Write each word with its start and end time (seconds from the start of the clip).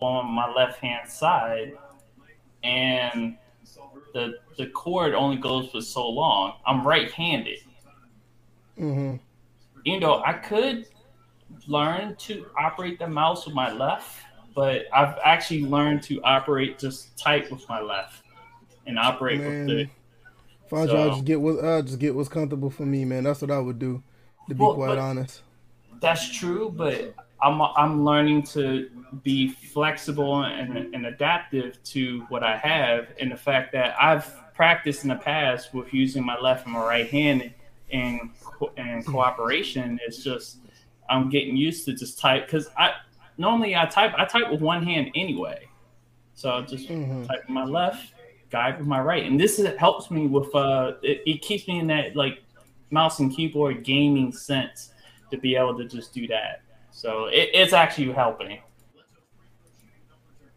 on 0.00 0.30
my 0.30 0.52
left 0.52 0.78
hand 0.80 1.08
side, 1.08 1.72
and 2.62 3.36
the 4.14 4.34
the 4.56 4.66
cord 4.68 5.14
only 5.14 5.36
goes 5.36 5.70
for 5.70 5.80
so 5.80 6.08
long. 6.08 6.54
I'm 6.66 6.86
right 6.86 7.10
handed. 7.10 7.58
Mm-hmm. 8.78 9.16
You 9.84 10.00
know, 10.00 10.22
I 10.24 10.34
could 10.34 10.86
learn 11.66 12.14
to 12.16 12.46
operate 12.58 12.98
the 12.98 13.08
mouse 13.08 13.46
with 13.46 13.54
my 13.54 13.72
left, 13.72 14.22
but 14.54 14.86
I've 14.92 15.16
actually 15.24 15.64
learned 15.64 16.02
to 16.04 16.22
operate 16.22 16.78
just 16.78 17.16
type 17.16 17.50
with 17.50 17.68
my 17.68 17.80
left 17.80 18.22
and 18.86 18.98
operate 18.98 19.40
Man. 19.40 19.66
with 19.66 19.66
the. 19.66 19.90
So- 20.70 20.84
y'all 20.84 21.10
just 21.10 21.24
get 21.24 21.40
what 21.40 21.64
uh, 21.64 21.82
just 21.82 21.98
get 21.98 22.14
what's 22.14 22.28
comfortable 22.28 22.70
for 22.70 22.84
me, 22.84 23.04
man. 23.04 23.24
That's 23.24 23.40
what 23.40 23.50
I 23.50 23.58
would 23.58 23.78
do, 23.78 24.02
to 24.48 24.54
be 24.54 24.62
Well, 24.62 24.74
quite 24.74 24.98
honest. 24.98 25.42
That's 26.00 26.30
true, 26.30 26.72
but 26.76 27.14
I'm 27.40 27.60
I'm 27.62 28.04
learning 28.04 28.42
to 28.54 28.90
be 29.22 29.48
flexible 29.48 30.42
and, 30.44 30.94
and 30.94 31.06
adaptive 31.06 31.82
to 31.84 32.22
what 32.28 32.42
I 32.42 32.56
have, 32.56 33.08
and 33.20 33.30
the 33.30 33.36
fact 33.36 33.72
that 33.72 33.94
I've 34.00 34.26
practiced 34.54 35.04
in 35.04 35.08
the 35.10 35.16
past 35.16 35.72
with 35.72 35.92
using 35.94 36.24
my 36.24 36.38
left 36.38 36.64
and 36.64 36.74
my 36.74 36.80
right 36.84 37.08
hand 37.08 37.52
in 37.90 38.30
co- 38.44 38.72
in 38.76 39.04
cooperation. 39.04 39.98
It's 40.04 40.22
just 40.24 40.58
I'm 41.08 41.30
getting 41.30 41.56
used 41.56 41.84
to 41.86 41.92
just 41.94 42.18
type 42.18 42.46
because 42.46 42.68
I 42.76 42.92
normally 43.38 43.76
I 43.76 43.86
type 43.86 44.12
I 44.18 44.24
type 44.24 44.50
with 44.50 44.60
one 44.60 44.82
hand 44.82 45.10
anyway, 45.14 45.68
so 46.34 46.50
I 46.50 46.60
just 46.62 46.88
Mhm. 46.88 47.26
type 47.26 47.40
with 47.42 47.50
my 47.50 47.64
left, 47.64 48.14
guide 48.50 48.78
with 48.78 48.86
my 48.88 49.00
right, 49.00 49.24
and 49.24 49.38
this 49.38 49.58
is, 49.60 49.76
helps 49.78 50.10
me 50.10 50.26
with 50.26 50.52
uh 50.56 50.94
it, 51.02 51.22
it 51.24 51.40
keeps 51.42 51.68
me 51.68 51.78
in 51.78 51.86
that 51.86 52.16
like 52.16 52.42
mouse 52.90 53.20
and 53.20 53.30
keyboard 53.32 53.84
gaming 53.84 54.32
sense 54.32 54.92
to 55.30 55.36
be 55.38 55.54
able 55.54 55.76
to 55.78 55.84
just 55.84 56.12
do 56.12 56.26
that. 56.26 56.62
So 56.98 57.26
it, 57.26 57.50
it's 57.54 57.72
actually 57.72 58.12
helping. 58.12 58.58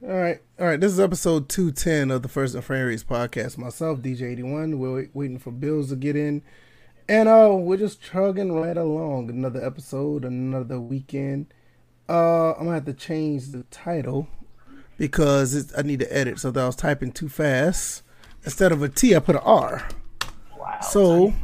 All 0.01 0.09
right, 0.09 0.39
all 0.59 0.65
right. 0.65 0.79
This 0.79 0.91
is 0.91 0.99
episode 0.99 1.49
two 1.49 1.71
ten 1.71 2.09
of 2.09 2.23
the 2.23 2.27
First 2.27 2.55
and 2.55 2.63
Friends 2.63 3.03
podcast. 3.03 3.59
Myself, 3.59 3.99
DJ 3.99 4.31
eighty 4.31 4.41
one. 4.41 4.79
We're 4.79 5.07
waiting 5.13 5.37
for 5.37 5.51
Bills 5.51 5.89
to 5.89 5.95
get 5.95 6.15
in, 6.15 6.41
and 7.07 7.29
uh, 7.29 7.51
we're 7.53 7.77
just 7.77 8.01
chugging 8.01 8.53
right 8.53 8.75
along. 8.75 9.29
Another 9.29 9.63
episode, 9.63 10.25
another 10.25 10.81
weekend. 10.81 11.53
Uh, 12.09 12.53
I'm 12.53 12.63
gonna 12.63 12.73
have 12.73 12.85
to 12.85 12.93
change 12.93 13.49
the 13.49 13.61
title 13.69 14.27
because 14.97 15.53
it's, 15.53 15.77
I 15.77 15.83
need 15.83 15.99
to 15.99 16.11
edit. 16.11 16.39
So 16.39 16.49
that 16.49 16.59
I 16.59 16.65
was 16.65 16.75
typing 16.75 17.11
too 17.11 17.29
fast. 17.29 18.01
Instead 18.43 18.71
of 18.71 18.81
a 18.81 18.89
T, 18.89 19.15
I 19.15 19.19
put 19.19 19.35
an 19.35 19.43
R. 19.45 19.87
Wow. 20.57 20.79
So, 20.81 21.35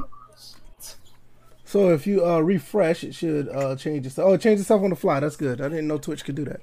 so 1.67 1.89
if 1.89 2.07
you 2.07 2.25
uh, 2.25 2.39
refresh, 2.39 3.03
it 3.03 3.13
should 3.13 3.49
uh, 3.49 3.75
change 3.75 4.05
itself. 4.05 4.29
Oh, 4.29 4.33
it 4.33 4.41
changed 4.41 4.61
itself 4.61 4.81
on 4.83 4.89
the 4.89 4.95
fly. 4.95 5.19
That's 5.19 5.35
good. 5.35 5.59
I 5.59 5.67
didn't 5.67 5.87
know 5.87 5.97
Twitch 5.97 6.23
could 6.23 6.35
do 6.35 6.45
that. 6.45 6.61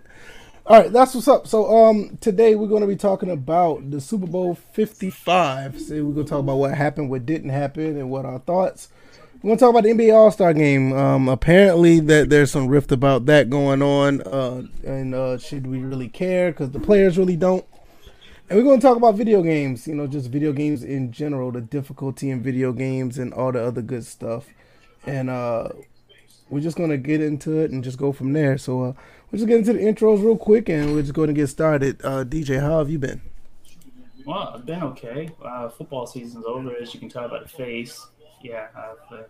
All 0.66 0.80
right, 0.80 0.90
that's 0.90 1.14
what's 1.14 1.28
up. 1.28 1.46
So, 1.46 1.76
um, 1.76 2.16
today 2.22 2.54
we're 2.54 2.68
going 2.68 2.80
to 2.80 2.86
be 2.86 2.96
talking 2.96 3.30
about 3.30 3.90
the 3.90 4.00
Super 4.00 4.26
Bowl 4.26 4.54
Fifty 4.54 5.10
Five. 5.10 5.78
So 5.78 5.96
we're 5.96 6.14
going 6.14 6.24
to 6.24 6.30
talk 6.30 6.40
about 6.40 6.56
what 6.56 6.72
happened, 6.72 7.10
what 7.10 7.26
didn't 7.26 7.50
happen, 7.50 7.98
and 7.98 8.08
what 8.08 8.24
our 8.24 8.38
thoughts. 8.38 8.88
We're 9.42 9.48
going 9.48 9.58
to 9.58 9.60
talk 9.60 9.70
about 9.70 9.82
the 9.82 9.90
NBA 9.90 10.14
All 10.14 10.30
Star 10.30 10.54
Game. 10.54 10.94
Um, 10.94 11.28
apparently 11.28 12.00
that 12.00 12.30
there's 12.30 12.50
some 12.50 12.68
rift 12.68 12.90
about 12.90 13.26
that 13.26 13.50
going 13.50 13.82
on, 13.82 14.22
uh, 14.22 14.62
and 14.84 15.14
uh, 15.14 15.36
should 15.36 15.66
we 15.66 15.80
really 15.80 16.08
care? 16.08 16.50
Because 16.50 16.70
the 16.70 16.80
players 16.80 17.18
really 17.18 17.36
don't. 17.36 17.66
And 18.48 18.58
we're 18.58 18.64
going 18.64 18.80
to 18.80 18.86
talk 18.86 18.96
about 18.96 19.16
video 19.16 19.42
games, 19.42 19.86
you 19.86 19.94
know, 19.94 20.06
just 20.06 20.30
video 20.30 20.54
games 20.54 20.82
in 20.82 21.12
general, 21.12 21.52
the 21.52 21.60
difficulty 21.60 22.30
in 22.30 22.42
video 22.42 22.72
games 22.72 23.18
and 23.18 23.34
all 23.34 23.52
the 23.52 23.62
other 23.62 23.82
good 23.82 24.06
stuff. 24.06 24.46
And 25.06 25.28
uh, 25.30 25.68
we're 26.50 26.60
just 26.60 26.76
to 26.90 26.96
get 26.96 27.20
into 27.20 27.58
it 27.60 27.70
and 27.70 27.82
just 27.82 27.98
go 27.98 28.12
from 28.12 28.32
there. 28.32 28.58
So 28.58 28.82
uh, 28.82 28.92
we'll 29.30 29.38
just 29.38 29.46
get 29.46 29.58
into 29.58 29.72
the 29.72 29.80
intros 29.80 30.22
real 30.22 30.36
quick 30.36 30.68
and 30.68 30.94
we're 30.94 31.02
just 31.02 31.14
going 31.14 31.28
to 31.28 31.34
get 31.34 31.48
started. 31.48 32.00
Uh, 32.04 32.24
DJ, 32.24 32.60
how 32.60 32.78
have 32.78 32.90
you 32.90 32.98
been? 32.98 33.20
Well, 34.24 34.52
I've 34.54 34.64
been 34.64 34.82
okay. 34.82 35.30
Uh, 35.44 35.68
football 35.68 36.06
season's 36.06 36.46
over, 36.46 36.74
as 36.76 36.94
you 36.94 37.00
can 37.00 37.10
tell 37.10 37.28
by 37.28 37.40
the 37.40 37.48
face. 37.48 38.06
Yeah, 38.42 38.68
uh, 38.76 39.22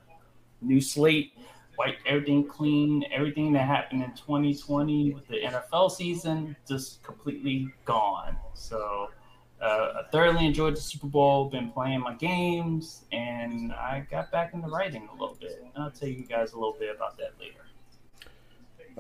new 0.61 0.81
slate, 0.81 1.33
wiped 1.77 2.07
everything 2.07 2.47
clean. 2.47 3.05
Everything 3.13 3.53
that 3.53 3.67
happened 3.67 4.03
in 4.03 4.11
2020 4.13 5.15
with 5.15 5.27
the 5.27 5.41
NFL 5.41 5.91
season 5.91 6.57
just 6.69 7.03
completely 7.03 7.69
gone. 7.85 8.37
So 8.55 9.11
uh, 9.65 9.93
I 10.01 10.11
thoroughly 10.11 10.47
enjoyed 10.47 10.77
the 10.77 10.81
Super 10.81 11.07
Bowl. 11.07 11.49
Been 11.49 11.71
playing 11.71 12.01
my 12.01 12.15
games, 12.15 13.05
and 13.13 13.73
I 13.73 14.07
got 14.11 14.31
back 14.31 14.53
into 14.53 14.69
writing 14.69 15.09
a 15.11 15.13
little 15.13 15.37
bit. 15.41 15.65
I'll 15.77 15.91
tell 15.91 16.09
you 16.09 16.25
guys 16.25 16.53
a 16.53 16.57
little 16.57 16.77
bit 16.79 16.95
about 16.95 17.17
that 17.19 17.33
later. 17.41 17.61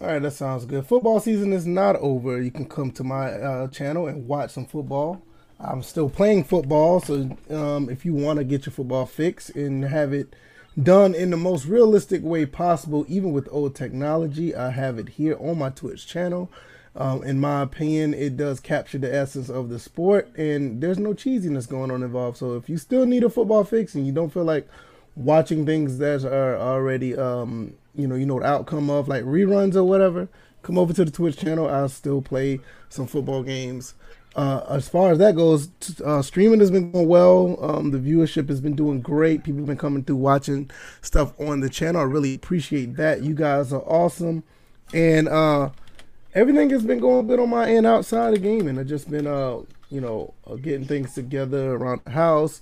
All 0.00 0.08
right, 0.08 0.20
that 0.20 0.32
sounds 0.32 0.64
good. 0.64 0.86
Football 0.86 1.20
season 1.20 1.53
is 1.53 1.66
not 1.66 1.97
over. 1.97 2.41
You 2.41 2.50
can 2.50 2.64
come 2.66 2.91
to 2.92 3.04
my 3.04 3.32
uh, 3.32 3.69
channel 3.69 4.08
and 4.08 4.26
watch 4.26 4.50
some 4.50 4.66
football. 4.66 5.22
I'm 5.60 5.82
still 5.82 6.10
playing 6.10 6.44
football, 6.44 7.00
so 7.00 7.36
um, 7.50 7.88
if 7.88 8.04
you 8.04 8.14
want 8.14 8.38
to 8.38 8.44
get 8.44 8.66
your 8.66 8.72
football 8.72 9.06
fix 9.06 9.50
and 9.50 9.84
have 9.84 10.12
it 10.12 10.34
done 10.82 11.14
in 11.14 11.30
the 11.30 11.36
most 11.36 11.66
realistic 11.66 12.22
way 12.22 12.44
possible, 12.44 13.04
even 13.06 13.32
with 13.32 13.48
old 13.53 13.76
technology, 13.76 14.54
I 14.54 14.70
have 14.70 14.98
it 14.98 15.10
here 15.10 15.36
on 15.38 15.58
my 15.58 15.70
Twitch 15.70 16.06
channel. 16.06 16.50
Um, 16.97 17.25
in 17.25 17.41
my 17.41 17.62
opinion, 17.62 18.15
it 18.15 18.37
does 18.37 18.60
capture 18.60 18.99
the 18.99 19.12
essence 19.12 19.49
of 19.49 19.69
the 19.69 19.78
sport, 19.78 20.31
and 20.37 20.81
there's 20.81 20.99
no 20.99 21.12
cheesiness 21.12 21.69
going 21.69 21.91
on 21.91 22.03
involved. 22.03 22.37
So 22.37 22.56
if 22.56 22.69
you 22.69 22.78
still 22.78 23.05
need 23.05 23.25
a 23.25 23.31
football 23.31 23.65
fix 23.65 23.94
and 23.94 24.06
you 24.06 24.12
don't 24.12 24.32
feel 24.32 24.44
like 24.44 24.69
watching 25.16 25.66
things 25.66 25.99
that 25.99 26.25
are 26.25 26.56
already, 26.56 27.16
um, 27.16 27.75
you 27.97 28.06
know, 28.06 28.15
you 28.15 28.27
know 28.27 28.38
the 28.38 28.47
outcome 28.47 28.91
of 28.91 29.09
like 29.09 29.25
reruns 29.25 29.75
or 29.75 29.84
whatever, 29.84 30.28
come 30.62 30.78
over 30.78 30.93
to 30.93 31.04
the 31.04 31.10
Twitch 31.10 31.37
channel. 31.37 31.69
I'll 31.69 31.88
still 31.88 32.22
play 32.22 32.60
some 32.88 33.06
football 33.06 33.43
games. 33.43 33.94
Uh, 34.37 34.65
as 34.69 34.88
far 34.88 35.12
as 35.12 35.19
that 35.19 35.37
goes, 35.37 35.69
t- 35.78 35.94
uh, 36.04 36.21
streaming 36.21 36.59
has 36.59 36.71
been 36.71 36.91
going 36.91 37.06
well. 37.06 37.56
Um, 37.60 37.91
the 37.93 37.99
viewership 37.99 38.49
has 38.49 38.60
been 38.60 38.75
doing 38.75 39.00
great. 39.00 39.44
People 39.44 39.60
have 39.60 39.66
been 39.66 39.78
coming 39.78 40.03
through 40.03 40.16
watching 40.16 40.71
stuff 41.03 41.38
on 41.41 41.60
the 41.60 41.69
channel. 41.71 42.00
I 42.00 42.04
really 42.04 42.34
appreciate 42.34 42.97
that. 42.97 43.22
You 43.22 43.34
guys 43.34 43.72
are 43.72 43.83
awesome, 43.83 44.43
and 44.93 45.28
uh, 45.28 45.71
everything 46.34 46.69
has 46.71 46.84
been 46.84 46.99
going 46.99 47.27
good 47.27 47.41
on 47.41 47.49
my 47.49 47.69
end 47.69 47.87
outside 47.87 48.34
of 48.34 48.43
gaming. 48.43 48.78
I've 48.78 48.87
just 48.87 49.11
been, 49.11 49.27
uh, 49.27 49.59
you 49.91 50.00
know, 50.00 50.34
uh, 50.47 50.56
getting 50.56 50.87
things 50.87 51.15
together 51.15 51.72
around 51.72 52.03
the 52.05 52.11
house, 52.11 52.61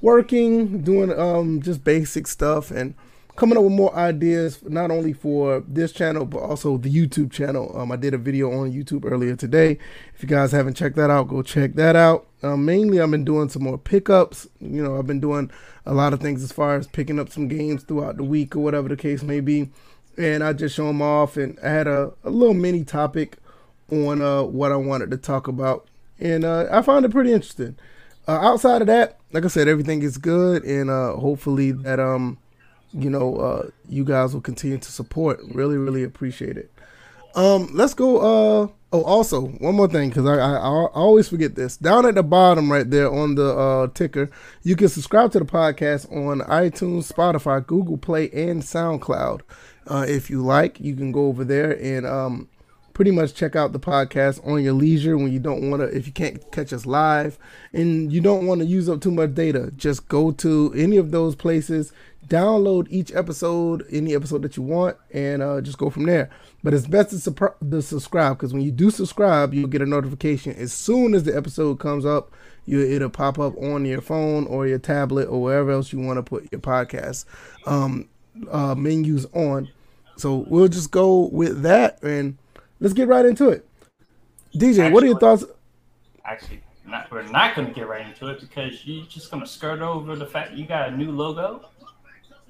working, 0.00 0.82
doing 0.82 1.16
um, 1.18 1.62
just 1.62 1.84
basic 1.84 2.26
stuff, 2.26 2.70
and 2.70 2.94
coming 3.34 3.56
up 3.56 3.64
with 3.64 3.72
more 3.72 3.94
ideas 3.96 4.62
not 4.64 4.90
only 4.90 5.12
for 5.12 5.64
this 5.66 5.90
channel 5.90 6.26
but 6.26 6.40
also 6.40 6.76
the 6.76 6.92
YouTube 6.92 7.32
channel. 7.32 7.72
Um, 7.78 7.90
I 7.90 7.96
did 7.96 8.12
a 8.12 8.18
video 8.18 8.52
on 8.52 8.72
YouTube 8.72 9.10
earlier 9.10 9.36
today. 9.36 9.78
If 10.14 10.22
you 10.22 10.28
guys 10.28 10.52
haven't 10.52 10.74
checked 10.74 10.96
that 10.96 11.10
out, 11.10 11.28
go 11.28 11.42
check 11.42 11.74
that 11.74 11.96
out. 11.96 12.26
Um, 12.42 12.64
mainly, 12.64 13.00
I've 13.00 13.10
been 13.10 13.24
doing 13.24 13.48
some 13.48 13.62
more 13.62 13.78
pickups. 13.78 14.48
You 14.60 14.82
know, 14.82 14.98
I've 14.98 15.06
been 15.06 15.20
doing 15.20 15.50
a 15.86 15.94
lot 15.94 16.12
of 16.12 16.20
things 16.20 16.42
as 16.42 16.52
far 16.52 16.76
as 16.76 16.86
picking 16.88 17.18
up 17.18 17.30
some 17.30 17.48
games 17.48 17.84
throughout 17.84 18.16
the 18.16 18.24
week 18.24 18.54
or 18.56 18.60
whatever 18.60 18.88
the 18.88 18.96
case 18.96 19.22
may 19.22 19.40
be. 19.40 19.70
And 20.18 20.44
I 20.44 20.52
just 20.52 20.74
show 20.74 20.86
them 20.86 21.00
off, 21.00 21.36
and 21.36 21.58
I 21.64 21.70
had 21.70 21.86
a, 21.86 22.12
a 22.22 22.30
little 22.30 22.54
mini 22.54 22.84
topic 22.84 23.38
on 23.90 24.20
uh, 24.20 24.42
what 24.42 24.70
I 24.70 24.76
wanted 24.76 25.10
to 25.10 25.16
talk 25.16 25.48
about, 25.48 25.88
and 26.20 26.44
uh, 26.44 26.66
I 26.70 26.82
found 26.82 27.04
it 27.04 27.10
pretty 27.10 27.32
interesting. 27.32 27.76
Uh, 28.28 28.32
outside 28.32 28.82
of 28.82 28.88
that, 28.88 29.18
like 29.32 29.44
I 29.44 29.48
said, 29.48 29.68
everything 29.68 30.02
is 30.02 30.18
good, 30.18 30.64
and 30.64 30.90
uh, 30.90 31.16
hopefully 31.16 31.72
that 31.72 31.98
um 31.98 32.38
you 32.92 33.10
know, 33.10 33.36
uh, 33.36 33.70
you 33.88 34.04
guys 34.04 34.34
will 34.34 34.40
continue 34.40 34.78
to 34.78 34.92
support. 34.92 35.40
Really, 35.52 35.76
really 35.76 36.02
appreciate 36.02 36.56
it. 36.56 36.70
Um, 37.34 37.70
let's 37.72 37.94
go. 37.94 38.18
Uh, 38.18 38.68
oh, 38.92 39.02
also 39.04 39.46
one 39.46 39.74
more 39.74 39.88
thing 39.88 40.10
because 40.10 40.26
I, 40.26 40.34
I 40.34 40.56
I 40.56 40.86
always 40.92 41.28
forget 41.28 41.54
this. 41.54 41.78
Down 41.78 42.04
at 42.04 42.14
the 42.14 42.22
bottom, 42.22 42.70
right 42.70 42.88
there 42.88 43.10
on 43.10 43.34
the 43.36 43.56
uh, 43.56 43.86
ticker, 43.94 44.30
you 44.62 44.76
can 44.76 44.88
subscribe 44.88 45.32
to 45.32 45.38
the 45.38 45.46
podcast 45.46 46.12
on 46.12 46.40
iTunes, 46.40 47.10
Spotify, 47.10 47.66
Google 47.66 47.96
Play, 47.96 48.30
and 48.30 48.62
SoundCloud. 48.62 49.40
Uh, 49.86 50.06
if 50.08 50.30
you 50.30 50.42
like, 50.42 50.80
you 50.80 50.94
can 50.94 51.12
go 51.12 51.26
over 51.26 51.44
there 51.44 51.72
and 51.82 52.06
um, 52.06 52.48
pretty 52.94 53.10
much 53.10 53.34
check 53.34 53.56
out 53.56 53.72
the 53.72 53.80
podcast 53.80 54.46
on 54.46 54.62
your 54.62 54.74
leisure 54.74 55.16
when 55.16 55.32
you 55.32 55.40
don't 55.40 55.70
want 55.70 55.82
to 55.82 55.88
if 55.96 56.06
you 56.06 56.12
can't 56.12 56.50
catch 56.52 56.72
us 56.72 56.86
live. 56.86 57.38
And 57.72 58.12
you 58.12 58.20
don't 58.20 58.46
want 58.46 58.60
to 58.60 58.66
use 58.66 58.88
up 58.88 59.00
too 59.00 59.10
much 59.10 59.34
data. 59.34 59.72
Just 59.76 60.08
go 60.08 60.30
to 60.32 60.72
any 60.76 60.96
of 60.96 61.10
those 61.10 61.34
places 61.34 61.92
download 62.28 62.86
each 62.88 63.12
episode 63.14 63.84
any 63.90 64.14
episode 64.14 64.42
that 64.42 64.56
you 64.56 64.62
want 64.62 64.96
and 65.12 65.42
uh, 65.42 65.60
just 65.60 65.78
go 65.78 65.90
from 65.90 66.06
there. 66.06 66.30
But 66.62 66.74
it's 66.74 66.86
best 66.86 67.10
to, 67.10 67.52
to 67.70 67.82
subscribe 67.82 68.38
because 68.38 68.52
when 68.52 68.62
you 68.62 68.70
do 68.70 68.90
subscribe 68.90 69.52
you'll 69.52 69.68
get 69.68 69.82
a 69.82 69.86
notification. 69.86 70.54
As 70.54 70.72
soon 70.72 71.14
as 71.14 71.24
the 71.24 71.36
episode 71.36 71.78
comes 71.78 72.06
up 72.06 72.32
you 72.64 72.80
it'll 72.80 73.10
pop 73.10 73.38
up 73.38 73.56
on 73.58 73.84
your 73.84 74.00
phone 74.00 74.46
or 74.46 74.66
your 74.66 74.78
tablet 74.78 75.28
or 75.28 75.42
wherever 75.42 75.72
else 75.72 75.92
you 75.92 75.98
want 75.98 76.16
to 76.18 76.22
put 76.22 76.50
your 76.52 76.60
podcast 76.60 77.24
um, 77.66 78.08
uh, 78.50 78.74
menus 78.74 79.26
on 79.34 79.68
so 80.22 80.46
we'll 80.46 80.68
just 80.68 80.92
go 80.92 81.28
with 81.32 81.62
that 81.62 82.00
and 82.04 82.38
let's 82.78 82.94
get 82.94 83.08
right 83.08 83.26
into 83.26 83.48
it. 83.48 83.66
DJ, 84.54 84.92
what 84.92 85.02
are 85.02 85.06
your 85.06 85.18
thoughts? 85.18 85.44
Actually, 86.24 86.62
not, 86.86 87.10
we're 87.10 87.24
not 87.24 87.56
going 87.56 87.66
to 87.66 87.74
get 87.74 87.88
right 87.88 88.06
into 88.06 88.28
it 88.28 88.38
because 88.38 88.86
you're 88.86 89.04
just 89.06 89.32
going 89.32 89.42
to 89.42 89.48
skirt 89.48 89.80
over 89.80 90.14
the 90.14 90.26
fact 90.26 90.52
you 90.52 90.64
got 90.64 90.90
a 90.90 90.96
new 90.96 91.10
logo. 91.10 91.68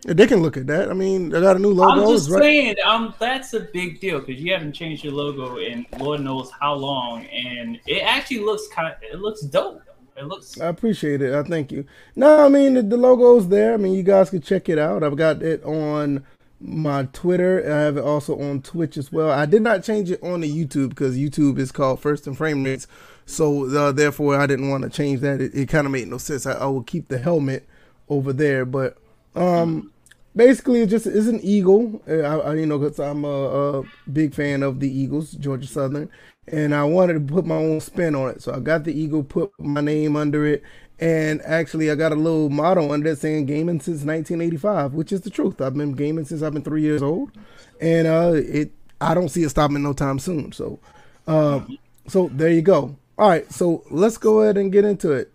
they 0.04 0.26
can 0.26 0.42
look 0.42 0.58
at 0.58 0.66
that. 0.66 0.90
I 0.90 0.92
mean, 0.92 1.30
they 1.30 1.40
got 1.40 1.56
a 1.56 1.58
new 1.58 1.72
logo. 1.72 2.02
I'm 2.02 2.14
just 2.14 2.28
right? 2.28 2.42
saying, 2.42 2.76
um, 2.84 3.14
that's 3.18 3.54
a 3.54 3.60
big 3.60 4.00
deal 4.00 4.20
because 4.20 4.42
you 4.42 4.52
haven't 4.52 4.74
changed 4.74 5.02
your 5.02 5.14
logo 5.14 5.56
in 5.56 5.86
Lord 5.98 6.20
knows 6.20 6.50
how 6.60 6.74
long, 6.74 7.24
and 7.24 7.80
it 7.86 8.02
actually 8.02 8.40
looks 8.40 8.68
kind 8.68 8.88
of, 8.88 9.02
it 9.02 9.18
looks 9.18 9.40
dope. 9.40 9.80
It 10.14 10.26
looks. 10.26 10.60
I 10.60 10.66
appreciate 10.66 11.22
it. 11.22 11.32
I 11.32 11.42
thank 11.42 11.72
you. 11.72 11.86
No, 12.16 12.44
I 12.44 12.50
mean 12.50 12.74
the, 12.74 12.82
the 12.82 12.98
logo's 12.98 13.48
there. 13.48 13.72
I 13.72 13.76
mean 13.78 13.94
you 13.94 14.02
guys 14.02 14.28
can 14.28 14.42
check 14.42 14.68
it 14.68 14.78
out. 14.78 15.02
I've 15.02 15.16
got 15.16 15.40
it 15.40 15.64
on 15.64 16.22
my 16.62 17.08
Twitter. 17.12 17.62
I 17.66 17.80
have 17.80 17.96
it 17.96 18.04
also 18.04 18.38
on 18.40 18.62
Twitch 18.62 18.96
as 18.96 19.12
well. 19.12 19.30
I 19.30 19.46
did 19.46 19.62
not 19.62 19.84
change 19.84 20.10
it 20.10 20.22
on 20.22 20.40
the 20.40 20.50
YouTube 20.50 20.90
because 20.90 21.18
YouTube 21.18 21.58
is 21.58 21.72
called 21.72 22.00
First 22.00 22.26
and 22.26 22.36
Frame 22.36 22.64
Rates. 22.64 22.86
So 23.26 23.68
uh, 23.76 23.92
therefore, 23.92 24.36
I 24.36 24.46
didn't 24.46 24.70
want 24.70 24.84
to 24.84 24.90
change 24.90 25.20
that. 25.20 25.40
It, 25.40 25.54
it 25.54 25.68
kind 25.68 25.86
of 25.86 25.92
made 25.92 26.08
no 26.08 26.18
sense. 26.18 26.46
I, 26.46 26.52
I 26.52 26.66
will 26.66 26.82
keep 26.82 27.08
the 27.08 27.18
helmet 27.18 27.66
over 28.08 28.32
there, 28.32 28.64
but 28.64 28.98
um, 29.34 29.92
basically, 30.34 30.82
it 30.82 30.88
just 30.88 31.06
is 31.06 31.28
an 31.28 31.40
eagle. 31.42 32.02
I, 32.06 32.12
I 32.12 32.54
you 32.54 32.66
know, 32.66 32.78
because 32.78 32.98
I'm 32.98 33.24
a, 33.24 33.78
a, 33.80 33.82
big 34.12 34.34
fan 34.34 34.62
of 34.62 34.80
the 34.80 34.90
Eagles, 34.90 35.32
Georgia 35.32 35.66
Southern, 35.66 36.10
and 36.46 36.74
I 36.74 36.84
wanted 36.84 37.14
to 37.14 37.34
put 37.34 37.46
my 37.46 37.56
own 37.56 37.80
spin 37.80 38.14
on 38.14 38.30
it. 38.30 38.42
So 38.42 38.52
I 38.52 38.60
got 38.60 38.84
the 38.84 38.98
eagle, 38.98 39.22
put 39.22 39.52
my 39.58 39.80
name 39.80 40.16
under 40.16 40.44
it, 40.46 40.62
and 41.02 41.42
actually, 41.42 41.90
I 41.90 41.96
got 41.96 42.12
a 42.12 42.14
little 42.14 42.48
motto 42.48 42.92
under 42.92 43.10
it 43.10 43.18
saying 43.18 43.46
"gaming 43.46 43.80
since 43.80 44.04
1985," 44.04 44.94
which 44.94 45.10
is 45.10 45.22
the 45.22 45.30
truth. 45.30 45.60
I've 45.60 45.74
been 45.74 45.94
gaming 45.94 46.24
since 46.24 46.42
I've 46.42 46.52
been 46.52 46.62
three 46.62 46.82
years 46.82 47.02
old, 47.02 47.32
and 47.80 48.06
uh, 48.06 48.34
it 48.36 48.70
I 49.00 49.12
don't 49.12 49.28
see 49.28 49.42
it 49.42 49.48
stopping 49.48 49.82
no 49.82 49.94
time 49.94 50.20
soon. 50.20 50.52
So, 50.52 50.78
uh, 51.26 51.62
so 52.06 52.30
there 52.32 52.50
you 52.50 52.62
go. 52.62 52.96
All 53.18 53.28
right, 53.28 53.52
so 53.52 53.82
let's 53.90 54.16
go 54.16 54.42
ahead 54.42 54.56
and 54.56 54.70
get 54.70 54.84
into 54.84 55.10
it. 55.10 55.32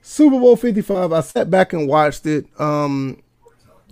Super 0.00 0.40
Bowl 0.40 0.56
55. 0.56 1.12
I 1.12 1.20
sat 1.20 1.50
back 1.50 1.74
and 1.74 1.86
watched 1.86 2.24
it. 2.24 2.46
Um, 2.58 3.22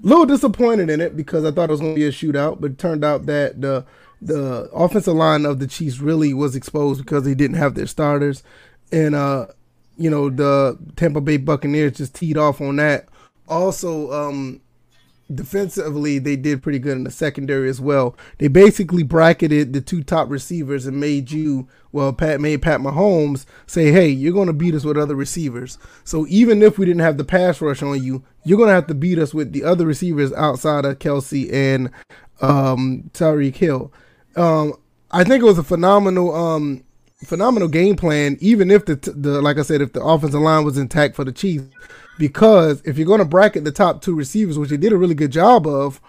little 0.01 0.25
disappointed 0.25 0.89
in 0.89 1.03
it 1.03 1.15
because 1.15 1.45
I 1.45 1.51
thought 1.51 1.69
it 1.69 1.73
was 1.73 1.81
going 1.81 1.93
to 1.93 2.01
be 2.01 2.07
a 2.07 2.11
shootout, 2.11 2.59
but 2.59 2.71
it 2.71 2.79
turned 2.79 3.05
out 3.05 3.27
that 3.27 3.61
the 3.61 3.85
the 4.23 4.71
offensive 4.73 5.15
line 5.15 5.45
of 5.45 5.59
the 5.59 5.67
Chiefs 5.67 6.01
really 6.01 6.33
was 6.33 6.57
exposed 6.57 7.03
because 7.03 7.25
they 7.25 7.35
didn't 7.35 7.59
have 7.59 7.75
their 7.75 7.87
starters, 7.87 8.43
and 8.91 9.15
uh, 9.15 9.49
you 9.99 10.09
know 10.09 10.31
the 10.31 10.79
Tampa 10.97 11.21
Bay 11.21 11.37
Buccaneers 11.37 11.99
just 11.99 12.15
teed 12.15 12.39
off 12.39 12.61
on 12.61 12.77
that. 12.77 13.09
Also, 13.49 14.13
um, 14.13 14.61
defensively, 15.35 16.19
they 16.19 16.37
did 16.37 16.63
pretty 16.63 16.79
good 16.79 16.97
in 16.97 17.05
the 17.05 17.11
secondary 17.11 17.69
as 17.69 17.81
well. 17.81 18.17
They 18.39 18.49
basically 18.49 19.03
bracketed 19.03 19.73
the 19.73 19.81
two 19.81 20.03
top 20.03 20.31
receivers 20.31 20.87
and 20.87 21.01
made 21.01 21.31
you, 21.31 21.69
well, 21.93 22.13
Pat 22.13 22.41
made 22.41 22.63
Pat 22.63 22.81
Mahomes 22.81 23.45
say, 23.67 23.93
"Hey, 23.93 24.09
you're 24.09 24.33
going 24.33 24.47
to 24.47 24.53
beat 24.53 24.75
us 24.75 24.85
with 24.85 24.97
other 24.97 25.15
receivers." 25.15 25.79
So 26.05 26.27
even 26.29 26.63
if 26.63 26.79
we 26.79 26.87
didn't 26.87 27.03
have 27.03 27.19
the 27.19 27.25
pass 27.25 27.61
rush 27.61 27.83
on 27.83 28.03
you, 28.03 28.25
you're 28.45 28.59
going 28.59 28.69
to 28.69 28.75
have 28.75 28.87
to 28.87 28.95
beat 28.95 29.19
us 29.19 29.35
with 29.35 29.53
the 29.53 29.65
other 29.65 29.87
receivers 29.87 30.33
outside 30.33 30.85
of 30.85 30.99
Kelce 30.99 31.53
and 31.53 31.91
um, 32.41 33.11
Tyreek 33.13 33.57
Hill. 33.57 33.93
Um, 34.37 34.75
I 35.11 35.25
think 35.25 35.43
it 35.43 35.47
was 35.47 35.59
a 35.59 35.65
phenomenal, 35.65 36.35
um, 36.35 36.85
phenomenal 37.25 37.69
game 37.69 37.97
plan. 37.97 38.37
Even 38.41 38.71
if 38.71 38.85
the, 38.87 38.97
the, 38.97 39.43
like 39.43 39.59
I 39.59 39.63
said, 39.63 39.81
if 39.81 39.93
the 39.93 40.03
offensive 40.03 40.41
line 40.41 40.65
was 40.65 40.79
intact 40.79 41.17
for 41.17 41.25
the 41.25 41.33
Chiefs, 41.33 41.67
because 42.19 42.83
if 42.85 42.99
you're 42.99 43.07
going 43.07 43.21
to 43.21 43.25
bracket 43.25 43.65
the 43.65 43.73
top 43.73 44.03
two 44.03 44.15
receivers, 44.15 44.59
which 44.59 44.71
they 44.71 44.77
did 44.77 44.93
a 44.93 44.97
really 44.97 45.15
good 45.15 45.33
job 45.33 45.67
of, 45.67 46.01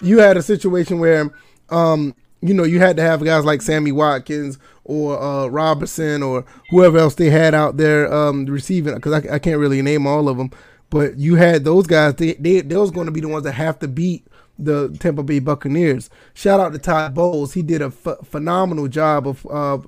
you 0.00 0.18
had 0.18 0.36
a 0.36 0.42
situation 0.42 0.98
where, 0.98 1.30
um, 1.70 2.14
you 2.40 2.54
know, 2.54 2.64
you 2.64 2.80
had 2.80 2.96
to 2.96 3.02
have 3.02 3.24
guys 3.24 3.44
like 3.44 3.62
Sammy 3.62 3.92
Watkins 3.92 4.58
or 4.84 5.20
uh, 5.20 5.46
Robinson 5.46 6.22
or 6.22 6.44
whoever 6.70 6.98
else 6.98 7.14
they 7.14 7.30
had 7.30 7.54
out 7.54 7.76
there 7.76 8.12
um, 8.12 8.46
receiving, 8.46 8.94
because 8.94 9.12
I, 9.12 9.34
I, 9.34 9.38
can't 9.38 9.60
really 9.60 9.80
name 9.80 10.06
all 10.06 10.28
of 10.28 10.38
them, 10.38 10.50
but 10.90 11.18
you 11.18 11.36
had 11.36 11.64
those 11.64 11.86
guys. 11.86 12.16
They 12.16 12.32
they, 12.32 12.62
was 12.62 12.90
going 12.90 13.06
to 13.06 13.12
be 13.12 13.20
the 13.20 13.28
ones 13.28 13.44
that 13.44 13.52
have 13.52 13.78
to 13.78 13.88
beat 13.88 14.26
the 14.58 14.88
Tampa 14.98 15.22
Bay 15.22 15.38
Buccaneers. 15.38 16.10
Shout 16.34 16.58
out 16.58 16.72
to 16.72 16.78
Todd 16.78 17.14
Bowles. 17.14 17.54
He 17.54 17.62
did 17.62 17.80
a 17.80 17.90
phenomenal 17.90 18.88
job 18.88 19.28
of 19.28 19.46
uh, 19.46 19.78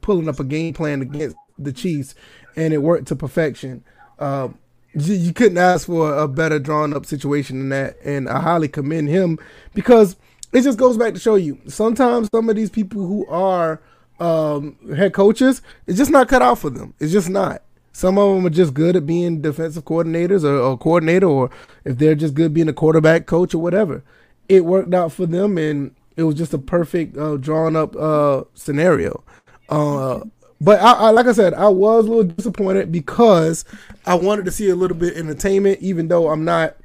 pulling 0.00 0.28
up 0.28 0.40
a 0.40 0.44
game 0.44 0.74
plan 0.74 1.02
against 1.02 1.36
the 1.58 1.72
Chiefs, 1.72 2.14
and 2.56 2.72
it 2.72 2.78
worked 2.78 3.08
to 3.08 3.16
perfection. 3.16 3.84
Uh, 4.18 4.48
you 4.94 5.32
couldn't 5.32 5.58
ask 5.58 5.86
for 5.86 6.16
a 6.16 6.26
better 6.26 6.58
drawn 6.58 6.92
up 6.94 7.06
situation 7.06 7.58
than 7.58 7.68
that, 7.70 7.96
and 8.04 8.28
I 8.28 8.40
highly 8.40 8.68
commend 8.68 9.08
him 9.08 9.38
because 9.74 10.16
it 10.52 10.62
just 10.62 10.78
goes 10.78 10.96
back 10.96 11.14
to 11.14 11.20
show 11.20 11.36
you 11.36 11.58
sometimes 11.68 12.28
some 12.32 12.48
of 12.48 12.56
these 12.56 12.70
people 12.70 13.06
who 13.06 13.26
are 13.26 13.80
um, 14.18 14.76
head 14.96 15.14
coaches, 15.14 15.62
it's 15.86 15.98
just 15.98 16.10
not 16.10 16.28
cut 16.28 16.42
out 16.42 16.58
for 16.58 16.70
them. 16.70 16.94
It's 16.98 17.12
just 17.12 17.30
not. 17.30 17.62
Some 17.92 18.18
of 18.18 18.34
them 18.34 18.46
are 18.46 18.50
just 18.50 18.74
good 18.74 18.96
at 18.96 19.06
being 19.06 19.40
defensive 19.40 19.84
coordinators 19.84 20.44
or, 20.44 20.56
or 20.56 20.78
coordinator, 20.78 21.26
or 21.26 21.50
if 21.84 21.98
they're 21.98 22.14
just 22.14 22.34
good 22.34 22.54
being 22.54 22.68
a 22.68 22.72
quarterback 22.72 23.26
coach 23.26 23.54
or 23.54 23.58
whatever. 23.58 24.02
It 24.48 24.64
worked 24.64 24.92
out 24.94 25.12
for 25.12 25.26
them, 25.26 25.58
and 25.58 25.94
it 26.16 26.24
was 26.24 26.34
just 26.34 26.54
a 26.54 26.58
perfect 26.58 27.16
uh, 27.16 27.36
drawn 27.36 27.76
up 27.76 27.96
uh, 27.96 28.44
scenario. 28.54 29.24
Uh, 29.70 30.20
but 30.60 30.80
I, 30.80 30.92
I, 30.92 31.10
like 31.10 31.26
I 31.26 31.32
said, 31.32 31.54
I 31.54 31.68
was 31.68 32.04
a 32.04 32.08
little 32.08 32.24
disappointed 32.24 32.92
because 32.92 33.64
I 34.04 34.14
wanted 34.14 34.44
to 34.44 34.50
see 34.50 34.68
a 34.68 34.74
little 34.74 34.96
bit 34.96 35.16
entertainment, 35.16 35.80
even 35.80 36.08
though 36.08 36.28
I'm 36.28 36.44
not 36.44 36.76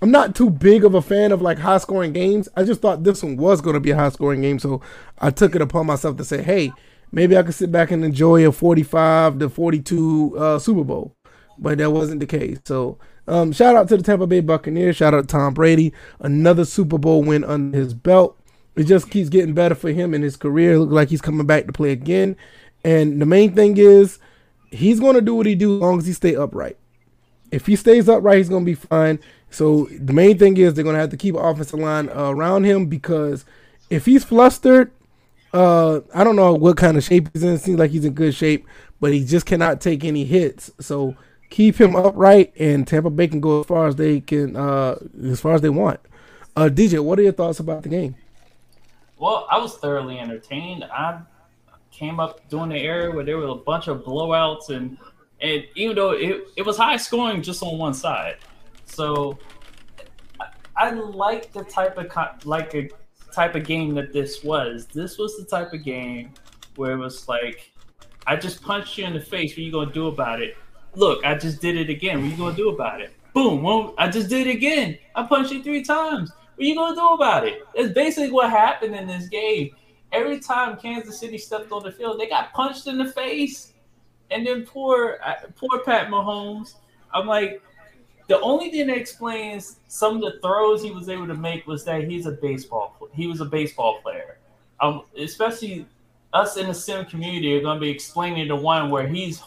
I'm 0.00 0.12
not 0.12 0.36
too 0.36 0.50
big 0.50 0.84
of 0.84 0.94
a 0.94 1.02
fan 1.02 1.32
of 1.32 1.42
like 1.42 1.58
high 1.58 1.78
scoring 1.78 2.12
games. 2.12 2.48
I 2.56 2.62
just 2.62 2.80
thought 2.80 3.02
this 3.02 3.22
one 3.22 3.36
was 3.36 3.60
going 3.60 3.74
to 3.74 3.80
be 3.80 3.90
a 3.90 3.96
high 3.96 4.10
scoring 4.10 4.42
game, 4.42 4.58
so 4.58 4.80
I 5.18 5.30
took 5.30 5.56
it 5.56 5.62
upon 5.62 5.86
myself 5.86 6.16
to 6.18 6.24
say, 6.24 6.42
hey, 6.42 6.72
maybe 7.10 7.36
I 7.36 7.42
could 7.42 7.54
sit 7.54 7.72
back 7.72 7.90
and 7.90 8.04
enjoy 8.04 8.46
a 8.46 8.52
45 8.52 9.40
to 9.40 9.48
42 9.48 10.38
uh, 10.38 10.58
Super 10.60 10.84
Bowl. 10.84 11.16
But 11.58 11.78
that 11.78 11.90
wasn't 11.90 12.20
the 12.20 12.26
case. 12.26 12.58
So 12.64 12.98
um, 13.26 13.50
shout 13.50 13.74
out 13.74 13.88
to 13.88 13.96
the 13.96 14.02
Tampa 14.04 14.28
Bay 14.28 14.40
Buccaneers. 14.40 14.96
Shout 14.96 15.14
out 15.14 15.22
to 15.22 15.26
Tom 15.26 15.54
Brady. 15.54 15.92
Another 16.20 16.64
Super 16.64 16.98
Bowl 16.98 17.24
win 17.24 17.42
under 17.42 17.76
his 17.76 17.94
belt. 17.94 18.38
It 18.78 18.86
just 18.86 19.10
keeps 19.10 19.28
getting 19.28 19.54
better 19.54 19.74
for 19.74 19.90
him 19.90 20.14
in 20.14 20.22
his 20.22 20.36
career. 20.36 20.78
Look 20.78 20.90
like 20.90 21.08
he's 21.08 21.20
coming 21.20 21.46
back 21.46 21.66
to 21.66 21.72
play 21.72 21.90
again. 21.90 22.36
And 22.84 23.20
the 23.20 23.26
main 23.26 23.52
thing 23.52 23.76
is 23.76 24.20
he's 24.70 25.00
going 25.00 25.16
to 25.16 25.20
do 25.20 25.34
what 25.34 25.46
he 25.46 25.56
do 25.56 25.74
as 25.74 25.80
long 25.80 25.98
as 25.98 26.06
he 26.06 26.12
stay 26.12 26.36
upright. 26.36 26.76
If 27.50 27.66
he 27.66 27.74
stays 27.74 28.08
upright, 28.08 28.38
he's 28.38 28.48
going 28.48 28.64
to 28.64 28.70
be 28.70 28.76
fine. 28.76 29.18
So 29.50 29.88
the 29.90 30.12
main 30.12 30.38
thing 30.38 30.56
is 30.58 30.74
they're 30.74 30.84
going 30.84 30.94
to 30.94 31.00
have 31.00 31.10
to 31.10 31.16
keep 31.16 31.34
offensive 31.34 31.80
line 31.80 32.08
uh, 32.08 32.30
around 32.30 32.64
him 32.64 32.86
because 32.86 33.44
if 33.90 34.06
he's 34.06 34.22
flustered, 34.22 34.92
uh, 35.52 36.00
I 36.14 36.22
don't 36.22 36.36
know 36.36 36.54
what 36.54 36.76
kind 36.76 36.96
of 36.96 37.02
shape 37.02 37.30
he's 37.32 37.42
in. 37.42 37.54
It 37.54 37.62
seems 37.62 37.80
like 37.80 37.90
he's 37.90 38.04
in 38.04 38.12
good 38.12 38.34
shape, 38.34 38.64
but 39.00 39.12
he 39.12 39.24
just 39.24 39.44
cannot 39.44 39.80
take 39.80 40.04
any 40.04 40.24
hits. 40.24 40.70
So 40.78 41.16
keep 41.50 41.80
him 41.80 41.96
upright, 41.96 42.52
and 42.60 42.86
Tampa 42.86 43.10
Bay 43.10 43.26
can 43.26 43.40
go 43.40 43.60
as 43.60 43.66
far 43.66 43.88
as 43.88 43.96
they 43.96 44.20
can, 44.20 44.54
uh, 44.54 44.98
as 45.24 45.40
far 45.40 45.54
as 45.54 45.62
they 45.62 45.70
want. 45.70 45.98
Uh, 46.54 46.68
DJ, 46.68 47.02
what 47.02 47.18
are 47.18 47.22
your 47.22 47.32
thoughts 47.32 47.58
about 47.58 47.82
the 47.82 47.88
game? 47.88 48.14
Well, 49.18 49.46
I 49.50 49.58
was 49.58 49.76
thoroughly 49.76 50.18
entertained. 50.18 50.84
I 50.84 51.20
came 51.90 52.20
up 52.20 52.48
during 52.48 52.68
the 52.68 52.78
era 52.78 53.12
where 53.14 53.24
there 53.24 53.38
were 53.38 53.48
a 53.48 53.54
bunch 53.54 53.88
of 53.88 54.04
blowouts 54.04 54.70
and 54.70 54.98
and 55.40 55.64
even 55.76 55.94
though 55.94 56.10
it, 56.10 56.48
it 56.56 56.66
was 56.66 56.76
high 56.76 56.96
scoring 56.96 57.42
just 57.42 57.62
on 57.62 57.78
one 57.78 57.94
side. 57.94 58.36
So 58.84 59.38
I, 60.40 60.46
I 60.76 60.90
like 60.90 61.52
the 61.52 61.64
type 61.64 61.96
of 61.96 62.46
like 62.46 62.74
a 62.74 62.88
type 63.32 63.54
of 63.54 63.64
game 63.64 63.94
that 63.94 64.12
this 64.12 64.42
was. 64.42 64.86
This 64.86 65.18
was 65.18 65.36
the 65.36 65.44
type 65.44 65.72
of 65.72 65.84
game 65.84 66.32
where 66.76 66.92
it 66.92 66.98
was 66.98 67.28
like 67.28 67.72
i 68.26 68.36
just 68.36 68.62
punched 68.62 68.98
you 68.98 69.04
in 69.04 69.14
the 69.14 69.20
face. 69.20 69.52
What 69.52 69.58
are 69.58 69.62
you 69.62 69.72
gonna 69.72 69.92
do 69.92 70.08
about 70.08 70.42
it? 70.42 70.56
Look 70.94 71.24
i 71.24 71.34
just 71.34 71.60
did 71.60 71.76
it 71.76 71.90
again. 71.90 72.18
What 72.18 72.26
are 72.26 72.30
you 72.30 72.36
gonna 72.36 72.56
do 72.56 72.68
about 72.70 73.00
it? 73.00 73.12
Boom 73.32 73.62
well, 73.62 73.94
i 73.98 74.08
just 74.08 74.28
did 74.28 74.46
it 74.46 74.56
again. 74.56 74.98
I 75.14 75.24
punched 75.24 75.52
you 75.52 75.62
three 75.62 75.84
times 75.84 76.32
what 76.58 76.64
are 76.64 76.68
you 76.68 76.74
gonna 76.74 76.94
do 76.94 77.08
about 77.08 77.46
it 77.46 77.62
it's 77.74 77.94
basically 77.94 78.30
what 78.30 78.50
happened 78.50 78.94
in 78.94 79.06
this 79.06 79.28
game 79.28 79.70
every 80.12 80.40
time 80.40 80.76
Kansas 80.76 81.18
City 81.18 81.38
stepped 81.38 81.72
on 81.72 81.82
the 81.82 81.92
field, 81.92 82.20
they 82.20 82.28
got 82.28 82.52
punched 82.52 82.86
in 82.86 82.98
the 82.98 83.06
face. 83.06 83.72
And 84.30 84.46
then 84.46 84.66
poor, 84.66 85.18
poor 85.56 85.80
Pat 85.84 86.08
Mahomes. 86.08 86.74
I'm 87.14 87.26
like, 87.26 87.62
the 88.28 88.38
only 88.40 88.70
thing 88.70 88.88
that 88.88 88.96
explains 88.96 89.76
some 89.88 90.16
of 90.16 90.22
the 90.22 90.38
throws 90.40 90.82
he 90.82 90.90
was 90.90 91.08
able 91.08 91.26
to 91.26 91.34
make 91.34 91.66
was 91.66 91.84
that 91.84 92.04
he's 92.04 92.26
a 92.26 92.32
baseball. 92.32 92.94
He 93.14 93.26
was 93.26 93.40
a 93.40 93.46
baseball 93.46 94.00
player. 94.02 94.38
Um, 94.80 95.02
especially 95.18 95.86
us 96.34 96.58
in 96.58 96.68
the 96.68 96.74
sim 96.74 97.06
community 97.06 97.56
are 97.56 97.62
going 97.62 97.76
to 97.76 97.80
be 97.80 97.88
explaining 97.88 98.48
the 98.48 98.56
one 98.56 98.90
where 98.90 99.08
he's 99.08 99.42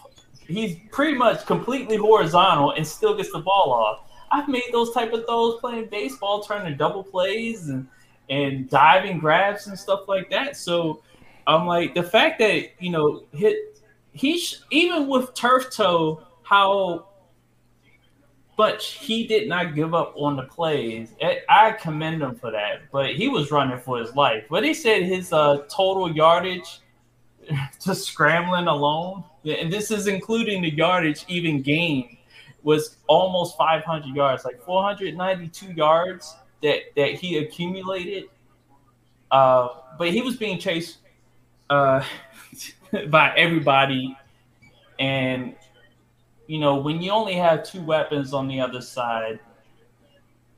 he's 0.47 0.77
pretty 0.91 1.13
much 1.13 1.45
completely 1.45 1.95
horizontal 1.95 2.71
and 2.71 2.85
still 2.85 3.15
gets 3.15 3.31
the 3.31 3.39
ball 3.39 3.71
off. 3.71 4.10
I've 4.31 4.47
made 4.47 4.69
those 4.71 4.91
type 4.91 5.13
of 5.13 5.25
throws 5.25 5.59
playing 5.59 5.87
baseball, 5.87 6.41
turning 6.41 6.77
double 6.77 7.03
plays 7.03 7.69
and 7.69 7.87
and 8.29 8.69
diving 8.69 9.19
grabs 9.19 9.67
and 9.67 9.77
stuff 9.77 10.07
like 10.07 10.29
that. 10.29 10.55
So 10.55 11.03
I'm 11.47 11.67
like 11.67 11.93
the 11.93 12.03
fact 12.03 12.39
that 12.39 12.69
you 12.79 12.89
know 12.89 13.23
hit 13.33 13.81
he 14.13 14.41
even 14.71 15.07
with 15.07 15.33
turf 15.33 15.69
toe 15.71 16.23
how 16.43 17.07
much 18.57 18.93
he 18.99 19.25
did 19.25 19.49
not 19.49 19.73
give 19.73 19.95
up 19.95 20.13
on 20.15 20.35
the 20.35 20.43
plays. 20.43 21.13
I 21.49 21.71
commend 21.71 22.21
him 22.21 22.35
for 22.35 22.51
that. 22.51 22.91
But 22.91 23.15
he 23.15 23.27
was 23.27 23.49
running 23.49 23.79
for 23.79 23.97
his 23.97 24.15
life. 24.15 24.43
But 24.49 24.63
he 24.63 24.73
said 24.73 25.03
his 25.03 25.33
uh, 25.33 25.63
total 25.67 26.11
yardage 26.11 26.81
just 27.83 28.05
scrambling 28.05 28.67
alone, 28.67 29.23
and 29.45 29.73
this 29.73 29.89
is 29.89 30.07
including 30.07 30.61
the 30.61 30.69
yardage 30.69 31.25
even 31.27 31.61
gained 31.63 32.17
was 32.63 32.97
almost 33.07 33.57
500 33.57 34.15
yards, 34.15 34.45
like 34.45 34.61
492 34.63 35.73
yards 35.73 36.35
that 36.61 36.79
that 36.95 37.13
he 37.15 37.37
accumulated. 37.37 38.25
Uh, 39.31 39.69
but 39.97 40.09
he 40.09 40.21
was 40.21 40.35
being 40.35 40.59
chased 40.59 40.97
uh, 41.69 42.03
by 43.09 43.33
everybody, 43.35 44.17
and 44.99 45.55
you 46.47 46.59
know 46.59 46.75
when 46.75 47.01
you 47.01 47.11
only 47.11 47.35
have 47.35 47.63
two 47.63 47.81
weapons 47.81 48.33
on 48.33 48.47
the 48.47 48.59
other 48.59 48.81
side, 48.81 49.39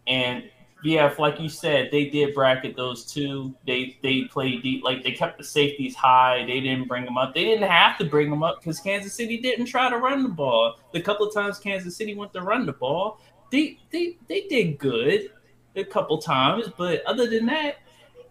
and 0.08 0.50
yeah, 0.84 1.14
like 1.18 1.40
you 1.40 1.48
said, 1.48 1.90
they 1.92 2.10
did 2.10 2.36
bracket 2.36 2.76
those 2.76 3.06
two. 3.06 3.56
They 3.66 3.98
they 4.04 4.24
played 4.24 4.64
deep, 4.64 4.84
like 4.84 5.02
they 5.02 5.12
kept 5.12 5.38
the 5.38 5.44
safeties 5.44 5.96
high. 5.96 6.44
They 6.46 6.60
didn't 6.60 6.88
bring 6.90 7.06
them 7.06 7.18
up. 7.18 7.34
They 7.34 7.46
didn't 7.46 7.70
have 7.70 7.98
to 8.00 8.06
bring 8.06 8.30
them 8.30 8.44
up 8.44 8.60
because 8.60 8.80
Kansas 8.80 9.14
City 9.14 9.38
didn't 9.38 9.68
try 9.68 9.90
to 9.90 9.98
run 9.98 10.24
the 10.24 10.30
ball. 10.30 10.76
The 10.92 11.02
couple 11.02 11.26
of 11.26 11.34
times 11.34 11.58
Kansas 11.58 11.96
City 11.96 12.16
went 12.16 12.34
to 12.34 12.42
run 12.42 12.66
the 12.66 12.74
ball, 12.74 13.20
they 13.50 13.78
they 13.92 14.18
they 14.28 14.42
did 14.42 14.78
good 14.78 15.32
a 15.76 15.86
couple 15.86 16.18
times, 16.18 16.70
but 16.78 17.04
other 17.06 17.30
than 17.30 17.46
that, 17.46 17.78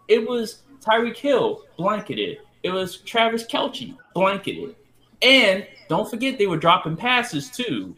it 0.09 0.29
was 0.29 0.63
Tyreek 0.81 1.17
Hill 1.17 1.65
blanketed. 1.77 2.39
It 2.63 2.71
was 2.71 2.99
Travis 2.99 3.47
Kelce 3.47 3.97
blanketed, 4.15 4.77
and 5.23 5.67
don't 5.89 6.09
forget 6.09 6.39
they 6.39 6.47
were 6.47 6.59
dropping 6.59 6.97
passes 6.97 7.51
too, 7.51 7.97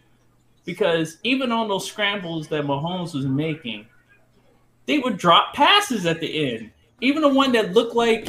because 0.65 1.19
even 1.25 1.51
on 1.51 1.69
those 1.69 1.87
scrambles 1.87 2.47
that 2.49 2.65
Mahomes 2.65 3.15
was 3.15 3.27
making 3.27 3.87
they 4.87 4.99
would 4.99 5.17
drop 5.17 5.55
passes 5.55 6.07
at 6.07 6.21
the 6.21 6.53
end. 6.53 6.71
Even 7.01 7.23
the 7.23 7.29
one 7.29 7.53
that 7.53 7.73
looked 7.73 7.95
like 7.95 8.29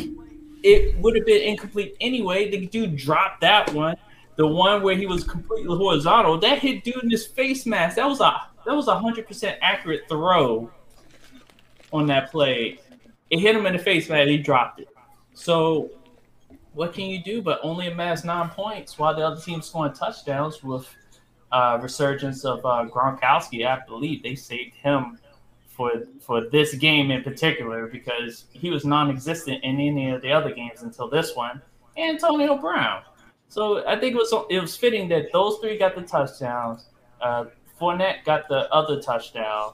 it 0.64 0.98
would 0.98 1.16
have 1.16 1.26
been 1.26 1.42
incomplete 1.42 1.96
anyway, 2.02 2.50
the 2.50 2.66
dude 2.66 2.96
dropped 2.96 3.42
that 3.42 3.72
one. 3.74 3.96
The 4.38 4.48
one 4.48 4.84
where 4.84 4.96
he 4.96 5.06
was 5.06 5.24
completely 5.24 5.78
horizontal, 5.78 6.38
that 6.40 6.60
hit 6.60 6.84
dude 6.84 7.04
in 7.04 7.10
his 7.10 7.26
face 7.26 7.66
mask. 7.66 7.96
That 7.96 8.08
was 8.08 8.20
a 8.20 8.36
that 8.66 8.76
was 8.76 8.88
a 8.88 9.00
hundred 9.00 9.28
percent 9.28 9.58
accurate 9.62 10.10
throw 10.10 10.70
on 11.94 12.08
that 12.08 12.32
play. 12.32 12.80
It 13.30 13.40
hit 13.40 13.56
him 13.56 13.66
in 13.66 13.74
the 13.74 13.80
face 13.80 14.10
man. 14.10 14.28
He 14.28 14.38
dropped 14.38 14.82
it. 14.82 14.90
So 15.34 15.92
what 16.74 16.94
can 16.94 17.06
you 17.06 17.24
do 17.24 17.42
but 17.42 17.60
only 17.64 17.88
amass 17.88 18.26
nine 18.26 18.50
points 18.50 19.00
while 19.00 19.16
the 19.16 19.26
other 19.26 19.40
team's 19.40 19.68
scoring 19.68 19.94
touchdowns 19.94 20.62
with 20.62 20.88
uh, 21.54 21.80
resurgence 21.82 22.44
of 22.44 22.60
uh, 22.66 22.86
Gronkowski? 22.92 23.66
I 23.66 23.82
believe 23.86 24.22
they 24.22 24.36
saved 24.36 24.76
him 24.76 25.18
for 25.75 25.91
for 26.20 26.50
this 26.50 26.74
game 26.75 27.12
in 27.12 27.22
particular 27.24 27.88
because 27.88 28.46
he 28.51 28.70
was 28.70 28.86
non-existent 28.86 29.63
in 29.63 29.75
any 29.75 30.10
of 30.10 30.22
the 30.22 30.32
other 30.32 30.51
games 30.51 30.84
until 30.84 31.10
this 31.10 31.36
one. 31.36 31.62
Antonio 31.98 32.58
Brown. 32.58 33.03
So 33.48 33.86
I 33.88 34.00
think 34.00 34.15
it 34.15 34.17
was 34.17 34.34
it 34.50 34.60
was 34.60 34.75
fitting 34.75 35.10
that 35.10 35.32
those 35.34 35.60
three 35.60 35.77
got 35.77 35.96
the 35.96 36.01
touchdowns. 36.01 36.88
Uh, 37.22 37.46
Fournette 37.79 38.24
got 38.24 38.48
the 38.48 38.72
other 38.72 39.01
touchdown, 39.01 39.74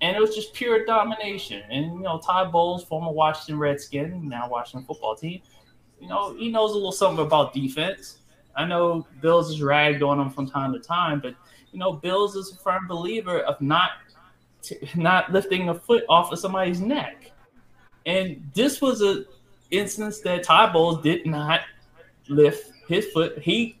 and 0.00 0.16
it 0.16 0.20
was 0.20 0.34
just 0.34 0.52
pure 0.52 0.84
domination. 0.84 1.62
And 1.70 1.94
you 1.94 2.00
know, 2.00 2.18
Ty 2.18 2.44
Bowles, 2.44 2.84
former 2.84 3.10
Washington 3.10 3.58
Redskin, 3.58 4.28
now 4.28 4.48
Washington 4.48 4.86
football 4.86 5.16
team, 5.16 5.40
you 6.00 6.08
know, 6.08 6.36
he 6.36 6.50
knows 6.50 6.72
a 6.72 6.74
little 6.74 6.92
something 6.92 7.24
about 7.24 7.54
defense. 7.54 8.18
I 8.54 8.64
know 8.64 9.06
Bills 9.20 9.50
is 9.50 9.62
ragged 9.62 10.02
on 10.02 10.20
him 10.20 10.30
from 10.30 10.48
time 10.48 10.72
to 10.72 10.78
time, 10.78 11.20
but 11.20 11.34
you 11.72 11.78
know, 11.78 11.92
Bills 11.92 12.34
is 12.34 12.52
a 12.52 12.56
firm 12.56 12.86
believer 12.86 13.40
of 13.40 13.60
not 13.60 13.90
not 14.94 15.32
lifting 15.32 15.68
a 15.68 15.74
foot 15.74 16.04
off 16.08 16.32
of 16.32 16.38
somebody's 16.38 16.80
neck. 16.80 17.32
And 18.06 18.50
this 18.54 18.80
was 18.80 19.02
a 19.02 19.24
instance 19.70 20.20
that 20.20 20.42
Ty 20.42 20.72
Bowles 20.72 21.02
did 21.02 21.26
not 21.26 21.60
lift 22.28 22.72
his 22.88 23.06
foot. 23.06 23.38
He 23.38 23.78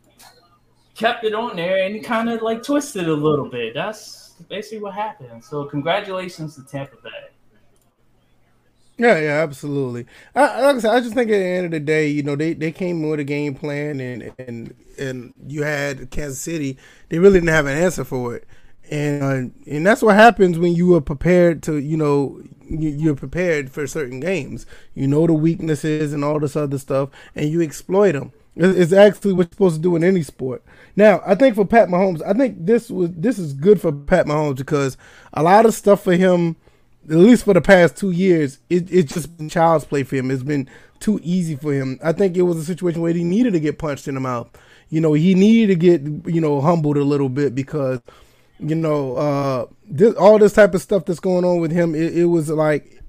kept 0.94 1.24
it 1.24 1.34
on 1.34 1.56
there 1.56 1.84
and 1.84 1.94
he 1.94 2.00
kind 2.00 2.28
of 2.28 2.42
like 2.42 2.62
twisted 2.62 3.08
a 3.08 3.14
little 3.14 3.48
bit. 3.48 3.74
That's 3.74 4.34
basically 4.48 4.80
what 4.80 4.94
happened. 4.94 5.44
So 5.44 5.64
congratulations 5.64 6.56
to 6.56 6.64
Tampa 6.64 6.96
Bay. 7.02 7.10
Yeah, 8.98 9.20
yeah, 9.20 9.42
absolutely. 9.44 10.06
I, 10.34 10.60
like 10.60 10.76
I 10.76 10.78
said, 10.80 10.90
I 10.90 11.00
just 11.00 11.14
think 11.14 11.30
at 11.30 11.38
the 11.38 11.44
end 11.44 11.66
of 11.66 11.70
the 11.70 11.78
day, 11.78 12.08
you 12.08 12.24
know, 12.24 12.34
they, 12.34 12.52
they 12.52 12.72
came 12.72 13.08
with 13.08 13.20
a 13.20 13.24
game 13.24 13.54
plan, 13.54 14.00
and 14.00 14.32
and 14.40 14.74
and 14.98 15.32
you 15.46 15.62
had 15.62 16.10
Kansas 16.10 16.40
City. 16.40 16.76
They 17.08 17.20
really 17.20 17.34
didn't 17.34 17.50
have 17.50 17.66
an 17.66 17.78
answer 17.78 18.02
for 18.02 18.34
it 18.34 18.44
and 18.90 19.22
uh, 19.22 19.70
and 19.70 19.86
that's 19.86 20.02
what 20.02 20.14
happens 20.14 20.58
when 20.58 20.74
you 20.74 20.94
are 20.94 21.00
prepared 21.00 21.62
to 21.64 21.78
you 21.78 21.96
know 21.96 22.42
you're 22.70 23.14
prepared 23.14 23.70
for 23.70 23.86
certain 23.86 24.20
games. 24.20 24.66
You 24.94 25.06
know 25.06 25.26
the 25.26 25.32
weaknesses 25.34 26.12
and 26.12 26.24
all 26.24 26.38
this 26.38 26.56
other 26.56 26.78
stuff 26.78 27.10
and 27.34 27.50
you 27.50 27.62
exploit 27.62 28.12
them 28.12 28.32
it's 28.58 28.92
actually 28.92 29.32
what 29.32 29.46
you're 29.46 29.52
supposed 29.52 29.76
to 29.76 29.82
do 29.82 29.94
in 29.96 30.02
any 30.04 30.22
sport. 30.22 30.62
Now 30.96 31.22
i 31.24 31.34
think 31.34 31.54
for 31.54 31.64
pat 31.64 31.88
mahomes 31.88 32.20
i 32.26 32.32
think 32.32 32.66
this 32.66 32.90
was 32.90 33.10
this 33.12 33.38
is 33.38 33.52
good 33.52 33.80
for 33.80 33.92
pat 33.92 34.26
mahomes 34.26 34.56
because 34.56 34.96
a 35.32 35.42
lot 35.42 35.64
of 35.64 35.74
stuff 35.74 36.02
for 36.02 36.14
him 36.14 36.56
at 37.08 37.16
least 37.16 37.44
for 37.44 37.54
the 37.54 37.60
past 37.60 37.96
two 37.96 38.10
years 38.10 38.58
it, 38.68 38.92
it's 38.92 39.14
just 39.14 39.36
been 39.36 39.48
child's 39.48 39.84
play 39.84 40.02
for 40.02 40.16
him. 40.16 40.30
It's 40.30 40.42
been 40.42 40.68
too 40.98 41.20
easy 41.22 41.54
for 41.54 41.72
him. 41.72 41.98
I 42.02 42.12
think 42.12 42.36
it 42.36 42.42
was 42.42 42.58
a 42.58 42.64
situation 42.64 43.00
where 43.00 43.12
he 43.12 43.22
needed 43.22 43.52
to 43.52 43.60
get 43.60 43.78
punched 43.78 44.08
in 44.08 44.14
the 44.14 44.20
mouth. 44.20 44.48
You 44.88 45.00
know 45.00 45.12
he 45.12 45.34
needed 45.34 45.68
to 45.68 45.76
get 45.76 46.34
you 46.34 46.40
know 46.40 46.60
humbled 46.60 46.96
a 46.96 47.04
little 47.04 47.28
bit 47.28 47.54
because 47.54 48.00
you 48.60 48.74
know, 48.74 49.16
uh, 49.16 49.66
this, 49.86 50.14
all 50.14 50.38
this 50.38 50.52
type 50.52 50.74
of 50.74 50.82
stuff 50.82 51.04
that's 51.04 51.20
going 51.20 51.44
on 51.44 51.60
with 51.60 51.72
him, 51.72 51.94
it, 51.94 52.16
it 52.16 52.24
was 52.26 52.48
like, 52.50 53.02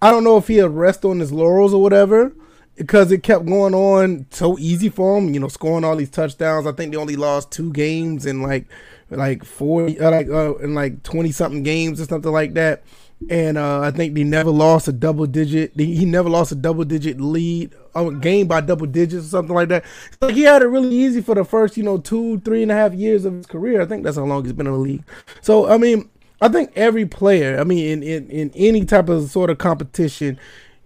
I 0.00 0.10
don't 0.10 0.24
know 0.24 0.36
if 0.36 0.48
he 0.48 0.56
had 0.56 0.70
rest 0.70 1.04
on 1.04 1.20
his 1.20 1.32
laurels 1.32 1.72
or 1.74 1.82
whatever, 1.82 2.32
because 2.76 3.12
it 3.12 3.22
kept 3.22 3.46
going 3.46 3.74
on 3.74 4.26
so 4.30 4.58
easy 4.58 4.88
for 4.88 5.18
him. 5.18 5.32
You 5.32 5.40
know, 5.40 5.48
scoring 5.48 5.84
all 5.84 5.96
these 5.96 6.10
touchdowns. 6.10 6.66
I 6.66 6.72
think 6.72 6.92
they 6.92 6.98
only 6.98 7.16
lost 7.16 7.50
two 7.50 7.72
games 7.72 8.26
in 8.26 8.42
like, 8.42 8.66
like 9.10 9.44
four, 9.44 9.86
uh, 9.86 10.10
like 10.10 10.28
uh, 10.28 10.56
in 10.56 10.74
like 10.74 11.02
twenty 11.02 11.30
something 11.30 11.62
games 11.62 12.00
or 12.00 12.04
something 12.04 12.32
like 12.32 12.54
that. 12.54 12.82
And 13.30 13.56
uh, 13.56 13.80
I 13.80 13.90
think 13.90 14.14
they 14.14 14.24
never 14.24 14.50
lost 14.50 14.88
a 14.88 14.92
double 14.92 15.26
digit. 15.26 15.72
He 15.76 16.04
never 16.04 16.28
lost 16.28 16.52
a 16.52 16.56
double 16.56 16.84
digit 16.84 17.20
lead 17.20 17.74
a 17.94 18.12
game 18.12 18.46
by 18.46 18.60
double 18.60 18.86
digits 18.86 19.26
or 19.26 19.28
something 19.28 19.54
like 19.54 19.68
that. 19.68 19.84
So 20.20 20.28
he 20.28 20.42
had 20.42 20.62
it 20.62 20.66
really 20.66 20.94
easy 20.94 21.20
for 21.20 21.34
the 21.34 21.44
first, 21.44 21.76
you 21.76 21.82
know, 21.82 21.98
two, 21.98 22.40
three 22.40 22.62
and 22.62 22.72
a 22.72 22.74
half 22.74 22.92
years 22.92 23.24
of 23.24 23.34
his 23.34 23.46
career. 23.46 23.80
I 23.80 23.86
think 23.86 24.04
that's 24.04 24.16
how 24.16 24.24
long 24.24 24.44
he's 24.44 24.52
been 24.52 24.66
in 24.66 24.72
the 24.72 24.78
league. 24.78 25.04
So 25.42 25.68
I 25.68 25.78
mean, 25.78 26.10
I 26.40 26.48
think 26.48 26.72
every 26.74 27.06
player, 27.06 27.58
I 27.58 27.64
mean, 27.64 27.86
in, 27.86 28.02
in, 28.02 28.30
in 28.30 28.50
any 28.54 28.84
type 28.84 29.08
of 29.08 29.30
sort 29.30 29.50
of 29.50 29.58
competition, 29.58 30.38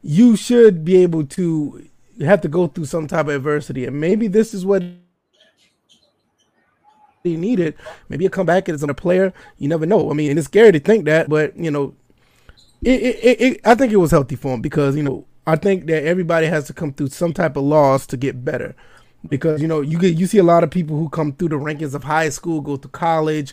you 0.02 0.37
should 0.37 0.85
be 0.85 0.97
able 0.99 1.25
to 1.25 1.87
have 2.21 2.40
to 2.42 2.49
go 2.49 2.66
through 2.66 2.85
some 2.85 3.07
type 3.07 3.26
of 3.26 3.35
adversity. 3.35 3.87
And 3.87 4.00
maybe 4.00 4.28
this 4.28 4.52
is 4.52 4.66
what 4.66 4.83
needed. 7.25 7.75
Maybe 8.09 8.25
he'll 8.25 8.30
come 8.30 8.47
back 8.47 8.68
as 8.68 8.83
a 8.83 8.95
player. 8.95 9.33
You 9.59 9.68
never 9.68 9.87
know. 9.87 10.11
I 10.11 10.14
mean, 10.14 10.30
and 10.30 10.38
it's 10.38 10.47
scary 10.47 10.73
to 10.73 10.80
think 10.80 11.04
that, 11.07 11.28
but 11.28 11.57
you 11.57 11.71
know, 11.71 11.95
it, 12.82 13.02
it, 13.02 13.40
it, 13.40 13.61
I 13.64 13.75
think 13.75 13.92
it 13.92 13.97
was 13.97 14.11
healthy 14.11 14.37
for 14.37 14.54
him 14.54 14.61
because 14.62 14.97
you 14.97 15.02
know 15.02 15.26
I 15.47 15.56
think 15.56 15.87
that 15.87 16.04
everybody 16.04 16.47
has 16.47 16.66
to 16.66 16.75
come 16.75 16.92
through 16.92 17.08
some 17.08 17.32
type 17.32 17.56
of 17.56 17.64
loss 17.64 18.06
to 18.08 18.16
get 18.16 18.44
better. 18.44 18.76
Because 19.28 19.61
you 19.61 19.66
know 19.68 19.80
you 19.80 19.99
get 19.99 20.16
you 20.16 20.26
see 20.26 20.38
a 20.38 20.44
lot 20.44 20.62
of 20.64 20.70
people 20.70 20.97
who 20.97 21.08
come 21.08 21.32
through 21.32 21.49
the 21.49 21.56
rankings 21.58 21.94
of 21.94 22.04
high 22.04 22.28
school, 22.28 22.61
go 22.61 22.76
to 22.76 22.88
college, 22.88 23.52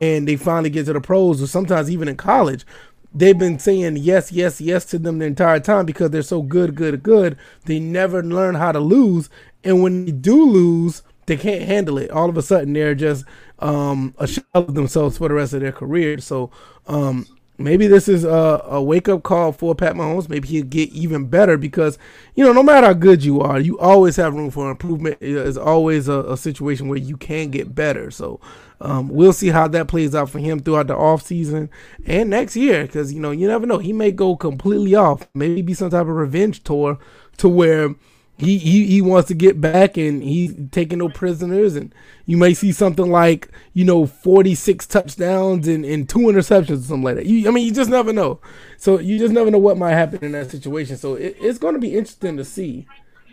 and 0.00 0.28
they 0.28 0.36
finally 0.36 0.70
get 0.70 0.86
to 0.86 0.92
the 0.92 1.00
pros, 1.00 1.42
or 1.42 1.48
sometimes 1.48 1.90
even 1.90 2.08
in 2.08 2.16
college, 2.16 2.64
they've 3.12 3.38
been 3.38 3.58
saying 3.58 3.96
yes, 3.96 4.30
yes, 4.30 4.60
yes 4.60 4.84
to 4.86 4.98
them 4.98 5.18
the 5.18 5.26
entire 5.26 5.58
time 5.60 5.84
because 5.84 6.10
they're 6.10 6.22
so 6.22 6.42
good, 6.42 6.76
good, 6.76 7.02
good. 7.02 7.36
They 7.64 7.80
never 7.80 8.22
learn 8.22 8.54
how 8.54 8.72
to 8.72 8.80
lose, 8.80 9.28
and 9.64 9.82
when 9.82 10.04
they 10.06 10.12
do 10.12 10.44
lose, 10.44 11.02
they 11.26 11.36
can't 11.36 11.62
handle 11.62 11.98
it. 11.98 12.10
All 12.10 12.28
of 12.28 12.36
a 12.36 12.42
sudden, 12.42 12.72
they're 12.72 12.94
just 12.94 13.24
um, 13.58 14.14
a 14.18 14.28
shell 14.28 14.44
of 14.54 14.74
themselves 14.74 15.18
for 15.18 15.28
the 15.28 15.34
rest 15.34 15.54
of 15.54 15.60
their 15.60 15.72
career. 15.72 16.18
So 16.18 16.50
um, 16.86 17.26
maybe 17.60 17.86
this 17.86 18.08
is 18.08 18.24
a, 18.24 18.62
a 18.64 18.82
wake 18.82 19.08
up 19.08 19.22
call 19.22 19.52
for 19.52 19.74
Pat 19.74 19.94
Mahomes. 19.94 20.28
Maybe 20.28 20.48
he'll 20.48 20.64
get 20.64 20.88
even 20.90 21.26
better 21.26 21.56
because, 21.56 21.98
you 22.34 22.44
know, 22.44 22.52
no 22.52 22.62
matter 22.62 22.88
how 22.88 22.92
good 22.92 23.24
you 23.24 23.40
are, 23.40 23.60
you 23.60 23.78
always 23.78 24.16
have 24.16 24.34
room 24.34 24.50
for 24.50 24.70
improvement. 24.70 25.18
It's 25.20 25.56
always 25.56 26.08
a, 26.08 26.20
a 26.24 26.36
situation 26.36 26.88
where 26.88 26.98
you 26.98 27.16
can 27.16 27.50
get 27.50 27.74
better. 27.74 28.10
So 28.10 28.40
um, 28.80 29.08
we'll 29.08 29.32
see 29.32 29.48
how 29.48 29.68
that 29.68 29.88
plays 29.88 30.14
out 30.14 30.30
for 30.30 30.38
him 30.38 30.60
throughout 30.60 30.86
the 30.86 30.96
off 30.96 31.22
season 31.22 31.70
and 32.06 32.30
next 32.30 32.56
year 32.56 32.84
because, 32.84 33.12
you 33.12 33.20
know, 33.20 33.30
you 33.30 33.46
never 33.46 33.66
know. 33.66 33.78
He 33.78 33.92
may 33.92 34.10
go 34.10 34.36
completely 34.36 34.94
off, 34.94 35.28
maybe 35.34 35.62
be 35.62 35.74
some 35.74 35.90
type 35.90 36.02
of 36.02 36.08
revenge 36.08 36.64
tour 36.64 36.98
to 37.38 37.48
where 37.48 37.94
he, 38.40 38.56
he 38.56 38.86
he 38.86 39.02
wants 39.02 39.28
to 39.28 39.34
get 39.34 39.60
back 39.60 39.98
and 39.98 40.22
he's 40.22 40.54
taking 40.70 40.98
no 40.98 41.10
prisoners. 41.10 41.76
And 41.76 41.94
you 42.24 42.38
may 42.38 42.54
see 42.54 42.72
something 42.72 43.10
like 43.10 43.50
you 43.74 43.84
know 43.84 44.06
46 44.06 44.86
touchdowns 44.86 45.68
and, 45.68 45.84
and 45.84 46.08
two 46.08 46.20
interceptions 46.20 46.80
or 46.80 46.84
something 46.84 47.02
like 47.02 47.16
that. 47.16 47.26
You, 47.26 47.46
i 47.48 47.50
mean 47.52 47.66
you 47.66 47.72
just 47.72 47.90
never 47.90 48.12
know. 48.12 48.40
So 48.78 48.98
you 48.98 49.18
just 49.18 49.34
never 49.34 49.50
know 49.50 49.58
what 49.58 49.76
might 49.76 49.92
happen 49.92 50.24
in 50.24 50.32
that 50.32 50.50
situation. 50.50 50.96
So 50.96 51.14
it, 51.14 51.36
it's 51.38 51.58
going 51.58 51.74
to 51.74 51.80
be 51.80 51.94
interesting 51.94 52.38
to 52.38 52.44
see 52.44 52.86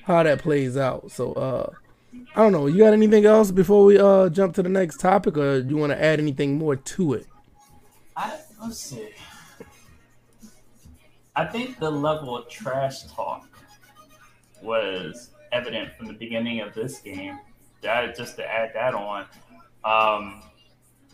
how 0.03 0.23
that 0.23 0.39
plays 0.39 0.75
out. 0.75 1.09
So 1.09 1.33
uh 1.33 1.71
i 2.35 2.43
don't 2.43 2.51
know. 2.51 2.67
You 2.67 2.79
got 2.79 2.93
anything 2.93 3.25
else 3.25 3.51
before 3.51 3.85
we 3.85 3.97
uh 3.97 4.27
jump 4.29 4.55
to 4.55 4.63
the 4.63 4.69
next 4.69 4.99
topic 4.99 5.37
or 5.37 5.61
do 5.61 5.69
you 5.69 5.77
want 5.77 5.93
to 5.93 6.03
add 6.03 6.19
anything 6.19 6.57
more 6.57 6.75
to 6.75 7.13
it? 7.13 7.27
I, 8.17 8.37
let's 8.61 8.79
see. 8.79 9.09
I 11.33 11.45
think 11.45 11.79
the 11.79 11.91
level 11.91 12.35
of 12.35 12.49
trash 12.49 13.03
talk 13.03 13.46
was 14.67 15.31
evident 15.51 15.95
from 15.97 16.07
the 16.07 16.13
beginning 16.13 16.61
of 16.61 16.75
this 16.75 16.99
game. 16.99 17.39
That 17.81 18.15
just 18.15 18.35
to 18.35 18.45
add 18.45 18.71
that 18.73 18.93
on, 18.93 19.25
um, 19.83 20.41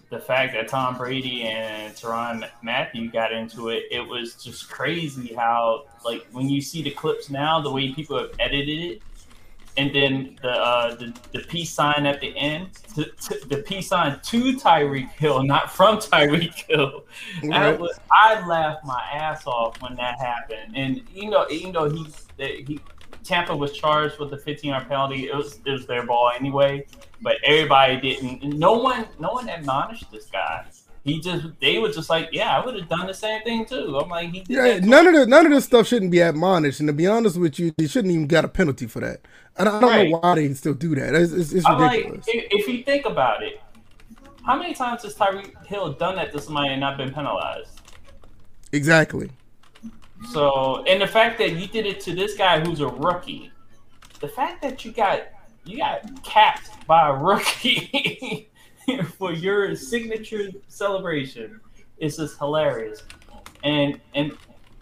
the 0.09 0.19
fact 0.19 0.53
that 0.53 0.67
Tom 0.67 0.97
Brady 0.97 1.43
and 1.43 1.93
Tyrann 1.95 2.47
Mathieu 2.61 3.11
got 3.11 3.31
into 3.31 3.69
it, 3.69 3.85
it 3.91 4.01
was 4.01 4.35
just 4.35 4.69
crazy 4.69 5.33
how 5.33 5.85
like 6.05 6.25
when 6.31 6.49
you 6.49 6.61
see 6.61 6.81
the 6.81 6.91
clips 6.91 7.29
now, 7.29 7.61
the 7.61 7.71
way 7.71 7.93
people 7.93 8.17
have 8.17 8.31
edited 8.39 8.79
it, 8.79 9.01
and 9.75 9.93
then 9.93 10.37
the 10.41 10.51
uh, 10.51 10.95
the, 10.95 11.13
the 11.31 11.39
peace 11.39 11.71
sign 11.71 12.05
at 12.05 12.21
the 12.21 12.35
end, 12.37 12.73
to, 12.95 13.05
to, 13.05 13.47
the 13.47 13.57
peace 13.57 13.87
sign 13.87 14.19
to 14.21 14.53
Tyreek 14.53 15.09
Hill, 15.11 15.43
not 15.43 15.71
from 15.71 15.97
Tyreek 15.97 16.65
Hill. 16.69 17.05
Right. 17.43 17.77
Was, 17.79 17.99
I 18.11 18.45
laughed 18.45 18.85
my 18.85 19.01
ass 19.11 19.47
off 19.47 19.81
when 19.81 19.95
that 19.95 20.19
happened, 20.19 20.75
and 20.75 21.01
you 21.11 21.29
know, 21.29 21.47
even 21.49 21.73
though 21.73 21.89
he 21.89 22.05
he 22.37 22.79
Tampa 23.23 23.55
was 23.55 23.71
charged 23.71 24.19
with 24.19 24.29
the 24.29 24.37
15 24.37 24.71
yard 24.71 24.87
penalty, 24.87 25.27
it 25.27 25.35
was 25.35 25.59
it 25.65 25.71
was 25.71 25.85
their 25.85 26.05
ball 26.05 26.31
anyway, 26.37 26.85
but 27.21 27.37
everybody 27.43 27.99
didn't. 27.99 28.43
No 28.57 28.73
one 28.73 29.07
no 29.19 29.31
one 29.31 29.49
admonished 29.49 30.11
this 30.11 30.25
guy 30.25 30.65
he 31.03 31.19
just 31.19 31.47
they 31.59 31.79
were 31.79 31.91
just 31.91 32.09
like, 32.09 32.29
yeah, 32.31 32.57
I 32.57 32.65
would 32.65 32.75
have 32.75 32.87
done 32.87 33.07
the 33.07 33.13
same 33.13 33.41
thing 33.43 33.65
too. 33.65 33.99
I'm 34.01 34.09
like, 34.09 34.29
he 34.29 34.45
yeah, 34.47 34.79
none 34.79 35.07
of 35.07 35.13
the 35.13 35.25
none 35.25 35.45
of 35.45 35.51
this 35.51 35.65
stuff 35.65 35.87
shouldn't 35.87 36.11
be 36.11 36.19
admonished, 36.19 36.79
and 36.79 36.87
to 36.87 36.93
be 36.93 37.07
honest 37.07 37.37
with 37.37 37.59
you, 37.59 37.73
they 37.77 37.87
shouldn't 37.87 38.13
even 38.13 38.27
got 38.27 38.45
a 38.45 38.47
penalty 38.47 38.87
for 38.87 39.01
that. 39.01 39.19
I 39.57 39.65
don't, 39.65 39.75
I 39.75 39.79
don't 39.81 39.89
right. 39.89 40.09
know 40.09 40.19
why 40.19 40.35
they 40.35 40.53
still 40.53 40.73
do 40.73 40.95
that. 40.95 41.13
It's, 41.13 41.33
it's, 41.33 41.51
it's 41.51 41.69
ridiculous. 41.69 42.25
Like, 42.25 42.35
if, 42.35 42.47
if, 42.51 42.67
you 42.67 42.83
think 42.83 43.05
about 43.05 43.43
it, 43.43 43.61
how 44.45 44.57
many 44.57 44.73
times 44.73 45.03
has 45.03 45.13
Tyreek 45.13 45.65
Hill 45.65 45.93
done 45.93 46.15
that 46.15 46.31
to 46.31 46.41
somebody 46.41 46.69
and 46.69 46.79
not 46.79 46.97
been 46.97 47.13
penalized? 47.13 47.81
Exactly. 48.71 49.29
So, 50.31 50.83
and 50.85 51.01
the 51.01 51.07
fact 51.07 51.37
that 51.39 51.53
you 51.53 51.67
did 51.67 51.85
it 51.85 51.99
to 52.01 52.15
this 52.15 52.35
guy 52.35 52.59
who's 52.59 52.79
a 52.79 52.87
rookie, 52.87 53.51
the 54.19 54.27
fact 54.27 54.61
that 54.61 54.85
you 54.85 54.91
got 54.91 55.23
you 55.65 55.77
got 55.77 56.23
capped 56.23 56.85
by 56.87 57.09
a 57.09 57.13
rookie 57.13 58.49
for 59.17 59.31
your 59.31 59.75
signature 59.75 60.49
celebration 60.67 61.59
is 61.97 62.17
just 62.17 62.37
hilarious. 62.37 63.03
And 63.63 63.99
and 64.13 64.37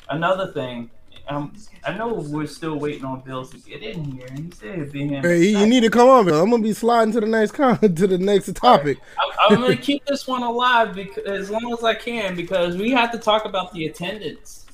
another 0.09 0.51
thing, 0.53 0.89
um, 1.27 1.53
I 1.85 1.93
know 1.93 2.13
we're 2.13 2.47
still 2.47 2.77
waiting 2.77 3.05
on 3.05 3.21
Bill 3.21 3.45
to 3.45 3.57
get 3.57 3.83
in 3.83 4.03
here, 4.03 4.27
and 4.27 4.39
he 4.39 4.51
said 4.51 4.91
being 4.91 5.09
hey, 5.09 5.45
you 5.45 5.65
need 5.65 5.81
to 5.81 5.89
come 5.89 6.09
on, 6.09 6.25
Bill. 6.25 6.41
I'm 6.41 6.49
gonna 6.49 6.63
be 6.63 6.73
sliding 6.73 7.13
to 7.13 7.19
the 7.19 7.27
next 7.27 7.51
con- 7.51 7.79
to 7.79 8.07
the 8.07 8.17
next 8.17 8.53
topic. 8.55 8.97
I'm, 9.19 9.55
I'm 9.55 9.61
gonna 9.61 9.77
keep 9.77 10.05
this 10.05 10.27
one 10.27 10.43
alive 10.43 10.95
because 10.95 11.25
as 11.25 11.49
long 11.49 11.73
as 11.73 11.83
I 11.83 11.93
can 11.93 12.35
because 12.35 12.75
we 12.75 12.91
have 12.91 13.11
to 13.11 13.19
talk 13.19 13.45
about 13.45 13.73
the 13.73 13.85
attendance 13.85 14.65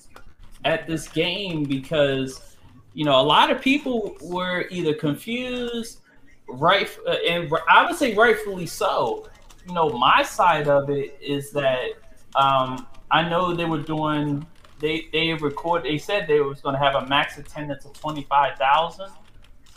at 0.65 0.87
this 0.87 1.07
game 1.07 1.63
because 1.63 2.55
you 2.93 3.05
know 3.05 3.19
a 3.19 3.23
lot 3.23 3.51
of 3.51 3.61
people 3.61 4.17
were 4.21 4.65
either 4.69 4.93
confused 4.93 6.01
right 6.47 6.89
uh, 7.07 7.11
and 7.27 7.51
I 7.69 7.85
would 7.85 7.95
say 7.95 8.15
rightfully 8.15 8.65
so 8.65 9.27
you 9.67 9.73
know, 9.73 9.89
my 9.89 10.23
side 10.23 10.67
of 10.67 10.89
it 10.89 11.17
is 11.21 11.51
that 11.51 11.89
um, 12.35 12.87
I 13.11 13.27
know 13.27 13.53
they 13.53 13.65
were 13.65 13.81
doing. 13.81 14.45
They 14.79 15.07
they 15.11 15.33
record. 15.33 15.83
They 15.83 15.97
said 15.97 16.27
they 16.27 16.39
was 16.39 16.61
going 16.61 16.73
to 16.73 16.79
have 16.79 16.95
a 16.95 17.05
max 17.07 17.37
attendance 17.37 17.83
of 17.85 17.93
twenty 17.93 18.23
five 18.23 18.57
thousand, 18.57 19.09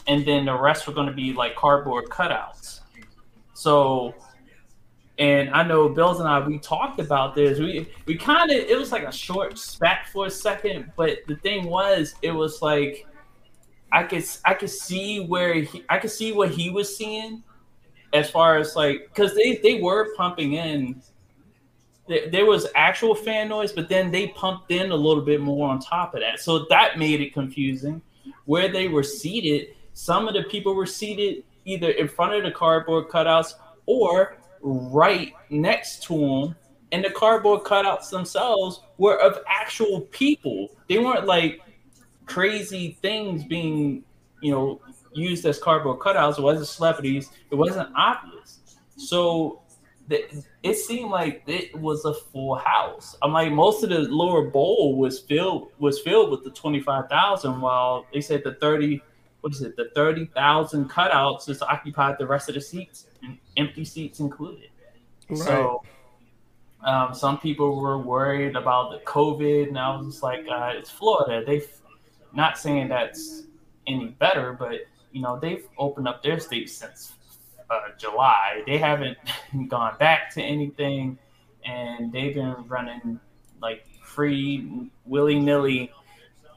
and 0.07 0.25
then 0.25 0.45
the 0.45 0.55
rest 0.55 0.87
were 0.87 0.93
going 0.93 1.09
to 1.09 1.13
be 1.13 1.33
like 1.33 1.57
cardboard 1.57 2.05
cutouts. 2.07 2.81
So, 3.55 4.15
and 5.21 5.51
I 5.51 5.63
know 5.63 5.87
Bills 5.87 6.19
and 6.19 6.27
I 6.27 6.41
we 6.41 6.59
talked 6.59 6.99
about 6.99 7.35
this. 7.35 7.59
We 7.59 7.87
we 8.07 8.17
kind 8.17 8.51
of 8.51 8.57
it 8.57 8.77
was 8.77 8.91
like 8.91 9.03
a 9.05 9.13
short 9.13 9.59
spat 9.59 10.09
for 10.09 10.27
a 10.27 10.31
second, 10.31 10.91
but 10.97 11.19
the 11.29 11.37
thing 11.37 11.67
was, 11.67 12.15
it 12.23 12.33
was 12.33 12.63
like 12.63 13.07
I 13.93 14.03
could 14.05 14.25
I 14.47 14.55
could 14.55 14.71
see 14.71 15.21
where 15.21 15.55
he 15.55 15.85
I 15.91 15.99
could 15.99 16.11
see 16.11 16.33
what 16.33 16.51
he 16.51 16.71
was 16.71 16.97
seeing 16.97 17.43
as 18.15 18.31
far 18.31 18.57
as 18.57 18.75
like 18.75 19.11
because 19.15 19.35
they 19.35 19.57
they 19.57 19.81
were 19.81 20.15
pumping 20.17 20.55
in. 20.55 21.03
There 22.09 22.47
was 22.47 22.67
actual 22.75 23.15
fan 23.15 23.51
noise 23.51 23.73
but 23.73 23.89
then 23.89 24.11
they 24.11 24.29
pumped 24.29 24.73
in 24.73 24.91
a 24.91 24.97
little 24.97 25.23
bit 25.23 25.41
more 25.43 25.69
on 25.69 25.81
top 25.81 26.15
of 26.15 26.21
that. 26.23 26.41
So 26.41 26.67
that 26.71 26.99
made 26.99 27.21
it 27.21 27.35
confusing 27.35 28.01
where 28.47 28.69
they 28.73 28.89
were 28.89 29.05
seated. 29.05 29.77
Some 29.93 30.27
of 30.27 30.35
the 30.35 30.45
people 30.45 30.75
were 30.75 30.87
seated 30.87 31.45
either 31.67 31.91
in 31.91 32.09
front 32.09 32.33
of 32.33 32.43
the 32.43 32.51
cardboard 32.51 33.09
cutouts 33.09 33.53
or 33.87 34.39
right 34.63 35.33
next 35.49 36.03
to 36.03 36.19
them 36.19 36.57
and 36.93 37.05
the 37.05 37.11
cardboard 37.11 37.63
cutouts 37.63 38.11
themselves 38.11 38.83
were 38.99 39.19
of 39.21 39.39
actual 39.49 40.03
people 40.13 40.69
they 40.89 40.99
weren't 40.99 41.27
like 41.27 41.61
crazy 42.27 42.99
things 43.01 43.45
being 43.45 44.03
you 44.43 44.51
know 44.51 44.81
used 45.13 45.45
as 45.45 45.59
cardboard 45.59 45.99
cutouts. 45.99 46.39
It 46.39 46.43
wasn't 46.43 46.69
celebrities. 46.69 47.31
It 47.51 47.55
wasn't 47.55 47.91
obvious. 47.97 48.61
So 48.97 49.63
it 50.63 50.77
seemed 50.77 51.11
like 51.11 51.45
it 51.47 51.75
was 51.77 52.05
a 52.05 52.15
full 52.15 52.57
house. 52.57 53.17
I'm 53.23 53.33
like 53.33 53.53
most 53.53 53.85
of 53.85 53.91
the 53.91 54.01
lower 54.01 54.51
bowl 54.51 54.99
was 54.99 55.21
filled 55.21 55.69
was 55.79 56.01
filled 56.01 56.31
with 56.31 56.45
the 56.45 56.51
twenty 56.51 56.81
five 56.81 57.09
thousand, 57.09 57.61
while 57.61 58.07
they 58.13 58.21
said 58.21 58.43
the 58.45 58.55
thirty 58.55 59.03
what 59.41 59.53
is 59.53 59.63
it 59.63 59.77
the 59.77 59.91
thirty 59.95 60.27
thousand 60.35 60.91
cutouts 60.91 61.47
just 61.47 61.63
occupied 61.63 62.17
the 62.19 62.27
rest 62.27 62.49
of 62.49 62.57
the 62.57 62.61
seats, 62.61 63.07
empty 63.57 63.85
seats 63.85 64.21
included. 64.21 64.71
Right. 65.29 65.39
So. 65.39 65.83
Um, 66.83 67.13
some 67.13 67.39
people 67.39 67.79
were 67.79 67.99
worried 67.99 68.57
about 68.57 68.91
the 68.91 69.01
COVID, 69.05 69.69
and 69.69 69.79
I 69.79 69.95
was 69.95 70.07
just 70.07 70.23
like, 70.23 70.47
uh, 70.51 70.73
"It's 70.75 70.89
Florida. 70.89 71.45
They've 71.45 71.69
not 72.33 72.59
saying 72.59 72.89
that's 72.89 73.43
any 73.87 74.09
better, 74.19 74.53
but 74.53 74.81
you 75.13 75.23
know, 75.23 75.39
they've 75.39 75.67
opened 75.79 76.09
up 76.09 76.23
their 76.23 76.39
state 76.39 76.71
since 76.71 77.13
uh, 77.69 77.81
July. 77.99 78.63
They 78.67 78.79
haven't 78.79 79.19
gone 79.69 79.97
back 79.99 80.33
to 80.35 80.43
anything, 80.43 81.19
and 81.65 82.13
they've 82.13 82.35
been 82.35 82.55
running 82.67 83.19
like 83.61 83.87
free, 84.03 84.89
willy 85.05 85.39
nilly 85.39 85.93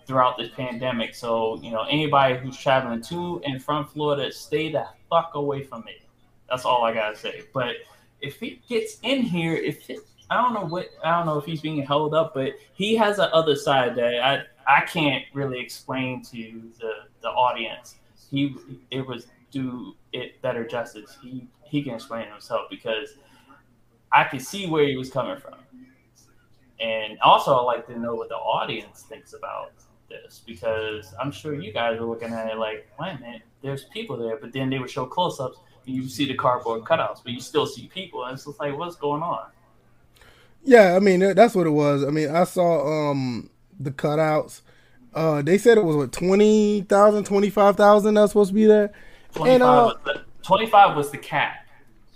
throughout 0.06 0.38
this 0.38 0.50
pandemic. 0.56 1.16
So, 1.16 1.60
you 1.62 1.72
know, 1.72 1.84
anybody 1.84 2.38
who's 2.38 2.58
traveling 2.58 3.02
to 3.04 3.42
and 3.46 3.64
from 3.64 3.86
Florida, 3.86 4.32
stay 4.32 4.72
the 4.72 4.86
fuck 5.10 5.32
away 5.36 5.64
from 5.64 5.86
it. 5.88 6.03
That's 6.50 6.66
all 6.66 6.84
I 6.84 6.94
gotta 6.94 7.16
say. 7.16 7.44
But 7.54 7.76
if 8.22 8.40
he 8.40 8.62
gets 8.68 9.00
in 9.04 9.22
here, 9.22 9.56
if 9.56 9.90
it, 9.90 10.00
I 10.30 10.42
don't 10.42 10.54
know 10.54 10.66
what 10.66 10.90
I 11.04 11.12
don't 11.18 11.26
know 11.26 11.38
if 11.38 11.46
he's 11.46 11.62
being 11.62 11.82
held 11.84 12.14
up, 12.14 12.34
but 12.34 12.54
he 12.74 12.96
has 12.96 13.20
a 13.20 13.34
other 13.34 13.56
side 13.56 13.96
that 13.96 14.22
I 14.22 14.44
I 14.68 14.82
can't 14.82 15.24
really 15.34 15.60
explain 15.60 16.24
to 16.26 16.72
the 16.80 16.92
the 17.22 17.30
audience 17.30 17.96
he 18.34 18.56
it 18.90 19.06
was 19.06 19.28
do 19.52 19.96
it 20.12 20.42
better 20.42 20.66
justice. 20.66 21.18
He 21.22 21.48
he 21.64 21.84
can 21.84 21.94
explain 21.94 22.28
himself 22.28 22.68
because 22.70 23.16
I 24.12 24.24
could 24.24 24.42
see 24.42 24.68
where 24.68 24.86
he 24.86 24.98
was 24.98 25.12
coming 25.12 25.38
from, 25.38 25.60
and 26.80 27.20
also 27.20 27.56
I 27.56 27.62
like 27.62 27.86
to 27.88 28.00
know 28.00 28.16
what 28.16 28.30
the 28.30 28.36
audience 28.36 29.04
thinks 29.04 29.34
about 29.34 29.74
this 30.10 30.42
because 30.46 31.14
I'm 31.20 31.32
sure 31.32 31.54
you 31.54 31.72
guys 31.72 32.00
are 32.00 32.06
looking 32.06 32.34
at 32.34 32.52
it 32.52 32.58
like, 32.58 32.88
wait 33.00 33.16
a 33.18 33.20
minute, 33.20 33.42
there's 33.62 33.86
people 33.86 34.18
there, 34.18 34.38
but 34.38 34.52
then 34.52 34.70
they 34.70 34.80
would 34.80 34.90
show 34.90 35.06
close-ups 35.06 35.58
and 35.58 35.73
you 35.86 36.08
see 36.08 36.26
the 36.26 36.36
cardboard 36.36 36.84
cutouts, 36.84 37.24
but 37.24 37.34
you 37.34 37.40
still 37.40 37.66
see 37.66 37.88
people, 37.88 38.26
and 38.26 38.34
it's 38.36 38.46
just 38.46 38.60
like, 38.60 38.78
what's 38.78 38.96
going 38.96 39.22
on? 39.22 39.46
Yeah, 40.64 40.96
I 40.96 41.00
mean 41.00 41.20
that's 41.20 41.56
what 41.56 41.68
it 41.68 41.72
was. 41.72 42.04
I 42.04 42.10
mean, 42.10 42.30
I 42.30 42.46
saw 42.46 43.10
um 43.12 43.50
the 43.80 43.92
cutouts 43.92 44.62
uh, 45.16 45.42
they 45.42 45.58
said 45.58 45.78
it 45.78 45.84
was 45.84 45.96
what 45.96 46.12
20,000, 46.12 47.24
25,000 47.24 48.14
that's 48.14 48.32
supposed 48.32 48.50
to 48.50 48.54
be 48.54 48.66
there. 48.66 48.92
25 49.36 49.54
and, 49.54 49.64
uh, 49.64 49.66
was 49.66 49.98
the, 50.06 50.22
25 50.44 50.98
was 50.98 51.12
the 51.12 51.18
cap. 51.18 51.66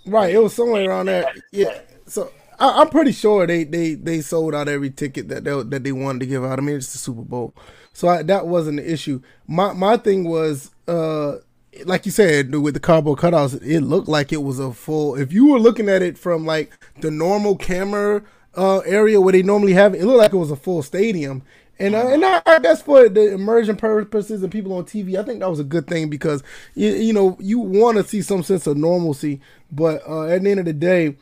Right, 0.06 0.34
it 0.34 0.38
was 0.38 0.54
somewhere 0.54 0.88
around 0.88 1.06
there. 1.06 1.32
Yeah. 1.52 1.80
So 2.06 2.32
I, 2.58 2.82
am 2.82 2.88
pretty 2.88 3.12
sure 3.12 3.46
they, 3.46 3.64
they 3.64 3.94
they 3.94 4.20
sold 4.20 4.54
out 4.54 4.68
every 4.68 4.90
ticket 4.90 5.28
that 5.28 5.44
they, 5.44 5.62
that 5.62 5.84
they 5.84 5.92
wanted 5.92 6.20
to 6.20 6.26
give 6.26 6.44
out. 6.44 6.58
I 6.58 6.62
mean, 6.62 6.76
it's 6.76 6.92
the 6.92 6.98
Super 6.98 7.22
Bowl, 7.22 7.54
so 7.92 8.08
I, 8.08 8.22
that 8.22 8.46
wasn't 8.46 8.78
the 8.78 8.90
issue. 8.90 9.20
My 9.46 9.74
my 9.74 9.96
thing 9.98 10.24
was, 10.24 10.70
uh, 10.86 11.36
like 11.84 12.06
you 12.06 12.12
said, 12.12 12.54
with 12.54 12.74
the 12.74 12.80
cardboard 12.80 13.18
cutouts, 13.18 13.60
it 13.62 13.80
looked 13.80 14.08
like 14.08 14.32
it 14.32 14.42
was 14.42 14.58
a 14.58 14.72
full. 14.72 15.14
If 15.14 15.32
you 15.32 15.48
were 15.48 15.58
looking 15.58 15.88
at 15.88 16.02
it 16.02 16.18
from 16.18 16.44
like 16.46 16.72
the 17.00 17.10
normal 17.10 17.56
camera 17.56 18.22
uh, 18.56 18.78
area 18.80 19.20
where 19.20 19.32
they 19.32 19.42
normally 19.42 19.74
have 19.74 19.94
it, 19.94 20.00
it 20.00 20.06
looked 20.06 20.18
like 20.18 20.32
it 20.32 20.38
was 20.38 20.50
a 20.50 20.56
full 20.56 20.82
stadium. 20.82 21.42
And 21.78 21.94
uh, 21.94 22.08
and 22.08 22.24
I, 22.24 22.42
I, 22.44 22.58
guess 22.58 22.82
for 22.82 23.08
the 23.08 23.32
immersion 23.32 23.76
purposes 23.76 24.42
and 24.42 24.50
people 24.50 24.72
on 24.72 24.84
TV, 24.84 25.16
I 25.16 25.22
think 25.22 25.40
that 25.40 25.50
was 25.50 25.60
a 25.60 25.64
good 25.64 25.86
thing 25.86 26.10
because 26.10 26.42
you, 26.74 26.90
you 26.90 27.12
know 27.12 27.36
you 27.38 27.60
want 27.60 27.98
to 27.98 28.04
see 28.04 28.20
some 28.20 28.42
sense 28.42 28.66
of 28.66 28.76
normalcy. 28.76 29.40
But 29.70 30.02
uh, 30.08 30.24
at 30.24 30.42
the 30.42 30.50
end 30.50 30.60
of 30.60 30.66
the 30.66 30.72
day, 30.72 31.16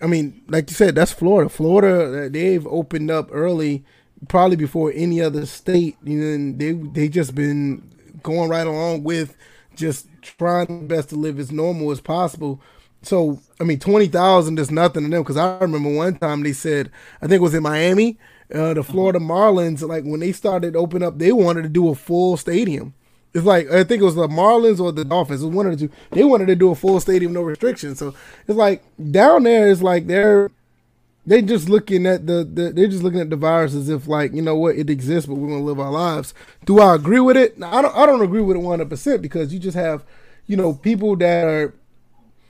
I 0.00 0.06
mean, 0.06 0.42
like 0.48 0.70
you 0.70 0.74
said, 0.74 0.94
that's 0.94 1.12
Florida. 1.12 1.50
Florida, 1.50 2.26
uh, 2.26 2.28
they've 2.30 2.66
opened 2.66 3.10
up 3.10 3.28
early, 3.30 3.84
probably 4.28 4.56
before 4.56 4.90
any 4.94 5.20
other 5.20 5.44
state. 5.44 5.98
You 6.02 6.32
And 6.32 6.58
they 6.58 6.72
they 6.72 7.08
just 7.08 7.34
been 7.34 7.90
going 8.22 8.48
right 8.48 8.66
along 8.66 9.04
with 9.04 9.36
just 9.74 10.06
trying 10.22 10.86
best 10.86 11.10
to 11.10 11.16
live 11.16 11.38
as 11.38 11.50
normal 11.50 11.90
as 11.90 12.00
possible. 12.00 12.60
So 13.02 13.40
I 13.60 13.64
mean, 13.64 13.78
twenty 13.78 14.06
thousand 14.06 14.58
is 14.58 14.70
nothing 14.70 15.04
to 15.04 15.08
them 15.08 15.22
because 15.22 15.36
I 15.36 15.58
remember 15.58 15.90
one 15.90 16.16
time 16.18 16.42
they 16.42 16.52
said 16.52 16.90
I 17.22 17.26
think 17.26 17.40
it 17.40 17.42
was 17.42 17.54
in 17.54 17.62
Miami 17.62 18.18
uh, 18.54 18.74
the 18.74 18.82
Florida 18.82 19.18
Marlins, 19.18 19.86
like 19.86 20.04
when 20.04 20.20
they 20.20 20.32
started 20.32 20.74
open 20.76 21.02
up, 21.02 21.18
they 21.18 21.32
wanted 21.32 21.62
to 21.62 21.68
do 21.68 21.88
a 21.88 21.94
full 21.94 22.36
stadium. 22.36 22.94
It's 23.32 23.44
like 23.44 23.70
I 23.70 23.84
think 23.84 24.02
it 24.02 24.04
was 24.04 24.16
the 24.16 24.26
Marlins 24.26 24.80
or 24.80 24.90
the 24.90 25.04
Dolphins. 25.04 25.42
It 25.42 25.46
was 25.46 25.54
one 25.54 25.66
of 25.66 25.78
the 25.78 25.86
two. 25.86 25.94
They 26.10 26.24
wanted 26.24 26.46
to 26.46 26.56
do 26.56 26.70
a 26.70 26.74
full 26.74 26.98
stadium, 26.98 27.32
no 27.32 27.42
restrictions. 27.42 27.98
So 27.98 28.14
it's 28.48 28.56
like 28.56 28.82
down 29.12 29.44
there, 29.44 29.70
it's 29.70 29.82
like 29.82 30.08
they're 30.08 30.50
they 31.26 31.42
just 31.42 31.68
looking 31.68 32.06
at 32.06 32.26
the, 32.26 32.44
the 32.44 32.72
they're 32.72 32.88
just 32.88 33.02
looking 33.02 33.20
at 33.20 33.30
the 33.30 33.36
virus 33.36 33.74
as 33.74 33.88
if 33.88 34.08
like 34.08 34.32
you 34.32 34.42
know 34.42 34.56
what 34.56 34.76
it 34.76 34.90
exists, 34.90 35.28
but 35.28 35.34
we're 35.34 35.48
gonna 35.48 35.62
live 35.62 35.80
our 35.80 35.90
lives. 35.90 36.34
Do 36.64 36.80
I 36.80 36.94
agree 36.94 37.20
with 37.20 37.36
it? 37.36 37.56
I 37.62 37.82
don't. 37.82 37.94
I 37.94 38.06
don't 38.06 38.22
agree 38.22 38.42
with 38.42 38.56
it 38.56 38.60
one 38.60 38.78
hundred 38.78 38.90
percent 38.90 39.22
because 39.22 39.52
you 39.52 39.58
just 39.58 39.76
have 39.76 40.04
you 40.46 40.56
know 40.56 40.74
people 40.74 41.16
that 41.16 41.44
are 41.46 41.74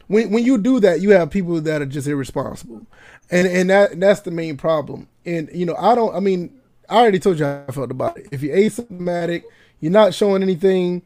when 0.06 0.30
when 0.30 0.44
you 0.44 0.59
do 0.59 0.80
that, 0.80 1.00
you 1.00 1.11
have 1.11 1.30
people 1.30 1.61
that 1.61 1.83
are 1.83 1.87
just 1.87 2.06
irresponsible, 2.06 2.87
and 3.30 3.46
and 3.46 3.70
that 3.70 3.98
that's 4.00 4.20
the 4.20 4.30
main 4.30 4.56
problem. 4.56 5.09
And 5.26 5.48
you 5.52 5.66
know 5.66 5.76
I 5.76 5.94
don't. 5.94 6.14
I 6.14 6.20
mean 6.20 6.52
I 6.88 6.98
already 6.98 7.18
told 7.18 7.38
you 7.38 7.44
how 7.44 7.64
I 7.68 7.72
felt 7.72 7.90
about 7.90 8.18
it. 8.18 8.28
If 8.30 8.42
you're 8.42 8.56
asymptomatic 8.56 9.44
you're 9.80 9.92
not 9.92 10.14
showing 10.14 10.42
anything. 10.42 11.02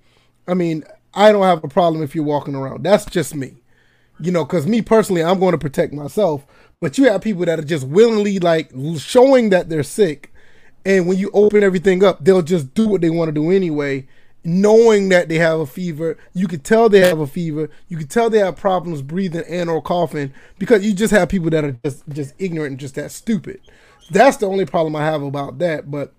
I 0.46 0.54
mean, 0.54 0.84
I 1.14 1.32
don't 1.32 1.44
have 1.44 1.64
a 1.64 1.68
problem 1.68 2.02
if 2.02 2.14
you're 2.14 2.24
walking 2.24 2.54
around. 2.54 2.84
That's 2.84 3.04
just 3.06 3.34
me. 3.34 3.54
You 4.20 4.30
know, 4.30 4.44
because 4.44 4.66
me 4.66 4.80
personally, 4.82 5.22
I'm 5.24 5.40
going 5.40 5.52
to 5.52 5.58
protect 5.58 5.92
myself. 5.92 6.46
But 6.80 6.98
you 6.98 7.04
have 7.10 7.22
people 7.22 7.44
that 7.46 7.58
are 7.58 7.64
just 7.64 7.86
willingly 7.86 8.38
like 8.38 8.70
showing 8.98 9.50
that 9.50 9.68
they're 9.68 9.82
sick. 9.82 10.32
And 10.84 11.06
when 11.06 11.18
you 11.18 11.30
open 11.32 11.62
everything 11.62 12.04
up, 12.04 12.22
they'll 12.22 12.42
just 12.42 12.74
do 12.74 12.88
what 12.88 13.00
they 13.00 13.10
want 13.10 13.28
to 13.28 13.32
do 13.32 13.50
anyway, 13.50 14.06
knowing 14.44 15.08
that 15.08 15.28
they 15.28 15.38
have 15.38 15.60
a 15.60 15.66
fever. 15.66 16.18
You 16.34 16.46
could 16.46 16.62
tell 16.62 16.88
they 16.88 17.00
have 17.00 17.20
a 17.20 17.26
fever. 17.26 17.70
You 17.88 17.96
could 17.96 18.10
tell 18.10 18.28
they 18.28 18.38
have 18.40 18.56
problems 18.56 19.00
breathing 19.00 19.44
and 19.48 19.70
or 19.70 19.80
coughing 19.80 20.34
because 20.58 20.84
you 20.84 20.92
just 20.92 21.12
have 21.12 21.30
people 21.30 21.50
that 21.50 21.64
are 21.64 21.72
just 21.84 22.06
just 22.10 22.34
ignorant 22.38 22.72
and 22.72 22.80
just 22.80 22.96
that 22.96 23.10
stupid. 23.12 23.60
That's 24.10 24.36
the 24.36 24.46
only 24.46 24.66
problem 24.66 24.94
I 24.94 25.04
have 25.06 25.22
about 25.22 25.58
that. 25.60 25.90
But 25.90 26.12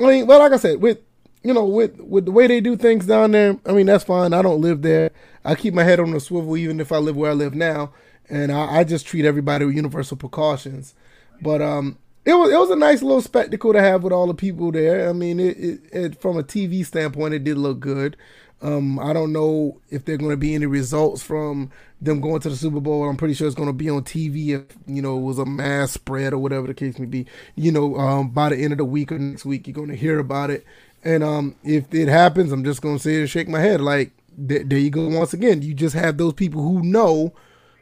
I 0.00 0.06
mean, 0.06 0.26
well, 0.26 0.40
like 0.40 0.52
I 0.52 0.56
said, 0.56 0.80
with 0.82 0.98
you 1.44 1.54
know, 1.54 1.64
with 1.64 2.00
with 2.00 2.24
the 2.24 2.32
way 2.32 2.46
they 2.46 2.60
do 2.60 2.76
things 2.76 3.06
down 3.06 3.32
there, 3.32 3.56
I 3.66 3.72
mean 3.72 3.86
that's 3.86 4.04
fine. 4.04 4.32
I 4.32 4.42
don't 4.42 4.60
live 4.60 4.82
there. 4.82 5.10
I 5.44 5.54
keep 5.54 5.74
my 5.74 5.84
head 5.84 6.00
on 6.00 6.12
the 6.12 6.20
swivel 6.20 6.56
even 6.56 6.80
if 6.80 6.92
I 6.92 6.98
live 6.98 7.16
where 7.16 7.30
I 7.30 7.34
live 7.34 7.54
now, 7.54 7.92
and 8.28 8.52
I, 8.52 8.78
I 8.78 8.84
just 8.84 9.06
treat 9.06 9.24
everybody 9.24 9.64
with 9.64 9.74
universal 9.74 10.16
precautions. 10.16 10.94
But 11.40 11.60
um, 11.60 11.98
it 12.24 12.34
was 12.34 12.52
it 12.52 12.58
was 12.58 12.70
a 12.70 12.76
nice 12.76 13.02
little 13.02 13.22
spectacle 13.22 13.72
to 13.72 13.80
have 13.80 14.02
with 14.02 14.12
all 14.12 14.26
the 14.26 14.34
people 14.34 14.70
there. 14.72 15.08
I 15.08 15.12
mean, 15.12 15.40
it, 15.40 15.58
it, 15.58 15.80
it 15.92 16.20
from 16.20 16.38
a 16.38 16.42
TV 16.42 16.86
standpoint, 16.86 17.34
it 17.34 17.44
did 17.44 17.58
look 17.58 17.80
good. 17.80 18.16
Um, 18.62 19.00
I 19.00 19.12
don't 19.12 19.32
know 19.32 19.80
if 19.90 20.04
there 20.04 20.14
are 20.14 20.18
going 20.18 20.30
to 20.30 20.36
be 20.36 20.54
any 20.54 20.66
results 20.66 21.20
from 21.20 21.72
them 22.00 22.20
going 22.20 22.40
to 22.42 22.48
the 22.48 22.54
Super 22.54 22.78
Bowl. 22.78 23.08
I'm 23.08 23.16
pretty 23.16 23.34
sure 23.34 23.48
it's 23.48 23.56
going 23.56 23.68
to 23.68 23.72
be 23.72 23.90
on 23.90 24.04
TV 24.04 24.50
if 24.50 24.76
you 24.86 25.02
know 25.02 25.18
it 25.18 25.22
was 25.22 25.40
a 25.40 25.44
mass 25.44 25.90
spread 25.90 26.32
or 26.32 26.38
whatever 26.38 26.68
the 26.68 26.74
case 26.74 26.98
may 26.98 27.06
be. 27.06 27.26
You 27.56 27.72
know, 27.72 27.96
um, 27.96 28.28
by 28.30 28.50
the 28.50 28.56
end 28.56 28.72
of 28.72 28.78
the 28.78 28.84
week 28.84 29.10
or 29.10 29.18
next 29.18 29.44
week, 29.44 29.66
you're 29.66 29.74
going 29.74 29.88
to 29.88 29.96
hear 29.96 30.20
about 30.20 30.50
it. 30.50 30.64
And 31.04 31.24
um, 31.24 31.56
if 31.64 31.92
it 31.92 32.06
happens, 32.06 32.52
I'm 32.52 32.64
just 32.64 32.82
gonna 32.82 33.00
say 33.00 33.18
and 33.18 33.28
shake 33.28 33.48
my 33.48 33.60
head. 33.60 33.80
Like 33.80 34.12
th- 34.48 34.68
there 34.68 34.78
you 34.78 34.90
go 34.90 35.08
once 35.08 35.32
again. 35.32 35.62
You 35.62 35.74
just 35.74 35.94
have 35.94 36.16
those 36.18 36.34
people 36.34 36.62
who 36.62 36.82
know 36.82 37.32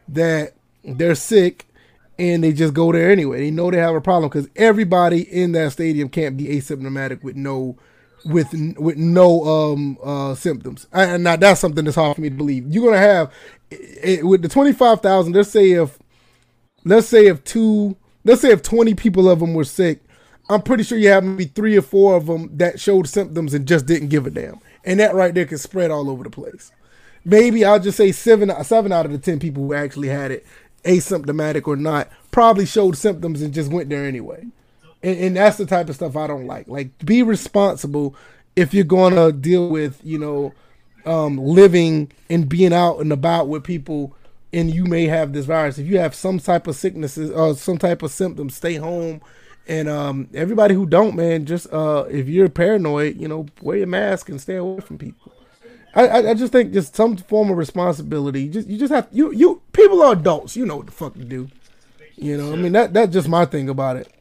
that 0.08 0.54
they're 0.84 1.14
sick 1.14 1.66
and 2.18 2.44
they 2.44 2.52
just 2.52 2.74
go 2.74 2.92
there 2.92 3.10
anyway. 3.10 3.40
They 3.40 3.50
know 3.50 3.70
they 3.70 3.78
have 3.78 3.94
a 3.94 4.00
problem 4.00 4.28
because 4.28 4.48
everybody 4.56 5.22
in 5.22 5.52
that 5.52 5.72
stadium 5.72 6.08
can't 6.08 6.36
be 6.36 6.46
asymptomatic 6.46 7.22
with 7.22 7.36
no 7.36 7.76
with 8.24 8.52
with 8.78 8.96
no 8.96 9.44
um 9.44 9.98
uh 10.02 10.34
symptoms. 10.34 10.86
And 10.92 11.24
now 11.24 11.36
that's 11.36 11.60
something 11.60 11.84
that's 11.84 11.96
hard 11.96 12.16
for 12.16 12.22
me 12.22 12.30
to 12.30 12.36
believe. 12.36 12.66
You're 12.68 12.86
gonna 12.86 12.98
have 12.98 13.32
it, 13.70 14.26
with 14.26 14.42
the 14.42 14.48
twenty 14.48 14.72
five 14.72 15.00
thousand. 15.00 15.34
Let's 15.34 15.50
say 15.50 15.72
if 15.72 15.98
let's 16.84 17.08
say 17.08 17.26
if 17.26 17.42
two 17.44 17.96
let's 18.24 18.42
say 18.42 18.50
if 18.50 18.62
twenty 18.62 18.94
people 18.94 19.28
of 19.30 19.40
them 19.40 19.54
were 19.54 19.64
sick 19.64 20.00
I'm 20.50 20.62
pretty 20.62 20.82
sure 20.82 20.98
you 20.98 21.10
have 21.10 21.22
maybe 21.22 21.44
three 21.44 21.76
or 21.76 21.82
four 21.82 22.16
of 22.16 22.26
them 22.26 22.56
that 22.56 22.80
showed 22.80 23.08
symptoms 23.08 23.54
and 23.54 23.68
just 23.68 23.86
didn't 23.86 24.08
give 24.08 24.26
a 24.26 24.30
damn. 24.30 24.60
And 24.84 25.00
that 25.00 25.14
right 25.14 25.34
there 25.34 25.44
can 25.46 25.58
spread 25.58 25.90
all 25.90 26.08
over 26.08 26.24
the 26.24 26.30
place. 26.30 26.72
Maybe 27.24 27.64
I'll 27.64 27.80
just 27.80 27.96
say 27.96 28.12
seven 28.12 28.52
seven 28.64 28.92
out 28.92 29.06
of 29.06 29.12
the 29.12 29.18
ten 29.18 29.38
people 29.38 29.64
who 29.64 29.74
actually 29.74 30.08
had 30.08 30.30
it, 30.30 30.46
asymptomatic 30.84 31.66
or 31.66 31.76
not, 31.76 32.08
probably 32.30 32.66
showed 32.66 32.96
symptoms 32.96 33.42
and 33.42 33.52
just 33.52 33.70
went 33.70 33.90
there 33.90 34.06
anyway. 34.06 34.46
And, 35.02 35.18
and 35.18 35.36
that's 35.36 35.58
the 35.58 35.66
type 35.66 35.88
of 35.88 35.96
stuff 35.96 36.16
I 36.16 36.26
don't 36.26 36.46
like. 36.46 36.68
Like, 36.68 36.96
be 37.04 37.22
responsible 37.22 38.14
if 38.56 38.72
you're 38.72 38.84
going 38.84 39.14
to 39.14 39.32
deal 39.32 39.68
with, 39.68 40.00
you 40.02 40.18
know, 40.18 40.54
um, 41.04 41.36
living 41.38 42.10
and 42.28 42.48
being 42.48 42.72
out 42.72 42.98
and 42.98 43.12
about 43.12 43.48
with 43.48 43.64
people 43.64 44.14
and 44.52 44.74
you 44.74 44.84
may 44.84 45.06
have 45.06 45.32
this 45.32 45.46
virus. 45.46 45.78
If 45.78 45.86
you 45.86 45.98
have 45.98 46.14
some 46.14 46.38
type 46.38 46.66
of 46.66 46.76
sicknesses 46.76 47.30
or 47.30 47.54
some 47.54 47.78
type 47.78 48.02
of 48.02 48.10
symptoms, 48.10 48.54
stay 48.56 48.74
home 48.74 49.20
and 49.70 49.88
um, 49.88 50.28
everybody 50.34 50.74
who 50.74 50.84
don't, 50.84 51.14
man, 51.14 51.46
just 51.46 51.72
uh, 51.72 52.04
if 52.10 52.28
you're 52.28 52.48
paranoid, 52.48 53.20
you 53.20 53.28
know, 53.28 53.46
wear 53.62 53.76
your 53.78 53.86
mask 53.86 54.28
and 54.28 54.40
stay 54.40 54.56
away 54.56 54.80
from 54.80 54.98
people. 54.98 55.32
I, 55.94 56.30
I, 56.30 56.34
just 56.34 56.52
think 56.52 56.72
just 56.72 56.96
some 56.96 57.16
form 57.16 57.50
of 57.50 57.56
responsibility. 57.56 58.48
Just 58.48 58.68
you 58.68 58.76
just 58.78 58.92
have 58.92 59.06
you 59.12 59.32
you 59.32 59.62
people 59.72 60.02
are 60.02 60.12
adults. 60.12 60.56
You 60.56 60.66
know 60.66 60.76
what 60.76 60.86
the 60.86 60.92
fuck 60.92 61.14
to 61.14 61.24
do. 61.24 61.48
You 62.16 62.36
know, 62.36 62.52
I 62.52 62.56
mean 62.56 62.72
that 62.72 62.92
that's 62.92 63.12
just 63.12 63.28
my 63.28 63.44
thing 63.44 63.68
about 63.68 63.96
it. 63.96 64.12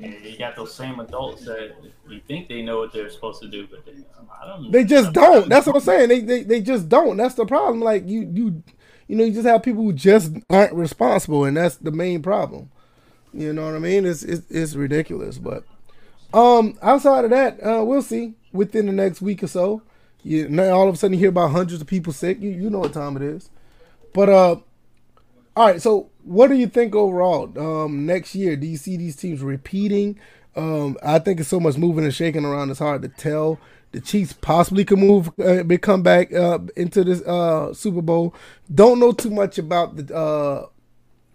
And 0.00 0.14
you 0.24 0.38
got 0.38 0.54
those 0.54 0.72
same 0.72 1.00
adults 1.00 1.44
that 1.44 1.72
you 2.08 2.20
think 2.28 2.48
they 2.48 2.62
know 2.62 2.78
what 2.78 2.92
they're 2.92 3.10
supposed 3.10 3.42
to 3.42 3.48
do, 3.48 3.66
but 3.68 3.84
they, 3.84 3.92
I 4.42 4.46
don't. 4.46 4.70
They 4.70 4.84
just 4.84 5.12
don't. 5.12 5.48
That's 5.48 5.66
what 5.66 5.76
I'm 5.76 5.82
saying. 5.82 6.08
They, 6.08 6.20
they 6.20 6.42
they 6.44 6.60
just 6.60 6.88
don't. 6.88 7.16
That's 7.16 7.34
the 7.34 7.46
problem. 7.46 7.80
Like 7.80 8.08
you 8.08 8.30
you 8.32 8.62
you 9.08 9.16
know 9.16 9.24
you 9.24 9.32
just 9.32 9.46
have 9.46 9.62
people 9.64 9.82
who 9.82 9.92
just 9.92 10.32
aren't 10.50 10.72
responsible, 10.74 11.44
and 11.44 11.56
that's 11.56 11.76
the 11.76 11.92
main 11.92 12.22
problem. 12.22 12.70
You 13.34 13.52
know 13.52 13.64
what 13.66 13.74
I 13.74 13.78
mean? 13.80 14.06
It's 14.06 14.22
it's, 14.22 14.48
it's 14.50 14.74
ridiculous. 14.74 15.38
But 15.38 15.64
um, 16.32 16.78
outside 16.82 17.24
of 17.24 17.30
that, 17.30 17.58
uh, 17.60 17.84
we'll 17.84 18.02
see 18.02 18.34
within 18.52 18.86
the 18.86 18.92
next 18.92 19.20
week 19.20 19.42
or 19.42 19.48
so. 19.48 19.82
You 20.22 20.48
now 20.48 20.70
all 20.70 20.88
of 20.88 20.94
a 20.94 20.98
sudden 20.98 21.14
you 21.14 21.20
hear 21.20 21.28
about 21.28 21.50
hundreds 21.50 21.80
of 21.80 21.86
people 21.86 22.12
sick. 22.12 22.40
You 22.40 22.50
you 22.50 22.70
know 22.70 22.78
what 22.78 22.92
time 22.92 23.16
it 23.16 23.22
is. 23.22 23.50
But 24.12 24.28
uh, 24.28 24.56
all 25.56 25.66
right. 25.66 25.82
So 25.82 26.10
what 26.22 26.48
do 26.48 26.54
you 26.54 26.66
think 26.66 26.94
overall? 26.94 27.52
Um, 27.58 28.06
next 28.06 28.34
year, 28.34 28.56
do 28.56 28.66
you 28.66 28.76
see 28.76 28.96
these 28.96 29.16
teams 29.16 29.42
repeating? 29.42 30.18
Um, 30.56 30.96
I 31.02 31.18
think 31.18 31.40
it's 31.40 31.48
so 31.48 31.60
much 31.60 31.76
moving 31.76 32.04
and 32.04 32.14
shaking 32.14 32.44
around. 32.44 32.70
It's 32.70 32.78
hard 32.78 33.02
to 33.02 33.08
tell. 33.08 33.58
The 33.92 34.00
Chiefs 34.00 34.32
possibly 34.32 34.84
could 34.84 34.98
move, 34.98 35.30
uh, 35.38 35.62
come 35.80 36.02
back 36.02 36.32
uh, 36.32 36.58
into 36.76 37.04
this 37.04 37.22
uh, 37.22 37.72
Super 37.74 38.02
Bowl. 38.02 38.34
Don't 38.72 38.98
know 38.98 39.12
too 39.12 39.30
much 39.30 39.56
about 39.56 39.96
the 39.96 40.16
uh, 40.16 40.66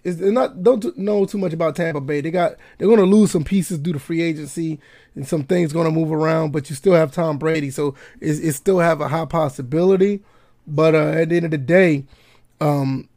is 0.03 0.19
not 0.19 0.63
don't 0.63 0.97
know 0.97 1.25
too 1.25 1.37
much 1.37 1.53
about 1.53 1.75
Tampa 1.75 2.01
Bay. 2.01 2.21
They 2.21 2.31
got 2.31 2.55
they're 2.77 2.87
going 2.87 2.99
to 2.99 3.05
lose 3.05 3.31
some 3.31 3.43
pieces 3.43 3.79
due 3.79 3.93
to 3.93 3.99
free 3.99 4.21
agency 4.21 4.79
and 5.15 5.27
some 5.27 5.43
things 5.43 5.73
going 5.73 5.85
to 5.85 5.91
move 5.91 6.11
around, 6.11 6.51
but 6.51 6.69
you 6.69 6.75
still 6.75 6.93
have 6.93 7.11
Tom 7.11 7.37
Brady, 7.37 7.69
so 7.69 7.95
it, 8.21 8.43
it 8.43 8.53
still 8.53 8.79
have 8.79 9.01
a 9.01 9.09
high 9.09 9.25
possibility. 9.25 10.21
But 10.65 10.95
uh, 10.95 11.09
at 11.09 11.29
the 11.29 11.37
end 11.37 11.45
of 11.45 11.51
the 11.51 11.57
day, 11.57 12.05
um, 12.61 13.09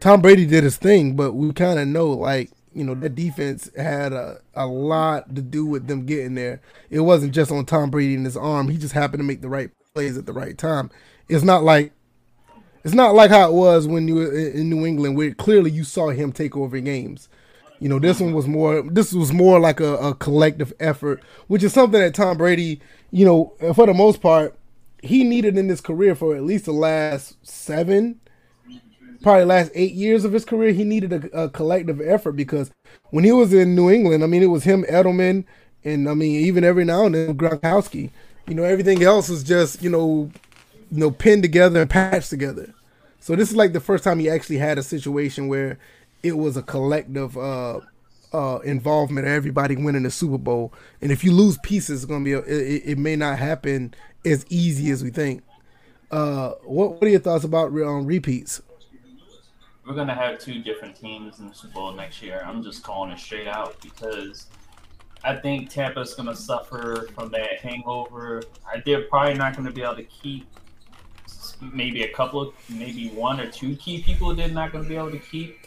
Tom 0.00 0.20
Brady 0.20 0.46
did 0.46 0.64
his 0.64 0.76
thing, 0.76 1.14
but 1.14 1.32
we 1.32 1.52
kind 1.52 1.78
of 1.78 1.86
know 1.86 2.08
like 2.08 2.50
you 2.74 2.84
know 2.84 2.94
that 2.94 3.14
defense 3.14 3.70
had 3.76 4.12
a, 4.12 4.40
a 4.54 4.66
lot 4.66 5.34
to 5.34 5.42
do 5.42 5.64
with 5.64 5.86
them 5.86 6.06
getting 6.06 6.34
there. 6.34 6.60
It 6.90 7.00
wasn't 7.00 7.34
just 7.34 7.50
on 7.50 7.64
Tom 7.66 7.90
Brady 7.90 8.14
and 8.14 8.24
his 8.24 8.36
arm; 8.36 8.68
he 8.68 8.78
just 8.78 8.94
happened 8.94 9.20
to 9.20 9.24
make 9.24 9.42
the 9.42 9.48
right 9.48 9.70
plays 9.94 10.18
at 10.18 10.26
the 10.26 10.32
right 10.32 10.56
time. 10.58 10.90
It's 11.28 11.44
not 11.44 11.64
like 11.64 11.92
it's 12.86 12.94
not 12.94 13.16
like 13.16 13.32
how 13.32 13.48
it 13.48 13.52
was 13.52 13.88
when 13.88 14.06
you 14.06 14.14
were 14.14 14.32
in 14.32 14.70
New 14.70 14.86
England, 14.86 15.16
where 15.16 15.34
clearly 15.34 15.72
you 15.72 15.82
saw 15.82 16.10
him 16.10 16.30
take 16.30 16.56
over 16.56 16.78
games. 16.78 17.28
You 17.80 17.88
know, 17.88 17.98
this 17.98 18.20
one 18.20 18.32
was 18.32 18.46
more. 18.46 18.80
This 18.80 19.12
was 19.12 19.32
more 19.32 19.58
like 19.58 19.80
a, 19.80 19.96
a 19.96 20.14
collective 20.14 20.72
effort, 20.78 21.20
which 21.48 21.64
is 21.64 21.72
something 21.72 22.00
that 22.00 22.14
Tom 22.14 22.36
Brady, 22.36 22.80
you 23.10 23.24
know, 23.24 23.52
for 23.74 23.86
the 23.86 23.92
most 23.92 24.22
part, 24.22 24.56
he 25.02 25.24
needed 25.24 25.58
in 25.58 25.68
his 25.68 25.80
career 25.80 26.14
for 26.14 26.36
at 26.36 26.44
least 26.44 26.66
the 26.66 26.72
last 26.72 27.36
seven, 27.44 28.20
probably 29.20 29.46
last 29.46 29.72
eight 29.74 29.94
years 29.94 30.24
of 30.24 30.32
his 30.32 30.44
career. 30.44 30.70
He 30.70 30.84
needed 30.84 31.12
a, 31.12 31.42
a 31.44 31.50
collective 31.50 32.00
effort 32.00 32.34
because 32.34 32.70
when 33.10 33.24
he 33.24 33.32
was 33.32 33.52
in 33.52 33.74
New 33.74 33.90
England, 33.90 34.22
I 34.22 34.28
mean, 34.28 34.44
it 34.44 34.46
was 34.46 34.62
him, 34.62 34.84
Edelman, 34.84 35.44
and 35.82 36.08
I 36.08 36.14
mean, 36.14 36.40
even 36.46 36.62
every 36.62 36.84
now 36.84 37.06
and 37.06 37.16
then 37.16 37.36
Gronkowski. 37.36 38.10
You 38.46 38.54
know, 38.54 38.62
everything 38.62 39.02
else 39.02 39.28
was 39.28 39.42
just 39.42 39.82
you 39.82 39.90
know, 39.90 40.30
you 40.92 41.00
know, 41.00 41.10
pinned 41.10 41.42
together 41.42 41.80
and 41.80 41.90
patched 41.90 42.30
together. 42.30 42.72
So 43.26 43.34
this 43.34 43.50
is 43.50 43.56
like 43.56 43.72
the 43.72 43.80
first 43.80 44.04
time 44.04 44.20
he 44.20 44.30
actually 44.30 44.58
had 44.58 44.78
a 44.78 44.84
situation 44.84 45.48
where 45.48 45.80
it 46.22 46.38
was 46.38 46.56
a 46.56 46.62
collective 46.62 47.36
uh, 47.36 47.80
uh, 48.32 48.60
involvement 48.60 49.26
of 49.26 49.32
everybody 49.32 49.74
winning 49.74 50.04
the 50.04 50.12
Super 50.12 50.38
Bowl. 50.38 50.72
And 51.02 51.10
if 51.10 51.24
you 51.24 51.32
lose 51.32 51.58
pieces, 51.64 52.04
it's 52.04 52.08
gonna 52.08 52.24
be 52.24 52.34
a, 52.34 52.38
it, 52.42 52.82
it, 52.84 52.98
may 52.98 53.16
not 53.16 53.40
happen 53.40 53.94
as 54.24 54.46
easy 54.48 54.92
as 54.92 55.02
we 55.02 55.10
think. 55.10 55.42
Uh, 56.08 56.50
what, 56.62 56.92
what 56.92 57.02
are 57.02 57.08
your 57.08 57.18
thoughts 57.18 57.42
about 57.42 57.72
um, 57.72 58.06
repeats? 58.06 58.62
We're 59.84 59.94
gonna 59.94 60.14
have 60.14 60.38
two 60.38 60.62
different 60.62 60.94
teams 60.94 61.40
in 61.40 61.48
the 61.48 61.54
Super 61.56 61.74
Bowl 61.74 61.92
next 61.94 62.22
year. 62.22 62.44
I'm 62.46 62.62
just 62.62 62.84
calling 62.84 63.10
it 63.10 63.18
straight 63.18 63.48
out 63.48 63.74
because 63.82 64.46
I 65.24 65.34
think 65.34 65.68
Tampa's 65.68 66.14
gonna 66.14 66.36
suffer 66.36 67.08
from 67.12 67.32
that 67.32 67.58
hangover. 67.58 68.44
They're 68.84 69.02
probably 69.02 69.34
not 69.34 69.56
gonna 69.56 69.72
be 69.72 69.82
able 69.82 69.96
to 69.96 70.04
keep 70.04 70.46
maybe 71.60 72.02
a 72.02 72.12
couple 72.12 72.40
of 72.40 72.54
maybe 72.68 73.08
one 73.10 73.40
or 73.40 73.50
two 73.50 73.76
key 73.76 74.02
people 74.02 74.34
they're 74.34 74.48
not 74.48 74.72
going 74.72 74.84
to 74.84 74.88
be 74.88 74.96
able 74.96 75.10
to 75.10 75.18
keep. 75.18 75.66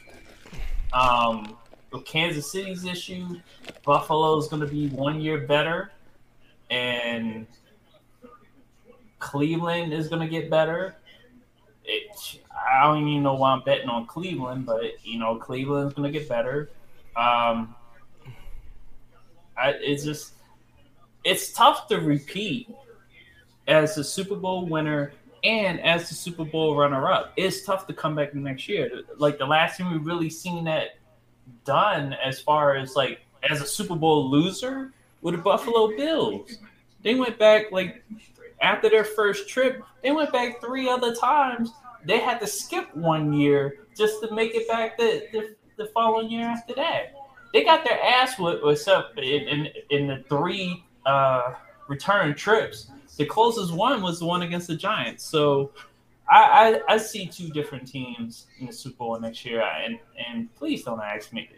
Um, 0.93 1.57
Kansas 2.05 2.51
City's 2.51 2.85
issue, 2.85 3.39
Buffalo 3.83 4.37
is 4.37 4.47
going 4.47 4.61
to 4.61 4.67
be 4.67 4.89
one 4.89 5.19
year 5.19 5.39
better, 5.39 5.91
and 6.69 7.47
Cleveland 9.19 9.93
is 9.93 10.07
going 10.07 10.21
to 10.21 10.27
get 10.27 10.49
better. 10.49 10.95
It, 11.83 12.39
I 12.53 12.85
don't 12.85 13.07
even 13.07 13.23
know 13.23 13.33
why 13.33 13.51
I'm 13.51 13.63
betting 13.63 13.89
on 13.89 14.05
Cleveland, 14.05 14.65
but 14.65 15.03
you 15.03 15.19
know 15.19 15.35
Cleveland's 15.37 15.93
going 15.93 16.11
to 16.11 16.19
get 16.19 16.29
better. 16.29 16.69
Um, 17.15 17.75
I, 19.57 19.73
it's 19.81 20.03
just 20.03 20.33
it's 21.23 21.51
tough 21.51 21.87
to 21.87 21.97
repeat 21.97 22.69
as 23.67 23.97
a 23.97 24.03
Super 24.03 24.35
Bowl 24.35 24.65
winner 24.67 25.13
and 25.43 25.79
as 25.81 26.09
the 26.09 26.15
Super 26.15 26.45
Bowl 26.45 26.75
runner 26.75 27.11
up. 27.11 27.33
It's 27.37 27.63
tough 27.63 27.87
to 27.87 27.93
come 27.93 28.15
back 28.15 28.33
next 28.33 28.67
year. 28.67 29.03
Like 29.17 29.37
the 29.37 29.45
last 29.45 29.77
time 29.77 29.91
we 29.91 29.97
really 29.97 30.29
seen 30.29 30.65
that 30.65 30.97
done 31.65 32.13
as 32.13 32.39
far 32.39 32.75
as 32.75 32.95
like 32.95 33.21
as 33.49 33.61
a 33.61 33.65
Super 33.65 33.95
Bowl 33.95 34.29
loser 34.29 34.91
with 35.21 35.35
the 35.35 35.41
Buffalo 35.41 35.95
Bills. 35.95 36.57
They 37.03 37.15
went 37.15 37.39
back 37.39 37.71
like 37.71 38.03
after 38.61 38.89
their 38.89 39.03
first 39.03 39.47
trip, 39.47 39.83
they 40.03 40.11
went 40.11 40.31
back 40.31 40.61
three 40.61 40.89
other 40.89 41.15
times. 41.15 41.71
They 42.05 42.19
had 42.19 42.39
to 42.39 42.47
skip 42.47 42.93
one 42.95 43.33
year 43.33 43.85
just 43.95 44.21
to 44.21 44.33
make 44.33 44.55
it 44.55 44.67
back 44.67 44.97
the, 44.97 45.27
the, 45.31 45.55
the 45.77 45.85
following 45.87 46.29
year 46.29 46.45
after 46.45 46.73
that. 46.75 47.13
They 47.53 47.63
got 47.63 47.83
their 47.83 48.01
ass 48.01 48.37
whipped 48.37 48.63
except 48.65 49.17
in, 49.19 49.47
in, 49.47 49.67
in 49.89 50.07
the 50.07 50.23
three 50.29 50.83
uh, 51.05 51.53
return 51.87 52.35
trips. 52.35 52.91
The 53.19 53.25
closest 53.25 53.73
one 53.73 54.01
was 54.01 54.19
the 54.19 54.25
one 54.25 54.43
against 54.43 54.67
the 54.67 54.77
Giants. 54.77 55.25
So 55.25 55.71
I, 56.31 56.79
I, 56.87 56.93
I 56.93 56.97
see 56.97 57.27
two 57.27 57.49
different 57.49 57.85
teams 57.85 58.47
in 58.61 58.67
the 58.67 58.71
Super 58.71 58.95
Bowl 58.95 59.19
next 59.19 59.45
year. 59.45 59.61
And 59.61 59.99
and 60.25 60.55
please 60.55 60.83
don't 60.83 61.01
ask 61.01 61.33
me. 61.33 61.49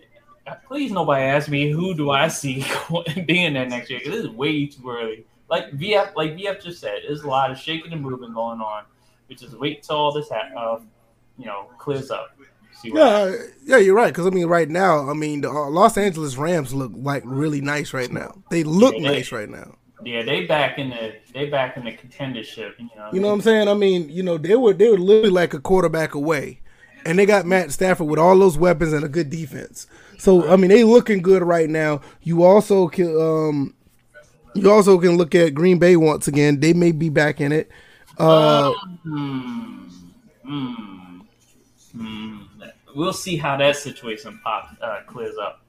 Please 0.66 0.92
nobody 0.92 1.24
ask 1.24 1.50
me 1.50 1.70
who 1.70 1.94
do 1.94 2.10
I 2.10 2.30
see 2.30 2.66
being 3.28 3.54
there 3.54 3.68
next 3.68 3.92
year 3.92 4.00
because 4.00 4.14
this 4.16 4.26
is 4.26 4.32
way 4.32 4.66
too 4.66 4.90
early. 4.90 5.24
Like 5.52 5.70
VF 5.74 6.16
like 6.16 6.32
VF 6.32 6.64
just 6.64 6.82
said, 6.82 7.02
there's 7.08 7.22
a 7.22 7.28
lot 7.28 7.52
of 7.52 7.60
shaking 7.60 7.94
and 7.94 8.02
moving 8.02 8.34
going 8.34 8.60
on. 8.60 8.86
We 9.30 9.36
just 9.36 9.54
wait 9.60 9.84
till 9.84 9.98
all 9.98 10.12
this 10.12 10.30
ha- 10.30 10.50
uh, 10.58 10.80
you 11.38 11.46
know 11.46 11.70
clears 11.78 12.10
up. 12.10 12.36
Yeah, 12.84 13.36
yeah, 13.66 13.78
you're 13.78 13.96
right. 13.96 14.12
Because 14.12 14.26
I 14.26 14.32
mean, 14.32 14.48
right 14.48 14.68
now, 14.68 15.08
I 15.08 15.14
mean, 15.14 15.42
the 15.42 15.52
uh, 15.52 15.70
Los 15.70 15.96
Angeles 15.96 16.38
Rams 16.38 16.74
look 16.74 16.92
like 16.96 17.22
really 17.24 17.62
nice 17.62 17.94
right 17.94 18.12
now. 18.12 18.42
They 18.50 18.64
look 18.64 18.96
yeah, 18.96 19.10
they, 19.10 19.16
nice 19.18 19.32
right 19.32 19.50
now. 19.50 19.76
Yeah, 20.04 20.24
they 20.24 20.46
back 20.46 20.80
in 20.80 20.90
the 20.90 21.16
they 21.34 21.50
back 21.50 21.78
in 21.78 21.86
the 21.86 21.92
contendership. 21.92 22.74
You 22.80 22.90
know, 22.96 23.10
you 23.14 23.20
know 23.20 23.28
what 23.28 23.34
I'm 23.36 23.42
saying? 23.42 23.68
I 23.68 23.74
mean, 23.74 24.10
you 24.10 24.24
know, 24.24 24.38
they 24.38 24.56
were 24.56 24.74
they 24.74 24.90
were 24.90 24.98
literally 24.98 25.30
like 25.30 25.54
a 25.54 25.60
quarterback 25.60 26.16
away, 26.16 26.60
and 27.06 27.20
they 27.20 27.26
got 27.26 27.46
Matt 27.46 27.72
Stafford 27.72 28.08
with 28.08 28.20
all 28.20 28.38
those 28.38 28.58
weapons 28.58 28.94
and 28.94 29.06
a 29.06 29.10
good 29.10 29.30
defense. 29.30 29.88
So 30.18 30.50
I 30.50 30.56
mean, 30.56 30.70
they 30.70 30.84
looking 30.84 31.22
good 31.22 31.44
right 31.44 31.70
now. 31.70 32.02
You 32.22 32.44
also 32.44 32.88
can 32.88 33.16
um, 33.20 33.74
you 34.56 34.72
also 34.72 34.98
can 34.98 35.18
look 35.18 35.36
at 35.36 35.54
Green 35.54 35.78
Bay 35.78 35.96
once 35.96 36.28
again. 36.28 36.60
They 36.60 36.74
may 36.74 36.92
be 36.92 37.10
back 37.10 37.40
in 37.40 37.52
it. 37.52 37.70
Uh, 38.18 38.74
mm, 39.06 39.90
mm. 40.46 41.02
We'll 42.96 43.14
see 43.14 43.38
how 43.38 43.58
that 43.58 43.78
situation 43.78 44.40
pop 44.44 44.76
uh, 44.82 45.00
clears 45.08 45.36
up. 45.42 45.62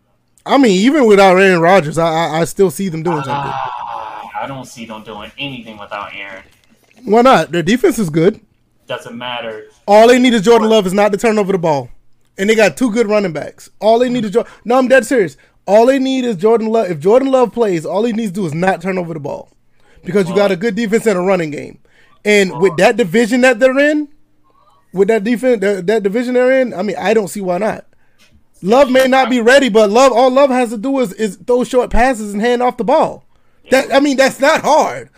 I 0.45 0.59
mean, 0.59 0.73
even 0.73 1.07
without 1.07 1.37
Aaron 1.37 1.61
Rodgers, 1.61 1.99
I, 1.99 2.09
I, 2.09 2.41
I 2.41 2.45
still 2.45 2.71
see 2.71 2.89
them 2.89 3.03
doing 3.03 3.23
something. 3.23 3.53
Uh, 3.55 4.02
I 4.43 4.49
don't 4.49 4.65
see 4.65 4.87
them 4.87 5.05
doing 5.05 5.31
anything 5.39 5.79
without 5.79 6.13
Aaron. 6.13 6.43
Why 7.05 7.23
not? 7.23 7.53
Their 7.53 7.63
defense 7.63 7.97
is 8.01 8.11
good. 8.11 8.41
Doesn't 8.89 9.17
matter. 9.17 9.69
All 9.87 10.09
they 10.09 10.19
need 10.19 10.35
is 10.35 10.43
Jordan 10.43 10.69
Love 10.69 10.85
is 10.85 10.93
not 10.93 11.13
to 11.13 11.19
turn 11.19 11.39
over 11.39 11.53
the 11.53 11.59
ball, 11.59 11.91
and 12.37 12.51
they 12.51 12.57
got 12.57 12.77
two 12.77 12.91
good 12.91 13.07
running 13.07 13.33
backs. 13.33 13.71
All 13.79 14.01
they 14.01 14.09
need 14.09 14.25
is 14.25 14.33
Jordan. 14.33 14.53
No, 14.65 14.79
I'm 14.79 14.89
dead 14.89 15.07
serious. 15.07 15.37
All 15.65 15.87
they 15.87 16.01
need 16.01 16.25
is 16.25 16.35
Jordan 16.35 16.67
Love. 16.67 16.91
If 16.91 16.99
Jordan 16.99 17.31
Love 17.31 17.53
plays, 17.53 17.87
all 17.87 18.03
he 18.03 18.13
needs 18.13 18.33
to 18.33 18.41
do 18.41 18.47
is 18.47 18.53
not 18.53 18.83
turn 18.83 18.99
over 18.99 19.15
the 19.15 19.21
ball, 19.21 19.49
because 20.03 20.29
you 20.29 20.35
got 20.35 20.51
a 20.51 20.57
good 20.57 20.75
defense 20.75 21.07
and 21.07 21.17
a 21.17 21.23
running 21.23 21.53
game. 21.53 21.79
And 22.25 22.59
with 22.61 22.77
that 22.79 22.97
division 22.97 23.43
that 23.43 23.61
they're 23.61 23.79
in, 23.79 24.09
with 24.93 25.07
that 25.07 25.23
defense, 25.23 25.61
that, 25.61 25.87
that 25.87 26.03
division 26.03 26.35
they're 26.35 26.61
in, 26.61 26.75
I 26.75 26.83
mean, 26.83 26.97
I 26.99 27.15
don't 27.15 27.29
see 27.29 27.41
why 27.41 27.59
not. 27.59 27.87
Love 28.61 28.91
may 28.91 29.07
not 29.07 29.31
be 29.31 29.41
ready, 29.41 29.69
but 29.69 29.89
Love 29.91 30.11
all 30.11 30.33
Love 30.33 30.51
has 30.51 30.71
to 30.71 30.79
do 30.79 30.99
is, 30.99 31.13
is 31.13 31.37
throw 31.37 31.63
short 31.63 31.91
passes 31.91 32.33
and 32.33 32.43
hand 32.43 32.61
off 32.61 32.77
the 32.77 32.85
ball. 32.85 33.25
That 33.71 33.93
I 33.95 34.01
mean, 34.01 34.17
that's 34.17 34.41
not 34.41 34.63
hard. 34.63 35.11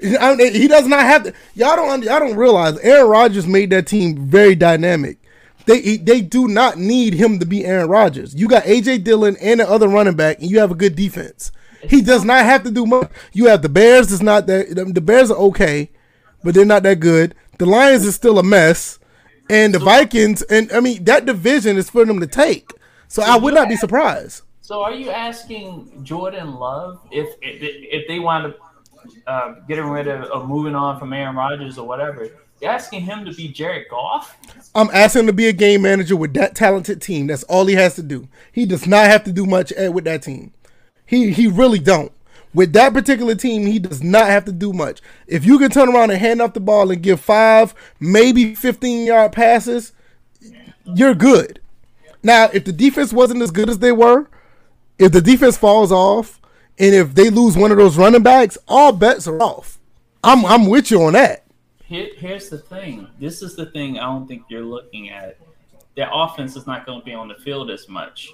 he 0.00 0.68
does 0.68 0.86
not 0.86 1.02
have 1.02 1.24
to. 1.24 1.34
Y'all 1.54 1.76
don't. 1.76 2.02
Y'all 2.02 2.20
don't 2.20 2.36
realize 2.36 2.78
Aaron 2.78 3.08
Rodgers 3.08 3.46
made 3.46 3.70
that 3.70 3.86
team 3.86 4.26
very 4.26 4.54
dynamic. 4.54 5.18
They 5.66 5.98
they 5.98 6.20
do 6.20 6.48
not 6.48 6.78
need 6.78 7.14
him 7.14 7.38
to 7.38 7.46
be 7.46 7.64
Aaron 7.64 7.88
Rodgers. 7.88 8.34
You 8.34 8.48
got 8.48 8.64
AJ 8.64 9.04
Dillon 9.04 9.36
and 9.40 9.60
the 9.60 9.68
other 9.68 9.88
running 9.88 10.16
back, 10.16 10.40
and 10.40 10.50
you 10.50 10.58
have 10.60 10.70
a 10.70 10.76
good 10.76 10.96
defense. 10.96 11.52
He 11.82 12.02
does 12.02 12.24
not 12.24 12.44
have 12.44 12.62
to 12.64 12.70
do 12.70 12.86
much. 12.86 13.10
You 13.32 13.46
have 13.46 13.62
the 13.62 13.68
Bears. 13.68 14.10
Is 14.10 14.22
not 14.22 14.46
that 14.46 14.74
the 14.74 15.00
Bears 15.00 15.30
are 15.30 15.36
okay, 15.38 15.90
but 16.42 16.54
they're 16.54 16.64
not 16.64 16.82
that 16.84 17.00
good. 17.00 17.34
The 17.58 17.66
Lions 17.66 18.04
is 18.06 18.14
still 18.14 18.38
a 18.38 18.42
mess, 18.42 18.98
and 19.48 19.74
the 19.74 19.78
Vikings. 19.78 20.42
And 20.42 20.72
I 20.72 20.80
mean 20.80 21.04
that 21.04 21.26
division 21.26 21.76
is 21.76 21.90
for 21.90 22.04
them 22.04 22.20
to 22.20 22.26
take. 22.26 22.72
So, 23.08 23.22
so 23.22 23.30
I 23.30 23.36
would 23.36 23.54
not 23.54 23.68
be 23.68 23.76
surprised. 23.76 24.42
So 24.70 24.84
are 24.84 24.94
you 24.94 25.10
asking 25.10 26.04
Jordan 26.04 26.54
Love 26.54 27.00
if 27.10 27.34
if, 27.42 28.06
they 28.06 28.20
want 28.20 28.54
to 28.54 29.28
uh, 29.28 29.54
getting 29.66 29.86
rid 29.86 30.06
of 30.06 30.30
or 30.30 30.46
moving 30.46 30.76
on 30.76 30.96
from 30.96 31.12
Aaron 31.12 31.34
Rodgers 31.34 31.76
or 31.76 31.88
whatever? 31.88 32.28
You're 32.60 32.70
asking 32.70 33.00
him 33.00 33.24
to 33.24 33.34
be 33.34 33.48
Jared 33.48 33.88
Goff? 33.90 34.36
I'm 34.76 34.88
asking 34.92 35.22
him 35.22 35.26
to 35.26 35.32
be 35.32 35.48
a 35.48 35.52
game 35.52 35.82
manager 35.82 36.14
with 36.14 36.34
that 36.34 36.54
talented 36.54 37.02
team. 37.02 37.26
That's 37.26 37.42
all 37.42 37.66
he 37.66 37.74
has 37.74 37.96
to 37.96 38.02
do. 38.04 38.28
He 38.52 38.64
does 38.64 38.86
not 38.86 39.06
have 39.06 39.24
to 39.24 39.32
do 39.32 39.44
much 39.44 39.72
with 39.76 40.04
that 40.04 40.22
team. 40.22 40.52
He 41.04 41.32
he 41.32 41.48
really 41.48 41.80
don't. 41.80 42.12
With 42.54 42.72
that 42.74 42.92
particular 42.92 43.34
team, 43.34 43.66
he 43.66 43.80
does 43.80 44.04
not 44.04 44.28
have 44.28 44.44
to 44.44 44.52
do 44.52 44.72
much. 44.72 45.00
If 45.26 45.44
you 45.44 45.58
can 45.58 45.72
turn 45.72 45.88
around 45.88 46.12
and 46.12 46.20
hand 46.20 46.40
off 46.40 46.54
the 46.54 46.60
ball 46.60 46.92
and 46.92 47.02
give 47.02 47.18
five, 47.18 47.74
maybe 47.98 48.54
15 48.54 49.04
yard 49.04 49.32
passes, 49.32 49.90
you're 50.84 51.16
good. 51.16 51.60
Now, 52.22 52.50
if 52.52 52.64
the 52.64 52.72
defense 52.72 53.12
wasn't 53.12 53.42
as 53.42 53.50
good 53.50 53.68
as 53.68 53.80
they 53.80 53.90
were, 53.90 54.28
if 55.00 55.12
the 55.12 55.22
defense 55.22 55.56
falls 55.56 55.90
off, 55.90 56.40
and 56.78 56.94
if 56.94 57.14
they 57.14 57.30
lose 57.30 57.56
one 57.56 57.70
of 57.72 57.78
those 57.78 57.96
running 57.96 58.22
backs, 58.22 58.58
all 58.68 58.92
bets 58.92 59.26
are 59.26 59.42
off. 59.42 59.78
I'm 60.22 60.44
I'm 60.44 60.66
with 60.66 60.90
you 60.90 61.02
on 61.02 61.14
that. 61.14 61.46
Here, 61.82 62.10
here's 62.16 62.50
the 62.50 62.58
thing. 62.58 63.08
This 63.18 63.42
is 63.42 63.56
the 63.56 63.66
thing 63.66 63.98
I 63.98 64.04
don't 64.04 64.28
think 64.28 64.44
you're 64.48 64.64
looking 64.64 65.08
at. 65.08 65.38
Their 65.96 66.10
offense 66.12 66.54
is 66.54 66.66
not 66.66 66.86
going 66.86 67.00
to 67.00 67.04
be 67.04 67.14
on 67.14 67.28
the 67.28 67.34
field 67.36 67.70
as 67.70 67.88
much. 67.88 68.30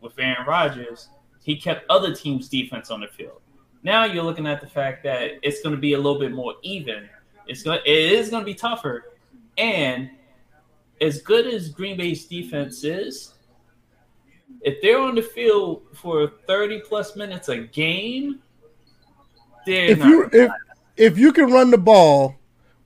With 0.00 0.16
Aaron 0.18 0.46
Rodgers, 0.46 1.08
he 1.42 1.56
kept 1.56 1.84
other 1.90 2.14
teams' 2.14 2.48
defense 2.48 2.90
on 2.90 3.00
the 3.00 3.08
field. 3.08 3.40
Now 3.82 4.04
you're 4.04 4.22
looking 4.22 4.46
at 4.46 4.60
the 4.60 4.68
fact 4.68 5.02
that 5.02 5.32
it's 5.42 5.60
going 5.62 5.74
to 5.74 5.80
be 5.80 5.94
a 5.94 5.98
little 5.98 6.20
bit 6.20 6.32
more 6.32 6.54
even. 6.62 7.08
It's 7.48 7.64
going 7.64 7.80
it 7.84 8.12
is 8.12 8.30
going 8.30 8.42
to 8.42 8.46
be 8.46 8.54
tougher, 8.54 9.12
and 9.56 10.10
as 11.00 11.22
good 11.22 11.46
as 11.48 11.68
Green 11.68 11.96
Bay's 11.96 12.26
defense 12.26 12.84
is, 12.84 13.34
if 14.62 14.80
they're 14.82 14.98
on 14.98 15.14
the 15.14 15.22
field 15.22 15.82
for 15.94 16.32
30 16.46 16.80
plus 16.80 17.16
minutes 17.16 17.48
a 17.48 17.58
game, 17.58 18.40
if 19.66 19.98
you 19.98 20.28
if, 20.32 20.50
if 20.96 21.18
you 21.18 21.32
can 21.32 21.52
run 21.52 21.70
the 21.70 21.78
ball 21.78 22.36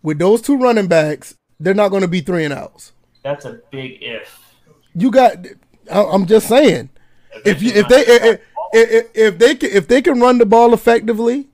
with 0.02 0.18
those 0.18 0.42
two 0.42 0.56
running 0.56 0.88
backs, 0.88 1.36
they're 1.60 1.74
not 1.74 1.88
going 1.88 2.02
to 2.02 2.08
be 2.08 2.20
three 2.20 2.44
and 2.44 2.52
outs. 2.52 2.92
That's 3.22 3.44
a 3.44 3.60
big 3.70 4.02
if. 4.02 4.54
You 4.94 5.10
got. 5.10 5.36
I'm 5.90 6.26
just 6.26 6.48
saying. 6.48 6.90
If 7.44 7.62
you 7.62 7.72
if 7.72 7.88
they 7.88 8.00
if, 8.00 8.40
if, 8.72 9.10
if 9.14 9.38
they 9.38 9.54
can 9.54 9.70
if 9.70 9.88
they 9.88 10.02
can 10.02 10.20
run 10.20 10.38
the 10.38 10.46
ball 10.46 10.74
effectively, 10.74 11.48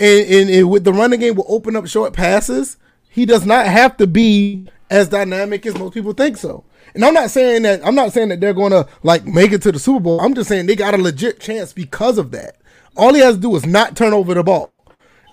and, 0.00 0.26
and, 0.28 0.50
and 0.50 0.70
with 0.70 0.84
the 0.84 0.92
running 0.92 1.20
game 1.20 1.34
will 1.34 1.46
open 1.48 1.76
up 1.76 1.86
short 1.86 2.12
passes, 2.12 2.78
he 3.08 3.26
does 3.26 3.46
not 3.46 3.66
have 3.66 3.96
to 3.98 4.06
be 4.06 4.66
as 4.90 5.08
dynamic 5.08 5.66
as 5.66 5.78
most 5.78 5.94
people 5.94 6.12
think 6.12 6.36
so. 6.36 6.64
And 6.94 7.04
I'm 7.04 7.14
not 7.14 7.30
saying 7.30 7.62
that 7.62 7.86
I'm 7.86 7.94
not 7.94 8.12
saying 8.12 8.28
that 8.28 8.40
they're 8.40 8.54
going 8.54 8.72
to 8.72 8.86
like 9.02 9.24
make 9.26 9.52
it 9.52 9.62
to 9.62 9.72
the 9.72 9.78
Super 9.78 10.00
Bowl. 10.00 10.20
I'm 10.20 10.34
just 10.34 10.48
saying 10.48 10.66
they 10.66 10.76
got 10.76 10.94
a 10.94 10.98
legit 10.98 11.40
chance 11.40 11.72
because 11.72 12.18
of 12.18 12.30
that. 12.32 12.56
All 12.96 13.12
he 13.14 13.20
has 13.20 13.36
to 13.36 13.40
do 13.40 13.56
is 13.56 13.66
not 13.66 13.96
turn 13.96 14.12
over 14.12 14.34
the 14.34 14.42
ball. 14.42 14.72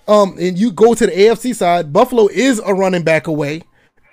Um, 0.08 0.36
and 0.40 0.58
you 0.58 0.72
go 0.72 0.94
to 0.94 1.06
the 1.06 1.12
AFC 1.12 1.56
side. 1.56 1.94
Buffalo 1.94 2.28
is 2.28 2.60
a 2.66 2.74
running 2.74 3.04
back 3.04 3.28
away. 3.28 3.62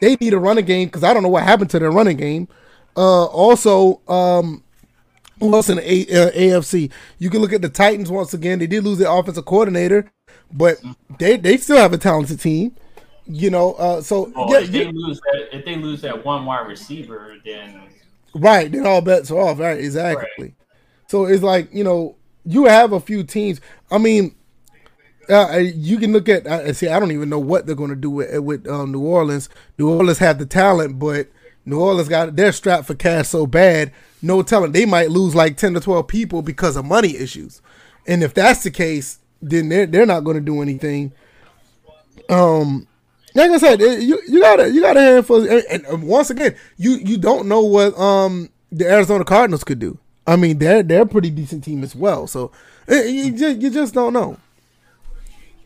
They 0.00 0.16
need 0.16 0.34
a 0.34 0.38
running 0.38 0.66
game 0.66 0.88
because 0.88 1.02
I 1.02 1.14
don't 1.14 1.22
know 1.22 1.28
what 1.28 1.44
happened 1.44 1.70
to 1.70 1.78
their 1.78 1.90
running 1.90 2.16
game. 2.16 2.48
Uh, 2.96 3.24
also, 3.26 4.00
um, 4.06 4.62
who 5.40 5.54
else 5.54 5.68
in 5.68 5.76
the 5.76 5.92
a- 5.92 6.26
uh, 6.26 6.30
AFC? 6.32 6.90
You 7.18 7.30
can 7.30 7.40
look 7.40 7.52
at 7.52 7.62
the 7.62 7.68
Titans 7.68 8.10
once 8.10 8.34
again. 8.34 8.58
They 8.58 8.66
did 8.66 8.84
lose 8.84 8.98
their 8.98 9.10
offensive 9.10 9.44
coordinator, 9.44 10.10
but 10.52 10.78
they 11.18 11.36
they 11.36 11.56
still 11.56 11.78
have 11.78 11.92
a 11.92 11.98
talented 11.98 12.40
team. 12.40 12.74
You 13.28 13.50
know, 13.50 13.74
uh, 13.74 14.00
so 14.00 14.32
oh, 14.34 14.52
yeah, 14.52 14.60
if 14.60 14.70
they 14.70 14.90
lose 14.90 15.20
that, 15.20 15.56
if 15.56 15.64
they 15.64 15.76
lose 15.76 16.00
that 16.00 16.24
one 16.24 16.46
wide 16.46 16.66
receiver, 16.66 17.36
then 17.44 17.82
right, 18.34 18.72
then 18.72 18.86
all 18.86 19.02
bets 19.02 19.30
are 19.30 19.38
off. 19.38 19.58
Right, 19.58 19.78
exactly. 19.78 20.26
Right. 20.38 20.54
So 21.08 21.26
it's 21.26 21.42
like 21.42 21.72
you 21.72 21.84
know 21.84 22.16
you 22.46 22.64
have 22.64 22.92
a 22.92 23.00
few 23.00 23.22
teams. 23.24 23.60
I 23.90 23.98
mean, 23.98 24.34
uh, 25.28 25.58
you 25.58 25.98
can 25.98 26.12
look 26.12 26.28
at. 26.28 26.46
Uh, 26.46 26.72
see, 26.72 26.88
I 26.88 26.98
don't 26.98 27.12
even 27.12 27.28
know 27.28 27.38
what 27.38 27.66
they're 27.66 27.74
going 27.74 27.90
to 27.90 27.96
do 27.96 28.10
with 28.10 28.38
with 28.40 28.66
um, 28.66 28.92
New 28.92 29.02
Orleans. 29.02 29.50
New 29.76 29.90
Orleans 29.90 30.18
have 30.18 30.38
the 30.38 30.46
talent, 30.46 30.98
but 30.98 31.28
New 31.66 31.78
Orleans 31.78 32.08
got 32.08 32.34
they're 32.34 32.52
strapped 32.52 32.86
for 32.86 32.94
cash 32.94 33.28
so 33.28 33.46
bad. 33.46 33.92
No 34.22 34.42
telling 34.42 34.72
they 34.72 34.86
might 34.86 35.10
lose 35.10 35.34
like 35.34 35.58
ten 35.58 35.74
to 35.74 35.80
twelve 35.80 36.08
people 36.08 36.40
because 36.40 36.76
of 36.76 36.86
money 36.86 37.14
issues. 37.14 37.60
And 38.06 38.22
if 38.22 38.32
that's 38.32 38.62
the 38.62 38.70
case, 38.70 39.18
then 39.42 39.68
they're 39.68 39.84
they're 39.84 40.06
not 40.06 40.24
going 40.24 40.36
to 40.36 40.40
do 40.40 40.62
anything 40.62 41.12
um, 42.28 42.86
like 43.34 43.50
I 43.50 43.58
said, 43.58 43.80
you 43.80 44.20
you 44.26 44.40
got 44.40 44.60
a 44.60 44.70
you 44.70 44.80
got 44.80 44.96
a 44.96 45.00
handful, 45.00 45.48
and, 45.48 45.84
and 45.86 46.02
once 46.02 46.30
again, 46.30 46.56
you 46.76 46.92
you 46.92 47.18
don't 47.18 47.48
know 47.48 47.60
what 47.62 47.98
um 47.98 48.50
the 48.70 48.86
Arizona 48.86 49.24
Cardinals 49.24 49.64
could 49.64 49.78
do. 49.78 49.98
I 50.26 50.36
mean, 50.36 50.58
they're 50.58 50.82
they're 50.82 51.02
a 51.02 51.06
pretty 51.06 51.30
decent 51.30 51.64
team 51.64 51.82
as 51.82 51.94
well. 51.94 52.26
So 52.26 52.52
eh, 52.88 53.04
you 53.04 53.32
just 53.32 53.60
you 53.60 53.70
just 53.70 53.94
don't 53.94 54.12
know. 54.12 54.38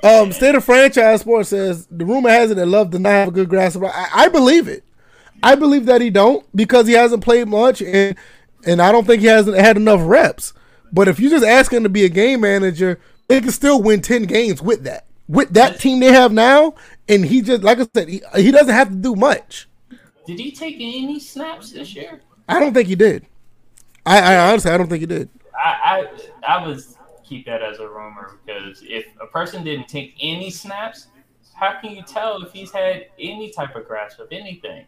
Um, 0.04 0.32
State 0.32 0.56
of 0.56 0.64
Franchise 0.64 1.20
Sports 1.20 1.50
says 1.50 1.86
the 1.86 2.04
rumor 2.04 2.30
has 2.30 2.50
it 2.50 2.56
that 2.56 2.66
Love 2.66 2.90
does 2.90 3.00
not 3.00 3.10
have 3.10 3.28
a 3.28 3.32
good 3.32 3.48
grasp. 3.48 3.76
Of, 3.76 3.84
I, 3.84 4.08
I 4.12 4.28
believe 4.28 4.66
it. 4.66 4.82
I 5.42 5.54
believe 5.54 5.86
that 5.86 6.00
he 6.00 6.10
don't 6.10 6.44
because 6.56 6.86
he 6.86 6.92
hasn't 6.92 7.24
played 7.24 7.48
much 7.48 7.82
and 7.82 8.16
and 8.64 8.80
I 8.80 8.92
don't 8.92 9.06
think 9.06 9.20
he 9.20 9.26
hasn't 9.26 9.56
had 9.56 9.76
enough 9.76 10.00
reps. 10.04 10.52
But 10.92 11.08
if 11.08 11.18
you 11.18 11.30
just 11.30 11.44
ask 11.44 11.72
him 11.72 11.82
to 11.84 11.88
be 11.88 12.04
a 12.04 12.08
game 12.08 12.40
manager, 12.40 13.00
they 13.28 13.40
can 13.40 13.50
still 13.50 13.82
win 13.82 14.02
ten 14.02 14.24
games 14.24 14.60
with 14.60 14.84
that. 14.84 15.06
With 15.28 15.54
that 15.54 15.80
team 15.80 16.00
they 16.00 16.12
have 16.12 16.32
now, 16.32 16.74
and 17.08 17.24
he 17.24 17.42
just 17.42 17.62
like 17.62 17.78
I 17.78 17.86
said, 17.94 18.08
he, 18.08 18.22
he 18.36 18.50
doesn't 18.50 18.74
have 18.74 18.88
to 18.90 18.96
do 18.96 19.14
much. 19.14 19.68
Did 20.26 20.38
he 20.38 20.52
take 20.52 20.76
any 20.76 21.18
snaps 21.18 21.72
this 21.72 21.94
year? 21.94 22.20
I 22.48 22.60
don't 22.60 22.72
think 22.74 22.88
he 22.88 22.94
did. 22.94 23.26
I, 24.06 24.34
I 24.34 24.50
honestly 24.50 24.70
I 24.70 24.76
don't 24.76 24.88
think 24.88 25.00
he 25.00 25.06
did. 25.06 25.28
I, 25.54 26.06
I 26.46 26.56
I 26.56 26.66
was 26.66 26.96
keep 27.24 27.46
that 27.46 27.62
as 27.62 27.78
a 27.78 27.88
rumor 27.88 28.38
because 28.44 28.82
if 28.82 29.06
a 29.20 29.26
person 29.26 29.64
didn't 29.64 29.88
take 29.88 30.14
any 30.20 30.50
snaps, 30.50 31.08
how 31.54 31.80
can 31.80 31.94
you 31.94 32.02
tell 32.02 32.42
if 32.42 32.52
he's 32.52 32.72
had 32.72 33.06
any 33.18 33.50
type 33.50 33.74
of 33.76 33.86
grasp 33.86 34.18
of 34.18 34.28
anything? 34.30 34.86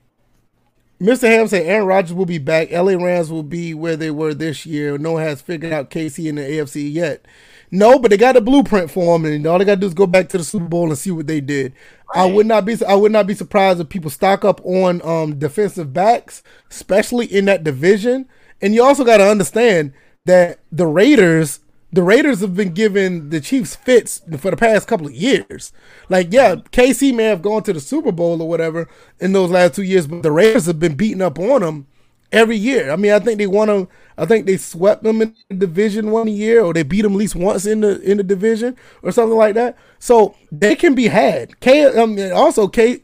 Mr. 1.01 1.23
Ham 1.23 1.49
said 1.49 1.67
Aaron 1.67 1.87
Rodgers 1.87 2.15
will 2.15 2.25
be 2.25 2.39
back. 2.39 2.71
LA 2.71 2.93
Rams 2.93 3.31
will 3.31 3.43
be 3.43 3.75
where 3.75 3.97
they 3.97 4.11
were 4.11 4.33
this 4.33 4.65
year. 4.65 4.97
No 4.97 5.13
one 5.13 5.23
has 5.23 5.43
figured 5.43 5.73
out 5.73 5.91
KC 5.91 6.27
in 6.29 6.37
the 6.37 6.43
AFC 6.43 6.93
yet. 6.93 7.27
No, 7.71 7.99
but 7.99 8.11
they 8.11 8.17
got 8.17 8.37
a 8.37 8.41
blueprint 8.41 8.91
for 8.91 9.17
him, 9.17 9.25
and 9.25 9.45
all 9.47 9.59
they 9.59 9.65
got 9.65 9.75
to 9.75 9.81
do 9.81 9.87
is 9.87 9.95
go 9.95 10.07
back 10.07 10.29
to 10.29 10.39
the 10.39 10.45
Super 10.45 10.67
Bowl 10.67 10.89
and 10.89 10.97
see 10.99 11.11
what 11.11 11.27
they 11.27 11.41
did. 11.41 11.75
I 12.15 12.27
would 12.27 12.47
not 12.47 12.65
be 12.65 12.77
I 12.87 12.95
would 12.95 13.13
not 13.13 13.27
be 13.27 13.35
surprised 13.35 13.81
if 13.81 13.89
people 13.89 14.11
stock 14.11 14.45
up 14.45 14.65
on 14.65 15.03
um, 15.03 15.39
defensive 15.39 15.93
backs, 15.93 16.43
especially 16.71 17.27
in 17.27 17.47
that 17.47 17.65
division. 17.65 18.29
And 18.63 18.75
you 18.75 18.83
also 18.83 19.05
got 19.05 19.19
to 19.19 19.29
understand 19.29 19.93
that 20.25 20.61
the 20.71 20.87
Raiders 20.87 21.61
the 21.93 22.03
Raiders 22.03 22.41
have 22.41 22.57
been 22.57 22.73
giving 22.73 23.31
the 23.31 23.41
Chiefs 23.41 23.77
fits 23.77 24.21
for 24.39 24.51
the 24.51 24.57
past 24.57 24.89
couple 24.89 25.07
of 25.07 25.13
years. 25.13 25.73
Like, 26.09 26.33
yeah, 26.33 26.57
KC 26.57 27.15
may 27.15 27.25
have 27.25 27.41
gone 27.41 27.63
to 27.65 27.73
the 27.73 27.81
Super 27.81 28.11
Bowl 28.11 28.43
or 28.43 28.49
whatever 28.49 28.89
in 29.21 29.33
those 29.33 29.51
last 29.51 29.77
two 29.77 29.85
years, 29.85 30.09
but 30.09 30.25
the 30.25 30.33
Raiders 30.33 30.67
have 30.67 30.81
been 30.81 30.97
beating 30.97 31.23
up 31.23 31.39
on 31.39 31.61
them 31.61 31.87
every 32.35 32.57
year. 32.57 32.91
I 32.91 32.97
mean, 32.97 33.13
I 33.13 33.19
think 33.19 33.39
they 33.39 33.47
won 33.47 33.69
them. 33.69 33.89
I 34.19 34.27
think 34.27 34.47
they 34.47 34.57
swept 34.57 35.03
them 35.03 35.23
in 35.23 35.35
the 35.49 35.57
division 35.57 36.11
one 36.11 36.29
year, 36.29 36.63
or 36.63 36.73
they 36.75 36.83
beat 36.83 37.03
them 37.03 37.13
at 37.13 37.19
least 37.19 37.35
once 37.37 37.67
in 37.67 37.81
the 37.81 38.01
in 38.03 38.19
the 38.19 38.23
division, 38.23 38.77
or 39.03 39.13
something 39.13 39.37
like 39.39 39.55
that. 39.55 39.77
So 39.99 40.35
they 40.53 40.77
can 40.77 40.95
be 40.95 41.09
had. 41.09 41.59
K, 41.61 41.87
I 41.87 42.07
mean, 42.07 42.33
also, 42.33 42.69
K, 42.69 43.01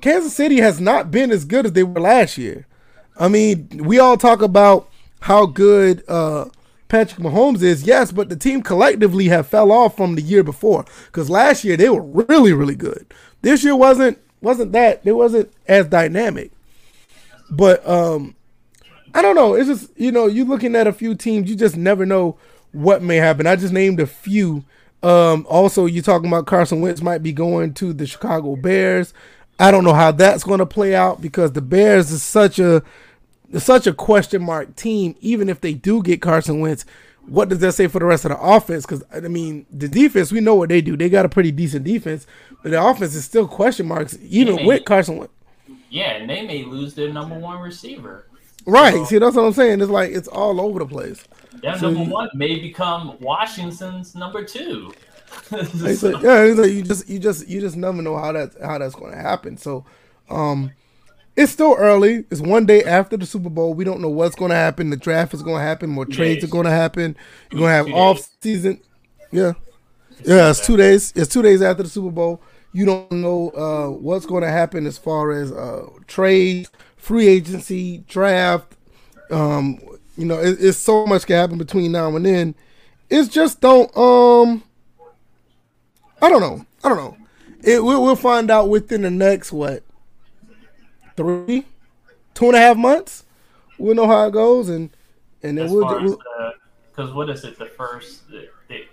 Kansas 0.00 0.34
City 0.34 0.58
has 0.60 0.80
not 0.80 1.10
been 1.10 1.30
as 1.30 1.44
good 1.44 1.66
as 1.66 1.72
they 1.72 1.82
were 1.84 2.00
last 2.00 2.36
year. 2.38 2.66
I 3.18 3.28
mean, 3.28 3.68
we 3.84 3.98
all 3.98 4.16
talk 4.16 4.42
about 4.42 4.88
how 5.20 5.46
good. 5.46 6.02
uh 6.08 6.46
Patrick 6.88 7.20
Mahomes 7.20 7.62
is, 7.62 7.84
yes, 7.84 8.12
but 8.12 8.28
the 8.28 8.36
team 8.36 8.60
collectively 8.62 9.28
have 9.28 9.46
fell 9.46 9.72
off 9.72 9.96
from 9.96 10.14
the 10.14 10.20
year 10.20 10.42
before 10.42 10.84
because 11.06 11.30
last 11.30 11.64
year 11.64 11.74
they 11.74 11.88
were 11.88 12.02
really, 12.02 12.52
really 12.52 12.74
good. 12.74 13.06
This 13.40 13.64
year 13.64 13.74
wasn't 13.74 14.18
wasn't 14.42 14.72
that 14.72 15.00
it 15.02 15.12
wasn't 15.12 15.50
as 15.66 15.86
dynamic. 15.86 16.50
But 17.50 17.86
um 17.88 18.34
I 19.14 19.22
don't 19.22 19.34
know. 19.36 19.54
It's 19.54 19.68
just 19.68 19.90
you 19.96 20.12
know 20.12 20.26
you 20.26 20.44
looking 20.44 20.76
at 20.76 20.86
a 20.86 20.92
few 20.92 21.14
teams, 21.14 21.48
you 21.48 21.56
just 21.56 21.76
never 21.76 22.06
know 22.06 22.38
what 22.72 23.02
may 23.02 23.16
happen. 23.16 23.46
I 23.46 23.56
just 23.56 23.72
named 23.72 24.00
a 24.00 24.06
few. 24.06 24.64
Um, 25.02 25.46
also, 25.48 25.86
you're 25.86 26.02
talking 26.02 26.28
about 26.28 26.46
Carson 26.46 26.80
Wentz 26.80 27.02
might 27.02 27.22
be 27.22 27.32
going 27.32 27.74
to 27.74 27.92
the 27.92 28.06
Chicago 28.06 28.56
Bears. 28.56 29.12
I 29.58 29.70
don't 29.70 29.84
know 29.84 29.94
how 29.94 30.12
that's 30.12 30.44
going 30.44 30.60
to 30.60 30.66
play 30.66 30.94
out 30.94 31.20
because 31.20 31.52
the 31.52 31.60
Bears 31.60 32.10
is 32.10 32.22
such 32.22 32.58
a 32.58 32.82
such 33.58 33.86
a 33.86 33.92
question 33.92 34.42
mark 34.42 34.74
team. 34.76 35.14
Even 35.20 35.48
if 35.48 35.60
they 35.60 35.74
do 35.74 36.02
get 36.02 36.22
Carson 36.22 36.60
Wentz, 36.60 36.84
what 37.26 37.48
does 37.48 37.58
that 37.60 37.72
say 37.72 37.86
for 37.86 37.98
the 37.98 38.06
rest 38.06 38.24
of 38.24 38.30
the 38.30 38.40
offense? 38.40 38.86
Because 38.86 39.04
I 39.12 39.20
mean, 39.20 39.66
the 39.70 39.88
defense, 39.88 40.32
we 40.32 40.40
know 40.40 40.54
what 40.54 40.68
they 40.68 40.80
do. 40.80 40.96
They 40.96 41.08
got 41.08 41.26
a 41.26 41.28
pretty 41.28 41.52
decent 41.52 41.84
defense, 41.84 42.26
but 42.62 42.70
the 42.70 42.82
offense 42.82 43.14
is 43.14 43.24
still 43.24 43.46
question 43.46 43.86
marks, 43.86 44.16
even 44.22 44.56
may, 44.56 44.66
with 44.66 44.84
Carson 44.84 45.18
Wentz. 45.18 45.34
Yeah, 45.90 46.12
and 46.12 46.30
they 46.30 46.46
may 46.46 46.64
lose 46.64 46.94
their 46.94 47.12
number 47.12 47.38
one 47.38 47.60
receiver. 47.60 48.26
Right. 48.66 48.94
So, 48.94 49.04
See, 49.04 49.18
that's 49.18 49.36
what 49.36 49.44
I'm 49.44 49.52
saying. 49.52 49.80
It's 49.80 49.90
like 49.90 50.10
it's 50.12 50.28
all 50.28 50.60
over 50.60 50.80
the 50.80 50.86
place. 50.86 51.24
Their 51.62 51.78
so 51.78 51.90
number 51.90 52.10
one 52.10 52.30
may 52.34 52.58
become 52.58 53.16
Washington's 53.20 54.14
number 54.14 54.44
two. 54.44 54.92
so, 55.96 56.20
yeah, 56.20 56.54
like 56.54 56.70
you 56.70 56.82
just 56.82 57.08
you 57.08 57.18
just 57.18 57.48
you 57.48 57.60
just 57.60 57.76
never 57.76 58.02
know 58.02 58.16
how 58.16 58.32
that 58.32 58.52
how 58.62 58.78
that's 58.78 58.94
going 58.94 59.12
to 59.12 59.18
happen. 59.18 59.56
So, 59.56 59.84
um, 60.28 60.72
it's 61.36 61.52
still 61.52 61.74
early. 61.78 62.24
It's 62.30 62.40
one 62.40 62.66
day 62.66 62.84
after 62.84 63.16
the 63.16 63.26
Super 63.26 63.48
Bowl. 63.48 63.74
We 63.74 63.84
don't 63.84 64.00
know 64.00 64.08
what's 64.08 64.34
going 64.34 64.50
to 64.50 64.56
happen. 64.56 64.90
The 64.90 64.96
draft 64.96 65.32
is 65.34 65.42
going 65.42 65.58
to 65.58 65.64
happen. 65.64 65.90
More 65.90 66.04
trades 66.04 66.44
are 66.44 66.48
going 66.48 66.66
to 66.66 66.70
happen. 66.70 67.16
You're 67.50 67.60
going 67.60 67.70
to 67.70 67.90
have 67.90 67.98
off 67.98 68.28
season. 68.40 68.80
Yeah, 69.30 69.52
yeah. 70.24 70.50
It's 70.50 70.64
two 70.64 70.76
days. 70.76 71.12
It's 71.16 71.32
two 71.32 71.42
days 71.42 71.62
after 71.62 71.82
the 71.82 71.88
Super 71.88 72.10
Bowl. 72.10 72.42
You 72.74 72.86
don't 72.86 73.12
know 73.12 73.50
uh, 73.50 73.90
what's 73.90 74.26
going 74.26 74.42
to 74.42 74.50
happen 74.50 74.86
as 74.86 74.96
far 74.96 75.32
as 75.32 75.52
uh, 75.52 75.86
trades, 76.06 76.70
free 77.02 77.26
agency, 77.26 77.98
draft. 78.08 78.76
Um, 79.30 79.80
you 80.16 80.24
know, 80.24 80.38
it, 80.38 80.58
it's 80.60 80.78
so 80.78 81.04
much 81.04 81.26
can 81.26 81.36
happen 81.36 81.58
between 81.58 81.92
now 81.92 82.14
and 82.14 82.24
then. 82.24 82.54
It's 83.10 83.28
just 83.28 83.60
don't. 83.60 83.94
Um, 83.96 84.62
I 86.22 86.30
don't 86.30 86.40
know. 86.40 86.64
I 86.84 86.88
don't 86.88 86.98
know. 86.98 87.16
It 87.62 87.82
we'll, 87.84 88.02
we'll 88.02 88.16
find 88.16 88.50
out 88.50 88.68
within 88.68 89.02
the 89.02 89.10
next 89.10 89.52
what 89.52 89.82
three, 91.16 91.66
two 92.34 92.46
and 92.46 92.56
a 92.56 92.58
half 92.58 92.76
months. 92.76 93.24
We'll 93.78 93.96
know 93.96 94.06
how 94.06 94.28
it 94.28 94.32
goes, 94.32 94.68
and 94.68 94.90
and 95.42 95.58
then 95.58 95.66
as 95.66 95.72
we'll. 95.72 95.86
Because 95.88 97.08
we'll, 97.08 97.14
what 97.14 97.30
is 97.30 97.44
it? 97.44 97.58
The 97.58 97.66
first 97.66 98.22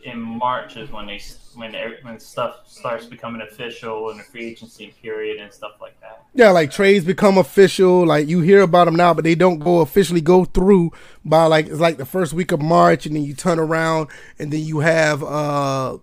in 0.03 0.19
March 0.19 0.77
is 0.77 0.91
when 0.91 1.07
they 1.07 1.19
when 1.55 1.73
when 2.01 2.19
stuff 2.19 2.61
starts 2.67 3.05
becoming 3.05 3.41
official 3.41 4.09
in 4.09 4.17
the 4.17 4.23
free 4.23 4.47
agency 4.47 4.93
period 5.01 5.39
and 5.39 5.51
stuff 5.51 5.73
like 5.81 5.99
that. 6.01 6.23
Yeah, 6.33 6.51
like 6.51 6.71
trades 6.71 7.05
become 7.05 7.37
official. 7.37 8.05
Like 8.05 8.27
you 8.27 8.41
hear 8.41 8.61
about 8.61 8.85
them 8.85 8.95
now, 8.95 9.13
but 9.13 9.23
they 9.23 9.35
don't 9.35 9.59
go 9.59 9.79
officially 9.79 10.21
go 10.21 10.45
through 10.45 10.91
by 11.25 11.45
like 11.45 11.67
it's 11.67 11.79
like 11.79 11.97
the 11.97 12.05
first 12.05 12.33
week 12.33 12.51
of 12.51 12.61
March, 12.61 13.05
and 13.05 13.15
then 13.15 13.23
you 13.23 13.33
turn 13.33 13.59
around, 13.59 14.09
and 14.37 14.51
then 14.51 14.61
you 14.61 14.79
have 14.79 15.23
uh 15.23 15.97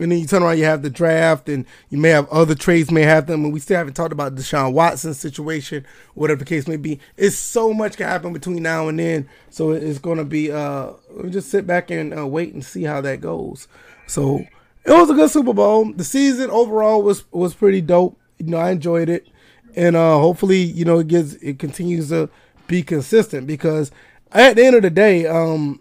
and 0.00 0.10
then 0.10 0.18
you 0.18 0.26
turn 0.26 0.42
around, 0.42 0.58
you 0.58 0.64
have 0.64 0.82
the 0.82 0.90
draft, 0.90 1.48
and 1.48 1.64
you 1.90 1.98
may 1.98 2.08
have 2.10 2.28
other 2.30 2.54
trades 2.54 2.90
may 2.90 3.02
have 3.02 3.26
them, 3.26 3.44
and 3.44 3.52
we 3.52 3.60
still 3.60 3.76
haven't 3.76 3.94
talked 3.94 4.12
about 4.12 4.34
Deshaun 4.34 4.72
Watson 4.72 5.14
situation, 5.14 5.86
whatever 6.14 6.38
the 6.38 6.44
case 6.44 6.66
may 6.66 6.76
be. 6.76 6.98
It's 7.16 7.36
so 7.36 7.72
much 7.72 7.96
can 7.96 8.08
happen 8.08 8.32
between 8.32 8.62
now 8.62 8.88
and 8.88 8.98
then, 8.98 9.28
so 9.50 9.70
it's 9.70 9.98
gonna 9.98 10.24
be. 10.24 10.50
Uh, 10.50 10.92
just 11.28 11.50
sit 11.50 11.66
back 11.66 11.90
and 11.90 12.16
uh, 12.16 12.26
wait 12.26 12.54
and 12.54 12.64
see 12.64 12.84
how 12.84 13.00
that 13.02 13.20
goes. 13.20 13.68
So 14.06 14.38
it 14.84 14.92
was 14.92 15.10
a 15.10 15.14
good 15.14 15.30
Super 15.30 15.52
Bowl. 15.52 15.92
The 15.92 16.04
season 16.04 16.50
overall 16.50 17.02
was 17.02 17.24
was 17.32 17.54
pretty 17.54 17.80
dope. 17.80 18.18
You 18.38 18.46
know, 18.46 18.58
I 18.58 18.70
enjoyed 18.70 19.08
it, 19.08 19.28
and 19.76 19.96
uh, 19.96 20.18
hopefully, 20.18 20.58
you 20.60 20.84
know, 20.84 20.98
it 20.98 21.08
gets 21.08 21.34
it 21.34 21.58
continues 21.58 22.08
to 22.08 22.30
be 22.66 22.82
consistent 22.82 23.46
because 23.46 23.90
at 24.32 24.56
the 24.56 24.64
end 24.64 24.76
of 24.76 24.82
the 24.82 24.90
day, 24.90 25.26
um, 25.26 25.80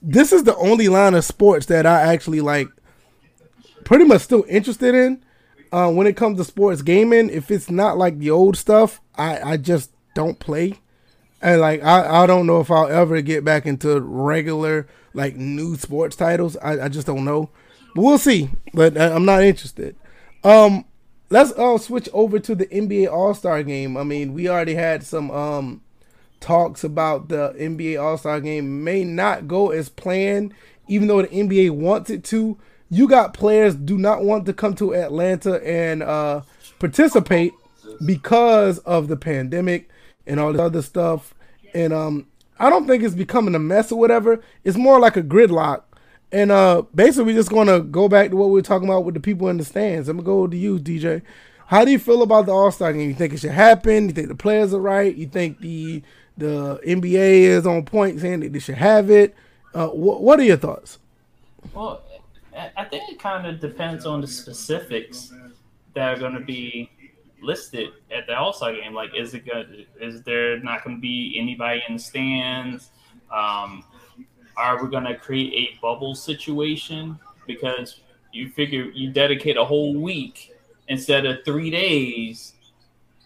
this 0.00 0.32
is 0.32 0.44
the 0.44 0.56
only 0.56 0.88
line 0.88 1.14
of 1.14 1.24
sports 1.24 1.66
that 1.66 1.84
I 1.84 2.12
actually 2.12 2.40
like 2.40 2.68
pretty 3.86 4.04
much 4.04 4.22
still 4.22 4.44
interested 4.48 4.94
in. 4.94 5.22
Uh, 5.72 5.90
when 5.90 6.06
it 6.06 6.16
comes 6.16 6.38
to 6.38 6.44
sports 6.44 6.82
gaming, 6.82 7.30
if 7.30 7.50
it's 7.50 7.70
not 7.70 7.96
like 7.96 8.18
the 8.18 8.30
old 8.30 8.56
stuff, 8.56 9.00
I, 9.16 9.52
I 9.52 9.56
just 9.56 9.90
don't 10.14 10.38
play. 10.38 10.74
And 11.40 11.60
like 11.60 11.82
I, 11.82 12.22
I 12.22 12.26
don't 12.26 12.46
know 12.46 12.60
if 12.60 12.70
I'll 12.70 12.88
ever 12.88 13.20
get 13.20 13.44
back 13.44 13.64
into 13.64 14.00
regular 14.00 14.88
like 15.14 15.36
new 15.36 15.76
sports 15.76 16.16
titles. 16.16 16.56
I, 16.58 16.84
I 16.84 16.88
just 16.88 17.06
don't 17.06 17.24
know. 17.24 17.50
But 17.94 18.02
we'll 18.02 18.18
see. 18.18 18.50
But 18.74 18.98
I'm 19.00 19.24
not 19.24 19.42
interested. 19.42 19.96
Um, 20.42 20.84
let's 21.30 21.52
uh, 21.52 21.78
switch 21.78 22.08
over 22.12 22.38
to 22.40 22.54
the 22.54 22.66
NBA 22.66 23.10
All 23.10 23.34
Star 23.34 23.62
Game. 23.62 23.96
I 23.96 24.02
mean, 24.02 24.34
we 24.34 24.48
already 24.48 24.74
had 24.74 25.04
some 25.04 25.30
um 25.30 25.82
talks 26.40 26.82
about 26.82 27.28
the 27.28 27.54
NBA 27.58 28.02
All 28.02 28.18
Star 28.18 28.40
Game 28.40 28.82
may 28.82 29.04
not 29.04 29.46
go 29.46 29.70
as 29.70 29.88
planned, 29.88 30.54
even 30.88 31.06
though 31.06 31.22
the 31.22 31.28
NBA 31.28 31.70
wants 31.70 32.10
it 32.10 32.24
to 32.24 32.58
you 32.90 33.08
got 33.08 33.34
players 33.34 33.74
do 33.74 33.98
not 33.98 34.22
want 34.22 34.46
to 34.46 34.52
come 34.52 34.74
to 34.76 34.94
Atlanta 34.94 35.64
and 35.66 36.02
uh, 36.02 36.42
participate 36.78 37.52
because 38.04 38.78
of 38.80 39.08
the 39.08 39.16
pandemic 39.16 39.88
and 40.26 40.38
all 40.38 40.52
this 40.52 40.60
other 40.60 40.82
stuff. 40.82 41.34
And 41.74 41.92
um, 41.92 42.26
I 42.58 42.70
don't 42.70 42.86
think 42.86 43.02
it's 43.02 43.14
becoming 43.14 43.54
a 43.54 43.58
mess 43.58 43.90
or 43.92 43.98
whatever. 43.98 44.40
It's 44.64 44.76
more 44.76 45.00
like 45.00 45.16
a 45.16 45.22
gridlock. 45.22 45.82
And 46.32 46.50
uh, 46.50 46.82
basically, 46.94 47.24
we're 47.24 47.38
just 47.38 47.50
going 47.50 47.68
to 47.68 47.80
go 47.80 48.08
back 48.08 48.30
to 48.30 48.36
what 48.36 48.50
we 48.50 48.58
are 48.58 48.62
talking 48.62 48.88
about 48.88 49.04
with 49.04 49.14
the 49.14 49.20
people 49.20 49.48
in 49.48 49.58
the 49.58 49.64
stands. 49.64 50.08
I'm 50.08 50.16
going 50.16 50.24
to 50.24 50.30
go 50.30 50.46
to 50.48 50.56
you, 50.56 50.78
DJ. 50.78 51.22
How 51.66 51.84
do 51.84 51.90
you 51.90 51.98
feel 51.98 52.22
about 52.22 52.46
the 52.46 52.52
All 52.52 52.70
Star 52.70 52.92
game? 52.92 53.08
You 53.08 53.14
think 53.14 53.32
it 53.32 53.40
should 53.40 53.50
happen? 53.50 54.08
You 54.08 54.14
think 54.14 54.28
the 54.28 54.34
players 54.34 54.74
are 54.74 54.80
right? 54.80 55.14
You 55.14 55.26
think 55.26 55.60
the 55.60 56.02
the 56.36 56.80
NBA 56.86 57.42
is 57.42 57.66
on 57.66 57.84
point 57.84 58.20
saying 58.20 58.40
that 58.40 58.52
they 58.52 58.58
should 58.58 58.76
have 58.76 59.10
it? 59.10 59.34
Uh, 59.74 59.88
wh- 59.88 60.20
what 60.20 60.38
are 60.38 60.44
your 60.44 60.56
thoughts? 60.56 60.98
Well, 61.74 62.02
I 62.76 62.84
think 62.84 63.10
it 63.10 63.18
kind 63.18 63.46
of 63.46 63.60
depends 63.60 64.06
on 64.06 64.20
the 64.20 64.26
specifics 64.26 65.32
that 65.94 66.16
are 66.16 66.18
going 66.18 66.34
to 66.34 66.40
be 66.40 66.90
listed 67.42 67.90
at 68.10 68.26
the 68.26 68.36
All 68.36 68.52
Star 68.52 68.72
game? 68.72 68.94
Like, 68.94 69.10
is 69.14 69.34
it? 69.34 69.44
Is 70.00 70.22
there 70.22 70.58
not 70.60 70.84
going 70.84 70.96
to 70.96 71.00
be 71.00 71.36
anybody 71.38 71.82
in 71.88 71.96
the 71.96 72.02
stands? 72.02 72.90
Um, 73.32 73.84
are 74.56 74.82
we 74.82 74.90
going 74.90 75.04
to 75.04 75.16
create 75.16 75.52
a 75.52 75.80
bubble 75.80 76.14
situation 76.14 77.18
because 77.46 78.00
you 78.32 78.48
figure 78.50 78.84
you 78.84 79.10
dedicate 79.10 79.56
a 79.56 79.64
whole 79.64 79.94
week 79.94 80.52
instead 80.88 81.26
of 81.26 81.44
three 81.44 81.70
days 81.70 82.54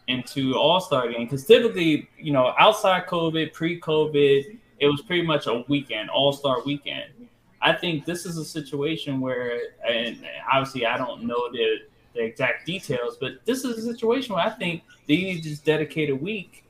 into 0.08 0.54
All 0.54 0.80
Star 0.80 1.08
game? 1.10 1.24
Because 1.24 1.44
typically, 1.46 2.08
you 2.18 2.32
know, 2.32 2.54
outside 2.58 3.06
COVID, 3.06 3.52
pre 3.52 3.80
COVID, 3.80 4.58
it 4.78 4.86
was 4.86 5.02
pretty 5.02 5.26
much 5.26 5.46
a 5.46 5.64
weekend, 5.68 6.10
All 6.10 6.32
Star 6.32 6.62
weekend. 6.64 7.19
I 7.62 7.72
think 7.72 8.04
this 8.04 8.24
is 8.24 8.38
a 8.38 8.44
situation 8.44 9.20
where, 9.20 9.60
and 9.86 10.18
obviously, 10.50 10.86
I 10.86 10.96
don't 10.96 11.24
know 11.24 11.50
the, 11.52 11.80
the 12.14 12.24
exact 12.24 12.66
details, 12.66 13.18
but 13.20 13.44
this 13.44 13.64
is 13.64 13.78
a 13.78 13.92
situation 13.92 14.34
where 14.34 14.44
I 14.44 14.50
think 14.50 14.82
they 15.06 15.16
need 15.16 15.42
to 15.42 15.48
just 15.50 15.64
dedicate 15.64 16.10
a 16.10 16.16
week 16.16 16.64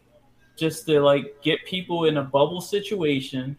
just 0.57 0.87
to 0.87 1.01
like 1.01 1.41
get 1.43 1.65
people 1.65 2.05
in 2.05 2.19
a 2.19 2.23
bubble 2.23 2.61
situation, 2.61 3.57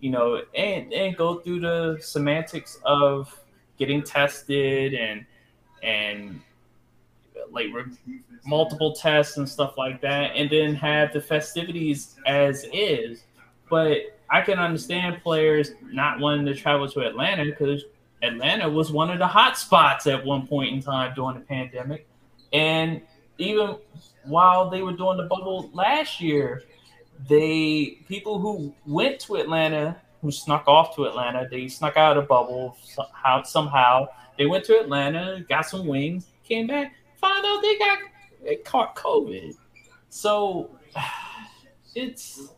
you 0.00 0.10
know, 0.10 0.42
and 0.54 0.92
and 0.92 1.16
go 1.16 1.40
through 1.40 1.60
the 1.60 1.98
semantics 2.00 2.78
of 2.84 3.38
getting 3.76 4.02
tested 4.02 4.94
and 4.94 5.26
and 5.82 6.40
like 7.50 7.66
re- 7.74 8.20
multiple 8.46 8.94
tests 8.94 9.36
and 9.36 9.48
stuff 9.48 9.76
like 9.76 10.00
that, 10.00 10.32
and 10.34 10.48
then 10.48 10.74
have 10.74 11.12
the 11.12 11.20
festivities 11.20 12.16
as 12.26 12.66
is. 12.72 13.24
But 13.68 14.18
I 14.32 14.40
can 14.40 14.58
understand 14.58 15.22
players 15.22 15.72
not 15.82 16.18
wanting 16.18 16.46
to 16.46 16.54
travel 16.54 16.88
to 16.88 17.00
Atlanta 17.00 17.44
because 17.44 17.84
Atlanta 18.22 18.66
was 18.68 18.90
one 18.90 19.10
of 19.10 19.18
the 19.18 19.26
hot 19.26 19.58
spots 19.58 20.06
at 20.06 20.24
one 20.24 20.46
point 20.46 20.72
in 20.72 20.80
time 20.80 21.12
during 21.14 21.34
the 21.34 21.44
pandemic. 21.44 22.08
And 22.50 23.02
even 23.36 23.76
while 24.24 24.70
they 24.70 24.80
were 24.80 24.94
doing 24.94 25.18
the 25.18 25.24
bubble 25.24 25.70
last 25.74 26.18
year, 26.18 26.62
they 27.28 27.98
people 28.08 28.38
who 28.38 28.74
went 28.86 29.20
to 29.20 29.36
Atlanta, 29.36 30.00
who 30.22 30.30
snuck 30.30 30.64
off 30.66 30.96
to 30.96 31.04
Atlanta, 31.04 31.46
they 31.50 31.68
snuck 31.68 31.98
out 31.98 32.16
of 32.16 32.24
the 32.24 32.26
bubble 32.26 32.78
somehow. 32.82 33.42
Somehow 33.42 34.06
they 34.38 34.46
went 34.46 34.64
to 34.64 34.80
Atlanta, 34.80 35.44
got 35.46 35.68
some 35.68 35.86
wings, 35.86 36.28
came 36.42 36.68
back, 36.68 36.94
found 37.20 37.44
out 37.44 37.60
they 37.60 37.78
got 37.78 37.98
they 38.42 38.56
caught 38.56 38.96
COVID. 38.96 39.52
So 40.08 40.70
it's 41.94 42.48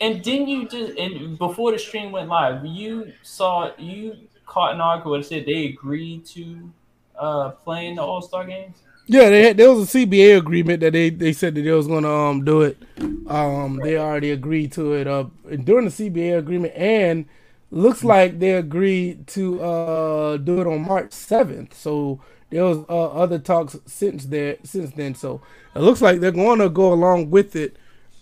and 0.00 0.22
didn't 0.22 0.48
you 0.48 0.68
just 0.68 0.98
and 0.98 1.38
before 1.38 1.72
the 1.72 1.78
stream 1.78 2.12
went 2.12 2.28
live, 2.28 2.64
you 2.64 3.12
saw 3.22 3.70
you 3.78 4.16
caught 4.46 4.74
an 4.74 4.80
article 4.80 5.12
that 5.12 5.24
said 5.24 5.46
they 5.46 5.66
agreed 5.66 6.24
to 6.26 6.70
uh 7.18 7.50
playing 7.50 7.96
the 7.96 8.02
All 8.02 8.22
Star 8.22 8.44
games. 8.46 8.76
Yeah, 9.06 9.28
they 9.28 9.42
had, 9.42 9.56
there 9.58 9.70
was 9.70 9.94
a 9.94 9.98
CBA 9.98 10.38
agreement 10.38 10.80
that 10.80 10.94
they, 10.94 11.10
they 11.10 11.34
said 11.34 11.54
that 11.54 11.62
they 11.62 11.70
was 11.70 11.86
gonna 11.86 12.10
um 12.10 12.44
do 12.44 12.62
it. 12.62 12.78
Um, 13.26 13.80
they 13.82 13.96
already 13.98 14.30
agreed 14.30 14.72
to 14.72 14.94
it 14.94 15.06
uh 15.06 15.24
during 15.64 15.86
the 15.86 15.90
CBA 15.90 16.38
agreement, 16.38 16.74
and 16.74 17.26
looks 17.70 18.04
like 18.04 18.38
they 18.38 18.52
agreed 18.52 19.26
to 19.28 19.62
uh 19.62 20.36
do 20.38 20.60
it 20.60 20.66
on 20.66 20.82
March 20.82 21.12
seventh. 21.12 21.74
So 21.76 22.20
there 22.50 22.64
was 22.64 22.78
uh, 22.88 23.06
other 23.08 23.38
talks 23.38 23.76
since 23.86 24.26
there 24.26 24.56
since 24.64 24.92
then. 24.92 25.14
So 25.14 25.40
it 25.74 25.80
looks 25.80 26.00
like 26.00 26.20
they're 26.20 26.30
going 26.30 26.60
to 26.60 26.68
go 26.68 26.92
along 26.92 27.30
with 27.30 27.56
it. 27.56 27.76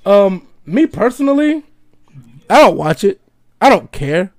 Um, 0.06 0.48
me 0.64 0.86
personally, 0.86 1.64
I 2.48 2.60
don't 2.60 2.76
watch 2.76 3.04
it. 3.04 3.20
I 3.60 3.68
don't 3.68 3.90
care. 3.92 4.32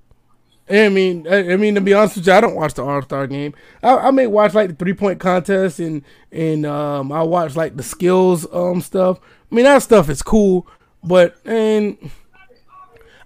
I 0.68 0.88
mean, 0.88 1.26
I, 1.28 1.56
mean 1.56 1.74
to 1.74 1.80
be 1.82 1.92
honest 1.92 2.16
with 2.16 2.26
you, 2.26 2.32
I 2.32 2.40
don't 2.40 2.54
watch 2.54 2.74
the 2.74 2.84
All 2.84 3.02
Star 3.02 3.26
game. 3.26 3.54
I, 3.82 3.96
I, 3.96 4.10
may 4.10 4.26
watch 4.26 4.54
like 4.54 4.70
the 4.70 4.74
three 4.74 4.94
point 4.94 5.20
contest 5.20 5.78
and 5.78 6.02
and 6.32 6.64
um, 6.64 7.12
I 7.12 7.22
watch 7.22 7.54
like 7.54 7.76
the 7.76 7.82
skills 7.82 8.46
um 8.52 8.80
stuff. 8.80 9.20
I 9.50 9.54
mean 9.54 9.66
that 9.66 9.82
stuff 9.82 10.08
is 10.08 10.22
cool, 10.22 10.66
but 11.02 11.36
and 11.44 11.98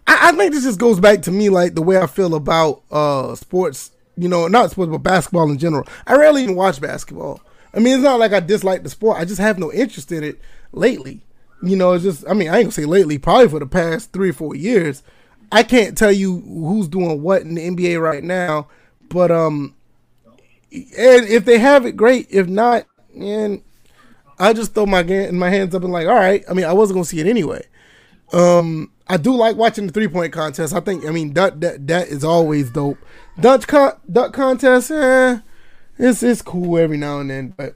I, 0.07 0.31
I 0.31 0.33
think 0.33 0.53
this 0.53 0.65
just 0.65 0.81
goes 0.81 0.99
back 0.99 1.23
to 1.23 1.31
me 1.31 1.49
like 1.49 1.75
the 1.75 1.83
way 1.83 1.99
I 1.99 2.09
feel 2.09 2.35
about 2.35 2.83
uh 2.91 3.37
sports. 3.37 3.93
You 4.17 4.29
know, 4.29 4.49
not 4.49 4.73
sports, 4.73 4.91
but 4.91 4.99
basketball 4.99 5.49
in 5.49 5.59
general. 5.59 5.87
I 6.05 6.17
rarely 6.17 6.43
even 6.43 6.57
watch 6.57 6.81
basketball. 6.81 7.41
I 7.73 7.79
mean, 7.79 7.95
it's 7.95 8.03
not 8.03 8.19
like 8.19 8.33
I 8.33 8.41
dislike 8.41 8.83
the 8.83 8.91
sport. 8.91 9.19
I 9.19 9.25
just 9.25 9.41
have 9.41 9.61
no 9.61 9.73
interest 9.73 10.11
in 10.11 10.25
it 10.25 10.41
lately. 10.73 11.21
You 11.63 11.77
know, 11.77 11.93
it's 11.93 12.05
just. 12.05 12.25
I 12.29 12.35
mean, 12.35 12.49
I 12.49 12.59
ain't 12.59 12.67
gonna 12.67 12.73
say 12.73 12.85
lately. 12.85 13.19
Probably 13.19 13.49
for 13.49 13.59
the 13.59 13.67
past 13.67 14.13
three 14.13 14.31
or 14.31 14.35
four 14.35 14.55
years. 14.55 15.03
I 15.51 15.63
can't 15.63 15.97
tell 15.97 16.13
you 16.13 16.41
who's 16.41 16.89
doing 16.89 17.23
what 17.23 17.43
in 17.43 17.55
the 17.55 17.69
NBA 17.69 18.01
right 18.01 18.23
now, 18.23 18.69
but 19.09 19.31
um, 19.31 19.75
and 20.71 21.27
if 21.27 21.45
they 21.45 21.59
have 21.59 21.87
it, 21.87 21.93
great. 21.93 22.27
If 22.31 22.47
not, 22.49 22.85
and 23.19 23.63
I 24.39 24.53
just 24.53 24.75
throw 24.75 24.87
my 24.87 25.03
my 25.33 25.51
hands 25.51 25.75
up 25.75 25.83
and 25.83 25.93
like, 25.93 26.07
all 26.07 26.15
right. 26.15 26.45
I 26.49 26.55
mean, 26.55 26.67
I 26.67 26.73
wasn't 26.73 26.97
gonna 26.97 27.05
see 27.05 27.21
it 27.21 27.27
anyway. 27.27 27.65
Um, 28.33 28.93
I 29.09 29.17
do 29.17 29.35
like 29.35 29.57
watching 29.57 29.87
the 29.87 29.93
three 29.93 30.09
point 30.09 30.33
contest. 30.33 30.75
I 30.75 30.81
think, 30.81 31.07
I 31.07 31.11
mean, 31.11 31.33
that 31.35 31.61
that 31.61 31.87
that 31.87 32.09
is 32.09 32.25
always 32.25 32.71
dope. 32.71 32.99
Dutch 33.41 33.67
con- 33.67 33.99
duck 34.11 34.33
contest, 34.33 34.91
eh, 34.91 35.39
it's 35.99 36.23
it's 36.23 36.43
cool 36.43 36.79
every 36.79 36.99
now 36.99 37.21
and 37.21 37.31
then, 37.31 37.55
but 37.57 37.75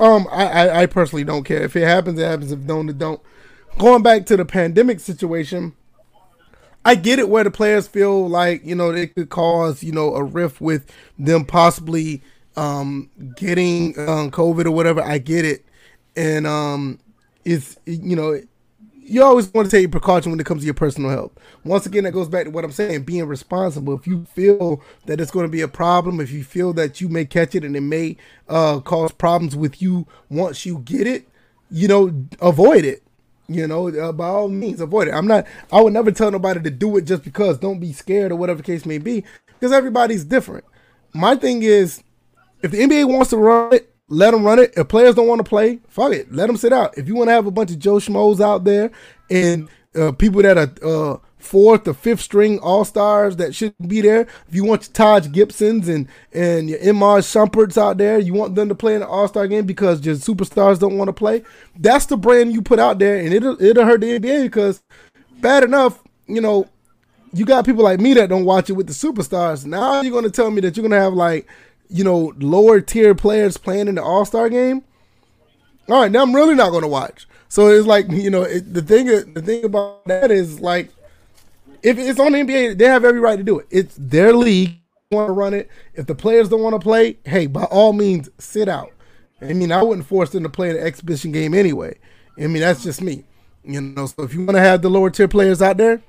um, 0.00 0.26
I, 0.30 0.46
I 0.46 0.82
I 0.82 0.86
personally 0.86 1.24
don't 1.24 1.44
care 1.44 1.62
if 1.62 1.76
it 1.76 1.84
happens. 1.84 2.18
It 2.18 2.24
happens. 2.24 2.52
If 2.52 2.66
don't, 2.66 2.88
it 2.88 2.98
don't. 2.98 3.20
Going 3.78 4.02
back 4.02 4.26
to 4.26 4.36
the 4.36 4.44
pandemic 4.44 5.00
situation 5.00 5.74
I 6.84 6.94
get 6.94 7.18
it 7.18 7.28
where 7.28 7.44
the 7.44 7.50
players 7.50 7.88
feel 7.88 8.28
like 8.28 8.64
you 8.64 8.74
know 8.74 8.90
it 8.90 9.14
could 9.14 9.30
cause 9.30 9.82
you 9.82 9.92
know 9.92 10.14
a 10.14 10.22
rift 10.22 10.60
with 10.60 10.90
them 11.18 11.44
possibly 11.44 12.22
um, 12.56 13.10
getting 13.36 13.98
um, 13.98 14.30
COVID 14.30 14.66
or 14.66 14.70
whatever. 14.70 15.02
I 15.02 15.18
get 15.18 15.44
it, 15.44 15.64
and 16.14 16.46
um, 16.46 16.98
it's 17.44 17.78
you 17.86 18.14
know 18.16 18.40
you 19.06 19.22
always 19.22 19.52
want 19.52 19.70
to 19.70 19.76
take 19.76 19.90
precaution 19.90 20.30
when 20.30 20.40
it 20.40 20.46
comes 20.46 20.62
to 20.62 20.64
your 20.64 20.74
personal 20.74 21.10
health. 21.10 21.32
Once 21.64 21.86
again, 21.86 22.04
that 22.04 22.12
goes 22.12 22.28
back 22.28 22.44
to 22.44 22.50
what 22.50 22.64
I'm 22.64 22.72
saying: 22.72 23.04
being 23.04 23.26
responsible. 23.26 23.94
If 23.94 24.06
you 24.06 24.24
feel 24.24 24.82
that 25.06 25.20
it's 25.20 25.30
going 25.30 25.46
to 25.46 25.52
be 25.52 25.60
a 25.60 25.68
problem, 25.68 26.20
if 26.20 26.30
you 26.30 26.42
feel 26.44 26.72
that 26.74 27.00
you 27.00 27.08
may 27.08 27.24
catch 27.24 27.54
it 27.54 27.64
and 27.64 27.76
it 27.76 27.82
may 27.82 28.16
uh, 28.48 28.80
cause 28.80 29.12
problems 29.12 29.54
with 29.54 29.82
you 29.82 30.06
once 30.30 30.64
you 30.64 30.78
get 30.78 31.06
it, 31.06 31.28
you 31.70 31.88
know, 31.88 32.26
avoid 32.40 32.84
it. 32.84 33.02
You 33.46 33.66
know, 33.66 33.88
uh, 33.88 34.12
by 34.12 34.26
all 34.26 34.48
means, 34.48 34.80
avoid 34.80 35.08
it. 35.08 35.12
I'm 35.12 35.26
not. 35.26 35.46
I 35.70 35.80
would 35.80 35.92
never 35.92 36.10
tell 36.10 36.30
nobody 36.30 36.60
to 36.62 36.70
do 36.70 36.96
it 36.96 37.02
just 37.02 37.24
because. 37.24 37.58
Don't 37.58 37.80
be 37.80 37.92
scared 37.92 38.32
or 38.32 38.36
whatever 38.36 38.58
the 38.58 38.62
case 38.62 38.86
may 38.86 38.98
be, 38.98 39.24
because 39.46 39.70
everybody's 39.70 40.24
different. 40.24 40.64
My 41.12 41.36
thing 41.36 41.62
is, 41.62 42.02
if 42.62 42.70
the 42.70 42.78
NBA 42.78 43.06
wants 43.06 43.30
to 43.30 43.36
run 43.36 43.74
it, 43.74 43.93
let 44.08 44.32
them 44.32 44.44
run 44.44 44.58
it. 44.58 44.72
If 44.76 44.88
players 44.88 45.14
don't 45.14 45.28
want 45.28 45.40
to 45.40 45.48
play, 45.48 45.80
fuck 45.88 46.12
it, 46.12 46.32
let 46.32 46.46
them 46.46 46.56
sit 46.56 46.72
out. 46.72 46.96
If 46.98 47.08
you 47.08 47.14
want 47.14 47.28
to 47.28 47.32
have 47.32 47.46
a 47.46 47.50
bunch 47.50 47.70
of 47.70 47.78
Joe 47.78 47.96
schmoes 47.96 48.40
out 48.40 48.64
there 48.64 48.90
and 49.30 49.68
uh, 49.94 50.12
people 50.12 50.42
that 50.42 50.58
are 50.58 51.14
uh, 51.14 51.18
fourth 51.44 51.86
or 51.86 51.94
fifth 51.94 52.20
string 52.20 52.58
all 52.60 52.84
stars 52.84 53.36
that 53.36 53.54
shouldn't 53.54 53.88
be 53.88 54.00
there. 54.00 54.22
If 54.48 54.54
you 54.54 54.64
want 54.64 54.86
your 54.86 54.92
Taj 54.92 55.30
Gibsons 55.30 55.88
and 55.88 56.08
and 56.32 56.68
your 56.70 56.80
Iman 56.80 57.20
Shumperts 57.20 57.76
out 57.76 57.98
there, 57.98 58.18
you 58.18 58.32
want 58.34 58.54
them 58.54 58.68
to 58.68 58.74
play 58.74 58.94
in 58.94 59.00
the 59.00 59.06
All 59.06 59.28
Star 59.28 59.46
game 59.46 59.66
because 59.66 60.04
your 60.04 60.16
superstars 60.16 60.78
don't 60.78 60.96
want 60.96 61.08
to 61.08 61.12
play. 61.12 61.42
That's 61.78 62.06
the 62.06 62.16
brand 62.16 62.52
you 62.52 62.62
put 62.62 62.78
out 62.78 62.98
there, 62.98 63.16
and 63.16 63.32
it'll 63.32 63.60
it'll 63.62 63.84
hurt 63.84 64.00
the 64.00 64.18
NBA 64.18 64.44
because 64.44 64.82
bad 65.40 65.62
enough, 65.62 66.02
you 66.26 66.40
know, 66.40 66.66
you 67.32 67.44
got 67.44 67.66
people 67.66 67.84
like 67.84 68.00
me 68.00 68.14
that 68.14 68.28
don't 68.28 68.44
watch 68.44 68.70
it 68.70 68.74
with 68.74 68.86
the 68.86 68.92
superstars. 68.92 69.66
Now 69.66 70.00
you're 70.00 70.12
gonna 70.12 70.30
tell 70.30 70.50
me 70.50 70.60
that 70.62 70.76
you're 70.76 70.88
gonna 70.88 71.00
have 71.00 71.14
like 71.14 71.46
you 71.88 72.04
know 72.04 72.32
lower 72.38 72.80
tier 72.80 73.14
players 73.14 73.56
playing 73.56 73.88
in 73.88 73.96
the 73.96 74.02
All 74.02 74.24
Star 74.24 74.48
game. 74.48 74.82
All 75.88 76.00
right, 76.00 76.10
now 76.10 76.22
I'm 76.22 76.34
really 76.34 76.54
not 76.54 76.70
gonna 76.70 76.88
watch. 76.88 77.26
So 77.48 77.68
it's 77.68 77.86
like 77.86 78.10
you 78.10 78.30
know 78.30 78.42
it, 78.42 78.72
the 78.72 78.82
thing 78.82 79.06
the 79.06 79.42
thing 79.42 79.64
about 79.64 80.04
that 80.06 80.30
is 80.30 80.60
like 80.60 80.90
if 81.84 81.98
it's 81.98 82.18
on 82.18 82.32
the 82.32 82.38
NBA, 82.38 82.78
they 82.78 82.86
have 82.86 83.04
every 83.04 83.20
right 83.20 83.36
to 83.36 83.44
do 83.44 83.58
it. 83.58 83.66
It's 83.70 83.94
their 83.98 84.32
league. 84.32 84.80
Want 85.10 85.28
to 85.28 85.32
run 85.32 85.52
it? 85.52 85.68
If 85.92 86.06
the 86.06 86.14
players 86.14 86.48
don't 86.48 86.62
want 86.62 86.74
to 86.74 86.80
play, 86.80 87.18
hey, 87.24 87.46
by 87.46 87.64
all 87.64 87.92
means, 87.92 88.30
sit 88.38 88.68
out. 88.68 88.90
I 89.40 89.52
mean, 89.52 89.70
I 89.70 89.82
wouldn't 89.82 90.06
force 90.06 90.30
them 90.30 90.42
to 90.44 90.48
play 90.48 90.70
an 90.70 90.78
exhibition 90.78 91.30
game 91.30 91.52
anyway. 91.52 91.98
I 92.38 92.46
mean, 92.46 92.62
that's 92.62 92.82
just 92.82 93.02
me. 93.02 93.24
You 93.62 93.82
know, 93.82 94.06
so 94.06 94.22
if 94.22 94.32
you 94.32 94.40
want 94.40 94.56
to 94.56 94.60
have 94.60 94.80
the 94.80 94.88
lower 94.88 95.10
tier 95.10 95.28
players 95.28 95.60
out 95.60 95.76
there, 95.76 96.02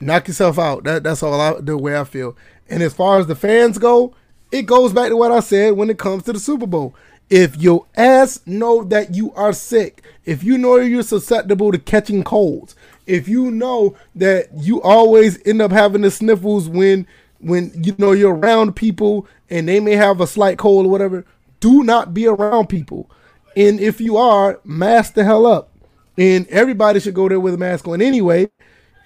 knock 0.00 0.26
yourself 0.26 0.58
out. 0.58 0.84
That, 0.84 1.04
that's 1.04 1.22
all 1.22 1.40
I, 1.40 1.60
the 1.60 1.78
way 1.78 1.96
I 1.96 2.04
feel. 2.04 2.36
And 2.68 2.82
as 2.82 2.92
far 2.92 3.18
as 3.20 3.26
the 3.26 3.36
fans 3.36 3.78
go, 3.78 4.14
it 4.52 4.66
goes 4.66 4.92
back 4.92 5.08
to 5.08 5.16
what 5.16 5.32
I 5.32 5.40
said 5.40 5.72
when 5.72 5.90
it 5.90 5.98
comes 5.98 6.24
to 6.24 6.32
the 6.32 6.38
Super 6.38 6.66
Bowl. 6.66 6.94
If 7.30 7.56
your 7.56 7.86
ass 7.96 8.40
know 8.46 8.84
that 8.84 9.14
you 9.14 9.32
are 9.32 9.54
sick, 9.54 10.02
if 10.26 10.44
you 10.44 10.58
know 10.58 10.76
you're 10.76 11.02
susceptible 11.02 11.72
to 11.72 11.78
catching 11.78 12.22
colds, 12.22 12.76
if 13.06 13.26
you 13.26 13.50
know 13.50 13.96
that 14.14 14.48
you 14.54 14.82
always 14.82 15.44
end 15.46 15.62
up 15.62 15.72
having 15.72 16.02
the 16.02 16.10
sniffles 16.10 16.68
when 16.68 17.06
when 17.40 17.72
you 17.82 17.94
know 17.98 18.12
you're 18.12 18.36
around 18.36 18.76
people 18.76 19.26
and 19.50 19.66
they 19.66 19.80
may 19.80 19.96
have 19.96 20.20
a 20.20 20.26
slight 20.26 20.58
cold 20.58 20.86
or 20.86 20.90
whatever, 20.90 21.24
do 21.60 21.82
not 21.82 22.14
be 22.14 22.26
around 22.26 22.68
people. 22.68 23.10
And 23.56 23.80
if 23.80 24.00
you 24.00 24.16
are, 24.16 24.60
mask 24.64 25.14
the 25.14 25.24
hell 25.24 25.46
up. 25.46 25.70
And 26.16 26.46
everybody 26.48 27.00
should 27.00 27.14
go 27.14 27.28
there 27.28 27.40
with 27.40 27.54
a 27.54 27.58
mask 27.58 27.88
on 27.88 28.02
anyway. 28.02 28.50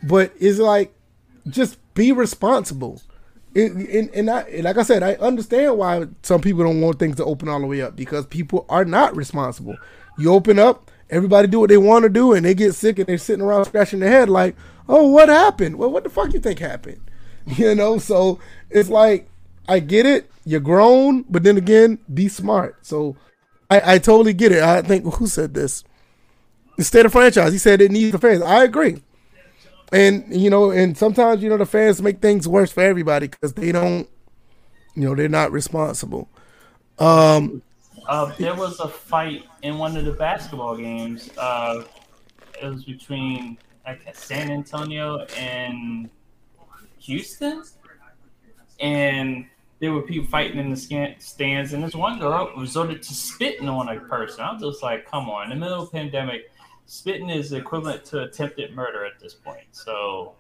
But 0.03 0.33
it's 0.39 0.59
like 0.59 0.93
just 1.49 1.79
be 1.95 2.13
responsible. 2.13 3.01
And, 3.57 4.11
and 4.11 4.31
I, 4.31 4.61
like 4.63 4.77
I 4.77 4.83
said, 4.83 5.03
I 5.03 5.15
understand 5.15 5.79
why 5.79 6.07
some 6.23 6.41
people 6.41 6.65
don't 6.65 6.81
want 6.81 6.99
things 6.99 7.17
to 7.17 7.25
open 7.25 7.49
all 7.49 7.61
the 7.61 7.67
way 7.67 7.83
up 7.83 7.97
because 7.97 8.27
people 8.27 8.67
are 8.69 8.85
not 8.85 9.17
responsible. 9.17 9.77
You 10.19 10.33
open 10.33 10.59
up, 10.59 10.91
everybody 11.11 11.49
do 11.49 11.61
what 11.61 11.71
they 11.71 11.79
want 11.79 12.03
to 12.03 12.09
do, 12.09 12.33
and 12.33 12.45
they 12.45 12.55
get 12.55 12.75
sick 12.75 12.99
and 12.99 13.07
they're 13.07 13.19
sitting 13.19 13.45
around 13.45 13.65
scratching 13.67 14.01
their 14.01 14.11
head 14.11 14.29
like, 14.29 14.57
"Oh, 14.89 15.11
what 15.11 15.29
happened? 15.29 15.77
Well, 15.77 15.91
what 15.91 16.05
the 16.05 16.11
fuck 16.11 16.33
you 16.33 16.41
think 16.41 16.59
happened?" 16.59 17.01
You 17.57 17.77
know, 17.77 17.99
so 17.99 18.41
it's 18.71 18.89
like 18.89 19.29
I 19.69 19.79
get 19.79 20.05
it. 20.05 20.29
You're 20.45 20.59
grown, 20.59 21.23
but 21.31 21.45
then 21.45 21.57
again, 21.57 21.99
be 22.13 22.29
smart. 22.29 22.85
So 22.85 23.17
I, 23.71 23.95
I 23.95 23.99
totally 23.99 24.33
get 24.33 24.51
it. 24.53 24.63
I 24.63 24.83
think 24.83 25.05
who 25.15 25.27
said 25.29 25.55
this? 25.55 25.85
The 26.77 26.85
state 26.85 27.07
of 27.07 27.13
franchise. 27.13 27.53
He 27.53 27.59
said 27.59 27.81
it 27.81 27.93
needs 27.93 28.15
a 28.15 28.19
fans. 28.19 28.43
I 28.43 28.65
agree. 28.65 29.03
And 29.93 30.25
you 30.29 30.51
know, 30.51 30.71
and 30.71 30.97
sometimes 30.97 31.43
you 31.43 31.49
know 31.49 31.57
the 31.57 31.67
fans 31.67 32.03
make 32.03 32.21
things 32.21 32.49
worse 32.49 32.73
for 32.73 32.83
everybody 32.83 33.29
because 33.29 33.53
they 33.53 33.73
don't, 33.73 34.09
you 34.95 35.05
know, 35.05 35.15
they're 35.15 35.29
not 35.29 35.53
responsible. 35.53 36.29
Um, 36.99 37.63
uh, 38.09 38.33
there 38.37 38.55
was 38.55 38.81
a 38.81 38.89
fight 38.89 39.45
in 39.63 39.79
one 39.79 39.97
of 39.97 40.05
the 40.05 40.13
basketball 40.13 40.77
games. 40.77 41.31
Uh, 41.37 41.85
it 42.61 42.67
was 42.67 42.85
between 42.85 43.59
like 43.87 44.03
San 44.15 44.51
Antonio 44.51 45.25
and 45.37 46.11
Houston, 46.99 47.63
and 48.81 49.47
there 49.79 49.93
were 49.93 50.03
people 50.03 50.29
fighting 50.29 50.59
in 50.59 50.71
the 50.71 51.17
stands, 51.19 51.73
and 51.73 51.85
this 51.85 51.95
one 51.95 52.19
girl 52.19 52.51
resorted 52.57 53.03
to 53.03 53.15
spitting 53.15 53.69
on 53.69 53.89
a 53.89 54.01
person. 54.01 54.41
I 54.41 54.53
was 54.53 54.63
just 54.63 54.83
like, 54.83 55.09
"Come 55.09 55.29
on!" 55.29 55.53
In 55.53 55.61
the 55.61 55.65
middle 55.65 55.83
of 55.83 55.93
pandemic, 55.93 56.51
spitting 56.87 57.29
is 57.29 57.53
equivalent 57.53 58.05
to 58.07 58.23
attempted 58.23 58.75
murder 58.75 59.05
at 59.05 59.21
this 59.21 59.35
point. 59.35 59.67
So, 59.73 60.35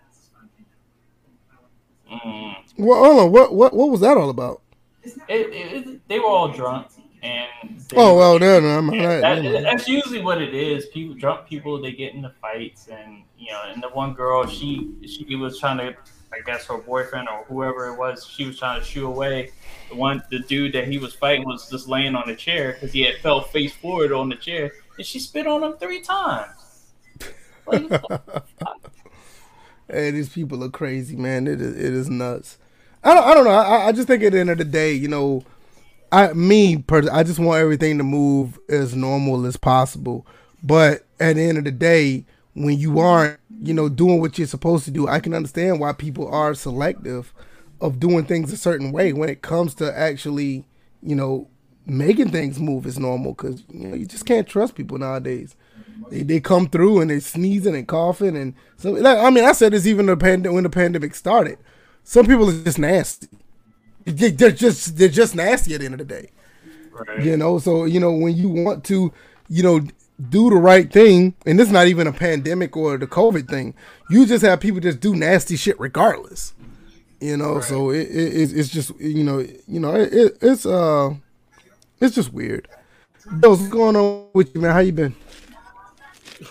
mm. 2.11 2.55
well, 2.79 3.05
hold 3.05 3.19
on. 3.21 3.33
What 3.33 3.53
what 3.53 3.75
what 3.75 3.91
was 3.91 4.01
that 4.01 4.17
all 4.17 4.31
about? 4.31 4.63
It, 5.05 5.15
it, 5.29 5.87
it, 5.87 6.09
they 6.09 6.19
were 6.19 6.27
all 6.27 6.49
drunk, 6.49 6.89
and 7.23 7.85
oh 7.95 8.17
well, 8.17 8.39
no, 8.39 8.61
no, 8.61 8.79
I'm 8.79 8.87
that, 8.99 9.63
that's 9.63 9.89
usually 9.89 10.21
what 10.21 10.41
it 10.41 10.55
is. 10.55 10.87
People, 10.87 11.15
drunk 11.15 11.49
people, 11.49 11.81
they 11.81 11.93
get 11.93 12.15
into 12.15 12.33
fights, 12.41 12.89
and 12.89 13.23
you 13.39 13.53
know, 13.53 13.63
and 13.69 13.83
the 13.83 13.89
one 13.91 14.15
girl, 14.15 14.47
she 14.47 14.91
she 15.07 15.37
was 15.37 15.61
trying 15.61 15.79
to, 15.79 15.97
I 16.33 16.41
guess, 16.45 16.67
her 16.67 16.79
boyfriend 16.79 17.29
or 17.29 17.45
whoever 17.45 17.87
it 17.87 17.97
was, 17.97 18.27
she 18.27 18.47
was 18.47 18.59
trying 18.59 18.81
to 18.81 18.87
shoo 18.87 19.07
away. 19.07 19.53
The 19.91 19.97
one, 19.97 20.23
the 20.31 20.41
dude 20.41 20.73
that 20.73 20.89
he 20.89 20.99
was 20.99 21.15
fighting 21.15 21.45
was 21.45 21.71
just 21.71 21.89
laying 21.89 22.17
on 22.17 22.29
a 22.29 22.35
chair 22.35 22.73
because 22.73 22.93
he 22.93 23.03
had 23.03 23.17
fell 23.19 23.43
face 23.43 23.75
forward 23.75 24.11
on 24.11 24.29
the 24.29 24.37
chair, 24.37 24.73
and 24.97 25.07
she 25.07 25.19
spit 25.19 25.47
on 25.47 25.63
him 25.63 25.75
three 25.75 26.01
times. 26.01 26.53
hey, 29.89 30.11
these 30.11 30.29
people 30.29 30.63
are 30.63 30.71
crazy, 30.71 31.17
man. 31.17 31.47
It 31.47 31.61
is, 31.61 31.77
it 31.77 31.93
is 31.95 32.09
nuts. 32.09 32.59
I 33.03 33.15
don't, 33.15 33.25
I 33.25 33.35
don't 33.35 33.45
know. 33.45 33.51
I, 33.51 33.87
I 33.89 33.93
just 33.93 34.09
think 34.09 34.23
at 34.23 34.33
the 34.33 34.41
end 34.41 34.51
of 34.51 34.59
the 34.59 34.65
day, 34.65 34.93
you 34.93 35.09
know, 35.09 35.45
I 36.13 36.33
me 36.33 36.79
personally, 36.79 37.19
I 37.19 37.23
just 37.23 37.39
want 37.39 37.61
everything 37.61 37.99
to 37.99 38.05
move 38.05 38.59
as 38.69 38.95
normal 38.95 39.47
as 39.47 39.57
possible. 39.57 40.27
But 40.63 41.05
at 41.21 41.37
the 41.37 41.43
end 41.43 41.59
of 41.59 41.65
the 41.65 41.73
day, 41.73 42.25
when 42.55 42.79
you 42.79 42.99
aren't, 42.99 43.39
you 43.63 43.75
know, 43.75 43.89
doing 43.89 44.21
what 44.21 44.39
you're 44.39 44.47
supposed 44.47 44.85
to 44.87 44.91
do, 44.91 45.07
I 45.07 45.21
can 45.21 45.35
understand 45.35 45.81
why 45.81 45.93
people 45.93 46.29
are 46.29 46.55
selective 46.55 47.33
of 47.81 48.01
doing 48.01 48.25
things 48.25 48.53
a 48.53 48.57
certain 48.57 48.93
way 48.93 49.13
when 49.13 49.29
it 49.29 49.43
comes 49.43 49.75
to 49.75 49.97
actually, 49.97 50.65
you 51.03 51.15
know, 51.15 51.49
making 51.87 52.31
things 52.31 52.59
move 52.59 52.87
is 52.87 52.99
normal. 52.99 53.33
Because 53.33 53.63
you 53.73 53.89
know, 53.89 53.97
you 53.97 54.07
just 54.07 54.27
can't 54.27 54.47
trust 54.47 54.75
people 54.75 54.99
nowadays. 54.99 55.57
They, 56.11 56.23
they 56.23 56.41
come 56.41 56.69
through 56.69 57.01
and 57.01 57.11
they're 57.11 57.21
sneezing 57.21 57.75
and 57.75 57.89
coughing 57.89 58.37
and 58.37 58.55
so. 58.77 58.93
Like, 58.93 59.19
I 59.19 59.31
mean, 59.31 59.45
I 59.45 59.53
said 59.53 59.73
this 59.73 59.87
even 59.87 60.07
the 60.07 60.17
pand- 60.17 60.53
when 60.53 60.65
the 60.65 60.71
pandemic 60.71 61.15
started. 61.15 61.59
Some 62.05 62.27
people 62.27 62.49
are 62.49 62.65
just 62.65 62.79
nasty 62.79 63.29
they're 64.07 64.53
just 64.53 64.97
they're 64.97 65.09
just 65.09 65.35
nasty 65.35 65.75
at 65.75 65.81
the 65.81 65.87
end 65.87 65.95
of 65.95 65.99
the 65.99 66.05
day. 66.05 66.31
Right. 66.93 67.25
You 67.25 67.37
know, 67.37 67.59
so 67.59 67.85
you 67.85 68.01
know 68.01 68.13
when 68.13 68.37
you 68.37 68.49
want 68.49 68.85
to, 68.85 69.13
you 69.49 69.63
know, 69.63 69.81
do 70.31 70.49
the 70.49 70.57
right 70.57 70.91
thing, 70.91 71.35
and 71.45 71.59
this 71.59 71.67
is 71.67 71.73
not 71.73 71.89
even 71.89 72.07
a 72.07 72.13
pandemic 72.13 72.77
or 72.77 72.97
the 72.97 73.07
COVID 73.07 73.49
thing. 73.49 73.75
You 74.09 74.25
just 74.25 74.45
have 74.45 74.61
people 74.61 74.81
just 74.81 75.01
do 75.01 75.15
nasty 75.15 75.57
shit 75.57 75.79
regardless. 75.79 76.55
You 77.21 77.37
know, 77.37 77.57
right. 77.57 77.65
so 77.65 77.91
it, 77.91 78.09
it, 78.09 78.57
it's 78.57 78.69
just 78.69 78.99
you 79.01 79.25
know 79.25 79.45
you 79.67 79.81
know 79.81 79.95
it, 79.95 80.39
it's 80.41 80.65
uh 80.65 81.15
it's 82.01 82.15
just 82.15 82.33
weird. 82.33 82.69
what's 83.41 83.69
going 83.69 83.97
on 83.97 84.29
with 84.33 84.55
you, 84.55 84.61
man? 84.61 84.73
How 84.73 84.81
you 84.81 84.93
been? 84.93 85.15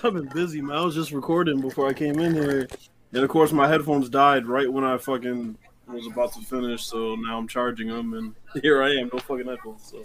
I've 0.03 0.13
been 0.13 0.29
busy, 0.33 0.61
man. 0.61 0.77
I 0.77 0.81
was 0.81 0.95
just 0.95 1.11
recording 1.11 1.61
before 1.61 1.87
I 1.87 1.93
came 1.93 2.19
in 2.19 2.33
here, 2.33 2.67
and 3.13 3.23
of 3.23 3.29
course 3.29 3.51
my 3.51 3.67
headphones 3.67 4.09
died 4.09 4.45
right 4.45 4.71
when 4.71 4.83
I 4.83 4.97
fucking 4.97 5.57
was 5.87 6.07
about 6.07 6.33
to 6.33 6.41
finish, 6.41 6.85
so 6.85 7.15
now 7.15 7.37
I'm 7.37 7.47
charging 7.47 7.89
them, 7.89 8.13
and 8.13 8.35
here 8.63 8.81
I 8.81 8.95
am, 8.95 9.09
no 9.13 9.19
fucking 9.19 9.45
headphones. 9.45 9.91
So 9.91 10.03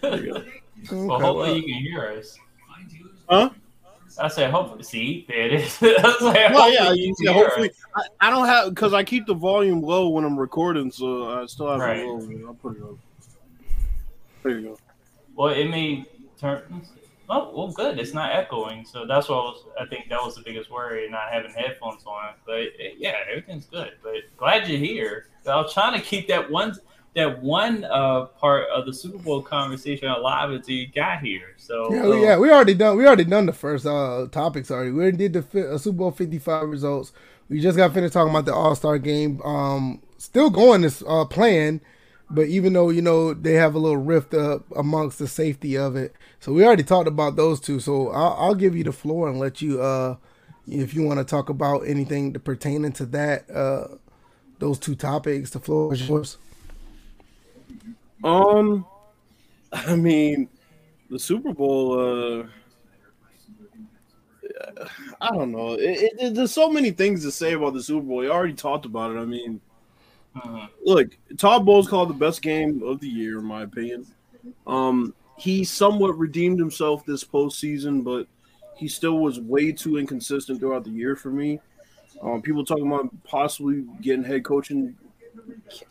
there 0.00 0.24
you 0.24 0.32
go. 0.32 0.38
Okay. 0.38 0.62
Well, 0.92 1.20
hopefully 1.20 1.56
you 1.56 1.62
can 1.62 1.82
hear 1.82 2.14
us. 2.18 2.38
Huh? 3.28 3.50
I 4.18 4.28
said, 4.28 4.50
hopefully, 4.50 4.82
see, 4.82 5.24
there 5.28 5.46
it 5.46 5.52
is. 5.54 5.78
I 5.82 6.02
was 6.02 6.20
like, 6.20 6.50
well, 6.50 6.72
yeah, 6.72 6.92
you 6.92 7.14
yeah 7.20 7.32
hopefully. 7.32 7.70
I, 7.94 8.02
I, 8.20 8.30
don't 8.30 8.46
have 8.46 8.70
because 8.70 8.92
I 8.92 9.04
keep 9.04 9.26
the 9.26 9.34
volume 9.34 9.82
low 9.82 10.08
when 10.08 10.24
I'm 10.24 10.38
recording, 10.38 10.90
so 10.90 11.40
I 11.40 11.46
still 11.46 11.70
have 11.70 11.80
right. 11.80 11.98
it 11.98 12.06
low. 12.06 12.48
I'll 12.48 12.54
put 12.54 12.76
it 12.76 12.82
up. 12.82 12.96
There 14.42 14.58
you 14.58 14.68
go. 14.68 14.78
Well, 15.34 15.52
it 15.52 15.68
may 15.68 16.04
turn. 16.38 16.82
Oh, 17.28 17.52
well, 17.54 17.68
good. 17.68 17.98
It's 18.00 18.12
not 18.12 18.32
echoing, 18.32 18.84
so 18.84 19.06
that's 19.06 19.28
what 19.28 19.36
I 19.36 19.42
was. 19.42 19.64
I 19.80 19.86
think 19.86 20.08
that 20.08 20.20
was 20.20 20.34
the 20.34 20.42
biggest 20.42 20.70
worry, 20.70 21.08
not 21.08 21.30
having 21.30 21.52
headphones 21.52 22.04
on. 22.04 22.34
But 22.44 22.70
yeah, 22.98 23.14
everything's 23.28 23.66
good. 23.66 23.92
But 24.02 24.14
glad 24.36 24.68
you're 24.68 24.78
here. 24.78 25.26
I 25.46 25.56
was 25.56 25.72
trying 25.72 25.98
to 25.98 26.04
keep 26.04 26.26
that 26.28 26.50
one 26.50 26.74
that 27.14 27.42
one 27.42 27.84
uh, 27.84 28.26
part 28.26 28.68
of 28.68 28.86
the 28.86 28.92
Super 28.92 29.18
Bowl 29.18 29.42
conversation 29.42 30.08
alive 30.08 30.50
until 30.50 30.74
you 30.74 30.86
got 30.88 31.20
here. 31.20 31.54
So 31.56 31.92
yeah, 31.92 32.02
um, 32.02 32.20
yeah, 32.20 32.38
we 32.38 32.50
already 32.50 32.74
done. 32.74 32.96
We 32.96 33.06
already 33.06 33.24
done 33.24 33.46
the 33.46 33.52
first 33.52 33.86
uh, 33.86 34.26
topics 34.30 34.70
already. 34.70 34.90
We 34.90 35.10
did 35.12 35.32
the 35.32 35.74
uh, 35.74 35.78
Super 35.78 35.98
Bowl 35.98 36.10
Fifty 36.10 36.38
Five 36.38 36.68
results. 36.68 37.12
We 37.48 37.60
just 37.60 37.76
got 37.76 37.92
finished 37.94 38.12
talking 38.12 38.30
about 38.30 38.44
the 38.44 38.54
All 38.54 38.74
Star 38.74 38.98
game. 38.98 39.40
Um, 39.42 40.02
still 40.18 40.50
going 40.50 40.82
this 40.82 41.02
uh, 41.06 41.24
plan 41.24 41.80
but 42.30 42.46
even 42.46 42.72
though 42.72 42.90
you 42.90 43.02
know 43.02 43.34
they 43.34 43.54
have 43.54 43.74
a 43.74 43.78
little 43.78 43.96
rift 43.96 44.34
up 44.34 44.64
amongst 44.76 45.18
the 45.18 45.26
safety 45.26 45.76
of 45.76 45.96
it, 45.96 46.14
so 46.38 46.52
we 46.52 46.64
already 46.64 46.84
talked 46.84 47.08
about 47.08 47.36
those 47.36 47.60
two. 47.60 47.80
So 47.80 48.10
I'll, 48.10 48.36
I'll 48.38 48.54
give 48.54 48.76
you 48.76 48.84
the 48.84 48.92
floor 48.92 49.28
and 49.28 49.38
let 49.38 49.60
you, 49.60 49.82
uh, 49.82 50.16
if 50.68 50.94
you 50.94 51.02
want 51.02 51.18
to 51.18 51.24
talk 51.24 51.48
about 51.48 51.80
anything 51.80 52.32
pertaining 52.34 52.92
to 52.92 53.06
that, 53.06 53.50
uh, 53.50 53.96
those 54.60 54.78
two 54.78 54.94
topics. 54.94 55.50
The 55.50 55.58
floor 55.58 55.92
is 55.92 56.08
yours. 56.08 56.38
Um, 58.22 58.86
I 59.72 59.96
mean, 59.96 60.48
the 61.10 61.18
Super 61.18 61.52
Bowl. 61.52 62.42
Uh, 62.42 62.46
I 65.20 65.30
don't 65.30 65.52
know. 65.52 65.72
It, 65.72 66.12
it, 66.18 66.34
there's 66.34 66.52
so 66.52 66.70
many 66.70 66.90
things 66.90 67.24
to 67.24 67.32
say 67.32 67.54
about 67.54 67.74
the 67.74 67.82
Super 67.82 68.06
Bowl. 68.06 68.18
We 68.18 68.28
already 68.28 68.52
talked 68.54 68.84
about 68.84 69.10
it. 69.10 69.18
I 69.18 69.24
mean 69.24 69.60
look, 70.84 71.16
Todd 71.38 71.64
Bowles 71.64 71.88
called 71.88 72.10
the 72.10 72.14
best 72.14 72.42
game 72.42 72.82
of 72.82 73.00
the 73.00 73.08
year, 73.08 73.38
in 73.38 73.44
my 73.44 73.62
opinion. 73.62 74.06
Um, 74.66 75.14
he 75.36 75.64
somewhat 75.64 76.18
redeemed 76.18 76.58
himself 76.58 77.04
this 77.04 77.24
postseason, 77.24 78.04
but 78.04 78.26
he 78.76 78.88
still 78.88 79.18
was 79.18 79.40
way 79.40 79.72
too 79.72 79.98
inconsistent 79.98 80.60
throughout 80.60 80.84
the 80.84 80.90
year 80.90 81.16
for 81.16 81.30
me. 81.30 81.60
Um, 82.22 82.42
people 82.42 82.64
talking 82.64 82.86
about 82.86 83.10
possibly 83.24 83.84
getting 84.02 84.24
head 84.24 84.44
coaching 84.44 84.96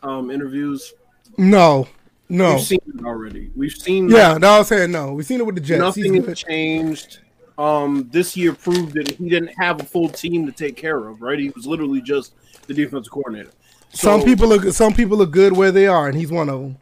um, 0.02 0.30
interviews. 0.30 0.94
No, 1.36 1.88
no, 2.28 2.54
we've 2.54 2.64
seen 2.64 2.80
it 2.86 3.04
already. 3.04 3.50
We've 3.56 3.72
seen. 3.72 4.08
Yeah, 4.08 4.34
that. 4.34 4.40
no, 4.40 4.50
I 4.50 4.58
was 4.58 4.68
saying 4.68 4.92
no. 4.92 5.12
We've 5.12 5.26
seen 5.26 5.40
it 5.40 5.46
with 5.46 5.56
the 5.56 5.60
Jets. 5.60 5.80
Nothing 5.80 6.22
has 6.24 6.38
changed. 6.38 7.18
Um, 7.58 8.08
this 8.10 8.36
year 8.36 8.54
proved 8.54 8.94
that 8.94 9.10
he 9.10 9.28
didn't 9.28 9.52
have 9.58 9.80
a 9.80 9.84
full 9.84 10.08
team 10.08 10.46
to 10.46 10.52
take 10.52 10.76
care 10.76 11.08
of. 11.08 11.20
Right, 11.20 11.38
he 11.38 11.50
was 11.50 11.66
literally 11.66 12.00
just 12.00 12.34
the 12.66 12.74
defensive 12.74 13.12
coordinator. 13.12 13.50
So, 13.92 14.18
some 14.18 14.22
people 14.22 14.52
are 14.52 14.70
some 14.70 14.94
people 14.94 15.22
are 15.22 15.26
good 15.26 15.56
where 15.56 15.72
they 15.72 15.86
are, 15.86 16.08
and 16.08 16.16
he's 16.16 16.30
one 16.30 16.48
of 16.48 16.60
them. 16.60 16.76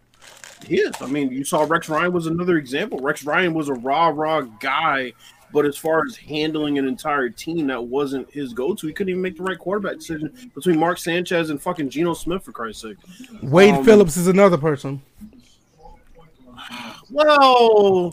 Yes. 0.68 1.00
I 1.00 1.06
mean, 1.06 1.30
you 1.30 1.44
saw 1.44 1.64
Rex 1.64 1.88
Ryan 1.88 2.12
was 2.12 2.26
another 2.26 2.56
example. 2.56 2.98
Rex 2.98 3.24
Ryan 3.24 3.54
was 3.54 3.68
a 3.68 3.74
raw, 3.74 4.08
raw 4.08 4.42
guy, 4.42 5.12
but 5.52 5.64
as 5.64 5.76
far 5.76 6.04
as 6.06 6.16
handling 6.16 6.78
an 6.78 6.86
entire 6.86 7.30
team, 7.30 7.68
that 7.68 7.82
wasn't 7.82 8.30
his 8.30 8.52
go-to. 8.52 8.86
He 8.86 8.92
couldn't 8.92 9.10
even 9.10 9.22
make 9.22 9.36
the 9.36 9.42
right 9.42 9.58
quarterback 9.58 9.96
decision 9.96 10.50
between 10.54 10.78
Mark 10.78 10.98
Sanchez 10.98 11.50
and 11.50 11.60
fucking 11.60 11.88
Geno 11.90 12.14
Smith, 12.14 12.44
for 12.44 12.52
Christ's 12.52 12.82
sake. 12.82 12.96
Wade 13.42 13.74
um, 13.74 13.84
Phillips 13.84 14.16
is 14.16 14.26
another 14.26 14.58
person. 14.58 15.00
Well, 17.10 18.12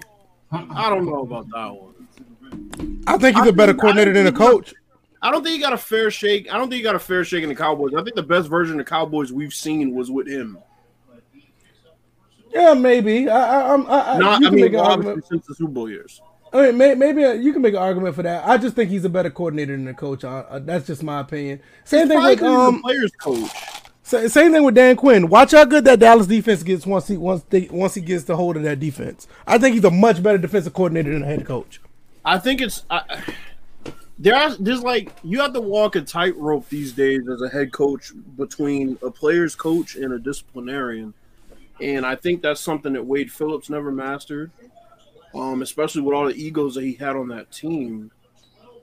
I 0.51 0.89
don't 0.89 1.05
know 1.05 1.23
about 1.23 1.49
that 1.49 1.75
one. 1.75 3.03
I 3.07 3.17
think 3.17 3.35
he's 3.35 3.45
I 3.45 3.49
a 3.49 3.53
better 3.53 3.73
coordinator 3.73 4.13
than 4.13 4.27
a 4.27 4.31
coach. 4.31 4.73
I 5.21 5.31
don't 5.31 5.43
think 5.43 5.55
he 5.55 5.61
got 5.61 5.73
a 5.73 5.77
fair 5.77 6.11
shake. 6.11 6.53
I 6.53 6.57
don't 6.57 6.69
think 6.69 6.77
he 6.77 6.83
got 6.83 6.95
a 6.95 6.99
fair 6.99 7.23
shake 7.23 7.43
in 7.43 7.49
the 7.49 7.55
Cowboys. 7.55 7.93
I 7.95 8.03
think 8.03 8.15
the 8.15 8.23
best 8.23 8.47
version 8.47 8.79
of 8.79 8.85
Cowboys 8.85 9.31
we've 9.31 9.53
seen 9.53 9.93
was 9.93 10.11
with 10.11 10.27
him. 10.27 10.57
Yeah, 12.51 12.73
maybe. 12.73 13.29
I, 13.29 13.61
I, 13.61 13.73
I, 13.73 14.17
Not, 14.17 14.45
I 14.45 14.49
mean, 14.49 15.21
since 15.23 15.45
the 15.45 15.55
Super 15.55 15.71
Bowl 15.71 15.89
years. 15.89 16.21
I 16.53 16.67
mean, 16.67 16.77
may, 16.77 16.95
maybe 16.95 17.43
you 17.43 17.51
can 17.51 17.61
make 17.61 17.73
an 17.73 17.81
argument 17.81 18.15
for 18.15 18.23
that. 18.23 18.47
I 18.47 18.57
just 18.57 18.75
think 18.77 18.89
he's 18.89 19.03
a 19.03 19.09
better 19.09 19.29
coordinator 19.29 19.75
than 19.75 19.83
the 19.83 19.93
coach. 19.93 20.23
Uh, 20.23 20.45
uh, 20.49 20.59
that's 20.59 20.87
just 20.87 21.03
my 21.03 21.19
opinion. 21.19 21.61
Same 21.83 22.07
thing 22.07 22.21
with 22.21 22.41
um, 22.43 22.81
players 22.81 23.11
coach. 23.19 23.51
So, 24.03 24.25
same 24.29 24.53
thing 24.53 24.63
with 24.63 24.75
Dan 24.75 24.95
Quinn. 24.95 25.27
Watch 25.27 25.51
how 25.51 25.65
good 25.65 25.83
that 25.83 25.99
Dallas 25.99 26.27
defense 26.27 26.63
gets 26.63 26.85
once 26.85 27.07
he 27.07 27.17
once 27.17 27.43
they, 27.49 27.67
once 27.71 27.95
he 27.95 28.01
gets 28.01 28.23
the 28.23 28.37
hold 28.37 28.55
of 28.55 28.63
that 28.63 28.79
defense. 28.79 29.27
I 29.45 29.57
think 29.57 29.73
he's 29.73 29.83
a 29.83 29.91
much 29.91 30.23
better 30.23 30.37
defensive 30.37 30.73
coordinator 30.73 31.11
than 31.11 31.23
a 31.23 31.25
head 31.25 31.45
coach. 31.45 31.81
I 32.23 32.37
think 32.37 32.61
it's 32.61 32.83
I, 32.89 33.21
there. 34.19 34.35
Are, 34.35 34.55
there's 34.55 34.83
like 34.83 35.11
you 35.23 35.41
have 35.41 35.53
to 35.53 35.61
walk 35.61 35.95
a 35.95 36.01
tightrope 36.01 36.69
these 36.69 36.93
days 36.93 37.21
as 37.29 37.41
a 37.41 37.49
head 37.49 37.71
coach 37.71 38.11
between 38.37 38.97
a 39.03 39.11
player's 39.11 39.55
coach 39.55 39.95
and 39.95 40.13
a 40.13 40.19
disciplinarian, 40.19 41.13
and 41.81 42.05
I 42.05 42.15
think 42.15 42.41
that's 42.41 42.61
something 42.61 42.93
that 42.93 43.05
Wade 43.05 43.31
Phillips 43.31 43.69
never 43.69 43.91
mastered. 43.91 44.51
Um, 45.33 45.61
especially 45.61 46.01
with 46.01 46.15
all 46.15 46.27
the 46.27 46.35
egos 46.35 46.75
that 46.75 46.83
he 46.85 46.93
had 46.93 47.17
on 47.17 47.27
that 47.27 47.51
team, 47.51 48.09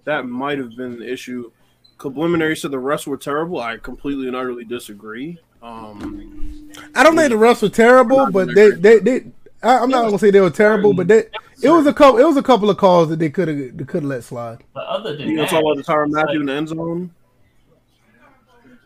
that 0.04 0.26
might 0.26 0.58
have 0.58 0.76
been 0.76 0.98
the 0.98 1.10
issue. 1.10 1.50
Subliminary 1.98 2.56
said 2.56 2.72
the 2.72 2.76
refs 2.76 3.06
were 3.06 3.16
terrible. 3.16 3.60
I 3.60 3.76
completely 3.76 4.26
and 4.26 4.34
utterly 4.34 4.64
disagree. 4.64 5.38
Um, 5.62 6.70
I 6.96 7.04
don't 7.04 7.16
think 7.16 7.30
the 7.30 7.36
refs 7.36 7.62
were 7.62 7.68
terrible, 7.68 8.30
but 8.30 8.54
they, 8.54 8.70
they, 8.70 8.98
they 8.98 9.24
I, 9.62 9.82
am 9.82 9.90
not 9.90 10.06
gonna 10.06 10.18
say 10.18 10.30
they 10.30 10.40
were 10.40 10.50
terrible, 10.50 10.92
but 10.92 11.06
they, 11.06 11.24
it 11.62 11.70
was 11.70 11.86
a 11.86 11.92
couple, 11.92 12.20
it 12.20 12.24
was 12.24 12.36
a 12.36 12.42
couple 12.42 12.70
of 12.70 12.76
calls 12.76 13.08
that 13.08 13.18
they 13.18 13.30
could 13.30 13.48
have, 13.48 13.56
they 13.56 13.84
could 13.84 14.02
have 14.02 14.10
let 14.10 14.24
slide. 14.24 14.62
But 14.74 14.86
other 14.86 15.16
than 15.16 15.28
you 15.28 15.36
that, 15.36 15.48
talk 15.48 15.60
about 15.60 15.76
the 15.76 15.82
Tyrann 15.82 16.10
Mathieu 16.10 16.40
in 16.40 16.46
the 16.46 16.52
end 16.52 16.68
zone. 16.68 17.14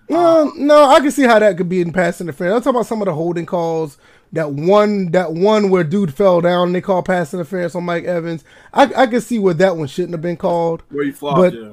Um, 0.08 0.52
no, 0.56 0.84
I 0.84 1.00
can 1.00 1.10
see 1.10 1.24
how 1.24 1.38
that 1.38 1.56
could 1.56 1.68
be 1.68 1.80
in 1.80 1.92
pass 1.92 2.20
interference. 2.20 2.54
I'm 2.54 2.62
talking 2.62 2.76
about 2.76 2.86
some 2.86 3.02
of 3.02 3.06
the 3.06 3.14
holding 3.14 3.46
calls. 3.46 3.98
That 4.32 4.52
one, 4.52 5.12
that 5.12 5.32
one 5.32 5.70
where 5.70 5.84
dude 5.84 6.14
fell 6.14 6.40
down 6.40 6.68
and 6.68 6.74
they 6.74 6.80
called 6.80 7.06
pass 7.06 7.32
interference 7.32 7.74
on 7.74 7.84
Mike 7.84 8.04
Evans. 8.04 8.44
I, 8.72 8.82
I 8.96 9.06
can 9.06 9.20
see 9.20 9.38
where 9.38 9.54
that 9.54 9.76
one 9.76 9.86
shouldn't 9.86 10.12
have 10.12 10.20
been 10.20 10.36
called. 10.36 10.82
Where 10.90 11.04
he 11.04 11.12
flopped, 11.12 11.38
but, 11.38 11.54
yeah. 11.54 11.72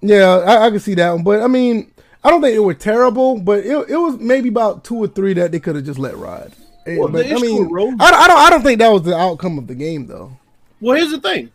Yeah, 0.00 0.36
I, 0.38 0.66
I 0.66 0.70
can 0.70 0.80
see 0.80 0.94
that 0.94 1.10
one. 1.12 1.24
But 1.24 1.40
I 1.40 1.46
mean, 1.46 1.90
I 2.22 2.30
don't 2.30 2.42
think 2.42 2.54
it 2.54 2.60
was 2.60 2.76
terrible, 2.76 3.40
but 3.40 3.60
it, 3.60 3.90
it 3.90 3.96
was 3.96 4.18
maybe 4.18 4.50
about 4.50 4.84
two 4.84 4.96
or 4.96 5.08
three 5.08 5.32
that 5.34 5.50
they 5.50 5.60
could 5.60 5.76
have 5.76 5.84
just 5.84 5.98
let 5.98 6.16
ride. 6.16 6.52
Well, 6.86 7.08
but, 7.08 7.26
I 7.26 7.34
mean, 7.36 7.68
with 7.68 8.00
I, 8.00 8.10
I 8.10 8.28
don't, 8.28 8.38
I 8.38 8.50
don't 8.50 8.62
think 8.62 8.78
that 8.78 8.88
was 8.88 9.02
the 9.02 9.16
outcome 9.16 9.58
of 9.58 9.66
the 9.66 9.74
game 9.74 10.06
though. 10.06 10.36
Well, 10.80 10.96
here's 10.96 11.10
the 11.10 11.20
thing. 11.20 11.50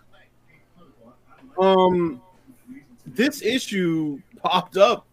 Um, 1.59 2.21
this 3.05 3.41
issue 3.41 4.21
popped 4.41 4.77
up 4.77 5.05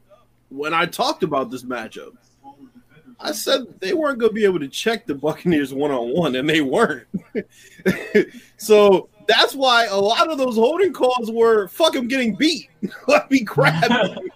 when 0.49 0.73
I 0.73 0.87
talked 0.87 1.23
about 1.23 1.51
this 1.51 1.64
matchup. 1.64 2.17
I 3.19 3.33
said 3.33 3.62
they 3.81 3.95
weren't 3.95 4.19
going 4.19 4.31
to 4.31 4.35
be 4.35 4.45
able 4.45 4.61
to 4.61 4.69
check 4.69 5.07
the 5.07 5.14
Buccaneers 5.14 5.73
one 5.73 5.91
on 5.91 6.14
one, 6.14 6.37
and 6.37 6.49
they 6.49 6.61
weren't. 6.61 7.07
so 8.57 9.09
that's 9.27 9.55
why 9.55 9.87
a 9.87 9.97
lot 9.97 10.31
of 10.31 10.39
those 10.39 10.57
holding 10.57 10.93
calls 10.93 11.31
were 11.31 11.69
fuck 11.69 11.95
him 11.95 12.09
getting 12.09 12.35
beat. 12.37 12.69
Let 13.09 13.31
me 13.31 13.41
grab 13.41 13.91
him. 13.91 14.31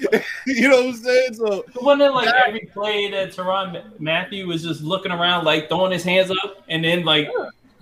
you 0.46 0.68
know 0.68 0.76
what 0.76 0.86
I'm 0.86 0.94
saying? 0.94 1.34
So 1.34 1.64
Wasn't 1.76 2.02
it 2.02 2.10
like 2.10 2.28
every 2.46 2.68
play 2.72 3.10
that 3.10 3.32
Tyrann 3.32 3.98
Mathieu 4.00 4.46
was 4.46 4.62
just 4.62 4.82
looking 4.82 5.12
around, 5.12 5.44
like 5.44 5.68
throwing 5.68 5.92
his 5.92 6.02
hands 6.02 6.30
up, 6.30 6.64
and 6.68 6.84
then 6.84 7.04
like 7.04 7.28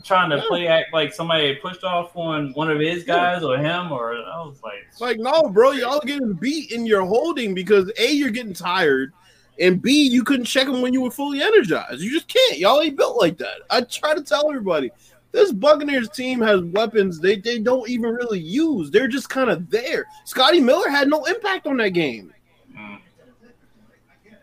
trying 0.04 0.30
to 0.30 0.42
play 0.48 0.66
act 0.66 0.92
like 0.92 1.12
somebody 1.12 1.54
pushed 1.56 1.84
off 1.84 2.16
on 2.16 2.52
one 2.54 2.70
of 2.70 2.80
his 2.80 3.04
guys 3.04 3.42
or 3.42 3.56
him, 3.56 3.92
or 3.92 4.14
I 4.14 4.44
was 4.44 4.60
like, 4.62 4.86
like, 5.00 5.18
no, 5.18 5.48
bro, 5.48 5.72
y'all 5.72 6.00
getting 6.00 6.34
beat 6.34 6.72
in 6.72 6.86
your 6.86 7.04
holding 7.04 7.54
because 7.54 7.90
A, 7.98 8.10
you're 8.10 8.30
getting 8.30 8.54
tired, 8.54 9.12
and 9.58 9.80
B, 9.80 10.08
you 10.08 10.24
couldn't 10.24 10.46
check 10.46 10.66
them 10.66 10.82
when 10.82 10.92
you 10.92 11.00
were 11.00 11.10
fully 11.10 11.42
energized. 11.42 12.00
You 12.00 12.10
just 12.10 12.28
can't. 12.28 12.58
Y'all 12.58 12.80
ain't 12.80 12.96
built 12.96 13.18
like 13.20 13.38
that. 13.38 13.58
I 13.70 13.82
try 13.82 14.14
to 14.14 14.22
tell 14.22 14.48
everybody. 14.48 14.90
This 15.32 15.50
Buccaneers 15.50 16.10
team 16.10 16.40
has 16.42 16.60
weapons 16.60 17.18
they, 17.18 17.36
they 17.36 17.58
don't 17.58 17.88
even 17.88 18.14
really 18.14 18.38
use. 18.38 18.90
They're 18.90 19.08
just 19.08 19.30
kind 19.30 19.50
of 19.50 19.70
there. 19.70 20.06
Scotty 20.24 20.60
Miller 20.60 20.90
had 20.90 21.08
no 21.08 21.24
impact 21.24 21.66
on 21.66 21.78
that 21.78 21.90
game. 21.90 22.32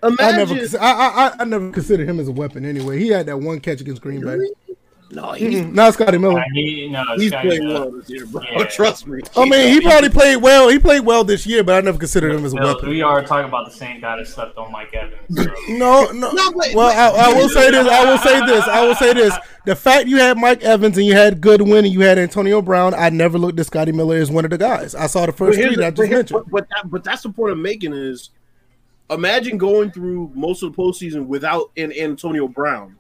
I 0.02 0.08
Imagine. 0.08 0.58
never, 0.58 0.80
I, 0.80 0.92
I, 0.92 1.36
I 1.40 1.46
never 1.46 1.72
considered 1.72 2.08
him 2.08 2.20
as 2.20 2.28
a 2.28 2.32
weapon 2.32 2.66
anyway. 2.66 3.00
He 3.00 3.10
had 3.10 3.26
that 3.26 3.38
one 3.38 3.60
catch 3.60 3.82
against 3.82 4.02
Green 4.02 4.22
Bay. 4.22 4.38
No, 5.12 5.32
he's, 5.32 5.66
Not 5.66 5.96
Scotty 5.96 6.20
Miller. 6.20 6.36
"Nah, 6.36 6.44
he, 6.54 6.88
no, 6.88 7.04
he's 7.16 7.30
Scotty 7.32 7.48
playing 7.48 7.64
Miller. 7.68 7.80
well 7.80 7.92
this 7.94 8.10
year, 8.12 8.26
bro. 8.28 8.42
Yeah. 8.52 8.64
Trust 8.66 9.08
me. 9.08 9.22
I 9.36 9.46
mean, 9.50 9.74
he 9.74 9.82
probably 9.82 10.10
played 10.10 10.38
well. 10.38 10.70
He 10.70 10.78
played 10.78 11.04
well 11.04 11.24
this 11.24 11.48
year, 11.48 11.64
but 11.64 11.76
I 11.76 11.82
never 11.82 11.98
considered 11.98 12.32
him 12.36 12.46
as 12.46 12.54
a 12.54 12.58
Well, 12.58 12.76
weapon. 12.76 12.90
we 12.90 13.02
are 13.02 13.24
talking 13.26 13.48
about 13.50 13.66
the 13.66 13.76
same 13.76 14.00
guy 14.02 14.18
that 14.18 14.28
slept 14.28 14.56
on 14.60 14.72
Mike 14.72 14.94
Evans. 14.94 15.20
So. 15.36 15.52
No, 15.70 16.12
no. 16.12 16.32
No, 16.32 16.52
but- 16.52 16.76
well, 16.76 16.90
I, 16.90 17.30
I 17.30 17.34
will 17.34 17.50
say 17.50 17.72
this. 17.72 17.88
I 17.88 18.06
will 18.12 18.18
say 18.20 18.46
this. 18.46 18.64
I 18.68 18.86
will 18.88 18.96
say 18.96 19.14
this. 19.14 19.34
The 19.66 19.76
fact 19.76 20.08
you 20.08 20.18
had 20.18 20.38
Mike 20.38 20.62
Evans 20.64 20.96
and 20.98 21.06
you 21.08 21.14
had 21.16 21.42
Godwin 21.42 21.86
and 21.86 21.94
you 21.94 22.02
had 22.02 22.20
Antonio 22.20 22.62
Brown, 22.62 22.94
I 22.94 23.10
never 23.10 23.38
looked 23.40 23.60
at 23.60 23.66
Scotty 23.66 23.92
Miller 23.92 24.18
as 24.18 24.30
one 24.30 24.46
of 24.46 24.52
the 24.52 24.58
guys. 24.60 24.94
I 24.94 25.08
saw 25.08 25.26
the 25.26 25.32
first 25.32 25.58
here's 25.58 25.74
three 25.74 25.84
that 25.84 25.88
I 25.88 25.92
just 25.92 26.08
here- 26.08 26.18
mentioned. 26.18 26.44
But, 26.46 26.52
but, 26.52 26.70
that, 26.70 26.90
but 26.92 27.04
that's 27.04 27.24
the 27.24 27.30
point 27.30 27.54
I'm 27.54 27.62
making 27.64 27.94
is 27.94 28.30
imagine 29.10 29.58
going 29.58 29.90
through 29.92 30.32
most 30.36 30.62
of 30.62 30.76
the 30.76 30.78
postseason 30.80 31.26
without 31.26 31.72
an 31.78 31.92
Antonio 31.94 32.48
Brown. 32.48 32.96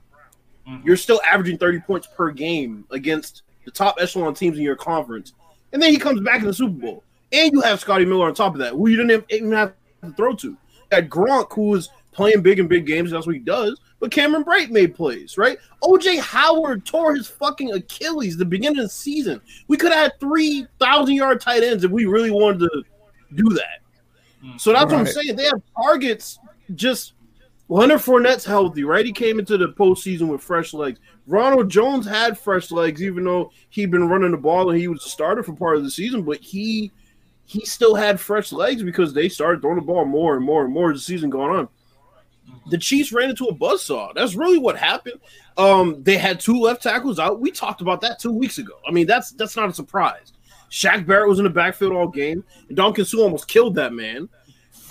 Mhm. 0.70 0.86
You're 0.86 0.97
still 0.97 1.22
averaging 1.26 1.57
30 1.57 1.80
points 1.80 2.07
per 2.07 2.32
game 2.32 2.86
against 2.91 3.43
the 3.65 3.72
top 3.72 3.97
echelon 3.99 4.34
teams 4.34 4.57
in 4.57 4.63
your 4.63 4.76
conference. 4.76 5.34
And 5.74 5.82
then 5.82 5.91
he 5.91 5.97
comes 5.97 6.22
back 6.22 6.41
in 6.41 6.47
the 6.47 6.53
Super 6.53 6.80
Bowl. 6.80 7.03
And 7.32 7.51
you 7.51 7.61
have 7.61 7.80
Scotty 7.80 8.05
Miller 8.05 8.28
on 8.28 8.34
top 8.34 8.53
of 8.53 8.59
that, 8.59 8.74
who 8.74 8.89
you 8.89 8.97
didn't 8.97 9.26
even 9.30 9.51
have 9.51 9.74
to 10.03 10.11
throw 10.13 10.34
to. 10.36 10.57
That 10.89 11.09
Gronk, 11.09 11.53
who 11.53 11.70
was 11.70 11.89
playing 12.11 12.41
big 12.41 12.59
and 12.59 12.67
big 12.67 12.86
games, 12.88 13.11
that's 13.11 13.28
what 13.28 13.36
he 13.36 13.39
does. 13.39 13.80
But 13.99 14.11
Cameron 14.11 14.43
Brate 14.43 14.72
made 14.72 14.95
plays, 14.95 15.38
right? 15.38 15.59
OJ 15.84 16.20
Howard 16.20 16.86
tore 16.86 17.15
his 17.15 17.28
fucking 17.28 17.74
Achilles 17.74 18.38
the 18.38 18.45
beginning 18.45 18.80
of 18.80 18.86
the 18.86 18.89
season. 18.89 19.41
We 19.67 19.78
could 19.78 19.91
have 19.91 20.11
had 20.11 20.20
3,000 20.20 21.15
yard 21.15 21.41
tight 21.41 21.63
ends 21.63 21.84
if 21.84 21.91
we 21.91 22.05
really 22.05 22.32
wanted 22.32 22.59
to 22.59 22.84
do 23.36 23.49
that. 23.49 23.82
So 24.57 24.72
that's 24.72 24.91
what 24.91 25.01
I'm 25.01 25.05
saying. 25.05 25.36
They 25.36 25.43
have 25.43 25.61
targets. 25.76 26.39
Just 26.76 27.13
Leonard 27.72 27.99
Fournette's 27.99 28.45
healthy, 28.45 28.84
right? 28.84 29.05
He 29.05 29.13
came 29.13 29.38
into 29.38 29.55
the 29.55 29.67
postseason 29.67 30.28
with 30.28 30.41
fresh 30.41 30.74
legs. 30.74 30.99
Ronald 31.28 31.70
Jones 31.70 32.07
had 32.07 32.38
fresh 32.38 32.72
legs, 32.72 33.01
even 33.03 33.24
though 33.24 33.51
he'd 33.70 33.91
been 33.91 34.09
running 34.09 34.32
the 34.32 34.38
ball 34.38 34.72
and 34.72 34.80
he 34.80 34.88
was 34.88 35.05
a 35.05 35.09
starter 35.09 35.43
for 35.43 35.53
part 35.53 35.78
of 35.78 35.84
the 35.84 35.91
season. 35.91 36.24
But 36.24 36.39
he 36.39 36.91
he 37.45 37.65
still 37.65 37.93
had 37.95 38.20
fresh 38.20 38.51
legs 38.51 38.82
because 38.82 39.13
they 39.13 39.30
started 39.30 39.61
throwing 39.61 39.78
the 39.78 39.86
ball 39.86 40.05
more 40.05 40.36
and 40.36 40.43
more 40.43 40.65
and 40.65 40.74
more 40.74 40.91
as 40.91 40.97
the 40.97 41.03
season 41.03 41.30
going 41.30 41.55
on. 41.55 41.70
The 42.72 42.78
Chiefs 42.78 43.11
ran 43.11 43.30
into 43.30 43.45
a 43.45 43.55
buzzsaw. 43.55 44.13
That's 44.15 44.36
really 44.36 44.57
what 44.57 44.76
happened. 44.76 45.20
Um, 45.57 46.01
they 46.03 46.17
had 46.17 46.39
two 46.39 46.59
left 46.59 46.82
tackles 46.82 47.20
out. 47.20 47.39
We 47.39 47.51
talked 47.51 47.82
about 47.82 48.01
that 48.01 48.20
two 48.20 48.32
weeks 48.32 48.57
ago. 48.57 48.74
I 48.88 48.91
mean, 48.91 49.05
that's 49.05 49.32
that's 49.32 49.55
not 49.55 49.70
a 49.70 49.74
surprise. 49.74 50.34
Shaq 50.72 51.05
Barrett 51.05 51.30
was 51.30 51.39
in 51.39 51.45
the 51.45 51.51
backfield 51.51 51.93
all 51.93 52.07
game, 52.07 52.43
and 52.70 53.07
Suh 53.07 53.22
almost 53.22 53.47
killed 53.47 53.76
that 53.76 53.93
man. 53.93 54.28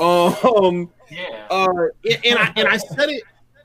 Um, 0.00 0.90
Yeah. 1.10 1.46
uh, 1.50 1.66
and, 2.04 2.24
and 2.26 2.38
I 2.38 2.52
and 2.56 2.68
I 2.68 2.76
said 2.76 3.08
it, 3.08 3.22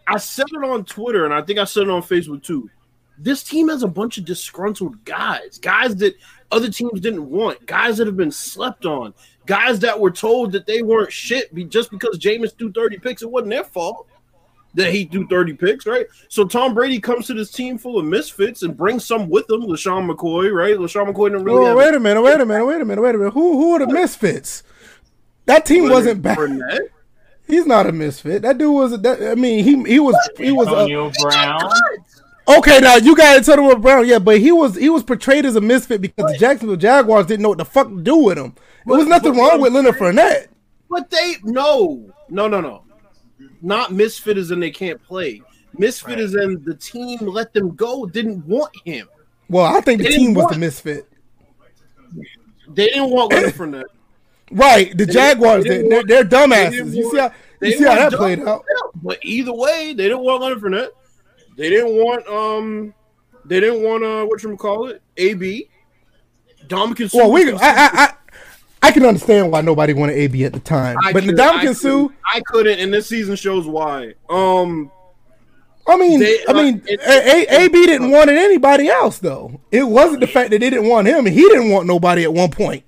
I 0.07 0.17
said 0.17 0.45
it 0.51 0.63
on 0.63 0.85
Twitter, 0.85 1.25
and 1.25 1.33
I 1.33 1.41
think 1.41 1.59
I 1.59 1.65
said 1.65 1.83
it 1.83 1.89
on 1.89 2.01
Facebook 2.01 2.43
too. 2.43 2.69
This 3.17 3.43
team 3.43 3.69
has 3.69 3.83
a 3.83 3.87
bunch 3.87 4.17
of 4.17 4.25
disgruntled 4.25 5.03
guys, 5.05 5.59
guys 5.59 5.95
that 5.97 6.15
other 6.51 6.69
teams 6.69 6.99
didn't 6.99 7.29
want, 7.29 7.65
guys 7.65 7.97
that 7.97 8.07
have 8.07 8.17
been 8.17 8.31
slept 8.31 8.85
on, 8.85 9.13
guys 9.45 9.79
that 9.81 9.99
were 9.99 10.09
told 10.11 10.51
that 10.53 10.65
they 10.65 10.81
weren't 10.81 11.11
shit 11.11 11.53
be- 11.53 11.65
just 11.65 11.91
because 11.91 12.17
Jameis 12.17 12.57
threw 12.57 12.71
30 12.71 12.97
picks. 12.99 13.21
It 13.21 13.29
wasn't 13.29 13.51
their 13.51 13.63
fault 13.63 14.07
that 14.75 14.91
he 14.91 15.05
threw 15.05 15.27
30 15.27 15.53
picks, 15.53 15.85
right? 15.85 16.07
So 16.29 16.45
Tom 16.45 16.73
Brady 16.73 16.99
comes 16.99 17.27
to 17.27 17.35
this 17.35 17.51
team 17.51 17.77
full 17.77 17.99
of 17.99 18.05
misfits 18.05 18.63
and 18.63 18.75
brings 18.75 19.05
some 19.05 19.29
with 19.29 19.47
him, 19.49 19.61
LeSean 19.61 20.09
McCoy, 20.11 20.51
right? 20.51 20.75
LeSean 20.77 21.13
McCoy 21.13 21.29
didn't 21.29 21.43
really 21.43 21.63
Oh, 21.65 21.67
have 21.67 21.77
wait 21.77 21.93
a 21.93 21.99
minute, 21.99 22.21
wait 22.23 22.39
a 22.39 22.45
minute, 22.45 22.65
wait 22.65 22.81
a 22.81 22.85
minute, 22.85 23.01
wait 23.01 23.13
a 23.13 23.17
minute. 23.19 23.33
Who 23.35 23.57
who 23.59 23.73
are 23.75 23.79
the 23.85 23.93
misfits? 23.93 24.63
That 25.45 25.65
team 25.65 25.89
wasn't 25.89 26.21
bad. 26.21 26.37
Fournette. 26.37 26.79
He's 27.47 27.65
not 27.65 27.85
a 27.87 27.91
misfit. 27.91 28.41
That 28.43 28.57
dude 28.57 28.73
was. 28.73 29.01
That, 29.01 29.21
I 29.21 29.35
mean, 29.35 29.63
he 29.65 29.83
he 29.93 29.99
was 29.99 30.15
he 30.37 30.51
was. 30.51 30.67
Antonio 30.67 31.11
Brown. 31.21 31.59
okay, 32.47 32.79
now 32.79 32.95
you 32.95 33.15
got 33.15 33.35
Antonio 33.37 33.75
Brown, 33.75 34.07
yeah, 34.07 34.19
but 34.19 34.39
he 34.39 34.51
was 34.53 34.75
he 34.75 34.89
was 34.89 35.03
portrayed 35.03 35.45
as 35.45 35.55
a 35.57 35.61
misfit 35.61 36.01
because 36.01 36.31
the 36.31 36.37
Jacksonville 36.37 36.77
Jaguars 36.77 37.25
didn't 37.25 37.43
know 37.43 37.49
what 37.49 37.57
the 37.57 37.65
fuck 37.65 37.89
to 37.89 38.01
do 38.01 38.15
with 38.15 38.37
him. 38.37 38.55
There 38.85 38.97
was 38.97 39.07
nothing 39.07 39.33
but- 39.33 39.39
wrong 39.39 39.61
with 39.61 39.73
Leonard 39.73 39.95
Fournette. 39.95 40.47
But 40.89 41.09
they 41.09 41.35
no, 41.43 42.09
no, 42.29 42.47
no, 42.47 42.61
no. 42.61 42.83
Not 43.61 43.91
misfit 43.91 44.37
as 44.37 44.51
in 44.51 44.59
they 44.61 44.71
can't 44.71 45.01
play. 45.03 45.41
Misfit 45.77 46.19
as 46.19 46.35
in 46.35 46.63
the 46.63 46.75
team 46.75 47.19
let 47.21 47.51
them 47.51 47.75
go, 47.75 48.05
didn't 48.05 48.45
want 48.45 48.71
him. 48.85 49.09
Well, 49.49 49.65
I 49.65 49.81
think 49.81 50.01
the 50.01 50.07
team 50.09 50.19
didn't 50.19 50.33
was 50.35 50.43
want- 50.43 50.53
the 50.53 50.59
misfit. 50.59 51.09
They 52.69 52.87
didn't 52.87 53.09
want 53.09 53.33
Leonard 53.33 53.53
Fournette. 53.55 53.83
Right, 54.53 54.95
the 54.95 55.05
Jaguars, 55.05 55.63
they, 55.65 55.81
they, 55.87 56.03
they're 56.03 56.23
dumbasses. 56.23 56.93
You 56.95 57.09
see 57.11 57.17
how 57.17 57.31
you 57.61 57.71
see 57.77 57.83
how 57.83 57.95
that 57.95 58.13
played 58.13 58.39
out. 58.41 58.63
But 59.01 59.17
either 59.23 59.53
way, 59.53 59.93
they 59.95 60.03
didn't 60.03 60.19
want 60.21 60.41
Leonard 60.41 60.59
Fournette. 60.59 60.89
They 61.57 61.69
didn't 61.69 61.93
want 61.95 62.27
um 62.27 62.93
they 63.45 63.59
didn't 63.59 63.83
want 63.83 64.03
uh 64.03 64.25
what 64.25 64.41
you 64.43 64.55
call 64.57 64.87
it? 64.87 65.01
AB. 65.17 65.69
Ndamukong 66.67 67.13
Well, 67.13 67.31
we 67.31 67.51
I, 67.51 67.57
I 67.57 67.89
I 67.93 68.13
I 68.83 68.91
can 68.91 69.05
understand 69.05 69.51
why 69.51 69.61
nobody 69.61 69.93
wanted 69.93 70.17
AB 70.17 70.45
at 70.45 70.53
the 70.53 70.59
time, 70.59 70.97
I 71.03 71.13
but 71.13 71.23
I 71.23 71.73
Suh. 71.73 71.89
couldn't- 71.89 72.11
I 72.33 72.41
couldn't, 72.45 72.79
and 72.79 72.93
this 72.93 73.07
season 73.07 73.35
shows 73.35 73.65
why. 73.65 74.13
Um 74.29 74.91
I 75.85 75.97
mean, 75.97 76.19
They- 76.21 76.39
I 76.47 76.53
mean, 76.53 76.75
uh, 76.75 76.91
it- 76.91 77.01
A- 77.01 77.53
A- 77.55 77.65
AB 77.65 77.85
didn't 77.87 78.09
want 78.11 78.29
it 78.29 78.37
anybody 78.37 78.87
else 78.87 79.19
though. 79.19 79.59
It 79.71 79.83
wasn't 79.83 80.21
the 80.21 80.27
fact 80.27 80.51
that 80.51 80.59
they 80.59 80.69
didn't 80.69 80.87
want 80.87 81.07
him; 81.07 81.25
he 81.25 81.41
didn't 81.41 81.71
want 81.71 81.87
nobody 81.87 82.23
at 82.23 82.33
one 82.33 82.51
point. 82.51 82.83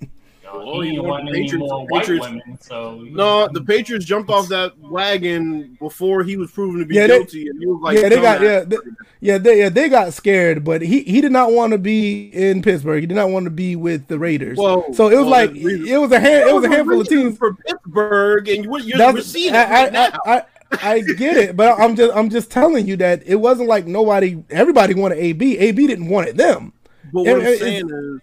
Well, 0.64 0.80
he 0.80 0.90
didn't 0.92 1.04
want 1.06 1.24
the 1.26 1.30
any 1.32 1.42
Patriots- 1.42 1.68
more 1.68 1.86
white 1.86 2.00
Patriots- 2.02 2.26
women. 2.28 2.58
So 2.60 3.00
No, 3.10 3.48
the 3.48 3.62
Patriots 3.62 4.04
jumped 4.04 4.30
off 4.30 4.48
that 4.48 4.72
wagon 4.78 5.76
before 5.80 6.22
he 6.24 6.36
was 6.36 6.50
proven 6.50 6.80
to 6.80 6.86
be 6.86 6.94
Yeah, 6.94 7.06
they- 7.06 7.18
guilty, 7.18 7.48
and 7.48 7.58
he 7.60 7.66
was 7.66 7.80
like, 7.82 7.98
yeah, 7.98 8.08
they 8.08 8.16
got 8.20 8.40
yeah, 8.42 8.60
they, 8.60 8.76
yeah, 9.20 9.38
they 9.38 9.58
yeah 9.60 9.68
they 9.68 9.88
got 9.88 10.12
scared, 10.12 10.64
but 10.64 10.82
he 10.82 11.02
he 11.02 11.20
did 11.20 11.32
not 11.32 11.52
want 11.52 11.72
to 11.72 11.78
be 11.78 12.30
in 12.32 12.62
Pittsburgh. 12.62 13.00
He 13.00 13.06
did 13.06 13.14
not 13.16 13.30
want 13.30 13.44
to 13.44 13.50
be 13.50 13.76
with 13.76 14.08
the 14.08 14.18
Raiders. 14.18 14.58
Well, 14.58 14.92
so 14.92 15.08
it 15.08 15.16
was 15.16 15.22
well, 15.26 15.30
like 15.30 15.54
it 15.56 15.98
was 15.98 16.12
a 16.12 16.20
hand, 16.20 16.48
it 16.48 16.54
was 16.54 16.64
a 16.64 16.68
handful 16.68 17.00
of 17.00 17.08
teams. 17.08 17.36
for 17.38 17.54
Pittsburgh, 17.54 18.48
and 18.48 18.64
you're, 18.64 18.78
you're 18.80 19.20
seeing 19.20 19.54
I, 19.54 19.70
right 19.70 19.88
I, 19.88 19.90
now. 19.90 20.18
I, 20.26 20.42
I, 20.72 20.90
I 20.92 21.00
get 21.00 21.36
it, 21.36 21.56
but 21.56 21.78
I'm 21.78 21.94
just 21.96 22.14
I'm 22.16 22.28
just 22.28 22.50
telling 22.50 22.86
you 22.86 22.96
that 22.96 23.22
it 23.26 23.36
wasn't 23.36 23.68
like 23.68 23.86
nobody 23.86 24.42
everybody 24.50 24.94
wanted 24.94 25.18
AB. 25.18 25.58
AB 25.58 25.86
didn't 25.86 26.08
want 26.08 26.28
it 26.28 26.36
them. 26.36 26.72
But 27.12 27.20
what 27.24 27.38
it- 27.38 27.46
I'm 27.46 27.56
saying 27.58 27.88
is, 27.88 28.20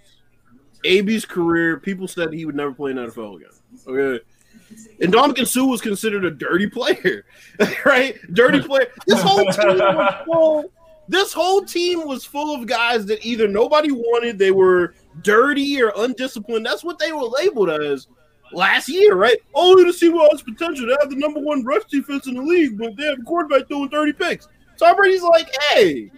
AB's 0.86 1.26
career, 1.26 1.78
people 1.78 2.08
said 2.08 2.34
he 2.34 2.46
would 2.46 2.56
never 2.56 2.74
play 2.74 2.92
in 2.92 2.98
the 2.98 3.08
NFL 3.08 3.38
again. 3.38 3.50
Okay. 3.88 4.24
And 5.02 5.14
Ndamukong 5.14 5.48
Suh 5.48 5.66
was 5.66 5.82
considered 5.82 6.26
a 6.26 6.32
dirty 6.32 6.68
player, 6.68 7.26
right? 7.86 8.16
Dirty 8.34 8.62
player. 8.62 8.88
This 9.06 9.22
whole 9.22 9.46
team 9.46 9.78
was 9.78 10.26
full. 10.26 10.72
This 11.08 11.34
whole 11.34 11.64
team 11.64 12.08
was 12.08 12.24
full 12.24 12.56
of 12.56 12.66
guys 12.66 13.06
that 13.08 13.26
either 13.26 13.48
nobody 13.48 13.92
wanted, 13.92 14.40
they 14.40 14.52
were 14.52 14.96
dirty 15.22 15.82
or 15.82 15.92
undisciplined. 15.98 16.66
That's 16.66 16.84
what 16.84 16.98
they 16.98 17.12
were 17.12 17.24
labeled 17.24 17.70
as 17.70 18.08
last 18.54 18.88
year, 18.88 19.16
right? 19.16 19.38
Only 19.54 19.84
to 19.84 19.94
see 19.94 20.10
what 20.10 20.32
else 20.32 20.42
potential. 20.42 20.88
They 20.88 20.96
have 21.02 21.10
the 21.10 21.18
number 21.18 21.42
one 21.42 21.66
rush 21.66 21.84
defense 21.86 22.28
in 22.28 22.36
the 22.36 22.42
league, 22.42 22.78
but 22.78 22.96
they 22.96 23.06
have 23.06 23.20
a 23.20 23.24
quarterback 23.24 23.68
doing 23.68 23.90
30 23.90 24.14
picks. 24.14 24.48
Tom 24.78 24.96
Brady's 24.96 25.24
like, 25.24 25.54
hey, 25.70 26.10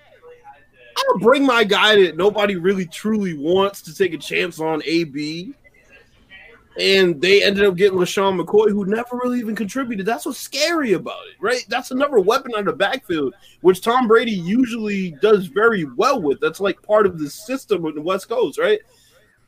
I'll 0.98 1.20
bring 1.20 1.46
my 1.46 1.64
guy 1.64 2.02
that 2.04 2.18
nobody 2.18 2.56
really 2.56 2.86
truly 2.86 3.34
wants 3.34 3.82
to 3.84 3.96
take 3.96 4.14
a 4.14 4.18
chance 4.18 4.60
on 4.60 4.82
AB. 4.86 5.54
And 6.78 7.22
they 7.22 7.42
ended 7.42 7.64
up 7.64 7.78
getting 7.78 7.98
LeSean 7.98 8.42
McCoy, 8.42 8.70
who 8.70 8.86
never 8.86 9.18
really 9.24 9.40
even 9.40 9.56
contributed. 9.56 10.06
That's 10.06 10.26
what's 10.26 10.40
scary 10.40 10.92
about 10.94 11.26
it, 11.28 11.36
right? 11.40 11.66
That's 11.70 11.92
another 11.92 12.20
weapon 12.20 12.54
on 12.54 12.66
the 12.66 12.74
backfield, 12.74 13.34
which 13.62 13.80
Tom 13.80 14.10
Brady 14.10 14.34
usually 14.34 15.12
does 15.22 15.48
very 15.48 15.86
well 15.86 16.22
with. 16.22 16.42
That's 16.42 16.60
like 16.60 16.82
part 16.82 17.06
of 17.06 17.18
the 17.18 17.30
system 17.30 17.86
in 17.86 17.96
the 17.96 18.02
West 18.02 18.28
Coast, 18.28 18.60
right? 18.60 18.80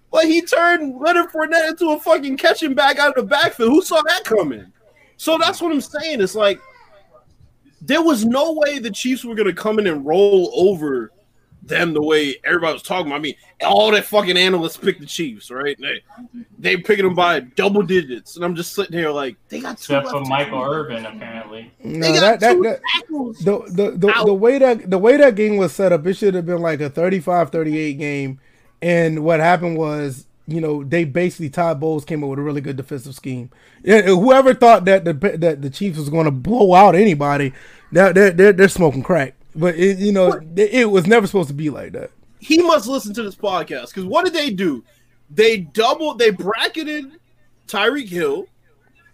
But 0.09 0.25
he 0.25 0.41
turned 0.41 1.01
Leonard 1.01 1.29
Fournette 1.31 1.69
into 1.69 1.89
a 1.89 1.99
fucking 1.99 2.37
catching 2.37 2.73
back 2.73 2.97
out 2.97 3.09
of 3.09 3.15
the 3.15 3.29
backfield. 3.29 3.71
Who 3.71 3.81
saw 3.81 4.01
that 4.03 4.23
coming? 4.23 4.71
So 5.17 5.37
that's 5.37 5.61
what 5.61 5.73
I'm 5.73 5.81
saying. 5.81 6.21
It's 6.21 6.35
like 6.35 6.61
there 7.81 8.01
was 8.01 8.23
no 8.23 8.53
way 8.53 8.79
the 8.79 8.89
Chiefs 8.89 9.25
were 9.25 9.35
going 9.35 9.47
to 9.47 9.53
come 9.53 9.79
in 9.79 9.87
and 9.87 10.05
roll 10.05 10.51
over 10.55 11.11
them 11.67 11.93
the 11.93 12.01
way 12.01 12.35
everybody 12.43 12.73
was 12.73 12.83
talking 12.83 13.07
about. 13.07 13.17
I 13.17 13.21
mean, 13.21 13.35
all 13.61 13.91
that 13.91 14.05
fucking 14.05 14.37
analysts 14.37 14.77
picked 14.77 14.99
the 15.01 15.05
Chiefs, 15.05 15.51
right? 15.51 15.77
They 15.79 16.01
they 16.59 16.77
picking 16.77 17.05
them 17.05 17.15
by 17.15 17.41
double 17.41 17.83
digits, 17.83 18.35
and 18.35 18.45
I'm 18.45 18.55
just 18.55 18.73
sitting 18.73 18.97
here 18.97 19.11
like 19.11 19.37
they 19.49 19.59
got 19.61 19.77
two 19.77 19.95
except 19.95 20.09
for 20.09 20.21
Michael. 20.21 20.61
Irvin, 20.61 21.05
apparently. 21.05 21.73
No, 21.83 22.11
They 22.11 22.19
that, 22.19 22.39
got 22.39 22.39
that, 22.39 22.53
two 22.53 22.63
that 22.63 22.81
tackles. 22.95 23.39
the 23.39 23.59
the 23.67 23.91
the, 23.91 24.09
Out. 24.09 24.25
the 24.25 24.33
way 24.33 24.57
that 24.59 24.89
the 24.89 24.97
way 24.97 25.17
that 25.17 25.35
game 25.35 25.57
was 25.57 25.73
set 25.73 25.91
up, 25.91 26.05
it 26.07 26.13
should 26.15 26.33
have 26.35 26.45
been 26.45 26.61
like 26.61 26.81
a 26.81 26.89
35-38 26.89 27.97
game. 27.97 28.39
And 28.81 29.23
what 29.23 29.39
happened 29.39 29.77
was, 29.77 30.27
you 30.47 30.61
know, 30.61 30.83
they 30.83 31.03
basically 31.03 31.49
Todd 31.49 31.79
Bowles 31.79 32.05
came 32.05 32.23
up 32.23 32.29
with 32.29 32.39
a 32.39 32.43
really 32.43 32.61
good 32.61 32.77
defensive 32.77 33.15
scheme. 33.15 33.49
Yeah, 33.83 34.01
whoever 34.03 34.53
thought 34.53 34.85
that 34.85 35.05
the 35.05 35.13
that 35.37 35.61
the 35.61 35.69
Chiefs 35.69 35.97
was 35.97 36.09
going 36.09 36.25
to 36.25 36.31
blow 36.31 36.73
out 36.75 36.95
anybody, 36.95 37.53
that 37.91 38.15
they're, 38.15 38.31
they're 38.31 38.53
they're 38.53 38.69
smoking 38.69 39.03
crack. 39.03 39.35
But 39.57 39.75
it, 39.75 39.97
you 39.97 40.11
know, 40.11 40.33
it, 40.55 40.69
it 40.71 40.85
was 40.85 41.07
never 41.07 41.25
supposed 41.27 41.49
to 41.49 41.53
be 41.55 41.69
like 41.69 41.91
that. 41.93 42.11
he 42.39 42.61
must 42.61 42.87
listen 42.87 43.13
to 43.15 43.23
this 43.23 43.35
podcast 43.35 43.87
because 43.87 44.05
what 44.05 44.23
did 44.23 44.33
they 44.33 44.51
do? 44.51 44.83
They 45.29 45.57
doubled, 45.57 46.19
they 46.19 46.29
bracketed 46.29 47.11
Tyreek 47.67 48.07
Hill. 48.07 48.45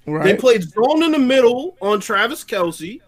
They 0.05 0.35
played 0.35 0.63
zone 0.63 1.01
in 1.01 1.11
the 1.13 1.19
middle 1.19 1.77
on 1.81 2.01
Travis 2.01 2.43
Kelce. 2.43 2.99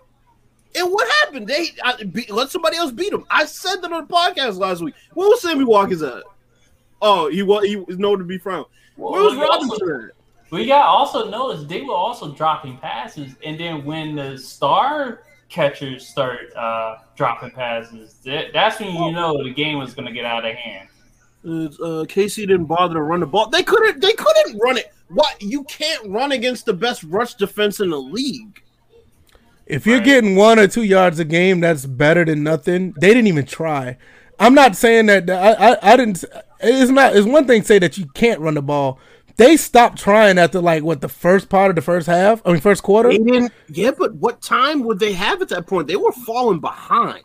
And 0.78 0.92
what 0.92 1.08
happened? 1.22 1.48
They 1.48 1.70
I, 1.84 2.04
be, 2.04 2.26
let 2.30 2.50
somebody 2.52 2.78
else 2.78 2.92
beat 2.92 3.12
him. 3.14 3.26
I 3.30 3.46
said 3.46 3.82
that 3.82 3.92
on 3.92 4.08
the 4.08 4.14
podcast 4.14 4.58
last 4.58 4.82
week. 4.82 4.96
Where 5.14 5.28
was 5.28 5.42
Sammy 5.42 5.66
Watkins 5.66 6.02
at? 6.02 6.24
Oh, 7.02 7.30
he 7.30 7.44
was 7.44 7.66
he 7.66 7.76
was 7.76 7.98
nowhere 7.98 8.18
to 8.18 8.24
be 8.24 8.38
found. 8.38 8.66
Where 8.96 9.24
was 9.24 9.36
we 9.36 9.44
also- 9.44 9.68
Robinson? 9.68 10.10
at? 10.10 10.16
We 10.52 10.68
got 10.68 10.86
also 10.86 11.30
noticed 11.30 11.68
they 11.68 11.82
were 11.82 11.94
also 11.96 12.32
dropping 12.34 12.78
passes, 12.78 13.36
and 13.46 13.60
then 13.60 13.84
when 13.84 14.16
the 14.16 14.38
star 14.38 15.24
catchers 15.50 16.08
start 16.08 16.54
uh, 16.56 16.98
dropping 17.16 17.52
passes, 17.52 18.16
that, 18.26 18.48
that's 18.54 18.80
when 18.80 18.94
you 18.94 19.12
know 19.12 19.44
the 19.44 19.54
game 19.54 19.78
was 19.80 19.94
going 19.94 20.08
to 20.08 20.12
get 20.14 20.26
out 20.26 20.46
of 20.46 20.56
hand. 20.56 20.88
Uh, 21.46 21.50
uh, 21.66 22.06
KC 22.06 22.48
didn't 22.48 22.66
bother 22.66 22.96
to 22.96 23.02
run 23.02 23.20
the 23.20 23.26
ball. 23.28 23.50
They 23.50 23.62
couldn't. 23.64 24.02
They 24.02 24.14
couldn't 24.14 24.58
run 24.60 24.78
it. 24.78 24.92
What? 25.10 25.40
You 25.42 25.64
can't 25.66 26.10
run 26.10 26.32
against 26.32 26.66
the 26.66 26.74
best 26.74 27.04
rush 27.04 27.36
defense 27.36 27.80
in 27.80 27.92
the 27.92 28.00
league. 28.00 28.64
If 29.68 29.86
you're 29.86 29.98
Right. 29.98 30.06
getting 30.06 30.36
one 30.36 30.58
or 30.60 30.68
two 30.68 30.84
yards 30.84 31.20
a 31.20 31.26
game, 31.26 31.60
that's 31.60 31.86
better 31.86 32.26
than 32.26 32.44
nothing. 32.44 32.94
They 33.00 33.10
didn't 33.10 33.28
even 33.28 33.46
try. 33.46 33.98
I'm 34.40 34.54
not 34.54 34.76
saying 34.76 35.06
that 35.08 35.30
I, 35.30 35.54
I, 35.74 35.94
I 35.94 35.98
didn't. 35.98 36.24
It's 36.62 36.92
not. 36.92 37.16
It's 37.16 37.28
one 37.28 37.46
thing 37.46 37.62
to 37.62 37.68
say 37.68 37.80
that 37.80 37.98
you 37.98 38.08
can't 38.08 38.40
run 38.40 38.56
the 38.56 38.62
ball. 38.64 39.00
They 39.38 39.58
stopped 39.58 39.98
trying 39.98 40.38
after 40.38 40.62
like 40.62 40.84
what 40.84 41.02
the 41.02 41.10
first 41.10 41.50
part 41.50 41.70
of 41.70 41.76
the 41.76 41.82
first 41.82 42.08
half. 42.08 42.42
I 42.46 42.52
mean, 42.52 42.62
first 42.62 42.84
quarter. 42.84 43.10
They 43.10 43.18
didn't. 43.18 43.52
Yeah, 43.68 43.92
but 43.98 44.16
what 44.16 44.42
time 44.42 44.84
would 44.84 45.00
they 45.00 45.14
have 45.14 45.42
at 45.42 45.50
that 45.50 45.68
point? 45.68 45.88
They 45.88 45.98
were 45.98 46.12
falling 46.12 46.60
behind. 46.60 47.24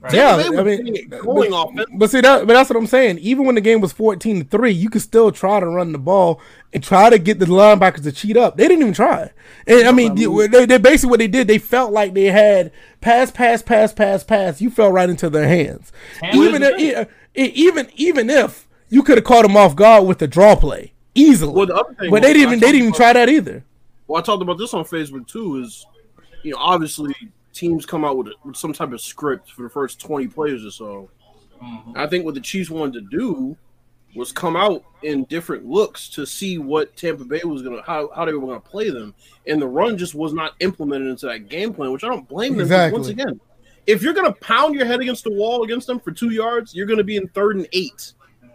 Right? 0.00 0.14
Yeah, 0.14 0.36
They 0.36 0.48
were 0.48 0.60
I 0.60 0.62
mean, 0.62 1.08
going 1.10 1.50
but, 1.50 1.68
offense. 1.68 1.90
but 1.92 2.10
see 2.10 2.22
that, 2.22 2.46
but 2.46 2.54
that's 2.54 2.70
what 2.70 2.78
I'm 2.78 2.86
saying. 2.86 3.18
Even 3.18 3.44
when 3.44 3.54
the 3.54 3.60
game 3.60 3.82
was 3.82 3.92
14 3.92 4.38
to 4.38 4.44
three, 4.48 4.70
you 4.70 4.88
could 4.88 5.02
still 5.02 5.30
try 5.30 5.60
to 5.60 5.66
run 5.66 5.92
the 5.92 5.98
ball 5.98 6.40
and 6.72 6.82
try 6.82 7.10
to 7.10 7.18
get 7.18 7.38
the 7.38 7.44
linebackers 7.44 8.04
to 8.04 8.12
cheat 8.12 8.38
up. 8.38 8.56
They 8.56 8.66
didn't 8.66 8.80
even 8.80 8.94
try. 8.94 9.30
And 9.66 9.86
I 9.86 9.92
mean, 9.92 10.14
they, 10.14 10.64
they 10.64 10.78
basically 10.78 11.10
what 11.10 11.18
they 11.18 11.28
did. 11.28 11.48
They 11.48 11.58
felt 11.58 11.92
like 11.92 12.14
they 12.14 12.26
had 12.26 12.72
pass, 13.02 13.30
pass, 13.30 13.60
pass, 13.60 13.92
pass, 13.92 14.24
pass. 14.24 14.62
You 14.62 14.70
fell 14.70 14.90
right 14.90 15.10
into 15.10 15.28
their 15.28 15.46
hands. 15.46 15.92
And 16.22 16.34
even 16.34 16.62
if, 16.62 17.08
even 17.34 17.90
even 17.96 18.30
if 18.30 18.66
you 18.88 19.02
could 19.02 19.18
have 19.18 19.24
caught 19.24 19.42
them 19.42 19.56
off 19.56 19.76
guard 19.76 20.06
with 20.06 20.22
a 20.22 20.26
draw 20.26 20.56
play 20.56 20.94
easily, 21.14 21.52
Well, 21.52 21.66
the 21.66 21.74
other 21.74 21.94
thing 21.94 22.10
but 22.10 22.22
they 22.22 22.32
didn't 22.32 22.48
even 22.48 22.60
they 22.60 22.66
didn't 22.66 22.76
even 22.76 22.88
about- 22.88 22.96
try 22.96 23.12
that 23.12 23.28
either. 23.28 23.64
Well, 24.06 24.20
I 24.20 24.24
talked 24.24 24.42
about 24.42 24.58
this 24.58 24.74
on 24.74 24.84
Facebook 24.84 25.26
too. 25.26 25.62
Is 25.62 25.86
you 26.42 26.52
know 26.52 26.58
obviously 26.58 27.14
teams 27.52 27.84
come 27.86 28.04
out 28.04 28.16
with, 28.16 28.28
a, 28.28 28.32
with 28.44 28.56
some 28.56 28.72
type 28.72 28.92
of 28.92 29.00
script 29.00 29.50
for 29.52 29.62
the 29.62 29.68
first 29.70 30.00
twenty 30.00 30.26
players 30.28 30.64
or 30.64 30.70
so. 30.70 31.10
Mhm. 31.62 31.96
I 31.96 32.06
think 32.06 32.24
what 32.24 32.34
the 32.34 32.40
Chiefs 32.40 32.70
wanted 32.70 32.94
to 33.10 33.16
do 33.16 33.56
was 34.16 34.32
come 34.32 34.56
out 34.56 34.82
in 35.02 35.22
different 35.24 35.64
looks 35.66 36.08
to 36.08 36.26
see 36.26 36.58
what 36.58 36.96
Tampa 36.96 37.24
Bay 37.24 37.40
was 37.44 37.62
gonna 37.62 37.82
how, 37.82 38.10
how 38.14 38.24
they 38.24 38.32
were 38.32 38.46
gonna 38.46 38.58
play 38.58 38.90
them, 38.90 39.14
and 39.46 39.60
the 39.62 39.66
run 39.68 39.96
just 39.96 40.14
was 40.14 40.32
not 40.32 40.54
implemented 40.60 41.08
into 41.08 41.26
that 41.26 41.48
game 41.48 41.72
plan, 41.72 41.92
which 41.92 42.02
I 42.02 42.08
don't 42.08 42.28
blame 42.28 42.52
them. 42.54 42.62
Exactly. 42.62 42.98
Once 42.98 43.08
again, 43.08 43.38
if 43.86 44.02
you're 44.02 44.14
gonna 44.14 44.32
pound 44.32 44.74
your 44.74 44.86
head 44.86 45.00
against 45.00 45.22
the 45.24 45.30
wall 45.32 45.62
against 45.62 45.86
them 45.86 46.00
for 46.00 46.10
two 46.10 46.30
yards, 46.30 46.74
you're 46.74 46.86
gonna 46.86 47.04
be 47.04 47.16
in 47.16 47.28
third 47.28 47.56
and 47.56 47.68
eight. 47.72 48.14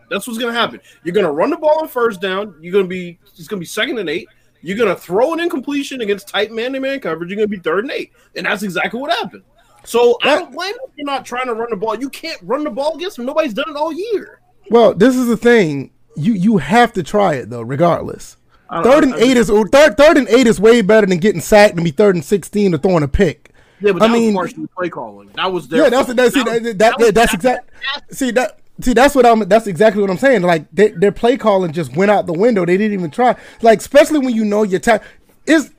That's 0.09 0.27
what's 0.27 0.39
gonna 0.39 0.53
happen. 0.53 0.79
You're 1.03 1.15
gonna 1.15 1.31
run 1.31 1.49
the 1.49 1.57
ball 1.57 1.79
on 1.81 1.87
first 1.87 2.21
down. 2.21 2.55
You're 2.61 2.73
gonna 2.73 2.87
be 2.87 3.17
it's 3.37 3.47
gonna 3.47 3.59
be 3.59 3.65
second 3.65 3.97
and 3.99 4.09
eight. 4.09 4.27
You're 4.61 4.77
gonna 4.77 4.95
throw 4.95 5.33
an 5.33 5.39
incompletion 5.39 6.01
against 6.01 6.27
tight 6.27 6.51
man-to-man 6.51 6.99
coverage. 6.99 7.29
You're 7.29 7.37
gonna 7.37 7.47
be 7.47 7.57
third 7.59 7.83
and 7.85 7.91
eight, 7.91 8.11
and 8.35 8.45
that's 8.45 8.63
exactly 8.63 8.99
what 8.99 9.11
happened. 9.11 9.43
So 9.83 10.17
I 10.23 10.35
don't 10.35 10.51
blame 10.51 10.73
you 10.73 10.87
for 10.97 11.03
not 11.05 11.25
trying 11.25 11.45
to 11.47 11.53
run 11.53 11.67
the 11.69 11.75
ball. 11.75 11.95
You 11.99 12.09
can't 12.09 12.39
run 12.41 12.63
the 12.63 12.71
ball 12.71 12.95
against 12.95 13.17
them. 13.17 13.25
Nobody's 13.25 13.53
done 13.53 13.69
it 13.69 13.75
all 13.75 13.93
year. 13.93 14.39
Well, 14.71 14.93
this 14.95 15.15
is 15.15 15.27
the 15.27 15.37
thing. 15.37 15.91
You 16.15 16.33
you 16.33 16.57
have 16.57 16.93
to 16.93 17.03
try 17.03 17.35
it 17.35 17.49
though, 17.49 17.61
regardless. 17.61 18.37
Third 18.83 19.03
and 19.03 19.13
eight 19.15 19.37
is 19.37 19.49
third 19.49 19.95
third 19.97 20.17
and 20.17 20.27
eight 20.27 20.47
is 20.47 20.59
way 20.59 20.81
better 20.81 21.05
than 21.05 21.19
getting 21.19 21.41
sacked 21.41 21.75
and 21.75 21.83
be 21.83 21.91
third 21.91 22.15
and 22.15 22.25
sixteen 22.25 22.73
or 22.73 22.77
throwing 22.79 23.03
a 23.03 23.07
pick. 23.07 23.51
Yeah, 23.79 23.91
but 23.91 24.01
I 24.01 24.07
that 24.07 24.13
mean- 24.13 24.33
was 24.33 24.53
play 24.75 24.89
calling. 24.89 25.29
That 25.35 25.51
was 25.51 25.67
their 25.67 25.83
Yeah, 25.83 25.89
that's 25.89 26.11
that's 26.13 26.33
that, 26.33 26.63
that, 26.63 26.77
that, 26.79 26.97
was- 26.97 27.11
that's 27.11 27.33
exact. 27.35 27.69
See 28.11 28.31
that. 28.31 28.59
See 28.81 28.93
that's 28.93 29.15
what 29.15 29.25
I'm. 29.25 29.39
That's 29.47 29.67
exactly 29.67 30.01
what 30.01 30.11
I'm 30.11 30.17
saying. 30.17 30.41
Like 30.41 30.69
they, 30.71 30.89
their 30.89 31.11
play 31.11 31.37
calling 31.37 31.71
just 31.71 31.95
went 31.95 32.11
out 32.11 32.25
the 32.25 32.33
window. 32.33 32.65
They 32.65 32.77
didn't 32.77 32.93
even 32.93 33.11
try. 33.11 33.35
Like 33.61 33.79
especially 33.79 34.19
when 34.19 34.35
you 34.35 34.45
know 34.45 34.63
your 34.63 34.79
time 34.79 35.01
is. 35.45 35.71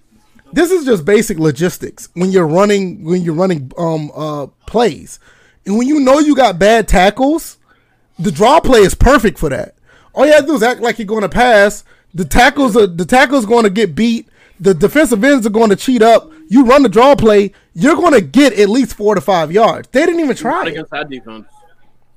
This 0.53 0.70
is 0.70 0.84
just 0.86 1.05
basic 1.05 1.38
logistics 1.38 2.09
when 2.14 2.30
you're 2.30 2.47
running 2.47 3.05
when 3.05 3.20
you're 3.22 3.34
running 3.34 3.72
um 3.76 4.12
uh 4.14 4.47
plays, 4.66 5.18
and 5.66 5.76
when 5.76 5.88
you 5.88 5.99
know 6.01 6.20
you 6.20 6.36
got 6.36 6.59
bad 6.59 6.86
tackles, 6.86 7.59
the 8.18 8.30
draw 8.30 8.61
play 8.61 8.80
is 8.80 8.94
perfect 8.94 9.38
for 9.38 9.49
that. 9.51 9.74
All 10.14 10.24
you 10.24 10.32
have 10.32 10.42
to 10.42 10.47
do 10.47 10.55
is 10.55 10.62
act 10.62 10.80
like 10.80 10.99
you're 10.99 11.07
going 11.07 11.22
to 11.22 11.28
pass. 11.28 11.84
The 12.14 12.24
tackles 12.24 12.76
are 12.76 12.86
the 12.86 13.05
tackles 13.05 13.44
going 13.44 13.64
to 13.64 13.70
get 13.70 13.94
beat. 13.94 14.28
The 14.59 14.72
defensive 14.72 15.22
ends 15.22 15.47
are 15.47 15.51
going 15.51 15.68
to 15.70 15.76
cheat 15.76 16.01
up. 16.01 16.32
You 16.49 16.64
run 16.64 16.82
the 16.82 16.88
draw 16.88 17.14
play, 17.16 17.53
you're 17.74 17.97
going 17.97 18.14
to 18.14 18.22
get 18.22 18.55
at 18.55 18.70
least 18.70 18.94
four 18.94 19.14
to 19.16 19.20
five 19.20 19.53
yards. 19.53 19.88
They 19.88 20.07
didn't 20.07 20.20
even 20.20 20.36
try 20.36 20.64
against 20.66 20.92
that 20.92 21.11
defense. 21.11 21.47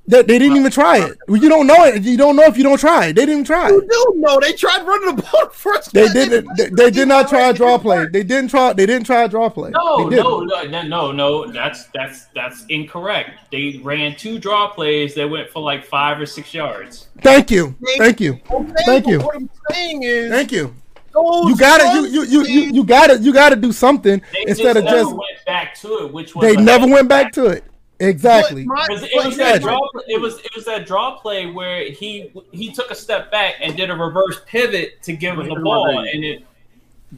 They, 0.09 0.23
they 0.23 0.39
didn't 0.39 0.57
even 0.57 0.71
try 0.71 1.05
it. 1.05 1.19
You 1.27 1.47
don't 1.47 1.67
know 1.67 1.85
it. 1.85 2.01
You 2.01 2.17
don't 2.17 2.35
know 2.35 2.45
if 2.45 2.57
you 2.57 2.63
don't 2.63 2.79
try 2.79 3.07
it. 3.07 3.13
They 3.13 3.27
didn't 3.27 3.43
try 3.43 3.69
You 3.69 3.81
do 3.87 4.13
know 4.15 4.39
they 4.39 4.53
tried 4.53 4.81
running 4.81 5.15
the 5.15 5.21
ball 5.21 5.49
first. 5.49 5.93
They 5.93 6.07
didn't. 6.07 6.47
They, 6.57 6.69
they 6.69 6.89
did 6.89 7.07
not 7.07 7.29
try 7.29 7.49
a 7.49 7.53
draw 7.53 7.77
play. 7.77 8.07
They 8.07 8.23
didn't 8.23 8.49
try. 8.49 8.73
They 8.73 8.87
didn't 8.87 9.05
try 9.05 9.21
a 9.23 9.29
draw 9.29 9.49
play. 9.49 9.69
No, 9.69 10.09
no, 10.09 10.39
no, 10.39 10.63
no, 10.63 10.81
no, 10.81 11.11
no. 11.11 11.51
That's 11.51 11.85
that's 11.93 12.25
that's 12.33 12.65
incorrect. 12.69 13.51
They 13.51 13.79
ran 13.83 14.15
two 14.15 14.39
draw 14.39 14.69
plays 14.69 15.13
that 15.13 15.29
went 15.29 15.51
for 15.51 15.61
like 15.61 15.85
five 15.85 16.19
or 16.19 16.25
six 16.25 16.55
yards. 16.55 17.09
Thank 17.21 17.51
you. 17.51 17.75
Thank 17.99 18.19
you. 18.19 18.39
Okay, 18.49 18.73
Thank 18.85 19.05
you. 19.05 19.19
What 19.19 19.35
I'm 19.35 19.49
saying 19.71 20.01
is, 20.01 20.31
Thank 20.31 20.51
you. 20.51 20.73
You 21.13 21.55
gotta 21.55 22.09
you 22.09 22.23
you 22.23 22.23
you 22.23 22.43
you, 22.45 22.61
you 22.71 22.83
gotta 22.83 23.19
you 23.19 23.33
gotta 23.33 23.55
do 23.55 23.71
something 23.71 24.21
They 24.31 24.45
instead 24.47 24.77
of 24.77 24.85
just 24.85 25.09
went 25.09 25.45
back 25.45 25.75
to 25.81 26.05
it, 26.05 26.13
which 26.13 26.33
was 26.35 26.43
they 26.43 26.55
a- 26.55 26.61
never 26.61 26.87
went 26.87 27.09
back 27.09 27.31
to 27.33 27.45
it. 27.47 27.63
Exactly. 27.99 28.65
My- 28.65 28.85
Because 28.87 29.03
it 29.03 29.11
was 29.25 29.37
that 29.37 29.61
draw. 29.61 29.79
It 30.07 30.21
was 30.21 30.39
it 30.39 30.51
was 30.55 30.65
that 30.65 30.85
draw 30.85 31.17
play 31.19 31.47
where 31.47 31.83
he 31.91 32.31
he 32.51 32.71
took 32.71 32.91
a 32.91 32.95
step 32.95 33.29
back 33.31 33.55
and 33.61 33.75
did 33.75 33.89
a 33.89 33.95
reverse 33.95 34.39
pivot 34.45 35.01
to 35.03 35.13
give 35.13 35.37
him 35.37 35.49
the 35.49 35.55
ball, 35.59 35.99
and 35.99 36.23
it. 36.23 36.43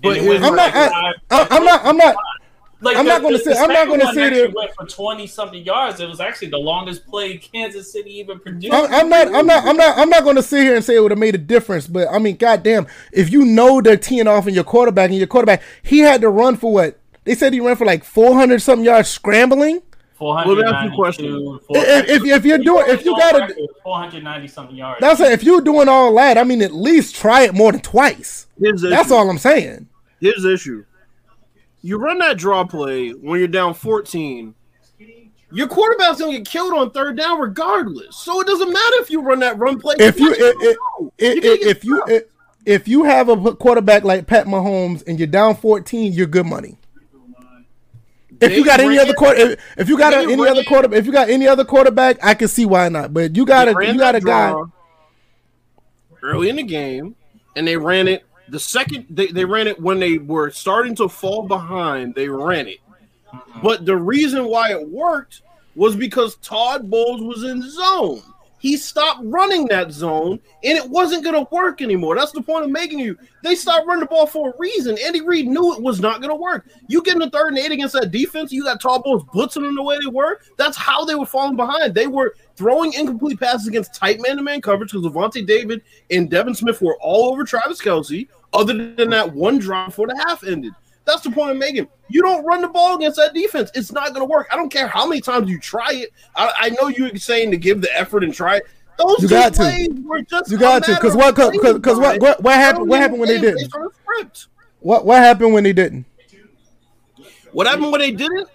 But 0.01 0.17
and 0.17 0.17
it 0.17 0.23
here's 0.23 0.43
I'm 0.43 0.55
not. 0.55 0.73
I, 0.73 0.89
five- 0.89 1.15
I, 1.29 1.47
I'm 1.57 1.65
not. 1.65 1.85
I'm 1.85 1.97
not. 1.97 2.15
Like 2.83 2.97
I'm 2.97 3.05
the- 3.05 3.11
not 3.11 3.21
gonna 3.21 3.37
the- 3.37 3.43
say- 3.43 3.53
the 3.53 3.59
I'm 3.59 3.67
not 3.67 3.75
second 3.85 3.99
gonna 3.99 4.13
say 4.15 4.23
actually 4.25 4.41
that- 4.47 4.55
went 4.55 4.71
for 4.73 4.85
twenty 4.87 5.27
something 5.27 5.63
yards. 5.63 5.99
It 5.99 6.09
was 6.09 6.19
actually 6.19 6.47
the 6.49 6.57
longest 6.57 7.05
play 7.05 7.37
Kansas 7.37 7.91
City 7.91 8.17
even 8.17 8.39
produced. 8.39 8.73
I'm, 8.73 8.91
I'm 8.91 9.07
not. 9.09 9.27
I'm 9.35 9.45
not. 9.45 9.63
I'm 9.65 9.77
not. 9.77 9.97
I'm 9.99 10.09
not 10.09 10.23
going 10.23 10.35
to 10.37 10.41
sit 10.41 10.63
here 10.63 10.75
and 10.75 10.83
say 10.83 10.95
it 10.95 10.99
would 10.99 11.11
have 11.11 11.19
made 11.19 11.35
a 11.35 11.37
difference. 11.37 11.85
But 11.85 12.07
I 12.09 12.17
mean, 12.17 12.37
goddamn, 12.37 12.87
if 13.11 13.31
you 13.31 13.45
know 13.45 13.81
they're 13.81 13.97
teeing 13.97 14.25
off 14.27 14.47
in 14.47 14.55
your 14.55 14.63
quarterback 14.63 15.09
and 15.11 15.17
your 15.19 15.27
quarterback, 15.27 15.61
he 15.83 15.99
had 15.99 16.21
to 16.21 16.29
run 16.29 16.57
for 16.57 16.73
what 16.73 16.97
they 17.23 17.35
said 17.35 17.53
he 17.53 17.59
ran 17.59 17.75
for 17.75 17.85
like 17.85 18.03
400 18.03 18.59
something 18.63 18.83
yards 18.85 19.09
scrambling. 19.09 19.83
Four 20.21 20.35
Well, 20.35 20.43
hundred 20.45 20.67
that's 20.67 20.91
the 20.91 20.95
question. 20.95 21.59
If, 21.71 22.07
if, 22.07 22.23
if 22.25 22.45
you're 22.45 22.59
doing, 22.59 22.85
if 22.89 23.03
you 23.03 23.17
gotta, 23.17 23.55
four 23.81 23.97
hundred 23.97 24.23
ninety 24.23 24.47
something 24.47 24.75
yards. 24.75 25.01
that's 25.01 25.19
it. 25.19 25.31
If 25.31 25.41
you're 25.43 25.61
doing 25.61 25.89
all 25.89 26.13
that, 26.13 26.37
I 26.37 26.43
mean, 26.43 26.61
at 26.61 26.71
least 26.71 27.15
try 27.15 27.41
it 27.41 27.55
more 27.55 27.71
than 27.71 27.81
twice. 27.81 28.45
Here's 28.59 28.81
the 28.81 28.89
That's 28.89 29.07
issue. 29.07 29.15
all 29.15 29.27
I'm 29.31 29.39
saying. 29.39 29.89
Here's 30.19 30.43
the 30.43 30.53
issue. 30.53 30.85
You 31.81 31.97
run 31.97 32.19
that 32.19 32.37
draw 32.37 32.63
play 32.65 33.09
when 33.09 33.39
you're 33.39 33.47
down 33.47 33.73
14. 33.73 34.53
Your 35.51 35.67
quarterback's 35.67 36.19
gonna 36.19 36.33
get 36.33 36.45
killed 36.45 36.73
on 36.75 36.91
third 36.91 37.17
down 37.17 37.39
regardless. 37.39 38.15
So 38.15 38.41
it 38.41 38.45
doesn't 38.45 38.71
matter 38.71 38.95
if 38.99 39.09
you 39.09 39.23
run 39.23 39.39
that 39.39 39.57
run 39.57 39.79
play. 39.79 39.95
If 39.97 40.19
you, 40.19 40.35
You're 40.35 40.53
if, 40.61 40.77
if, 41.17 41.43
if, 41.77 41.83
you, 41.83 42.03
if, 42.07 42.23
if 42.63 42.87
you 42.87 43.05
have 43.05 43.27
a 43.27 43.55
quarterback 43.55 44.03
like 44.03 44.27
Pat 44.27 44.45
Mahomes 44.45 45.01
and 45.07 45.17
you're 45.17 45.27
down 45.27 45.55
14, 45.55 46.13
you're 46.13 46.27
good 46.27 46.45
money. 46.45 46.77
If 48.41 48.57
you 48.57 48.65
got 48.65 48.79
any 48.79 48.97
other 48.97 49.13
quarter, 49.13 49.39
if, 49.39 49.59
if 49.77 49.89
you 49.89 49.97
got 49.97 50.13
a, 50.13 50.17
any 50.17 50.47
other 50.47 50.63
quarter, 50.63 50.93
if 50.93 51.05
you 51.05 51.11
got 51.11 51.29
any 51.29 51.47
other 51.47 51.63
quarterback, 51.63 52.17
I 52.23 52.33
can 52.33 52.47
see 52.47 52.65
why 52.65 52.89
not. 52.89 53.13
But 53.13 53.35
you 53.35 53.45
got 53.45 53.67
a 53.67 53.85
you 53.85 53.97
got 53.97 54.15
a 54.15 54.19
guy. 54.21 54.53
early 56.23 56.49
in 56.49 56.55
the 56.55 56.63
game, 56.63 57.15
and 57.55 57.67
they 57.67 57.77
ran 57.77 58.07
it 58.07 58.25
the 58.51 58.59
second 58.59 59.05
they, 59.09 59.27
they 59.27 59.45
ran 59.45 59.67
it 59.67 59.79
when 59.79 59.99
they 59.99 60.17
were 60.17 60.51
starting 60.51 60.95
to 60.95 61.07
fall 61.07 61.43
behind. 61.43 62.15
They 62.15 62.27
ran 62.27 62.67
it, 62.67 62.79
mm-hmm. 63.33 63.61
but 63.61 63.85
the 63.85 63.95
reason 63.95 64.45
why 64.45 64.71
it 64.71 64.89
worked 64.89 65.41
was 65.75 65.95
because 65.95 66.35
Todd 66.37 66.89
Bowles 66.89 67.21
was 67.21 67.43
in 67.43 67.61
zone. 67.69 68.21
He 68.61 68.77
stopped 68.77 69.21
running 69.23 69.65
that 69.69 69.91
zone, 69.91 70.39
and 70.63 70.77
it 70.77 70.87
wasn't 70.87 71.23
going 71.23 71.35
to 71.35 71.49
work 71.51 71.81
anymore. 71.81 72.15
That's 72.15 72.31
the 72.31 72.43
point 72.43 72.63
of 72.63 72.69
making 72.69 72.99
you. 72.99 73.17
They 73.43 73.55
stopped 73.55 73.87
running 73.87 74.01
the 74.01 74.05
ball 74.05 74.27
for 74.27 74.51
a 74.51 74.53
reason. 74.59 74.99
Andy 75.03 75.21
Reid 75.21 75.47
knew 75.47 75.73
it 75.73 75.81
was 75.81 75.99
not 75.99 76.21
going 76.21 76.29
to 76.29 76.35
work. 76.35 76.69
You 76.87 77.01
get 77.01 77.15
in 77.15 77.21
the 77.21 77.29
third 77.31 77.47
and 77.49 77.57
eight 77.57 77.71
against 77.71 77.95
that 77.95 78.11
defense, 78.11 78.51
you 78.51 78.63
got 78.63 78.79
Todd 78.79 79.03
Bowles 79.03 79.23
blitzing 79.23 79.63
them 79.63 79.73
the 79.75 79.81
way 79.81 79.97
they 79.99 80.11
were. 80.11 80.41
That's 80.57 80.77
how 80.77 81.03
they 81.05 81.15
were 81.15 81.25
falling 81.25 81.55
behind. 81.55 81.95
They 81.95 82.05
were 82.05 82.35
throwing 82.55 82.93
incomplete 82.93 83.39
passes 83.39 83.67
against 83.67 83.95
tight 83.95 84.21
man-to-man 84.21 84.61
coverage 84.61 84.91
because 84.91 85.07
Lavonte 85.07 85.43
David 85.47 85.81
and 86.11 86.29
Devin 86.29 86.53
Smith 86.53 86.83
were 86.83 86.97
all 87.01 87.31
over 87.31 87.43
Travis 87.43 87.81
Kelce. 87.81 88.27
Other 88.53 88.93
than 88.93 89.09
that 89.09 89.33
one 89.33 89.57
drive 89.57 89.87
before 89.87 90.07
the 90.07 90.23
half 90.27 90.43
ended. 90.43 90.73
That's 91.05 91.21
the 91.21 91.31
point 91.31 91.51
I'm 91.51 91.59
making. 91.59 91.87
You 92.09 92.21
don't 92.21 92.45
run 92.45 92.61
the 92.61 92.67
ball 92.67 92.95
against 92.97 93.17
that 93.17 93.33
defense. 93.33 93.71
It's 93.73 93.91
not 93.91 94.09
going 94.09 94.19
to 94.21 94.25
work. 94.25 94.47
I 94.51 94.55
don't 94.55 94.71
care 94.71 94.87
how 94.87 95.07
many 95.07 95.21
times 95.21 95.49
you 95.49 95.59
try 95.59 95.89
it. 95.91 96.13
I, 96.35 96.53
I 96.59 96.69
know 96.69 96.89
you're 96.89 97.15
saying 97.15 97.51
to 97.51 97.57
give 97.57 97.81
the 97.81 97.95
effort 97.97 98.23
and 98.23 98.33
try 98.33 98.57
it. 98.57 98.63
Those 98.97 99.23
You 99.23 99.27
two 99.29 99.33
got 99.35 99.53
to. 99.53 99.59
plays 99.61 99.89
were 100.03 100.21
just 100.21 100.51
You 100.51 100.57
got 100.59 100.83
to, 100.83 100.93
because 100.93 101.15
what, 101.15 101.35
because 101.35 101.97
what, 101.97 102.21
what, 102.21 102.43
what 102.43 102.53
happened? 102.55 102.87
What 102.89 102.99
happened 102.99 103.19
when 103.19 103.29
they 103.29 103.39
didn't? 103.41 103.57
based 103.57 103.75
on 103.75 103.83
the 103.83 103.89
script. 104.03 104.47
What, 104.81 105.05
what 105.05 105.17
happened 105.19 105.53
when 105.53 105.63
they 105.63 105.73
didn't? 105.73 106.05
What 107.51 107.67
happened 107.67 107.91
when 107.91 107.99
they 108.01 108.11
didn't? 108.11 108.47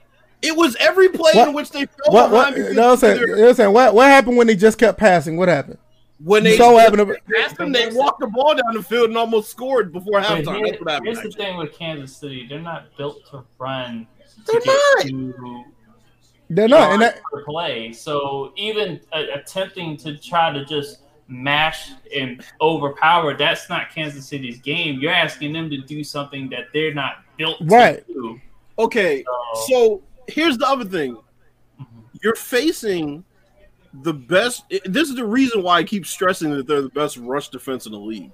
It 0.42 0.56
was 0.56 0.76
every 0.76 1.08
play 1.08 1.32
What- 1.34 1.48
in 1.48 1.54
which 1.54 1.70
they 1.70 1.86
fell 1.86 2.12
What, 2.12 2.30
what? 2.30 2.54
behind 2.54 2.76
No, 2.76 2.92
I'm 2.92 2.96
saying, 2.98 3.24
I'm 3.44 3.54
saying, 3.54 3.72
what, 3.72 3.94
what 3.94 4.06
happened 4.06 4.36
when 4.36 4.46
they 4.46 4.54
just 4.54 4.78
kept 4.78 4.98
passing? 4.98 5.36
What 5.36 5.48
happened? 5.48 5.78
When 6.22 6.42
they 6.44 6.56
saw 6.56 6.72
what 6.72 6.82
happened 6.82 7.08
to- 7.08 7.54
them, 7.56 7.72
they 7.72 7.88
walked 7.90 8.20
the 8.20 8.26
ball 8.26 8.54
down 8.54 8.74
the 8.74 8.82
field 8.82 9.08
and 9.08 9.18
almost 9.18 9.50
scored 9.50 9.92
before 9.92 10.20
But 10.20 10.24
halftime. 10.24 10.56
here- 10.56 10.66
That's 10.70 10.80
what 10.82 10.90
happened. 10.92 11.06
here's 11.06 11.18
the 11.20 11.28
actually. 11.28 11.44
thing 11.44 11.56
with 11.58 11.72
Kansas 11.72 12.16
City: 12.16 12.46
they're 12.48 12.60
not 12.60 12.96
built 12.96 13.18
to 13.30 13.44
run. 13.58 14.06
They're 14.46 14.60
to 14.60 14.66
not. 14.66 15.06
To 15.06 15.64
They're 16.48 16.68
not, 16.68 16.92
and 16.92 17.02
that, 17.02 17.20
play. 17.44 17.92
So 17.92 18.52
even 18.56 19.00
uh, 19.12 19.24
attempting 19.34 19.96
to 19.98 20.16
try 20.16 20.52
to 20.52 20.64
just 20.64 21.00
mash 21.28 21.90
and 22.14 22.40
overpower, 22.60 23.36
that's 23.36 23.68
not 23.68 23.90
Kansas 23.92 24.26
City's 24.26 24.58
game. 24.60 25.00
You're 25.00 25.12
asking 25.12 25.52
them 25.52 25.68
to 25.70 25.78
do 25.78 26.04
something 26.04 26.48
that 26.50 26.66
they're 26.72 26.94
not 26.94 27.24
built 27.36 27.56
Right. 27.62 28.06
to 28.06 28.12
do. 28.12 28.40
Okay, 28.78 29.24
So- 29.24 29.66
so 29.66 30.02
here's 30.28 30.56
the 30.56 30.68
other 30.68 30.84
thing. 30.84 31.16
You're 32.22 32.36
facing 32.36 33.24
the 33.92 34.14
best. 34.14 34.64
This 34.84 35.08
is 35.08 35.16
the 35.16 35.24
reason 35.24 35.62
why 35.62 35.78
I 35.78 35.84
keep 35.84 36.06
stressing 36.06 36.50
that 36.50 36.66
they're 36.66 36.82
the 36.82 36.88
best 36.90 37.16
rush 37.16 37.48
defense 37.48 37.86
in 37.86 37.92
the 37.92 37.98
league. 37.98 38.32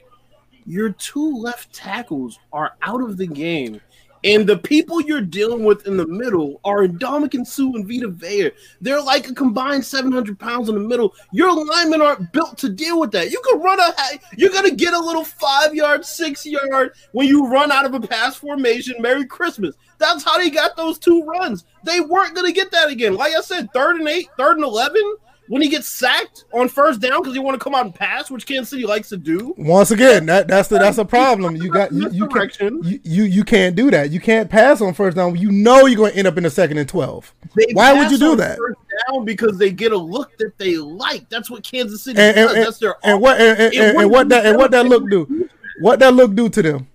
Your 0.65 0.91
two 0.91 1.37
left 1.37 1.73
tackles 1.73 2.39
are 2.53 2.77
out 2.83 3.03
of 3.03 3.17
the 3.17 3.27
game. 3.27 3.81
And 4.25 4.47
the 4.47 4.59
people 4.59 5.01
you're 5.01 5.21
dealing 5.21 5.65
with 5.65 5.87
in 5.87 5.97
the 5.97 6.07
middle 6.07 6.61
are 6.65 6.87
Ndamukong 6.87 7.45
Suh 7.45 7.73
and 7.75 7.87
Vita 7.87 8.07
Vea. 8.07 8.53
They're 8.81 9.03
like 9.03 9.29
a 9.29 9.35
combined 9.35 9.85
700 9.85 10.39
pounds 10.39 10.69
in 10.69 10.77
the 10.77 10.81
middle. 10.81 11.15
Your 11.33 11.53
linemen 11.53 12.03
aren't 12.03 12.33
built 12.33 12.57
to 12.59 12.69
deal 12.69 13.01
with 13.01 13.11
that. 13.13 13.33
You 13.33 13.43
can 13.51 13.61
run 13.61 13.81
a, 13.81 13.93
you're 14.37 14.51
to 14.51 14.71
get 14.71 14.95
a 14.95 14.99
little 14.99 15.25
five 15.25 15.75
yard, 15.75 16.05
six 16.05 16.47
yard 16.47 16.93
when 17.11 17.27
you 17.27 17.49
run 17.49 17.73
out 17.73 17.85
of 17.85 17.95
a 17.95 18.01
pass 18.01 18.37
formation. 18.37 19.03
Merry 19.03 19.27
Christmas. 19.27 19.75
That's 19.99 20.23
how 20.23 20.39
they 20.39 20.51
got 20.51 20.77
those 20.77 20.99
two 20.99 21.25
runs. 21.25 21.65
They 21.83 22.01
weren't 22.01 22.37
to 22.37 22.53
get 22.53 22.71
that 22.71 22.91
again. 22.91 23.15
Like 23.15 23.35
I 23.37 23.41
said, 23.41 23.73
third 23.73 23.97
and 23.97 24.09
eight, 24.09 24.29
third 24.37 24.57
and 24.57 24.65
11, 24.65 25.01
when 25.49 25.61
he 25.61 25.69
gets 25.69 25.89
sacked 25.89 26.45
on 26.53 26.69
first 26.69 27.01
down 27.01 27.21
because 27.21 27.35
he 27.35 27.39
want 27.39 27.59
to 27.59 27.63
come 27.63 27.75
out 27.75 27.85
and 27.85 27.95
pass, 27.95 28.31
which 28.31 28.47
Kansas 28.47 28.71
City 28.71 28.87
likes 28.87 29.09
to 29.11 29.17
do. 29.17 29.55
once 29.59 29.91
again, 29.91 30.27
that 30.27 30.49
that's 30.49 30.69
the 30.69 30.79
that's 30.79 30.99
a 30.99 31.05
problem. 31.05 31.57
You 31.57 31.71
got 31.71 31.93
you 31.93 32.11
you, 32.11 32.29
can, 32.29 32.83
you 32.83 33.01
you 33.03 33.23
you 33.25 33.45
can't 33.45 33.77
do 33.77 33.91
that. 33.91 34.11
You 34.11 34.21
can't 34.21 34.49
pass 34.49 34.81
on 34.81 34.95
first 34.95 35.17
down. 35.17 35.37
You 35.37 35.51
know 35.51 35.87
you're 35.87 35.97
going 35.97 36.13
to 36.13 36.19
end 36.19 36.29
up 36.29 36.37
in 36.37 36.45
the 36.45 36.51
second 36.51 36.79
and 36.79 36.89
twelve. 36.89 37.35
They 37.57 37.67
Why 37.73 37.93
would 37.93 38.11
you 38.11 38.19
do 38.19 38.33
on 38.33 38.39
that? 38.39 38.59
First 38.59 38.79
down 39.09 39.25
because 39.25 39.59
they 39.59 39.71
get 39.71 39.93
a 39.93 39.99
look 39.99 40.37
that 40.39 40.57
they 40.59 40.77
like. 40.77 41.29
That's 41.29 41.51
what 41.51 41.65
Kansas 41.65 42.03
City 42.03 42.19
And 42.19 42.37
and, 42.37 42.49
does. 42.49 42.57
and, 42.57 42.67
That's 42.67 42.79
their 42.79 42.97
and 43.05 43.21
what 43.21 43.41
and, 43.41 43.59
and, 43.59 43.75
and, 43.75 43.99
and 43.99 44.11
what 44.11 44.29
that 44.29 44.47
and 44.47 44.57
what 44.57 44.71
that 44.71 44.87
look 44.87 45.09
do? 45.11 45.49
What 45.81 45.99
that 46.01 46.15
look 46.15 46.35
do 46.35 46.49
to 46.49 46.63
them? 46.63 46.89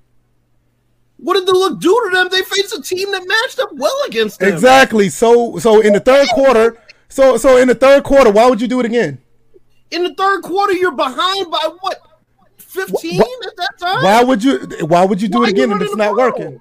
What 1.18 1.34
did 1.34 1.48
the 1.48 1.54
look 1.54 1.80
do 1.80 1.90
to 2.10 2.16
them? 2.16 2.30
They 2.32 2.44
faced 2.44 2.78
a 2.78 2.82
team 2.82 3.12
that 3.12 3.28
matched 3.28 3.60
up 3.60 3.70
well 3.74 3.98
against 4.08 4.40
them. 4.40 4.54
Exactly. 4.54 5.10
So 5.10 5.58
so 5.58 5.82
in 5.82 5.94
the 5.94 6.00
third 6.00 6.28
quarter, 6.30 6.78
so 7.10 7.38
so 7.38 7.58
in 7.58 7.68
the 7.68 7.76
third 7.76 8.04
quarter, 8.04 8.32
why 8.32 8.50
would 8.50 8.62
you 8.62 8.68
do 8.68 8.80
it 8.80 8.86
again? 8.86 9.20
In 9.92 10.04
the 10.04 10.14
third 10.16 10.42
quarter, 10.42 10.74
you're 10.74 10.92
behind 10.92 11.50
by 11.50 11.70
what? 11.80 12.00
15 12.58 13.20
Wh- 13.20 13.48
at 13.48 13.56
that 13.58 13.70
time? 13.80 14.04
Why 14.04 14.24
would 14.24 14.44
you 14.44 14.60
why 14.82 15.06
would 15.06 15.22
you 15.22 15.28
do 15.28 15.40
Why 15.40 15.46
it 15.48 15.52
again 15.52 15.72
if 15.72 15.82
it's 15.82 15.96
not 15.96 16.16
ball? 16.16 16.18
working? 16.18 16.60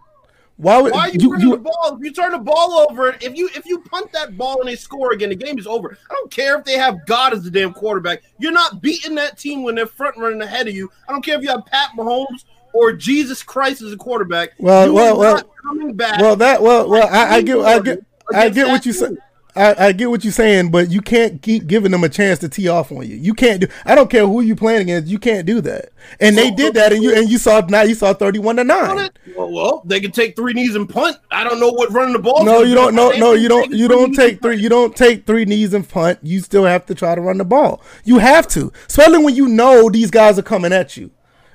Why 0.59 0.81
would 0.81 0.93
Why 0.93 1.01
are 1.01 1.09
you, 1.11 1.19
you, 1.21 1.33
running 1.33 1.51
the 1.51 1.57
ball? 1.59 1.99
If 1.99 2.05
you 2.05 2.13
turn 2.13 2.33
the 2.33 2.39
ball 2.39 2.87
over, 2.89 3.15
if 3.21 3.37
you 3.37 3.51
if 3.55 3.67
you 3.67 3.81
punt 3.81 4.11
that 4.13 4.39
ball 4.39 4.61
and 4.61 4.69
they 4.69 4.77
score 4.77 5.13
again, 5.13 5.29
the 5.29 5.35
game 5.35 5.59
is 5.59 5.67
over. 5.67 5.99
I 6.11 6.15
don't 6.15 6.31
care 6.31 6.59
if 6.59 6.65
they 6.65 6.79
have 6.79 7.05
God 7.07 7.35
as 7.35 7.43
the 7.43 7.51
damn 7.51 7.75
quarterback. 7.75 8.23
You're 8.39 8.53
not 8.53 8.81
beating 8.81 9.15
that 9.17 9.37
team 9.37 9.65
when 9.65 9.75
they're 9.75 9.87
front 9.87 10.17
running 10.17 10.41
ahead 10.41 10.67
of 10.69 10.75
you. 10.75 10.91
I 11.07 11.13
don't 11.13 11.23
care 11.23 11.37
if 11.37 11.43
you 11.43 11.51
have 11.51 11.67
Pat 11.67 11.91
Mahomes 11.95 12.45
or 12.73 12.93
Jesus 12.95 13.43
Christ 13.43 13.83
as 13.83 13.93
a 13.93 13.97
quarterback. 13.99 14.51
Well, 14.59 14.87
You 14.87 14.95
well, 14.95 15.19
well, 15.19 15.43
coming 15.63 15.93
back. 15.95 16.21
well 16.21 16.37
that 16.37 16.63
well 16.63 16.89
well 16.89 17.07
I, 17.09 17.37
I 17.37 17.43
get 17.43 17.59
I 17.59 17.79
get 17.81 18.05
I 18.35 18.49
get 18.49 18.69
what 18.69 18.87
you 18.87 18.93
say. 18.95 19.09
I, 19.57 19.87
I 19.89 19.93
get 19.93 20.11
what 20.11 20.23
you're 20.25 20.33
saying, 20.33 20.71
but 20.71 20.91
you 20.91 21.01
can't 21.01 21.41
keep 21.41 21.67
giving 21.67 21.91
them 21.91 22.05
a 22.05 22.09
chance 22.09 22.39
to 22.41 22.49
tee 22.49 22.69
off 22.69 22.93
on 22.93 23.09
you. 23.09 23.17
You 23.17 23.33
can't 23.35 23.61
do. 23.63 23.69
I 23.85 23.95
don't 23.95 24.11
care 24.11 24.27
who 24.27 24.41
you 24.41 24.55
playing 24.55 24.83
against. 24.83 25.09
You 25.11 25.19
can't 25.19 25.47
do 25.47 25.61
that. 25.63 25.91
And 26.21 26.37
they 26.37 26.51
did 26.51 26.75
that, 26.75 26.93
and 26.93 27.03
you 27.03 27.15
and 27.15 27.29
you 27.29 27.39
saw 27.39 27.61
now 27.69 27.83
you 27.83 27.95
saw 27.95 28.13
31 28.13 28.57
to 28.57 28.65
nine. 28.65 29.11
Well, 29.37 29.51
well, 29.53 29.83
they 29.85 30.01
can 30.01 30.13
take 30.13 30.37
three 30.37 30.53
knees 30.53 30.75
and 30.75 30.89
punt. 30.89 31.17
I 31.31 31.45
don't 31.45 31.59
know 31.59 31.71
what 31.71 31.91
running 31.93 32.13
the 32.13 32.19
ball. 32.19 32.45
No, 32.45 32.63
you 32.63 32.75
don't. 32.75 32.95
No, 32.95 33.11
no, 33.11 33.33
you 33.33 33.49
don't. 33.49 33.71
take 33.71 33.79
You 33.79 33.87
three 33.89 33.97
don't 33.97 34.09
knees 34.11 34.17
take 34.19 34.33
and 34.35 34.43
three. 34.43 34.51
punt. 34.53 34.63
You 34.63 34.69
don't 34.69 34.97
take 34.97 35.27
three 35.27 35.45
knees 35.45 35.75
and 35.75 35.89
punt. 35.89 36.19
You 36.23 36.41
still 36.41 36.65
have 36.65 36.87
to 36.87 36.95
try 36.95 37.15
to 37.15 37.21
run 37.21 37.39
the 37.39 37.45
ball. 37.45 37.83
You 38.05 38.19
have 38.19 38.47
to, 38.49 38.73
especially 38.89 39.25
when 39.25 39.35
you 39.35 39.49
know 39.49 39.89
these 39.91 40.11
guys 40.11 40.39
are 40.39 40.43
coming 40.43 40.73
at 40.73 40.97
you. 40.97 41.11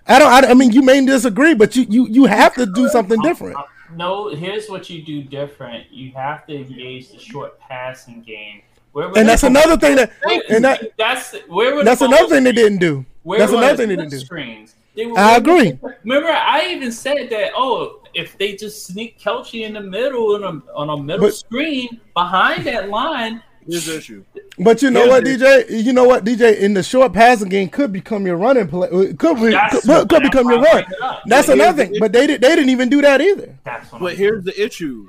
I 0.07 0.19
don't. 0.19 0.31
I, 0.45 0.51
I 0.51 0.53
mean, 0.55 0.71
you 0.71 0.81
may 0.81 1.05
disagree, 1.05 1.53
but 1.53 1.75
you 1.75 1.85
you 1.87 2.07
you 2.07 2.25
have 2.25 2.55
to 2.55 2.65
do 2.65 2.89
something 2.89 3.21
different. 3.21 3.57
No, 3.95 4.29
here's 4.29 4.69
what 4.69 4.89
you 4.89 5.01
do 5.03 5.23
different. 5.23 5.91
You 5.91 6.11
have 6.13 6.45
to 6.47 6.55
engage 6.55 7.09
the 7.11 7.19
short 7.19 7.59
passing 7.59 8.21
game. 8.21 8.61
Where 8.91 9.07
And 9.17 9.27
that's 9.27 9.43
another 9.43 9.77
thing 9.77 9.95
that. 9.95 10.11
And 10.49 10.63
that 10.65 10.91
that's 10.97 11.35
where 11.47 11.75
were 11.75 11.83
that's 11.83 12.01
another 12.01 12.27
thing 12.27 12.43
they 12.43 12.51
didn't 12.51 12.79
do. 12.79 13.05
Where 13.23 13.39
That's 13.39 13.51
another 13.51 13.77
thing 13.77 13.89
they 13.89 13.95
didn't 13.95 14.11
do. 14.11 14.19
Screens. 14.19 14.75
Were 14.97 15.17
I 15.17 15.37
agree. 15.37 15.79
Remember, 16.03 16.29
I 16.29 16.67
even 16.69 16.91
said 16.91 17.29
that. 17.29 17.51
Oh, 17.55 18.01
if 18.13 18.37
they 18.37 18.55
just 18.55 18.85
sneak 18.87 19.17
Kelce 19.19 19.65
in 19.65 19.73
the 19.73 19.81
middle 19.81 20.35
on 20.35 20.43
a 20.43 20.73
on 20.73 20.89
a 20.89 21.01
middle 21.01 21.27
But- 21.27 21.35
screen 21.35 22.01
behind 22.13 22.65
that 22.65 22.89
line, 22.89 23.41
Here's 23.67 23.85
the 23.85 23.97
issue. 23.97 24.23
But 24.59 24.81
you 24.81 24.91
know 24.91 25.07
what, 25.07 25.23
DJ? 25.23 25.83
You 25.83 25.93
know 25.93 26.03
what, 26.03 26.23
DJ? 26.25 26.57
In 26.59 26.73
the 26.73 26.83
short 26.83 27.13
passing 27.13 27.49
game, 27.49 27.69
could 27.69 27.91
become 27.93 28.25
your 28.25 28.37
running 28.37 28.67
play. 28.67 28.87
uh, 28.89 29.13
Could 29.17 29.37
be, 29.37 29.51
That's 29.51 29.85
could, 29.85 30.09
could 30.09 30.23
become 30.23 30.49
your 30.49 30.61
run. 30.61 30.83
That's 31.25 31.25
But 31.25 31.31
here's 31.31 31.49
another 31.49 31.83
the 31.85 31.89
thing. 31.91 31.99
But 31.99 32.11
they 32.13 32.27
did. 32.27 32.41
They 32.41 32.49
didn't 32.49 32.69
even 32.69 32.89
do 32.89 33.01
that 33.01 33.21
either. 33.21 33.57
That's 33.63 33.89
But 33.89 34.03
I'm- 34.03 34.15
here's 34.17 34.43
the 34.43 34.61
issue. 34.63 35.07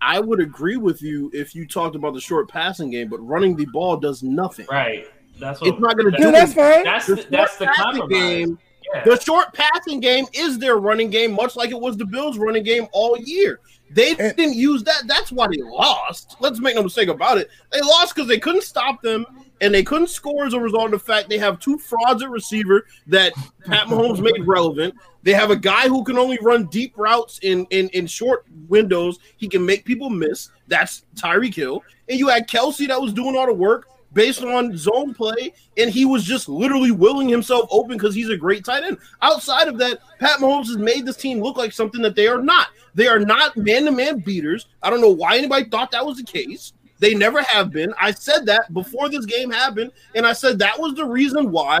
I 0.00 0.20
would 0.20 0.38
agree 0.40 0.76
with 0.76 1.00
you 1.00 1.30
if 1.32 1.54
you 1.54 1.66
talked 1.66 1.96
about 1.96 2.12
the 2.14 2.20
short 2.20 2.48
passing 2.50 2.90
game, 2.90 3.08
but 3.08 3.18
running 3.26 3.56
the 3.56 3.64
ball 3.66 3.96
does 3.96 4.22
nothing. 4.22 4.66
right. 4.70 5.06
That's 5.40 5.60
what 5.60 5.70
It's 5.70 5.80
not 5.80 5.96
going 5.96 6.12
to 6.12 6.16
do 6.18 6.30
that's 6.30 6.54
fine. 6.54 6.84
That's 6.84 7.06
The 7.06 7.14
the, 7.16 7.26
that's 7.30 7.56
the 7.56 7.64
short 7.64 7.76
passing 7.76 8.00
compromise. 8.00 8.20
game. 8.46 8.58
Yeah. 8.94 9.04
The 9.04 9.18
short 9.20 9.52
passing 9.54 9.98
game 10.00 10.26
is 10.32 10.58
their 10.58 10.76
running 10.76 11.10
game, 11.10 11.32
much 11.32 11.56
like 11.56 11.70
it 11.70 11.80
was 11.80 11.96
the 11.96 12.04
Bills' 12.04 12.38
running 12.38 12.62
game 12.62 12.86
all 12.92 13.16
year. 13.18 13.58
They 13.94 14.10
And- 14.16 14.36
didn't 14.36 14.54
use 14.56 14.82
that. 14.84 15.06
That's 15.06 15.30
why 15.32 15.46
they 15.48 15.62
lost. 15.62 16.36
Let's 16.40 16.60
make 16.60 16.74
no 16.74 16.82
mistake 16.82 17.08
about 17.08 17.38
it. 17.38 17.48
They 17.72 17.80
lost 17.80 18.14
because 18.14 18.28
they 18.28 18.38
couldn't 18.38 18.62
stop 18.64 19.00
them, 19.02 19.24
and 19.60 19.72
they 19.72 19.84
couldn't 19.84 20.08
score 20.08 20.44
as 20.44 20.52
a 20.52 20.60
result 20.60 20.86
of 20.86 20.90
the 20.92 20.98
fact 20.98 21.28
they 21.28 21.38
have 21.38 21.60
two 21.60 21.78
frauds 21.78 22.22
at 22.22 22.28
receiver 22.30 22.86
that 23.06 23.32
Pat 23.64 23.86
Mahomes 23.86 24.20
made 24.20 24.46
relevant. 24.46 24.94
They 25.22 25.32
have 25.32 25.50
a 25.50 25.56
guy 25.56 25.88
who 25.88 26.02
can 26.04 26.18
only 26.18 26.38
run 26.42 26.66
deep 26.66 26.92
routes 26.96 27.38
in 27.42 27.66
in, 27.70 27.88
in 27.90 28.06
short 28.06 28.44
windows. 28.68 29.18
He 29.36 29.48
can 29.48 29.64
make 29.64 29.84
people 29.84 30.10
miss. 30.10 30.50
That's 30.66 31.04
Tyreek 31.16 31.54
Hill. 31.54 31.82
And 32.08 32.18
you 32.18 32.28
had 32.28 32.48
Kelce 32.48 32.88
that 32.88 33.00
was 33.00 33.12
doing 33.12 33.36
all 33.36 33.46
the 33.46 33.54
work 33.54 33.88
based 34.14 34.42
on 34.42 34.76
zone 34.76 35.12
play, 35.12 35.52
and 35.76 35.90
he 35.90 36.04
was 36.04 36.24
just 36.24 36.48
literally 36.48 36.90
willing 36.90 37.28
himself 37.28 37.68
open 37.70 37.96
because 37.96 38.14
he's 38.14 38.30
a 38.30 38.36
great 38.36 38.64
tight 38.64 38.84
end. 38.84 38.96
Outside 39.20 39.68
of 39.68 39.76
that, 39.78 39.98
Pat 40.18 40.40
Mahomes 40.40 40.68
has 40.68 40.78
made 40.78 41.04
this 41.04 41.16
team 41.16 41.40
look 41.40 41.56
like 41.56 41.72
something 41.72 42.00
that 42.02 42.16
they 42.16 42.28
are 42.28 42.40
not. 42.40 42.68
They 42.94 43.08
are 43.08 43.18
not 43.18 43.56
man-to-man 43.56 44.20
beaters. 44.20 44.66
I 44.82 44.88
don't 44.88 45.00
know 45.00 45.10
why 45.10 45.36
anybody 45.36 45.68
thought 45.68 45.90
that 45.90 46.06
was 46.06 46.16
the 46.16 46.24
case. 46.24 46.72
They 47.00 47.12
never 47.12 47.42
have 47.42 47.70
been. 47.70 47.92
I 48.00 48.12
said 48.12 48.46
that 48.46 48.72
before 48.72 49.08
this 49.08 49.26
game 49.26 49.50
happened, 49.50 49.90
and 50.14 50.24
I 50.24 50.32
said 50.32 50.58
that 50.60 50.78
was 50.78 50.94
the 50.94 51.04
reason 51.04 51.50
why 51.50 51.80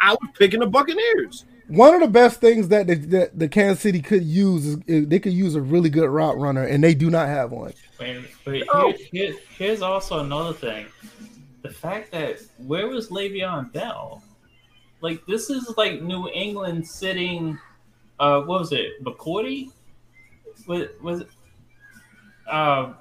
I 0.00 0.12
was 0.12 0.30
picking 0.38 0.60
the 0.60 0.66
Buccaneers. 0.66 1.44
One 1.68 1.94
of 1.94 2.00
the 2.00 2.08
best 2.08 2.40
things 2.40 2.68
that 2.68 2.86
the, 2.86 2.94
that 2.94 3.38
the 3.38 3.48
Kansas 3.48 3.80
City 3.80 4.00
could 4.00 4.22
use 4.22 4.66
is 4.66 4.78
is 4.86 5.08
they 5.08 5.18
could 5.18 5.32
use 5.32 5.54
a 5.54 5.60
really 5.60 5.90
good 5.90 6.08
route 6.08 6.38
runner, 6.38 6.64
and 6.64 6.82
they 6.82 6.94
do 6.94 7.10
not 7.10 7.28
have 7.28 7.50
one. 7.50 7.72
But, 7.98 8.16
but 8.44 8.62
No. 8.72 8.92
here, 8.92 8.96
here, 9.10 9.34
here's 9.56 9.82
also 9.82 10.20
another 10.20 10.52
thing: 10.52 10.86
the 11.62 11.70
fact 11.70 12.10
that 12.12 12.38
where 12.58 12.88
was 12.88 13.08
Le'Veon 13.08 13.72
Bell? 13.72 14.22
Like 15.00 15.24
this 15.26 15.50
is 15.50 15.72
like 15.76 16.02
New 16.02 16.28
England 16.28 16.86
sitting. 16.86 17.58
Uh, 18.20 18.42
what 18.42 18.60
was 18.60 18.72
it? 18.72 19.02
McCourty? 19.04 19.70
Was 20.66 20.88
was 21.02 21.20
it, 21.22 21.28
uh, 22.48 22.92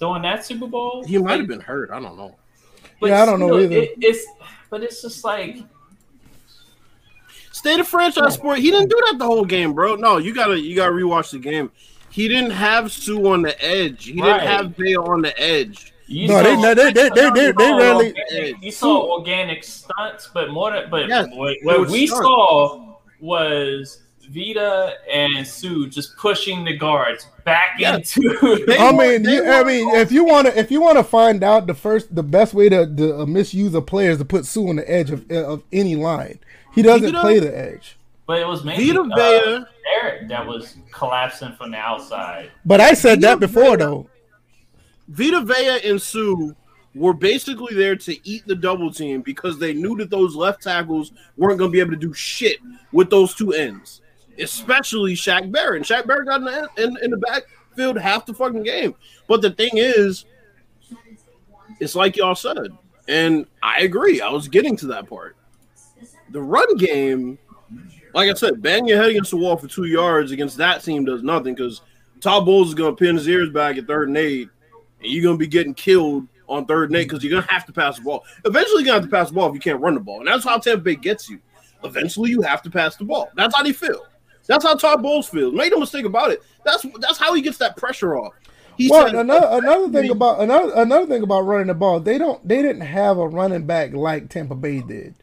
during 0.00 0.22
that 0.22 0.44
Super 0.44 0.66
Bowl? 0.66 1.04
He 1.06 1.18
might 1.18 1.38
have 1.38 1.48
been 1.48 1.60
hurt. 1.60 1.90
I 1.90 2.00
don't 2.00 2.16
know. 2.16 2.36
But 3.00 3.10
Yeah, 3.10 3.22
I 3.22 3.26
don't 3.26 3.40
know 3.40 3.48
still, 3.48 3.60
either. 3.60 3.76
It, 3.76 3.94
it's 3.98 4.26
but 4.70 4.82
it's 4.82 5.00
just 5.02 5.24
like 5.24 5.58
State 7.52 7.80
of 7.80 7.88
franchise 7.88 8.34
sport. 8.34 8.58
He 8.58 8.70
didn't 8.70 8.90
do 8.90 9.00
that 9.06 9.18
the 9.18 9.24
whole 9.24 9.44
game, 9.44 9.72
bro. 9.72 9.94
No, 9.96 10.18
you 10.18 10.34
gotta 10.34 10.60
you 10.60 10.76
gotta 10.76 10.92
rewatch 10.92 11.30
the 11.30 11.38
game. 11.38 11.70
He 12.10 12.28
didn't 12.28 12.50
have 12.50 12.92
Suh 12.92 13.14
on 13.32 13.42
the 13.42 13.64
edge. 13.64 14.04
He 14.04 14.20
Right. 14.20 14.40
didn't 14.40 14.46
have 14.46 14.76
Vea 14.76 14.96
on 14.96 15.22
the 15.22 15.38
edge. 15.40 15.92
You 16.08 16.28
No, 16.28 16.42
they- 16.42 16.54
saw- 16.54 16.60
no, 16.62 16.74
they- 16.74 16.92
they- 16.92 16.92
they- 16.92 17.08
they- 17.30 17.46
you 17.46 17.52
they 17.52 17.52
saw 17.52 17.76
rarely- 17.78 18.14
organic- 18.30 18.62
you 18.64 18.70
saw 18.70 19.12
organic 19.18 19.64
stunts, 19.64 20.30
but 20.32 20.50
more 20.50 20.70
than 20.72 20.88
but 20.90 21.08
Yes, 21.08 21.26
what, 21.32 21.56
what 21.62 21.88
we 21.88 22.06
stunts. 22.06 22.24
saw 22.24 22.94
was 23.20 24.02
Vita 24.30 24.94
and 25.12 25.46
Suh 25.46 25.86
just 25.88 26.16
pushing 26.16 26.64
the 26.64 26.76
guards 26.76 27.26
back 27.44 27.76
Yes. 27.78 28.16
into. 28.16 28.64
They 28.66 28.76
I 28.78 28.90
mean, 28.92 29.24
you, 29.24 29.44
I 29.50 29.62
mean, 29.64 29.88
if 29.96 30.10
you 30.10 30.24
want 30.24 30.48
to, 30.48 30.58
if 30.58 30.70
you 30.70 30.80
want 30.80 30.98
to 30.98 31.04
find 31.04 31.42
out 31.44 31.66
the 31.66 31.74
first, 31.74 32.14
the 32.14 32.22
best 32.24 32.52
way 32.54 32.68
to, 32.68 32.86
to 32.86 33.20
uh, 33.20 33.26
misuse 33.26 33.74
a 33.74 33.80
player 33.80 34.10
is 34.10 34.18
to 34.18 34.24
put 34.24 34.44
Suh 34.44 34.68
on 34.68 34.76
the 34.76 34.90
edge 34.90 35.10
of 35.10 35.30
of 35.30 35.62
any 35.72 35.96
line. 35.96 36.38
He 36.74 36.82
doesn't 36.82 37.06
Vita- 37.12 37.20
play 37.20 37.38
the 37.38 37.56
edge. 37.56 37.96
but 38.26 38.40
it 38.40 38.46
was 38.46 38.64
mainly 38.64 38.86
Vita 38.88 39.00
uh, 39.00 39.16
Vea, 39.16 39.64
Eric 40.02 40.28
that 40.28 40.44
was 40.46 40.74
collapsing 40.92 41.52
from 41.56 41.70
the 41.70 41.78
outside. 41.78 42.50
But 42.64 42.80
I 42.80 42.94
said 42.94 43.20
that 43.22 43.38
before, 43.40 43.76
Vea- 43.76 43.84
though. 43.84 44.06
Vita 45.08 45.40
Vea 45.40 45.88
and 45.88 46.00
Suh 46.00 46.52
were 46.94 47.12
basically 47.12 47.74
there 47.74 47.94
to 47.94 48.28
eat 48.28 48.46
the 48.46 48.54
double 48.54 48.90
team 48.90 49.20
because 49.20 49.58
they 49.58 49.74
knew 49.74 49.96
that 49.98 50.10
those 50.10 50.34
left 50.34 50.62
tackles 50.62 51.12
weren't 51.36 51.58
going 51.58 51.70
to 51.70 51.72
be 51.72 51.80
able 51.80 51.90
to 51.90 51.96
do 51.96 52.12
shit 52.14 52.58
with 52.92 53.10
those 53.10 53.34
two 53.34 53.52
ends, 53.52 54.00
especially 54.38 55.14
Shaq 55.14 55.52
Barrett. 55.52 55.76
And 55.76 55.84
Shaq 55.84 56.06
Barrett 56.06 56.26
got 56.26 56.40
in 56.40 56.44
the, 56.46 56.68
in, 56.82 56.96
in 57.02 57.10
the 57.10 57.18
backfield 57.18 57.98
half 57.98 58.24
the 58.24 58.34
fucking 58.34 58.62
game. 58.62 58.94
But 59.28 59.42
the 59.42 59.50
thing 59.50 59.72
is, 59.74 60.24
it's 61.80 61.94
like 61.94 62.16
y'all 62.16 62.34
said, 62.34 62.68
and 63.08 63.46
I 63.62 63.80
agree. 63.80 64.20
I 64.20 64.30
was 64.30 64.48
getting 64.48 64.76
to 64.78 64.86
that 64.88 65.08
part. 65.08 65.36
The 66.30 66.40
run 66.40 66.76
game, 66.76 67.38
like 68.14 68.30
I 68.30 68.34
said, 68.34 68.62
bang 68.62 68.88
your 68.88 68.98
head 68.98 69.10
against 69.10 69.30
the 69.30 69.36
wall 69.36 69.56
for 69.56 69.68
two 69.68 69.84
yards 69.84 70.32
against 70.32 70.56
that 70.56 70.82
team 70.82 71.04
does 71.04 71.22
nothing 71.22 71.54
because 71.54 71.82
Todd 72.20 72.46
Bowles 72.46 72.68
is 72.68 72.74
going 72.74 72.96
to 72.96 73.04
pin 73.04 73.16
his 73.16 73.28
ears 73.28 73.50
back 73.50 73.76
at 73.76 73.86
third 73.86 74.08
and 74.08 74.16
eight, 74.16 74.48
and 75.00 75.10
you're 75.10 75.22
going 75.22 75.36
to 75.36 75.38
be 75.38 75.46
getting 75.46 75.74
killed 75.74 76.26
on 76.48 76.66
third 76.66 76.90
and 76.90 76.96
eight 76.96 77.08
because 77.08 77.22
you're 77.22 77.30
going 77.30 77.42
to 77.46 77.52
have 77.52 77.66
to 77.66 77.72
pass 77.72 77.96
the 77.96 78.02
ball. 78.02 78.24
Eventually, 78.44 78.84
you're 78.84 78.94
to 78.94 79.00
have 79.00 79.10
to 79.10 79.16
pass 79.16 79.28
the 79.28 79.34
ball 79.34 79.48
if 79.48 79.54
you 79.54 79.60
can't 79.60 79.80
run 79.80 79.94
the 79.94 80.00
ball, 80.00 80.20
and 80.20 80.28
that's 80.28 80.44
how 80.44 80.58
Tampa 80.58 80.82
Bay 80.82 80.96
gets 80.96 81.28
you. 81.28 81.40
Eventually, 81.84 82.30
you 82.30 82.40
have 82.42 82.62
to 82.62 82.70
pass 82.70 82.96
the 82.96 83.04
ball. 83.04 83.30
That's 83.36 83.54
how 83.54 83.62
they 83.62 83.72
feel. 83.72 84.06
That's 84.46 84.64
how 84.64 84.74
Todd 84.74 85.02
Bowles 85.02 85.28
feels. 85.28 85.54
Make 85.54 85.72
no 85.72 85.80
mistake 85.80 86.04
about 86.04 86.30
it. 86.30 86.42
That's 86.64 86.86
that's 87.00 87.18
how 87.18 87.34
he 87.34 87.42
gets 87.42 87.58
that 87.58 87.76
pressure 87.76 88.16
off. 88.16 88.32
He 88.76 88.88
Well, 88.90 89.06
said, 89.06 89.14
another 89.14 89.48
another 89.50 89.88
thing 89.90 90.10
about 90.10 90.40
another 90.40 90.72
another 90.74 91.06
thing 91.06 91.22
about 91.22 91.40
running 91.42 91.68
the 91.68 91.74
ball, 91.74 91.98
they 92.00 92.18
don't 92.18 92.46
they 92.46 92.62
didn't 92.62 92.82
have 92.82 93.18
a 93.18 93.26
running 93.26 93.66
back 93.66 93.92
like 93.92 94.28
Tampa 94.28 94.54
Bay 94.54 94.82
did. 94.82 95.14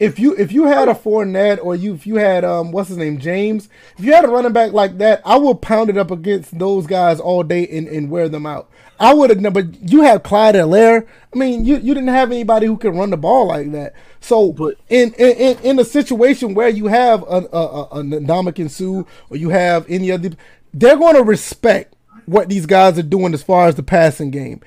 If 0.00 0.18
you 0.18 0.34
if 0.34 0.50
you 0.50 0.64
had 0.64 0.88
a 0.88 0.94
Fournette 0.94 1.62
or 1.62 1.76
you 1.76 1.94
if 1.94 2.06
you 2.06 2.16
had 2.16 2.42
um 2.44 2.72
what's 2.72 2.88
his 2.88 2.96
name 2.96 3.18
James, 3.18 3.68
if 3.98 4.04
you 4.04 4.12
had 4.14 4.24
a 4.24 4.28
running 4.28 4.52
back 4.52 4.72
like 4.72 4.96
that, 4.98 5.20
I 5.24 5.36
will 5.36 5.54
pound 5.54 5.90
it 5.90 5.98
up 5.98 6.10
against 6.10 6.58
those 6.58 6.86
guys 6.86 7.20
all 7.20 7.42
day 7.42 7.68
and, 7.68 7.86
and 7.86 8.10
wear 8.10 8.28
them 8.30 8.46
out. 8.46 8.70
I 8.98 9.14
would 9.14 9.30
have 9.30 9.40
never. 9.40 9.60
You 9.60 10.02
have 10.02 10.22
Clyde 10.22 10.54
Helaire. 10.54 11.06
I 11.34 11.38
mean, 11.38 11.64
you, 11.64 11.76
you 11.76 11.94
didn't 11.94 12.08
have 12.08 12.30
anybody 12.30 12.66
who 12.66 12.76
could 12.76 12.94
run 12.94 13.10
the 13.10 13.16
ball 13.16 13.46
like 13.48 13.72
that. 13.72 13.94
So, 14.20 14.52
But- 14.52 14.76
in 14.88 15.12
in, 15.14 15.36
in, 15.36 15.58
in 15.60 15.78
a 15.78 15.84
situation 15.84 16.54
where 16.54 16.68
you 16.68 16.86
have 16.88 17.22
a 17.22 17.48
a, 17.52 18.00
a, 18.02 18.64
a 18.64 18.68
Suh 18.68 19.04
or 19.30 19.36
you 19.36 19.48
have 19.50 19.86
any 19.88 20.10
other, 20.12 20.30
they're 20.74 20.98
going 20.98 21.14
to 21.16 21.22
respect 21.22 21.94
what 22.26 22.48
these 22.48 22.66
guys 22.66 22.98
are 22.98 23.02
doing 23.02 23.32
as 23.32 23.42
far 23.42 23.68
as 23.68 23.74
the 23.74 23.82
passing 23.82 24.30
game. 24.30 24.60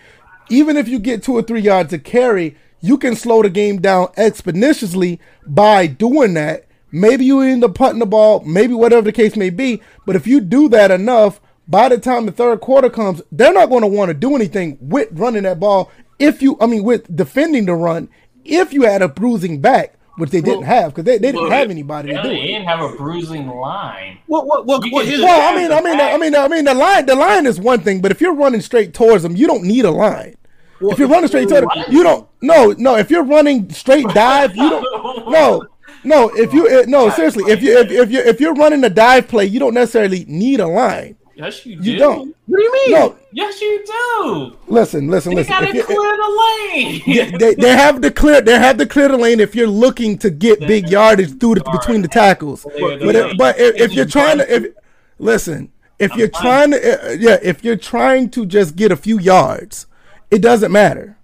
Even 0.50 0.78
if 0.78 0.88
you 0.88 1.00
get 1.00 1.24
two 1.24 1.34
or 1.34 1.42
three 1.44 1.62
yards 1.62 1.92
to 1.92 2.00
carry, 2.00 2.58
you 2.84 2.98
can 2.98 3.16
slow 3.16 3.42
the 3.42 3.50
game 3.50 3.80
down 3.82 4.08
exponentially 4.18 5.18
by 5.48 5.88
doing 5.88 6.34
that. 6.36 6.66
Maybe 6.92 7.26
you 7.26 7.40
end 7.42 7.64
up 7.64 7.74
putting 7.74 8.00
the 8.00 8.06
ball, 8.06 8.42
maybe 8.42 8.74
whatever 8.74 9.02
the 9.04 9.12
case 9.12 9.36
may 9.36 9.50
be. 9.50 9.82
But 10.06 10.16
if 10.18 10.28
you 10.28 10.42
do 10.42 10.68
that 10.70 10.92
enough, 10.92 11.40
by 11.68 11.88
the 11.90 11.98
time 11.98 12.26
the 12.26 12.32
third 12.34 12.60
quarter 12.60 12.90
comes, 12.90 13.22
they're 13.32 13.54
not 13.54 13.70
going 13.70 13.82
to 13.82 13.88
want 13.88 14.10
to 14.10 14.14
do 14.14 14.36
anything 14.36 14.78
with 14.82 15.08
running 15.14 15.44
that 15.44 15.60
ball. 15.60 15.90
If 16.20 16.42
you, 16.42 16.58
I 16.62 16.68
mean, 16.68 16.84
with 16.84 17.14
defending 17.16 17.66
the 17.66 17.74
run, 17.74 18.10
if 18.44 18.74
you 18.74 18.84
had 18.84 19.02
a 19.02 19.08
bruising 19.08 19.62
back, 19.62 19.96
which 20.18 20.30
they 20.30 20.42
didn't 20.42 20.60
Well, 20.60 20.68
have 20.68 20.92
because 20.92 21.06
they, 21.06 21.18
they 21.18 21.32
didn't 21.32 21.44
well, 21.50 21.52
have 21.52 21.72
anybody 21.72 22.12
Yeah, 22.12 22.22
to 22.22 22.30
do 22.30 22.30
he 22.30 22.36
it. 22.36 22.42
They 22.42 22.48
didn't 22.48 22.66
have 22.68 22.82
a 22.82 22.96
bruising 22.96 23.48
line. 23.48 24.20
what 24.28 24.46
what 24.46 24.66
what, 24.68 24.86
You 24.86 24.92
what 24.92 25.04
can 25.06 25.12
his, 25.12 25.22
just- 25.22 25.28
Well, 25.28 25.52
I 25.54 25.60
mean, 25.60 25.72
I 25.72 25.82
mean, 25.82 26.00
I 26.00 26.18
mean, 26.18 26.36
I 26.36 26.48
mean, 26.48 26.66
the 26.66 26.74
line, 26.76 27.06
the 27.08 27.16
line 27.16 27.48
is 27.48 27.60
one 27.60 27.80
thing, 27.80 28.02
but 28.02 28.12
if 28.12 28.22
you're 28.22 28.36
running 28.36 28.62
straight 28.62 28.94
towards 28.94 29.24
them, 29.24 29.36
you 29.36 29.48
don't 29.48 29.64
need 29.64 29.86
a 29.86 29.90
line. 29.92 30.36
If 30.82 31.00
you're 31.00 31.08
running 31.08 31.28
straight 31.28 31.50
towards 31.50 31.68
them, 31.74 31.86
you 31.90 32.04
don't. 32.04 32.28
No, 32.42 32.74
no. 32.78 32.96
If 32.96 33.10
you're 33.12 33.24
running 33.24 33.70
straight 33.72 34.08
dive, 34.10 34.56
you 34.56 34.70
don't. 34.70 35.30
No, 35.30 35.68
no. 36.04 36.30
If 36.36 36.54
you 36.54 36.68
eh, 36.68 36.86
no, 36.88 37.10
seriously, 37.10 37.46
if 37.52 37.62
you 37.62 37.78
if, 37.78 37.90
if 37.92 38.12
you 38.12 38.20
if 38.20 38.40
you're 38.42 38.54
running 38.56 38.84
a 38.84 38.90
dive 38.90 39.28
play, 39.28 39.46
you 39.46 39.60
don't 39.60 39.74
necessarily 39.74 40.26
need 40.28 40.60
a 40.60 40.68
line. 40.68 41.16
Yes, 41.36 41.66
you 41.66 41.78
do. 41.82 41.92
You 41.92 41.98
don't. 41.98 42.36
what 42.46 42.58
do 42.60 42.64
you 42.64 42.72
mean? 42.74 42.92
No, 42.92 43.16
Yes, 43.32 43.60
you 43.60 43.84
do. 43.84 44.56
listen, 44.68 45.08
listen, 45.08 45.34
listen. 45.34 45.52
You 45.52 45.60
gotta 45.62 45.76
If 45.78 45.86
clear 45.88 45.98
the 45.98 46.72
lane. 46.76 47.38
they, 47.40 47.56
they 47.56 47.72
have 47.76 48.02
to 48.02 48.12
clear 48.12 48.40
they 48.40 48.60
have 48.60 48.78
to 48.78 48.86
clear 48.86 49.08
the 49.08 49.18
lane 49.18 49.40
if 49.40 49.56
you're 49.56 49.66
looking 49.66 50.16
to 50.20 50.30
get 50.30 50.60
big 50.60 50.90
yardage 50.90 51.40
through 51.40 51.56
the, 51.56 51.64
between 51.72 52.04
the 52.04 52.08
tackles. 52.08 52.62
Clear 52.64 53.00
the 53.00 53.06
But 53.06 53.16
if, 53.16 53.38
but 53.38 53.60
if, 53.60 53.76
if 53.76 53.82
If 53.82 53.94
you're 53.94 54.06
trying 54.06 54.38
to 54.38 54.54
if 54.56 54.74
listen, 55.18 55.72
if 55.98 56.16
you're 56.16 56.30
fine. 56.30 56.42
trying 56.44 56.72
to 56.72 57.08
uh, 57.08 57.12
yeah, 57.14 57.38
if 57.42 57.64
you're 57.64 57.78
trying 57.78 58.30
to 58.32 58.46
just 58.46 58.76
get 58.76 58.92
a 58.92 58.96
few 58.96 59.18
yards, 59.20 59.88
it 60.32 60.42
doesn't 60.42 60.72
matter. 60.72 61.18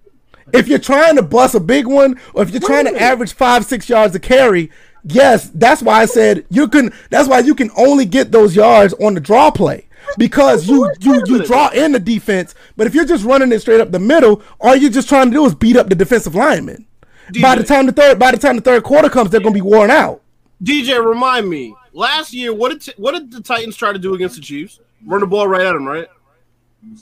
If 0.53 0.67
you're 0.67 0.79
trying 0.79 1.15
to 1.15 1.21
bust 1.21 1.55
a 1.55 1.59
big 1.59 1.85
one, 1.85 2.19
or 2.33 2.43
if 2.43 2.51
you're 2.51 2.61
trying 2.61 2.85
to 2.85 3.01
average 3.01 3.33
five 3.33 3.65
six 3.65 3.87
yards 3.87 4.15
a 4.15 4.19
carry, 4.19 4.71
yes, 5.03 5.49
that's 5.53 5.81
why 5.81 6.01
I 6.01 6.05
said 6.05 6.45
you 6.49 6.67
can. 6.67 6.93
That's 7.09 7.27
why 7.27 7.39
you 7.39 7.55
can 7.55 7.69
only 7.77 8.05
get 8.05 8.31
those 8.31 8.55
yards 8.55 8.93
on 8.95 9.13
the 9.13 9.19
draw 9.19 9.51
play 9.51 9.87
because 10.17 10.67
you 10.67 10.91
you 10.99 11.21
you 11.25 11.45
draw 11.45 11.69
in 11.69 11.91
the 11.91 11.99
defense. 11.99 12.55
But 12.75 12.87
if 12.87 12.95
you're 12.95 13.05
just 13.05 13.25
running 13.25 13.51
it 13.51 13.59
straight 13.59 13.81
up 13.81 13.91
the 13.91 13.99
middle, 13.99 14.41
all 14.59 14.75
you're 14.75 14.89
just 14.91 15.09
trying 15.09 15.27
to 15.27 15.31
do 15.31 15.45
is 15.45 15.55
beat 15.55 15.75
up 15.75 15.89
the 15.89 15.95
defensive 15.95 16.35
lineman. 16.35 16.87
By 17.41 17.55
the 17.55 17.63
time 17.63 17.85
the 17.85 17.91
third 17.91 18.17
by 18.17 18.31
the 18.31 18.37
time 18.37 18.55
the 18.55 18.61
third 18.61 18.83
quarter 18.83 19.09
comes, 19.09 19.29
they're 19.29 19.41
gonna 19.41 19.53
be 19.53 19.61
worn 19.61 19.91
out. 19.91 20.21
DJ, 20.63 21.03
remind 21.03 21.47
me. 21.47 21.75
Last 21.93 22.33
year, 22.33 22.53
what 22.53 22.79
did 22.79 22.93
what 22.97 23.13
did 23.13 23.31
the 23.31 23.41
Titans 23.41 23.75
try 23.75 23.93
to 23.93 23.99
do 23.99 24.13
against 24.13 24.35
the 24.35 24.41
Chiefs? 24.41 24.79
Run 25.05 25.21
the 25.21 25.27
ball 25.27 25.47
right 25.47 25.65
at 25.65 25.73
them, 25.73 25.85
right? 25.85 26.07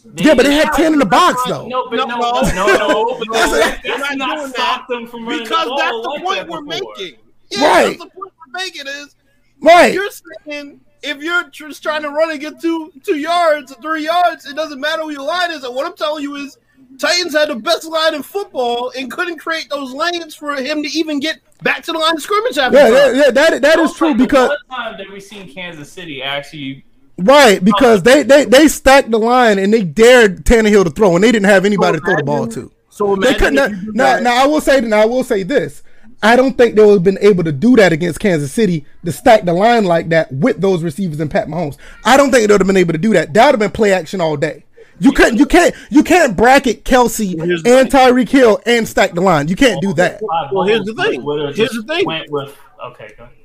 They 0.05 0.23
yeah, 0.23 0.33
but 0.33 0.45
they 0.45 0.53
had 0.55 0.73
ten 0.73 0.93
in 0.93 0.99
the 0.99 1.05
box 1.05 1.41
though. 1.47 1.67
No, 1.67 1.87
but 1.89 1.97
no, 1.97 2.05
no, 2.05 2.17
no, 2.17 2.41
no. 2.41 2.65
no, 2.65 3.19
no 3.19 3.33
that's, 3.33 3.81
that's 3.83 4.15
not 4.15 4.49
stop 4.49 4.87
them 4.87 5.05
from 5.05 5.27
running 5.27 5.43
because 5.43 5.67
the 5.67 5.75
that's 5.75 5.91
the 5.91 6.09
like 6.09 6.23
point 6.23 6.49
we're 6.49 6.61
making. 6.61 7.19
Yeah, 7.49 7.61
Right. 7.65 7.85
That's 7.85 7.97
the 7.99 8.09
point 8.09 8.33
we're 8.47 8.53
making 8.53 8.87
is 8.87 9.15
Right. 9.61 9.93
you're 9.93 10.09
saying 10.45 10.81
if 11.03 11.21
you're 11.21 11.49
just 11.49 11.83
trying 11.83 12.01
to 12.03 12.09
run 12.09 12.31
and 12.31 12.39
get 12.39 12.59
two 12.59 12.91
two 13.03 13.17
yards, 13.17 13.73
three 13.81 14.03
yards, 14.05 14.45
it 14.45 14.55
doesn't 14.55 14.79
matter 14.79 15.03
who 15.03 15.11
your 15.11 15.21
line 15.21 15.51
is. 15.51 15.63
And 15.63 15.75
what 15.75 15.85
I'm 15.85 15.95
telling 15.95 16.23
you 16.23 16.35
is, 16.35 16.57
Titans 16.97 17.33
had 17.33 17.49
the 17.49 17.55
best 17.55 17.85
line 17.85 18.15
in 18.15 18.23
football 18.23 18.91
and 18.97 19.11
couldn't 19.11 19.37
create 19.37 19.69
those 19.69 19.93
lanes 19.93 20.33
for 20.33 20.55
him 20.55 20.81
to 20.81 20.89
even 20.89 21.19
get 21.19 21.39
back 21.61 21.83
to 21.83 21.91
the 21.91 21.99
line 21.99 22.15
of 22.15 22.21
scrimmage 22.21 22.57
after. 22.57 22.77
Yeah, 22.77 22.89
yeah, 22.89 23.11
yeah, 23.11 23.31
that 23.31 23.61
that 23.61 23.79
is 23.79 23.93
true 23.93 24.09
Like, 24.09 24.17
because 24.17 24.49
the 24.49 24.57
one 24.67 24.79
time 24.79 24.97
that 24.97 25.11
we 25.11 25.19
seen 25.19 25.47
Kansas 25.53 25.91
City 25.91 26.23
actually 26.23 26.83
right 27.17 27.59
oh. 27.59 27.63
because 27.63 28.03
they 28.03 28.23
they 28.23 28.45
they 28.45 28.67
stacked 28.67 29.11
the 29.11 29.19
line 29.19 29.59
and 29.59 29.73
they 29.73 29.83
dared 29.83 30.45
Tannehill 30.45 30.83
to 30.83 30.89
throw 30.89 31.15
and 31.15 31.23
they 31.23 31.31
didn't 31.31 31.49
have 31.49 31.65
anybody 31.65 31.99
to 31.99 32.05
throw 32.05 32.15
the 32.15 32.23
ball 32.23 32.47
to. 32.47 32.71
So 32.89 33.15
They 33.15 33.35
couldn't. 33.35 33.57
if 33.59 33.95
Now, 33.95 34.19
now 34.19 34.43
I 34.43 34.47
will 34.47 34.61
say. 34.61 34.81
Now 34.81 35.01
I 35.01 35.05
will 35.05 35.23
say 35.23 35.43
this. 35.43 35.83
I 36.23 36.35
don't 36.35 36.57
think 36.57 36.75
they 36.75 36.83
would 36.83 36.93
have 36.93 37.03
been 37.03 37.19
able 37.21 37.43
to 37.43 37.51
do 37.51 37.75
that 37.75 37.93
against 37.93 38.19
Kansas 38.19 38.51
City 38.51 38.85
to 39.05 39.11
stack 39.11 39.43
the 39.43 39.53
line 39.53 39.85
like 39.85 40.09
that 40.09 40.31
with 40.31 40.59
those 40.59 40.81
receivers 40.81 41.19
and 41.19 41.29
Pat 41.29 41.47
Mahomes. 41.47 41.77
I 42.03 42.17
don't 42.17 42.31
think 42.31 42.47
they 42.47 42.53
would 42.55 42.61
have 42.61 42.67
been 42.67 42.75
able 42.75 42.93
to 42.93 42.97
do 42.97 43.13
that. 43.13 43.35
That 43.35 43.45
would 43.45 43.51
have 43.51 43.59
been 43.59 43.69
play 43.69 43.93
action 43.93 44.19
all 44.19 44.35
day. 44.35 44.63
You 44.99 45.11
couldn't. 45.11 45.37
You 45.37 45.45
can't. 45.45 45.75
You 45.91 46.03
can't 46.03 46.35
bracket 46.35 46.83
Kelce 46.85 47.39
Here's 47.39 47.61
and 47.63 47.87
Tyreek 47.87 48.29
Hill 48.29 48.59
and 48.65 48.87
stack 48.87 49.13
the 49.13 49.21
line. 49.21 49.47
You 49.47 49.55
can't 49.55 49.79
do 49.79 49.93
that. 49.93 50.19
Well, 50.51 50.63
here's 50.63 50.85
the 50.85 50.95
thing. 50.95 51.21
Here's 51.53 51.69
the 51.69 51.83
thing. 51.83 52.05
Went 52.05 52.31
with 52.31 52.57
okay. 52.83 53.13
Go 53.15 53.25
ahead. 53.25 53.35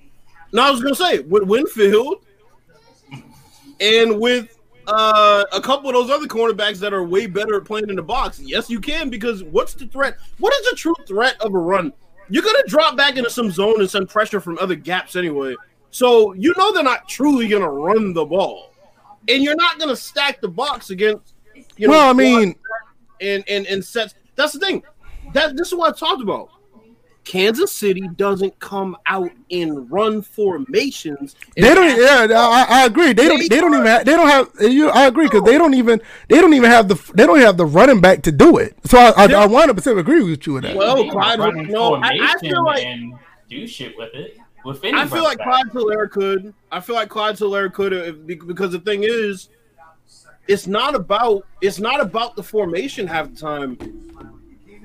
No, 0.52 0.62
I 0.62 0.70
was 0.70 0.82
gonna 0.82 0.94
say 0.94 1.18
with 1.18 1.42
Winfield 1.42 2.24
and 3.82 4.18
with 4.18 4.58
uh, 4.86 5.44
a 5.52 5.60
couple 5.60 5.90
of 5.90 5.94
those 5.94 6.10
other 6.10 6.26
cornerbacks 6.26 6.78
that 6.78 6.94
are 6.94 7.04
way 7.04 7.26
better 7.26 7.56
at 7.56 7.64
playing 7.64 7.88
in 7.88 7.96
the 7.96 8.02
box. 8.02 8.40
Yes, 8.40 8.70
you 8.70 8.80
can 8.80 9.10
because 9.10 9.42
what's 9.44 9.74
the 9.74 9.86
threat? 9.86 10.16
What 10.38 10.54
is 10.54 10.70
the 10.70 10.76
true 10.76 10.94
threat 11.06 11.40
of 11.40 11.54
a 11.54 11.58
run? 11.58 11.92
You're 12.28 12.42
gonna 12.42 12.62
drop 12.66 12.96
back 12.96 13.16
into 13.16 13.30
some 13.30 13.50
zone 13.50 13.80
and 13.80 13.90
send 13.90 14.08
pressure 14.08 14.40
from 14.40 14.58
other 14.58 14.74
gaps 14.74 15.16
anyway. 15.16 15.54
So 15.90 16.32
you 16.32 16.54
know 16.56 16.72
they're 16.72 16.82
not 16.82 17.08
truly 17.08 17.48
gonna 17.48 17.70
run 17.70 18.12
the 18.12 18.24
ball, 18.24 18.72
and 19.28 19.42
you're 19.42 19.56
not 19.56 19.78
gonna 19.78 19.96
stack 19.96 20.40
the 20.40 20.48
box 20.48 20.90
against. 20.90 21.34
You 21.76 21.88
know, 21.88 21.92
Well, 21.92 22.10
I 22.10 22.12
mean, 22.12 22.54
and 23.20 23.44
and 23.48 23.66
and 23.66 23.84
sets. 23.84 24.14
That's 24.36 24.52
the 24.52 24.60
thing. 24.60 24.82
That 25.34 25.56
this 25.56 25.68
is 25.68 25.74
what 25.74 25.94
I 25.94 25.98
talked 25.98 26.22
about. 26.22 26.48
Kansas 27.24 27.70
City 27.70 28.08
doesn't 28.16 28.58
come 28.58 28.96
out 29.06 29.30
in 29.48 29.86
run 29.88 30.22
formations. 30.22 31.36
They 31.56 31.72
don't. 31.74 31.96
Yeah, 31.96 32.36
I, 32.38 32.66
I 32.68 32.84
agree. 32.86 33.12
They 33.12 33.28
don't. 33.28 33.48
They 33.48 33.60
don't 33.60 33.72
even. 33.74 33.86
Have, 33.86 34.04
they 34.04 34.12
don't 34.12 34.28
have. 34.28 34.50
You, 34.72 34.90
I 34.90 35.06
agree 35.06 35.26
because 35.26 35.44
they 35.44 35.56
don't 35.56 35.74
even. 35.74 36.00
They 36.28 36.40
don't 36.40 36.52
even 36.54 36.70
have 36.70 36.88
the. 36.88 36.94
They 37.14 37.24
don't 37.24 37.38
have 37.38 37.56
the 37.56 37.66
running 37.66 38.00
back 38.00 38.22
to 38.22 38.32
do 38.32 38.58
it. 38.58 38.76
So 38.86 38.98
I, 38.98 39.10
I, 39.16 39.24
I 39.32 39.46
100 39.46 39.74
percent 39.74 39.98
agree 39.98 40.22
with 40.22 40.46
you 40.46 40.54
with 40.54 40.64
that. 40.64 40.74
Well, 40.76 40.96
They 40.96 41.04
were 41.04 41.12
Clyde- 41.12 41.38
running 41.38 41.68
no, 41.68 41.94
I- 41.94 42.18
I 42.20 42.38
feel 42.40 42.64
like- 42.64 42.84
and 42.84 43.14
do 43.48 43.66
shit 43.66 43.96
with 43.96 44.12
it. 44.14 44.38
With 44.64 44.84
I 44.84 45.06
feel 45.08 45.22
like 45.24 45.38
back. 45.38 45.46
Clyde 45.48 45.66
Helaire 45.70 46.10
could. 46.10 46.54
I 46.70 46.80
feel 46.80 46.94
like 46.94 47.08
Clyde 47.08 47.36
Helaire 47.36 47.72
could 47.72 47.92
uh, 47.92 48.04
have 48.04 48.26
because 48.26 48.70
the 48.72 48.78
thing 48.78 49.02
is, 49.04 49.48
it's 50.48 50.66
not 50.66 50.94
about 50.94 51.46
it's 51.60 51.78
not 51.80 52.00
about 52.00 52.36
the 52.36 52.42
formation 52.42 53.06
half 53.06 53.30
the 53.30 53.36
time. 53.36 53.76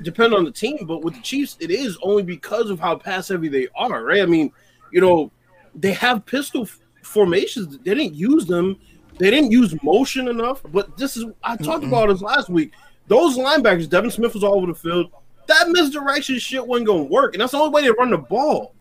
Depend 0.04 0.34
on 0.34 0.46
the 0.46 0.52
team, 0.52 0.86
but 0.86 1.04
with 1.04 1.16
the 1.16 1.22
Chiefs, 1.22 1.58
it 1.60 1.72
is 1.72 1.98
only 2.02 2.24
because 2.24 2.70
of 2.70 2.80
how 2.80 2.96
pass 2.96 3.30
heavy 3.30 3.50
they 3.50 3.68
are, 3.76 4.04
right? 4.04 4.22
I 4.22 4.26
mean, 4.26 4.52
you 4.92 5.02
know, 5.02 5.32
they 5.74 5.92
have 5.94 6.26
pistol 6.26 6.64
f- 6.64 6.80
formations. 7.04 7.78
They 7.80 7.96
didn't 7.96 8.14
use 8.14 8.46
them. 8.46 8.78
They 9.18 9.32
didn't 9.32 9.52
use 9.52 9.76
motion 9.84 10.28
enough. 10.28 10.62
But 10.72 10.98
this 10.98 11.18
is 11.18 11.26
I 11.44 11.56
talked 11.56 11.84
about 11.84 12.10
this 12.10 12.22
last 12.22 12.50
week. 12.50 12.74
Those 13.08 13.38
linebackers, 13.38 13.90
Devin 13.90 14.12
Smith 14.12 14.34
was 14.34 14.44
all 14.44 14.56
over 14.56 14.68
the 14.68 14.76
field. 14.76 15.12
That 15.48 15.70
misdirection 15.70 16.40
shit 16.40 16.66
wasn't 16.66 16.88
going 16.88 17.08
to 17.08 17.12
work, 17.12 17.34
and 17.34 17.42
that's 17.42 17.54
the 17.54 17.58
only 17.58 17.72
way 17.72 17.82
they 17.84 17.92
run 17.92 18.12
the 18.12 18.18
ball. 18.18 18.76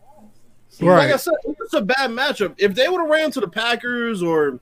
Right. 0.81 1.05
Like 1.05 1.13
I 1.13 1.17
said, 1.17 1.33
it's 1.45 1.73
a 1.73 1.81
bad 1.81 2.11
matchup. 2.11 2.53
If 2.57 2.75
they 2.75 2.89
would 2.89 2.99
have 2.99 3.09
ran 3.09 3.31
to 3.31 3.39
the 3.39 3.47
Packers 3.47 4.21
or 4.21 4.59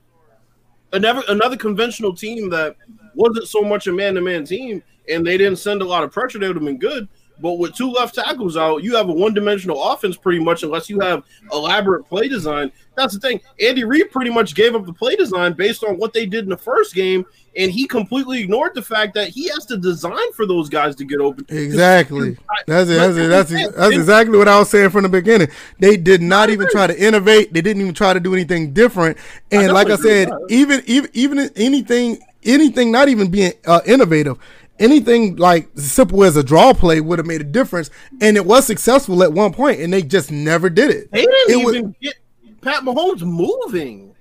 another 0.92 1.22
another 1.28 1.56
conventional 1.56 2.14
team 2.14 2.48
that 2.50 2.76
wasn't 3.14 3.48
so 3.48 3.62
much 3.62 3.86
a 3.86 3.92
man 3.92 4.14
to 4.14 4.20
man 4.20 4.44
team, 4.44 4.82
and 5.08 5.26
they 5.26 5.36
didn't 5.36 5.58
send 5.58 5.82
a 5.82 5.84
lot 5.84 6.04
of 6.04 6.12
pressure, 6.12 6.38
they 6.38 6.46
would 6.46 6.56
have 6.56 6.64
been 6.64 6.78
good. 6.78 7.08
But 7.38 7.54
with 7.54 7.74
two 7.74 7.90
left 7.90 8.14
tackles 8.14 8.56
out, 8.56 8.82
you 8.82 8.96
have 8.96 9.08
a 9.08 9.12
one 9.12 9.34
dimensional 9.34 9.82
offense 9.82 10.16
pretty 10.16 10.42
much, 10.42 10.62
unless 10.62 10.88
you 10.88 11.00
have 11.00 11.22
elaborate 11.52 12.04
play 12.04 12.28
design. 12.28 12.72
That's 12.96 13.12
the 13.12 13.20
thing. 13.20 13.40
Andy 13.60 13.84
Reid 13.84 14.10
pretty 14.10 14.30
much 14.30 14.54
gave 14.54 14.74
up 14.74 14.86
the 14.86 14.92
play 14.92 15.16
design 15.16 15.52
based 15.52 15.84
on 15.84 15.98
what 15.98 16.14
they 16.14 16.24
did 16.24 16.44
in 16.44 16.50
the 16.50 16.56
first 16.56 16.94
game, 16.94 17.26
and 17.54 17.70
he 17.70 17.86
completely 17.86 18.40
ignored 18.40 18.74
the 18.74 18.80
fact 18.80 19.12
that 19.14 19.28
he 19.28 19.48
has 19.48 19.66
to 19.66 19.76
design 19.76 20.32
for 20.32 20.46
those 20.46 20.70
guys 20.70 20.96
to 20.96 21.04
get 21.04 21.20
open. 21.20 21.44
Exactly. 21.50 22.38
That's 22.66 22.88
it. 22.88 22.94
That's 22.94 23.16
it. 23.16 23.28
That's 23.28 23.50
it. 23.50 23.76
That's 23.76 23.94
exactly 23.94 24.38
what 24.38 24.48
I 24.48 24.58
was 24.58 24.70
saying 24.70 24.90
from 24.90 25.02
the 25.02 25.10
beginning. 25.10 25.48
They 25.78 25.98
did 25.98 26.22
not 26.22 26.48
even 26.48 26.68
try 26.70 26.86
to 26.86 26.98
innovate. 26.98 27.52
They 27.52 27.60
didn't 27.60 27.82
even 27.82 27.94
try 27.94 28.14
to 28.14 28.20
do 28.20 28.32
anything 28.32 28.72
different. 28.72 29.18
And 29.52 29.74
like 29.74 29.90
I 29.90 29.96
said, 29.96 30.30
even 30.48 30.82
even 30.86 31.10
even 31.12 31.50
anything 31.54 32.18
anything 32.44 32.90
not 32.90 33.08
even 33.08 33.30
being 33.30 33.52
uh, 33.66 33.80
innovative. 33.84 34.38
Anything 34.78 35.36
like 35.36 35.68
simple 35.76 36.22
as 36.24 36.36
a 36.36 36.42
draw 36.42 36.74
play 36.74 37.00
would 37.00 37.18
have 37.18 37.26
made 37.26 37.40
a 37.40 37.44
difference, 37.44 37.88
and 38.20 38.36
it 38.36 38.44
was 38.44 38.66
successful 38.66 39.22
at 39.22 39.32
one 39.32 39.52
point, 39.52 39.80
and 39.80 39.92
they 39.92 40.02
just 40.02 40.30
never 40.30 40.68
did 40.68 40.90
it. 40.90 41.10
They 41.12 41.22
didn't 41.24 41.50
It 41.50 41.64
was- 41.64 41.74
even 41.76 41.94
get 42.02 42.14
Pat 42.60 42.82
Mahomes 42.82 43.22
moving. 43.22 44.14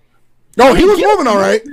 No, 0.57 0.73
he 0.73 0.85
was 0.85 0.97
moving 1.01 1.27
all 1.27 1.35
right. 1.37 1.61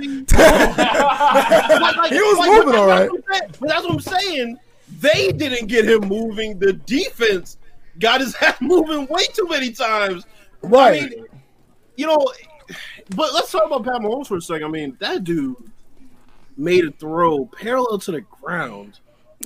He 2.09 2.19
was 2.19 2.47
moving 2.47 2.75
all 2.75 2.87
right. 2.87 3.09
that's 3.09 3.17
what 3.17 3.23
I'm 3.23 3.29
saying. 3.39 3.49
But 3.59 3.69
that's 3.69 3.83
what 3.85 3.93
I'm 3.93 3.99
saying. 4.01 4.59
They 4.99 5.31
didn't 5.31 5.67
get 5.67 5.85
him 5.89 6.01
moving. 6.01 6.59
The 6.59 6.73
defense 6.73 7.57
got 7.99 8.19
his 8.21 8.35
ass 8.41 8.57
moving 8.61 9.07
way 9.07 9.25
too 9.33 9.47
many 9.49 9.71
times. 9.71 10.25
Right. 10.61 11.03
I 11.03 11.07
mean, 11.07 11.25
you 11.95 12.07
know, 12.07 12.27
but 13.15 13.33
let's 13.33 13.51
talk 13.51 13.65
about 13.65 13.83
Pat 13.85 14.01
Mahomes 14.01 14.27
for 14.27 14.37
a 14.37 14.41
second. 14.41 14.65
I 14.65 14.69
mean, 14.69 14.97
that 14.99 15.23
dude 15.23 15.55
made 16.57 16.85
a 16.85 16.91
throw 16.91 17.45
parallel 17.45 17.99
to 17.99 18.11
the 18.11 18.21
ground. 18.21 18.99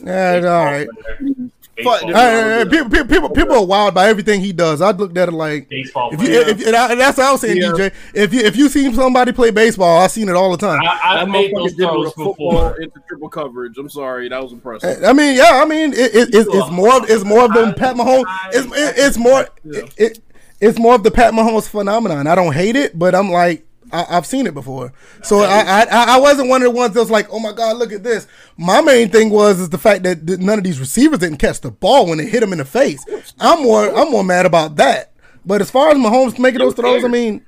Yeah, 0.04 0.42
all 0.46 0.66
right. 0.66 0.88
Baseball 1.18 1.52
Fuck, 1.84 2.04
All 2.04 2.12
right, 2.12 2.44
all 2.44 2.58
right, 2.64 2.70
People, 2.72 2.90
people, 2.90 3.08
people, 3.08 3.30
people 3.30 3.56
are 3.56 3.66
wild 3.66 3.94
by 3.94 4.10
everything 4.10 4.42
he 4.42 4.52
does. 4.52 4.82
I 4.82 4.92
looked 4.92 5.16
at 5.16 5.30
it 5.30 5.34
like 5.34 5.70
Baseball 5.70 6.10
if 6.12 6.22
you, 6.22 6.30
if, 6.34 6.66
and, 6.66 6.76
I, 6.76 6.92
and 6.92 7.00
that's 7.00 7.18
what 7.18 7.28
I 7.28 7.32
was 7.32 7.42
saying, 7.42 7.58
Yeah. 7.58 7.70
DJ. 7.70 7.94
If 8.16 8.34
you 8.34 8.40
if 8.42 8.56
you 8.56 8.68
seen 8.68 8.96
somebody 8.96 9.32
play 9.32 9.52
baseball, 9.52 10.02
I've 10.02 10.10
seen 10.12 10.28
it 10.28 10.36
all 10.36 10.50
the 10.52 10.58
time. 10.58 10.82
I, 10.84 11.22
I've 11.22 11.30
made 11.30 11.54
motherfucker 11.54 11.56
those 11.56 11.74
did 11.74 11.84
it 11.84 11.90
throws 11.90 12.08
a 12.08 12.12
football 12.12 12.52
before. 12.52 12.82
into 12.82 13.00
triple 13.08 13.30
coverage. 13.30 13.78
I'm 13.78 13.90
sorry, 13.90 14.28
that 14.28 14.42
was 14.42 14.54
impressive. 14.54 15.04
I 15.04 15.14
mean, 15.14 15.36
yeah, 15.36 15.62
I 15.62 15.66
mean, 15.66 15.94
it, 15.94 16.16
it, 16.16 16.30
it's, 16.34 16.50
it's 16.52 16.72
more 16.72 16.98
of 16.98 17.10
it's 17.10 17.24
more 17.24 17.46
of 17.46 17.54
the 17.54 17.74
Pat 17.78 17.96
Mahomes. 17.96 18.26
It's 18.54 18.66
it, 18.66 18.96
it's 18.98 19.18
more 19.18 19.48
it, 19.66 19.94
it, 19.98 20.20
it's 20.60 20.80
more 20.80 20.96
of 20.96 21.04
the 21.04 21.12
Pat 21.12 21.34
Mahomes 21.34 21.70
phenomenon. 21.70 22.26
I 22.26 22.34
don't 22.34 22.54
hate 22.54 22.76
it, 22.76 22.98
but 22.98 23.14
I'm 23.14 23.30
like. 23.30 23.67
I, 23.92 24.06
I've 24.10 24.26
seen 24.26 24.48
it 24.48 24.54
before, 24.54 24.94
so 25.24 25.40
I, 25.40 25.62
I 25.62 25.82
I 25.84 26.16
I 26.16 26.20
wasn't 26.20 26.50
one 26.50 26.62
of 26.62 26.72
the 26.72 26.78
ones 26.78 26.94
that 26.94 27.00
was 27.00 27.12
like, 27.12 27.28
"Oh 27.32 27.40
my 27.40 27.54
God, 27.54 27.78
look 27.78 27.92
at 27.94 28.04
this." 28.04 28.28
My 28.58 28.82
main 28.82 29.10
thing 29.10 29.30
was 29.30 29.60
is 29.60 29.70
the 29.70 29.78
fact 29.78 30.04
that 30.04 30.24
none 30.24 30.58
of 30.58 30.64
these 30.64 30.80
receivers 30.80 31.20
didn't 31.20 31.38
catch 31.38 31.62
the 31.62 31.72
ball 31.72 32.08
when 32.08 32.18
they 32.18 32.26
hit 32.26 32.44
him 32.44 32.52
in 32.52 32.58
the 32.58 32.66
face. 32.66 33.04
I'm 33.40 33.64
more 33.64 33.88
I'm 33.94 34.12
more 34.12 34.24
mad 34.24 34.46
about 34.46 34.76
that. 34.78 35.14
But 35.46 35.62
as 35.62 35.72
far 35.72 35.90
as 35.90 35.98
Mahomes 35.98 36.38
making 36.38 36.60
those 36.60 36.74
throws, 36.74 37.06
I 37.06 37.08
mean, 37.08 37.46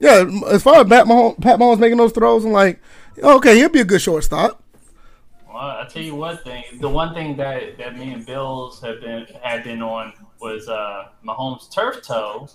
yeah, 0.00 0.24
as 0.48 0.62
far 0.62 0.76
as 0.80 0.88
Pat 0.88 1.06
Mahomes, 1.06 1.40
Pat 1.40 1.58
Mahomes 1.58 1.78
making 1.78 1.98
those 1.98 2.12
throws, 2.12 2.44
I'm 2.44 2.52
like, 2.52 2.80
okay, 3.22 3.56
he'll 3.56 3.68
be 3.68 3.80
a 3.80 3.84
good 3.84 4.00
shortstop. 4.00 4.62
Well, 5.46 5.58
I 5.58 5.86
tell 5.88 6.02
you 6.02 6.14
one 6.14 6.38
thing. 6.38 6.64
The 6.80 6.88
one 6.88 7.14
thing 7.14 7.36
that, 7.36 7.78
that 7.78 7.96
me 7.96 8.12
and 8.12 8.26
Bills 8.26 8.80
have 8.80 9.00
been 9.00 9.26
had 9.42 9.62
been 9.62 9.82
on 9.82 10.12
was 10.40 10.68
uh 10.68 11.08
Mahomes 11.24 11.70
turf 11.70 12.02
toe. 12.02 12.48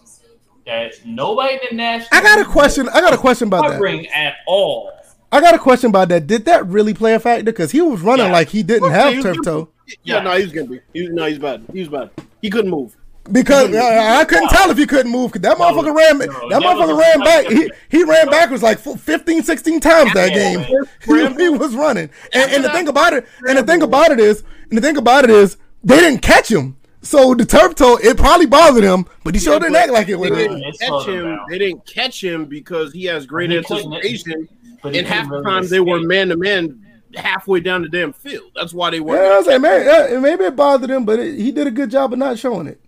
That 0.69 0.93
nobody 1.05 1.53
in 1.55 1.59
the 1.71 1.75
national 1.75 2.09
I 2.11 2.21
got 2.21 2.39
a 2.39 2.45
question. 2.45 2.87
I 2.89 3.01
got 3.01 3.11
a 3.13 3.17
question 3.17 3.47
about 3.47 3.67
that. 3.69 4.05
at 4.15 4.35
all. 4.45 4.91
I 5.31 5.41
got 5.41 5.55
a 5.55 5.59
question 5.59 5.89
about 5.89 6.09
that. 6.09 6.27
Did 6.27 6.45
that 6.45 6.65
really 6.67 6.93
play 6.93 7.13
a 7.15 7.19
factor? 7.19 7.43
Because 7.43 7.71
he 7.71 7.81
was 7.81 8.01
running 8.01 8.27
Yeah. 8.27 8.31
like 8.31 8.49
he 8.49 8.61
didn't 8.63 8.89
Yeah, 8.91 8.97
have 8.97 9.13
he 9.13 9.21
turf 9.23 9.37
gonna- 9.37 9.43
toe. 9.63 9.69
Yeah, 10.03 10.17
Yeah. 10.17 10.21
no, 10.21 10.31
he 10.37 10.43
was 10.43 10.51
gonna 10.53 10.67
be. 10.67 10.79
He 10.93 11.01
was, 11.01 11.11
no, 11.11 11.25
he's 11.25 11.39
bad. 11.39 11.63
He 11.73 11.79
was 11.79 11.89
bad. 11.89 12.09
He 12.41 12.49
couldn't 12.51 12.69
move. 12.69 12.95
Because 13.31 13.73
uh, 13.75 14.15
I 14.19 14.25
couldn't 14.25 14.49
tell 14.49 14.69
if 14.71 14.77
he 14.77 14.85
couldn't 14.87 15.11
move. 15.11 15.31
Cause 15.31 15.41
that 15.41 15.57
motherfucker 15.57 15.95
ran. 15.95 16.17
no, 16.19 16.25
that 16.25 16.49
that 16.49 16.61
motherfucker 16.61 16.95
was- 16.95 16.99
ran 16.99 17.19
back. 17.19 17.45
He, 17.47 17.71
he 17.89 18.03
ran 18.03 18.27
backwards 18.29 18.61
like 18.63 18.79
15, 18.79 19.43
16 19.43 19.79
times 19.79 20.13
that 20.13 20.31
Yeah, 20.31 20.63
game. 20.63 20.85
he, 21.37 21.43
he 21.43 21.49
was 21.49 21.75
running. 21.75 22.09
And, 22.33 22.51
and 22.51 22.63
the 22.63 22.69
thing 22.69 22.87
about 22.87 23.13
it, 23.13 23.27
and 23.47 23.57
the 23.57 23.63
thing 23.63 23.81
about 23.81 24.11
it 24.11 24.19
is, 24.19 24.43
and 24.69 24.77
the 24.77 24.81
thing 24.81 24.97
about 24.97 25.23
it 25.25 25.29
is, 25.31 25.57
they 25.83 25.99
didn't 25.99 26.21
catch 26.21 26.49
him. 26.49 26.75
So 27.01 27.33
the 27.33 27.45
turf 27.45 27.75
toe, 27.75 27.97
it 28.03 28.17
probably 28.17 28.45
bothered 28.45 28.83
him, 28.83 29.05
but 29.23 29.33
he 29.33 29.39
sure 29.39 29.59
didn't 29.59 29.75
act 29.75 29.91
like 29.91 30.09
it 30.09 30.15
They 30.15 30.17
would. 30.17 30.33
Didn't 30.33 30.63
it 30.63 30.79
catch 30.79 31.07
him 31.07 31.25
him. 31.27 31.39
They 31.49 31.57
didn't 31.57 31.85
catch 31.85 32.23
him 32.23 32.45
because 32.45 32.91
he 32.91 33.05
has 33.05 33.25
great 33.25 33.51
He 33.51 33.57
anticipation. 33.57 34.47
But 34.83 34.93
he 34.93 34.99
And 34.99 35.07
half 35.07 35.29
the 35.29 35.35
really 35.35 35.43
time 35.43 35.67
they 35.67 35.79
were 35.79 36.01
man 36.01 36.29
to 36.29 36.37
man 36.37 36.81
halfway 37.15 37.59
down 37.59 37.81
the 37.81 37.89
damn 37.89 38.13
field. 38.13 38.51
That's 38.55 38.73
why 38.73 38.89
they 38.89 38.97
Yeah, 38.97 39.03
were. 39.03 39.33
I 39.33 39.37
was 39.37 39.47
like, 39.47 39.61
man, 39.61 39.85
yeah, 39.85 40.19
maybe 40.19 40.43
it 40.45 40.55
bothered 40.55 40.89
him, 40.89 41.05
but 41.05 41.19
it, 41.19 41.39
he 41.39 41.51
did 41.51 41.67
a 41.67 41.71
good 41.71 41.89
job 41.89 42.13
of 42.13 42.19
not 42.19 42.37
showing 42.37 42.67
it 42.67 42.79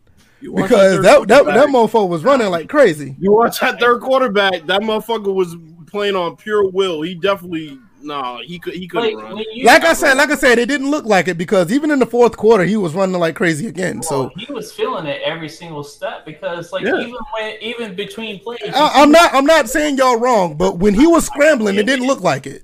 You 0.41 0.53
because 0.53 1.01
that 1.01 1.27
that, 1.27 1.45
that 1.45 1.69
mofo 1.69 2.07
was 2.07 2.23
running 2.23 2.49
like 2.49 2.69
crazy. 2.69 3.15
You 3.19 3.31
watch 3.31 3.59
that 3.61 3.79
third 3.79 4.01
quarterback. 4.01 4.65
That 4.67 4.81
motherfucker 4.81 5.33
was 5.33 5.55
playing 5.87 6.15
on 6.15 6.35
pure 6.35 6.69
will. 6.69 7.01
He 7.01 7.15
definitely 7.15 7.79
no, 8.03 8.39
he 8.43 8.59
could 8.59 8.73
he 8.73 8.87
couldn't 8.87 9.15
Like, 9.15 9.23
run. 9.23 9.37
you- 9.53 9.65
Like 9.65 9.83
I 9.83 9.93
said, 9.93 10.17
like 10.17 10.29
I 10.31 10.35
said, 10.35 10.57
it 10.59 10.67
didn't 10.67 10.89
look 10.91 11.05
like 11.05 11.27
it 11.27 11.37
because 11.37 11.71
even 11.71 11.91
in 11.91 11.99
the 11.99 12.05
fourth 12.05 12.35
quarter, 12.37 12.63
he 12.63 12.77
was 12.77 12.93
running 12.93 13.19
like 13.19 13.35
crazy 13.35 13.67
again. 13.67 14.01
So 14.03 14.31
he 14.37 14.51
was 14.51 14.71
feeling 14.71 15.05
it 15.05 15.21
every 15.23 15.49
single 15.49 15.83
step 15.83 16.25
because, 16.25 16.71
like, 16.73 16.83
Yeah. 16.83 16.97
even 16.97 17.15
when 17.33 17.55
even 17.61 17.95
between 17.95 18.39
plays, 18.39 18.59
I, 18.73 18.91
I'm 19.01 19.11
not, 19.11 19.33
I'm 19.33 19.45
not 19.45 19.69
saying 19.69 19.97
y'all 19.97 20.17
wrong, 20.19 20.55
but 20.57 20.77
when 20.79 20.93
he 20.93 21.07
was 21.07 21.25
scrambling, 21.25 21.77
it 21.77 21.85
didn't 21.85 22.07
look 22.07 22.21
like 22.21 22.45
it. 22.47 22.63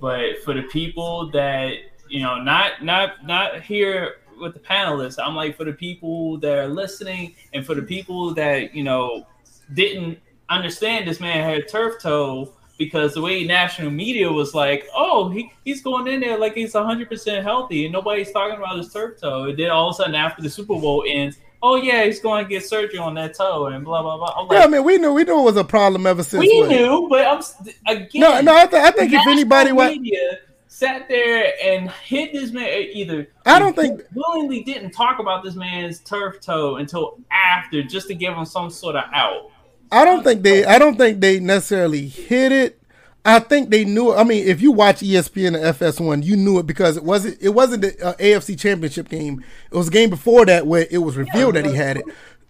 but 0.00 0.38
for 0.44 0.54
the 0.54 0.62
people 0.62 1.30
that 1.32 1.72
you 2.08 2.22
know 2.22 2.40
not 2.40 2.82
not 2.84 3.24
not 3.26 3.60
here 3.60 4.14
with 4.40 4.54
the 4.54 4.60
panelists 4.60 5.18
i'm 5.22 5.34
like 5.34 5.56
for 5.56 5.64
the 5.64 5.72
people 5.72 6.38
that 6.38 6.56
are 6.56 6.68
listening 6.68 7.34
and 7.52 7.66
for 7.66 7.74
the 7.74 7.82
people 7.82 8.32
that 8.32 8.72
you 8.74 8.82
know 8.84 9.26
didn't 9.74 10.16
understand 10.48 11.06
this 11.06 11.20
man 11.20 11.42
had 11.44 11.68
turf 11.68 12.00
toe 12.00 12.50
because 12.78 13.14
the 13.14 13.20
way 13.20 13.44
national 13.44 13.90
media 13.90 14.30
was 14.30 14.54
like 14.54 14.86
oh 14.94 15.28
he, 15.28 15.50
he's 15.64 15.82
going 15.82 16.06
in 16.06 16.20
there 16.20 16.38
like 16.38 16.54
he's 16.54 16.72
100% 16.72 17.42
healthy 17.42 17.84
and 17.84 17.92
nobody's 17.92 18.30
talking 18.32 18.56
about 18.56 18.78
his 18.78 18.92
turf 18.92 19.20
toe 19.20 19.44
and 19.44 19.58
then 19.58 19.70
all 19.70 19.88
of 19.90 19.94
a 19.94 19.96
sudden 19.96 20.14
after 20.14 20.40
the 20.42 20.48
super 20.48 20.74
bowl 20.78 21.04
ends 21.06 21.38
oh 21.62 21.74
yeah 21.76 22.04
he's 22.04 22.20
going 22.20 22.44
to 22.44 22.48
get 22.48 22.64
surgery 22.64 22.98
on 22.98 23.14
that 23.14 23.34
toe 23.34 23.66
and 23.66 23.84
blah 23.84 24.00
blah 24.00 24.16
blah 24.16 24.32
I'm 24.38 24.52
Yeah, 24.52 24.64
I 24.64 24.66
mean, 24.68 24.84
we 24.84 24.96
knew, 24.96 25.12
we 25.12 25.24
knew 25.24 25.40
it 25.40 25.42
was 25.42 25.56
a 25.56 25.64
problem 25.64 26.06
ever 26.06 26.22
since. 26.22 26.40
we 26.40 26.60
what? 26.60 26.68
knew 26.70 27.06
but 27.10 27.26
i'm 27.26 27.96
again 27.96 28.20
No, 28.22 28.40
no, 28.40 28.56
I, 28.56 28.66
th- 28.66 28.82
I 28.82 28.90
think 28.92 29.12
if 29.12 29.26
anybody, 29.26 29.72
wa- 29.72 29.88
media 29.88 30.38
sat 30.68 31.08
there 31.08 31.52
and 31.64 31.90
hit 31.90 32.32
this 32.32 32.52
man 32.52 32.64
uh, 32.64 32.86
either 32.92 33.28
I 33.44 33.58
don't 33.58 33.74
think- 33.74 34.02
willingly 34.14 34.62
didn't 34.62 34.92
talk 34.92 35.18
about 35.18 35.42
this 35.42 35.56
man's 35.56 35.98
turf 35.98 36.40
toe 36.40 36.76
until 36.76 37.18
after 37.32 37.82
just 37.82 38.06
to 38.06 38.14
give 38.14 38.34
him 38.34 38.44
some 38.44 38.70
sort 38.70 38.94
of 38.94 39.02
out. 39.12 39.50
I 39.90 40.04
don't 40.04 40.22
think 40.22 40.42
they, 40.42 40.64
I 40.64 40.78
don't 40.78 40.96
think 40.96 41.20
they 41.20 41.40
necessarily 41.40 42.06
hit 42.06 42.52
it. 42.52 42.78
I 43.24 43.40
think 43.40 43.68
they 43.70 43.84
knew. 43.84 44.14
I 44.14 44.24
mean, 44.24 44.46
if 44.46 44.62
you 44.62 44.72
watch 44.72 45.00
ESPN 45.00 45.48
and 45.48 45.76
FS1, 45.76 46.24
you 46.24 46.36
knew 46.36 46.58
it 46.58 46.66
because 46.66 46.96
it 46.96 47.04
wasn't. 47.04 47.36
It 47.42 47.50
wasn't 47.50 47.82
the 47.82 48.06
uh, 48.06 48.14
AFC 48.14 48.58
Championship 48.58 49.08
game. 49.08 49.44
It 49.70 49.76
was 49.76 49.88
a 49.88 49.90
game 49.90 50.08
before 50.08 50.46
that 50.46 50.66
where 50.66 50.86
it 50.90 50.98
was 50.98 51.16
revealed 51.16 51.54
that 51.56 51.66
he 51.66 51.74
had 51.74 51.98
it. 51.98 52.04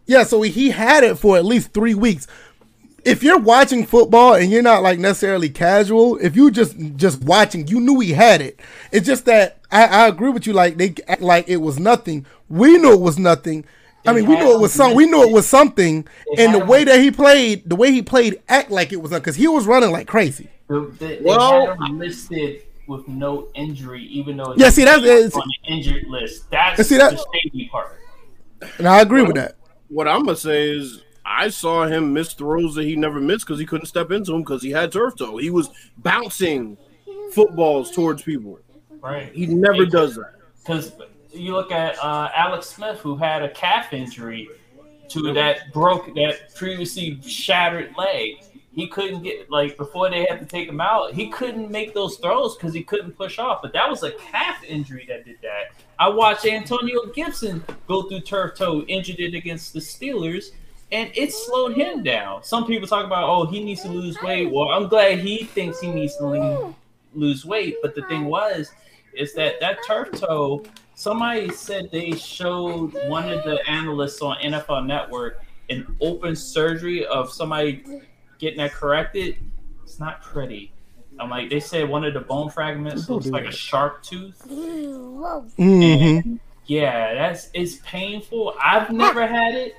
Yeah, 0.07 0.23
so 0.23 0.41
he 0.43 0.71
had 0.71 1.03
it 1.05 1.19
for 1.19 1.37
at 1.37 1.45
least 1.45 1.73
three 1.73 1.95
weeks. 1.95 2.27
If 3.05 3.23
you're 3.23 3.39
watching 3.39 3.87
football 3.87 4.35
and 4.35 4.51
you're 4.51 4.63
not 4.63 4.83
like 4.83 4.99
necessarily 4.99 5.49
casual, 5.49 6.17
if 6.19 6.37
you 6.37 6.51
just 6.51 6.77
just 6.97 7.25
watching, 7.25 7.67
you 7.67 7.81
knew 7.81 7.99
he 7.99 8.13
had 8.13 8.41
it. 8.41 8.61
It's 8.93 9.07
just 9.07 9.25
that 9.25 9.59
I, 9.73 9.85
I 9.85 10.07
agree 10.09 10.31
with 10.31 10.47
you. 10.47 10.53
Like 10.53 10.77
they 10.77 10.95
like 11.19 11.49
it 11.49 11.59
was 11.59 11.79
nothing. 11.81 12.25
We 12.49 12.79
knew 12.79 12.93
it 12.93 13.01
was 13.01 13.19
nothing. 13.19 13.65
I 14.07 14.13
mean, 14.13 14.27
we 14.27 14.37
knew 14.37 14.55
it 14.55 14.61
was 14.61 14.73
some. 14.73 14.95
We 14.95 15.07
knew 15.07 15.23
it 15.23 15.33
was 15.33 15.47
something. 15.47 16.07
And 16.39 16.55
the 16.55 16.65
way 16.65 16.85
that 16.85 17.01
he 17.01 17.11
played, 17.11 17.69
the 17.69 17.77
way 17.77 17.91
he 17.93 18.03
played, 18.03 18.41
act 18.49 18.71
like 18.71 18.93
it 18.93 19.03
was 19.03 19.11
because 19.11 19.37
he 19.37 19.49
was 19.49 19.67
running 19.67 19.91
like 19.91 20.07
crazy. 20.07 20.49
The, 20.69 20.81
the, 20.81 21.07
they 21.07 21.21
Well- 21.23 21.67
had 21.67 21.79
him 21.89 21.99
listed 21.99 22.63
with 22.87 23.07
no 23.09 23.49
injury, 23.55 24.03
even 24.05 24.37
though 24.39 24.55
Yeah, 24.57 24.71
see, 24.71 24.85
that's- 24.85 25.05
it's- 25.05 25.35
on 25.35 25.43
the 25.47 25.73
injured 25.75 26.05
list. 26.07 26.51
That's 26.51 26.89
see, 26.89 26.97
that- 26.97 27.13
the 27.13 27.25
shady 27.35 27.69
part. 27.69 27.99
And 28.79 28.89
I 28.89 29.01
agree 29.03 29.23
with 29.23 29.35
that. 29.37 29.57
what 29.89 30.09
I'm 30.09 30.25
gonna 30.25 30.37
say 30.37 30.71
is 30.71 31.03
I 31.25 31.49
saw 31.49 31.87
him 31.87 32.13
miss 32.15 32.33
throws 32.33 32.75
that 32.77 32.85
he 32.85 32.97
never 32.97 33.21
missed 33.21 33.47
because 33.47 33.61
he 33.61 33.67
couldn't 33.67 33.87
step 33.87 34.11
into 34.11 34.33
him 34.35 34.41
because 34.43 34.63
he 34.63 34.71
had 34.71 34.91
turf 34.91 35.17
toe. 35.17 35.37
He 35.37 35.51
was 35.51 35.69
bouncing 35.99 36.79
footballs 37.33 37.91
towards 37.91 38.23
people. 38.23 38.59
Right. 39.03 39.31
He 39.35 39.47
never 39.47 39.85
does 39.87 40.17
that. 40.17 40.33
because 40.61 40.93
you 41.39 41.53
look 41.53 41.73
at 41.73 41.99
uh, 41.99 42.31
Alex 42.35 42.67
Smith, 42.67 42.99
who 43.01 43.17
had 43.17 43.43
a 43.43 43.51
calf 43.51 43.93
injury 43.93 44.49
to 45.09 45.33
that 45.33 45.73
broke 45.73 46.15
that 46.15 46.55
previously 46.55 47.21
shattered 47.23 47.95
leg. 47.97 48.43
He 48.73 48.87
couldn't 48.87 49.23
get 49.23 49.51
like 49.51 49.77
before 49.77 50.09
they 50.09 50.25
had 50.27 50.39
to 50.39 50.47
take 50.47 50.69
him 50.69 50.81
out. 50.81 51.13
He 51.13 51.31
couldn't 51.31 51.71
make 51.71 51.95
those 51.95 52.17
throws 52.19 52.57
because 52.57 52.73
he 52.73 52.85
couldn't 52.85 53.13
push 53.13 53.39
off. 53.39 53.61
But 53.61 53.73
that 53.73 53.89
was 53.89 54.03
a 54.03 54.13
calf 54.13 54.63
injury 54.63 55.05
that 55.09 55.25
did 55.25 55.39
that. 55.43 55.73
I 55.99 56.09
watched 56.09 56.47
Antonio 56.47 57.07
Gibson 57.07 57.65
go 57.89 58.03
through 58.03 58.21
turf 58.21 58.57
toe, 58.57 58.83
injured 58.83 59.19
it 59.19 59.35
against 59.35 59.73
the 59.73 59.81
Steelers, 59.81 60.53
and 60.93 61.11
it 61.15 61.33
slowed 61.33 61.77
him 61.77 62.05
down. 62.05 62.45
Some 62.45 62.67
people 62.67 62.87
talk 62.87 63.05
about, 63.05 63.29
oh, 63.29 63.47
he 63.47 63.65
needs 63.65 63.83
to 63.83 63.89
lose 63.89 64.17
weight. 64.23 64.51
Well, 64.51 64.69
I'm 64.69 64.89
glad 64.89 65.19
he 65.19 65.45
thinks 65.45 65.81
he 65.81 65.91
needs 65.91 66.17
to 66.19 66.75
lose 67.15 67.45
weight. 67.45 67.77
But 67.83 67.97
the 67.97 68.03
thing 68.03 68.27
was, 68.27 68.71
is 69.13 69.35
that 69.35 69.59
that 69.61 69.79
turf 69.87 70.13
toe 70.13 70.65
somebody 70.99 71.49
said 71.51 71.89
they 71.93 72.11
showed 72.11 72.93
one 73.07 73.31
of 73.31 73.45
the 73.45 73.61
analysts 73.69 74.21
on 74.21 74.37
NFL 74.39 74.85
Network 74.85 75.41
an 75.71 75.97
open 76.01 76.35
surgery 76.35 77.07
of 77.07 77.31
somebody 77.33 77.85
getting 78.39 78.59
that 78.59 78.73
corrected. 78.73 79.37
It's 79.85 80.01
not 80.01 80.23
pretty. 80.23 80.73
I'm 81.21 81.31
like 81.31 81.51
they 81.51 81.61
said 81.61 81.89
one 81.89 82.05
of 82.05 82.15
the 82.15 82.21
bone 82.21 82.51
fragments 82.51 83.09
looks 83.09 83.27
like 83.27 83.45
a 83.45 83.53
sharp 83.53 84.03
tooth. 84.03 84.43
Mm-hmm. 84.49 86.37
Yeah, 86.67 87.15
that's 87.15 87.49
it's 87.55 87.77
painful. 87.77 88.55
I've 88.61 88.91
never 88.91 89.25
had 89.25 89.55
it. 89.55 89.75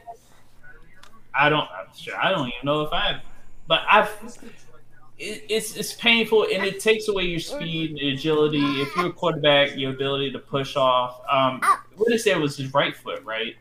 I 1.33 1.49
don't. 1.49 1.67
I'm 1.69 1.87
sure. 1.97 2.15
I 2.15 2.31
don't 2.31 2.47
even 2.47 2.59
know 2.63 2.81
if 2.81 2.93
I've. 2.93 3.21
But 3.67 3.81
I've. 3.89 4.09
It, 5.19 5.43
it's 5.49 5.75
it's 5.75 5.93
painful 5.93 6.43
and 6.43 6.63
it 6.63 6.79
takes 6.79 7.07
away 7.09 7.23
your 7.23 7.39
speed 7.41 7.91
and 7.91 8.13
agility. 8.13 8.63
If 8.81 8.95
you're 8.95 9.07
a 9.07 9.11
quarterback, 9.13 9.75
your 9.75 9.91
ability 9.91 10.31
to 10.31 10.39
push 10.39 10.75
off. 10.75 11.21
Um, 11.29 11.61
what 11.97 12.17
said 12.19 12.39
was 12.39 12.55
his 12.57 12.73
right 12.73 12.95
foot, 12.95 13.23
right? 13.25 13.55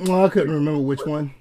Well, 0.00 0.24
I 0.24 0.28
couldn't 0.30 0.52
remember 0.54 0.80
which 0.80 1.04
one. 1.04 1.34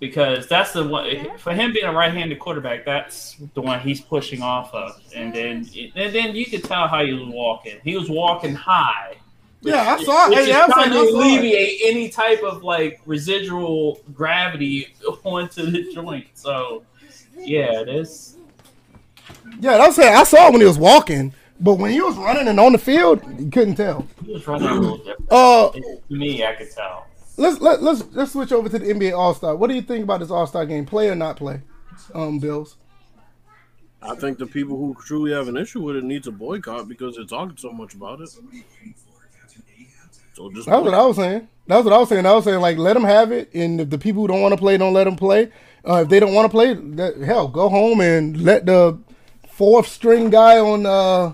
Because 0.00 0.46
that's 0.46 0.72
the 0.72 0.86
one 0.86 1.36
for 1.38 1.52
him 1.52 1.72
being 1.72 1.84
a 1.86 1.92
right-handed 1.92 2.38
quarterback. 2.38 2.84
That's 2.84 3.36
the 3.54 3.60
one 3.60 3.80
he's 3.80 4.00
pushing 4.00 4.42
off 4.42 4.72
of, 4.72 5.00
and 5.14 5.34
then 5.34 5.68
and 5.96 6.14
then 6.14 6.36
you 6.36 6.46
could 6.46 6.62
tell 6.62 6.86
how 6.86 7.04
he 7.04 7.12
was 7.12 7.28
walking. 7.28 7.78
He 7.82 7.96
was 7.96 8.08
walking 8.08 8.54
high. 8.54 9.16
Yeah, 9.60 9.96
I 9.98 10.04
saw 10.04 10.26
it. 10.26 10.30
Which 10.30 10.38
Hey, 10.38 10.50
is 10.50 10.56
I 10.56 10.66
trying 10.68 10.90
to 10.92 10.98
it. 10.98 11.14
alleviate 11.14 11.80
any 11.84 12.08
type 12.08 12.44
of 12.44 12.62
like 12.62 13.00
residual 13.06 14.00
gravity 14.14 14.94
onto 15.24 15.68
the 15.68 15.92
joint. 15.92 16.28
So, 16.34 16.84
yeah, 17.38 17.82
this 17.84 18.36
Yeah, 19.60 19.78
that's 19.78 19.98
it. 19.98 20.06
I 20.06 20.24
saw 20.24 20.48
it 20.48 20.52
when 20.52 20.60
he 20.60 20.66
was 20.66 20.78
walking, 20.78 21.32
but 21.60 21.74
when 21.74 21.90
he 21.90 22.00
was 22.00 22.16
running 22.16 22.48
and 22.48 22.60
on 22.60 22.72
the 22.72 22.78
field, 22.78 23.22
you 23.38 23.50
couldn't 23.50 23.76
tell. 23.76 24.06
he 24.24 24.32
was 24.32 24.46
running 24.46 24.68
a 24.68 24.74
little 24.74 24.98
different. 24.98 25.26
Uh, 25.30 25.70
To 25.70 26.00
me, 26.10 26.44
I 26.44 26.54
could 26.54 26.70
tell. 26.70 27.06
let's 27.36 27.60
let, 27.60 27.82
let's 27.82 28.04
let's 28.12 28.32
switch 28.32 28.52
over 28.52 28.68
to 28.68 28.78
the 28.78 28.86
NBA 28.86 29.16
All 29.16 29.34
Star. 29.34 29.56
What 29.56 29.68
do 29.68 29.74
you 29.74 29.82
think 29.82 30.04
about 30.04 30.20
this 30.20 30.30
All 30.30 30.46
Star 30.46 30.66
game? 30.66 30.86
Play 30.86 31.08
or 31.08 31.14
not 31.14 31.36
play? 31.36 31.62
Um, 32.14 32.38
Bills. 32.38 32.76
I 34.00 34.14
think 34.14 34.38
the 34.38 34.46
people 34.46 34.76
who 34.76 34.94
truly 35.00 35.32
have 35.32 35.48
an 35.48 35.56
issue 35.56 35.82
with 35.82 35.96
it 35.96 36.04
need 36.04 36.22
to 36.24 36.30
boycott 36.30 36.88
because 36.88 37.16
they're 37.16 37.24
talking 37.24 37.56
so 37.56 37.72
much 37.72 37.94
about 37.94 38.20
it. 38.20 38.28
So 38.28 38.42
just 40.52 40.68
That's 40.68 40.84
what 40.84 40.94
I 40.94 41.04
was 41.04 41.16
saying. 41.16 41.48
That's 41.66 41.84
what 41.84 41.92
I 41.92 41.98
was 41.98 42.08
saying. 42.08 42.24
I 42.24 42.32
was 42.32 42.44
saying 42.44 42.60
like 42.60 42.78
let 42.78 42.94
them 42.94 43.02
have 43.02 43.32
it, 43.32 43.52
and 43.54 43.80
if 43.80 43.90
the 43.90 43.98
people 43.98 44.22
who 44.22 44.28
don't 44.28 44.40
want 44.40 44.52
to 44.52 44.58
play 44.58 44.78
don't 44.78 44.94
let 44.94 45.04
them 45.04 45.16
play. 45.16 45.50
Uh, 45.88 46.02
if 46.02 46.08
they 46.08 46.20
don't 46.20 46.34
want 46.34 46.44
to 46.44 46.50
play, 46.50 46.74
that, 46.74 47.16
hell, 47.18 47.48
go 47.48 47.68
home 47.68 48.00
and 48.00 48.42
let 48.42 48.66
the 48.66 48.98
fourth 49.48 49.88
string 49.88 50.28
guy 50.28 50.58
on 50.58 50.84
uh, 50.84 51.32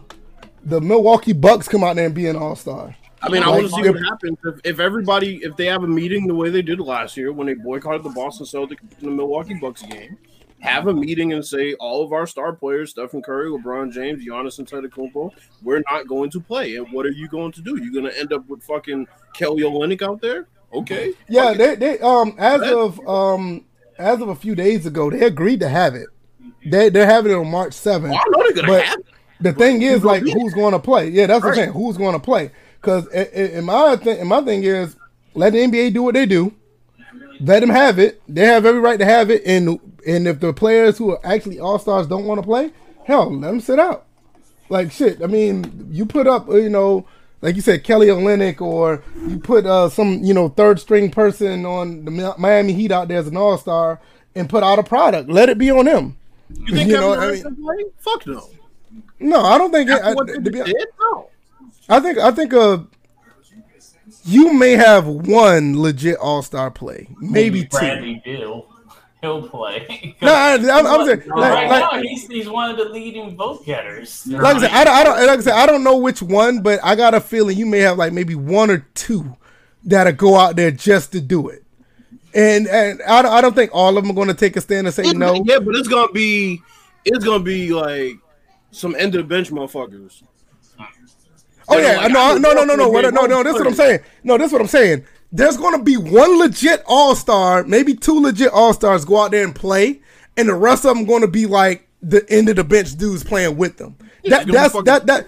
the 0.64 0.80
Milwaukee 0.80 1.32
Bucks 1.32 1.66
come 1.66 1.82
out 1.82 1.96
there 1.96 2.06
and 2.06 2.14
be 2.14 2.26
an 2.26 2.36
All 2.36 2.54
Star. 2.54 2.94
I 3.20 3.30
mean, 3.30 3.42
I 3.42 3.48
want 3.48 3.62
to 3.62 3.68
see 3.70 3.88
what 3.88 4.00
happens 4.04 4.38
if, 4.44 4.60
if 4.64 4.80
everybody, 4.80 5.36
if 5.42 5.56
they 5.56 5.66
have 5.66 5.82
a 5.82 5.88
meeting 5.88 6.26
the 6.26 6.34
way 6.34 6.50
they 6.50 6.62
did 6.62 6.78
last 6.78 7.16
year 7.16 7.32
when 7.32 7.46
they 7.46 7.54
boycotted 7.54 8.02
the 8.02 8.10
Boston 8.10 8.46
Celtics 8.46 8.80
in 9.00 9.06
the 9.06 9.10
Milwaukee 9.10 9.54
Bucks 9.54 9.82
game, 9.82 10.18
have 10.60 10.86
a 10.86 10.92
meeting 10.92 11.32
and 11.32 11.44
say 11.44 11.74
all 11.74 12.04
of 12.04 12.12
our 12.12 12.26
star 12.26 12.52
players, 12.52 12.90
Stephen 12.90 13.22
Curry, 13.22 13.50
LeBron 13.50 13.92
James, 13.92 14.24
Giannis 14.24 14.60
Antetokounmpo, 14.60 15.30
we're 15.62 15.82
not 15.90 16.06
going 16.06 16.30
to 16.30 16.40
play. 16.40 16.76
And 16.76 16.90
what 16.92 17.06
are 17.06 17.12
you 17.12 17.28
going 17.28 17.52
to 17.52 17.60
do? 17.60 17.82
You're 17.82 17.92
going 17.92 18.12
to 18.12 18.18
end 18.18 18.32
up 18.32 18.46
with 18.48 18.62
fucking 18.62 19.06
Kelly 19.34 19.62
Olynyk 19.62 20.02
out 20.02 20.20
there? 20.20 20.46
Okay. 20.72 21.12
Yeah, 21.28 21.54
they 21.54 21.76
they 21.76 21.98
um 22.00 22.34
as 22.36 22.60
of 22.62 22.98
um 23.08 23.64
as 23.98 24.20
of 24.20 24.28
a 24.28 24.34
few 24.34 24.54
days 24.54 24.86
ago, 24.86 25.10
they 25.10 25.20
agreed 25.24 25.60
to 25.60 25.68
have 25.68 25.94
it. 25.94 26.06
They 26.66 26.88
they're 26.88 27.06
having 27.06 27.32
it 27.32 27.36
on 27.36 27.50
March 27.50 27.74
seventh. 27.74 28.14
Oh, 28.14 28.16
I 28.16 28.24
know 28.30 28.52
they're 28.54 28.66
But- 28.66 28.84
have 28.84 28.98
it. 29.00 29.06
The 29.40 29.52
thing 29.52 29.82
is, 29.82 30.04
like, 30.04 30.22
who's 30.22 30.54
going 30.54 30.72
to 30.72 30.78
play? 30.78 31.08
Yeah, 31.08 31.26
that's 31.26 31.42
what 31.42 31.50
I'm 31.50 31.54
saying. 31.56 31.72
Who's 31.72 31.96
going 31.98 32.12
to 32.14 32.20
play? 32.20 32.50
Because 32.80 33.06
in 33.08 33.64
my 33.64 33.96
thing, 33.96 34.20
in 34.20 34.28
my 34.28 34.40
thing 34.42 34.62
is, 34.62 34.96
let 35.34 35.52
the 35.52 35.58
NBA 35.58 35.92
do 35.92 36.02
what 36.04 36.14
they 36.14 36.24
do. 36.24 36.54
Let 37.40 37.60
them 37.60 37.68
have 37.68 37.98
it. 37.98 38.22
They 38.28 38.46
have 38.46 38.64
every 38.64 38.80
right 38.80 38.98
to 38.98 39.04
have 39.04 39.30
it. 39.30 39.42
And 39.44 39.80
and 40.06 40.28
if 40.28 40.38
the 40.40 40.52
players 40.52 40.96
who 40.96 41.10
are 41.10 41.20
actually 41.24 41.58
all 41.58 41.78
stars 41.78 42.06
don't 42.06 42.24
want 42.26 42.38
to 42.38 42.46
play, 42.46 42.72
hell, 43.04 43.30
let 43.38 43.48
them 43.48 43.60
sit 43.60 43.78
out. 43.78 44.06
Like 44.68 44.92
shit. 44.92 45.20
I 45.22 45.26
mean, 45.26 45.88
you 45.90 46.06
put 46.06 46.26
up, 46.26 46.48
you 46.48 46.70
know, 46.70 47.06
like 47.44 47.56
you 47.56 47.60
said, 47.62 47.84
Kelly 47.84 48.06
Olynyk, 48.06 48.60
or 48.62 49.02
you 49.28 49.38
put 49.38 49.66
uh, 49.66 49.90
some, 49.90 50.24
you 50.24 50.32
know, 50.32 50.48
third 50.48 50.80
string 50.80 51.10
person 51.10 51.66
on 51.66 52.04
the 52.06 52.34
Miami 52.38 52.72
Heat 52.72 52.90
out 52.90 53.08
there 53.08 53.18
as 53.18 53.26
an 53.28 53.36
all 53.36 53.58
star, 53.58 54.00
and 54.34 54.48
put 54.48 54.62
out 54.62 54.78
a 54.78 54.82
product. 54.82 55.28
Let 55.28 55.50
it 55.50 55.58
be 55.58 55.70
on 55.70 55.84
them. 55.84 56.16
You 56.50 56.74
think 56.74 56.88
You 56.88 56.94
Kevin 56.96 57.00
know 57.00 57.14
I 57.14 57.30
mean? 57.32 57.56
play? 57.56 57.84
Fuck 57.98 58.26
no. 58.26 58.48
No, 59.20 59.40
I 59.42 59.58
don't 59.58 59.70
think. 59.70 59.90
It, 59.90 60.00
I, 60.02 60.14
what 60.14 60.26
to 60.28 60.40
be- 60.40 60.50
did? 60.50 60.86
No. 60.98 61.28
I 61.88 62.00
think 62.00 62.16
I 62.18 62.30
think 62.30 62.54
uh 62.54 62.78
you 64.24 64.52
may 64.54 64.72
have 64.72 65.06
one 65.06 65.78
legit 65.80 66.16
all 66.16 66.40
star 66.42 66.70
play, 66.70 67.08
maybe 67.20 67.62
two. 67.62 67.68
Bradley 67.78 68.22
Beal. 68.24 68.66
He'll 69.24 69.48
play. 69.48 70.16
no, 70.22 70.32
I, 70.32 70.54
I'm, 70.54 70.86
I'm 70.86 71.06
saying 71.06 71.28
like, 71.28 71.52
right 71.52 71.68
like, 71.68 71.92
now 71.92 72.02
he's, 72.02 72.26
he's 72.28 72.48
one 72.48 72.70
of 72.70 72.76
the 72.76 72.84
leading 72.84 73.36
vote 73.36 73.64
getters. 73.64 74.26
like 74.26 74.56
I 74.56 74.60
said, 74.60 74.70
I 74.70 74.84
don't, 74.84 74.94
I 74.94 75.04
don't, 75.04 75.26
like 75.26 75.38
I 75.38 75.42
said, 75.42 75.52
I 75.54 75.66
don't 75.66 75.82
know 75.82 75.96
which 75.96 76.22
one, 76.22 76.62
but 76.62 76.80
I 76.82 76.94
got 76.94 77.14
a 77.14 77.20
feeling 77.20 77.56
you 77.58 77.66
may 77.66 77.80
have 77.80 77.98
like 77.98 78.12
maybe 78.12 78.34
one 78.34 78.70
or 78.70 78.86
two 78.94 79.36
that'll 79.84 80.12
go 80.12 80.36
out 80.36 80.56
there 80.56 80.70
just 80.70 81.12
to 81.12 81.20
do 81.20 81.48
it. 81.48 81.62
And 82.34 82.66
and 82.66 83.00
I 83.02 83.22
don't, 83.22 83.32
I 83.32 83.40
don't 83.40 83.54
think 83.54 83.70
all 83.72 83.96
of 83.96 84.02
them 84.02 84.10
are 84.10 84.14
going 84.14 84.28
to 84.28 84.34
take 84.34 84.56
a 84.56 84.60
stand 84.60 84.86
and 84.86 84.94
say 84.94 85.04
It- 85.04 85.16
no. 85.16 85.42
Yeah, 85.46 85.58
but 85.60 85.76
it's 85.76 85.88
gonna 85.88 86.10
be 86.12 86.60
it's 87.04 87.24
gonna 87.24 87.42
be 87.44 87.72
like 87.72 88.16
some 88.72 88.94
end 88.96 89.14
of 89.14 89.18
the 89.28 89.34
bench 89.34 89.50
motherfuckers. 89.50 90.22
Oh 91.68 91.78
yeah, 91.78 91.96
like, 91.96 92.12
no, 92.12 92.20
I 92.20 92.38
no, 92.38 92.52
no, 92.52 92.64
no, 92.64 92.74
no, 92.74 92.88
would 92.90 93.04
what- 93.04 93.14
walk 93.14 93.14
no, 93.14 93.24
in 93.24 93.30
no. 93.30 93.42
the 93.42 93.44
This 93.44 93.54
is 93.54 93.60
what 93.60 93.66
I'm 93.68 93.72
game. 93.72 93.76
saying. 93.76 94.00
No, 94.24 94.36
this 94.38 94.46
is 94.48 94.52
what 94.52 94.60
I'm 94.60 94.66
saying. 94.68 95.04
There's 95.36 95.56
going 95.56 95.76
to 95.76 95.82
be 95.82 95.96
one 95.96 96.38
legit 96.38 96.82
All 96.86 97.16
Star, 97.16 97.64
maybe 97.64 97.94
two 97.94 98.20
legit 98.20 98.52
All 98.52 98.72
Stars 98.72 99.04
go 99.04 99.18
out 99.22 99.32
there 99.32 99.42
and 99.44 99.54
play, 99.54 100.00
and 100.36 100.48
the 100.48 100.54
rest 100.54 100.84
of 100.86 100.96
them 100.96 101.04
going 101.06 101.22
to 101.22 101.28
be 101.28 101.46
like 101.46 101.88
the 102.00 102.24
end 102.30 102.48
of 102.48 102.54
the 102.56 102.62
bench 102.64 102.96
dudes 102.96 103.24
playing 103.24 103.56
with 103.56 103.76
them. 103.78 103.96
Yeah, 103.98 104.04
That 104.04 104.24
it's 104.24 104.32
gonna 104.32 104.44
be 104.46 104.52
that's 104.52 104.72
fucking- 104.72 104.84
that 104.84 105.06
that. 105.06 105.26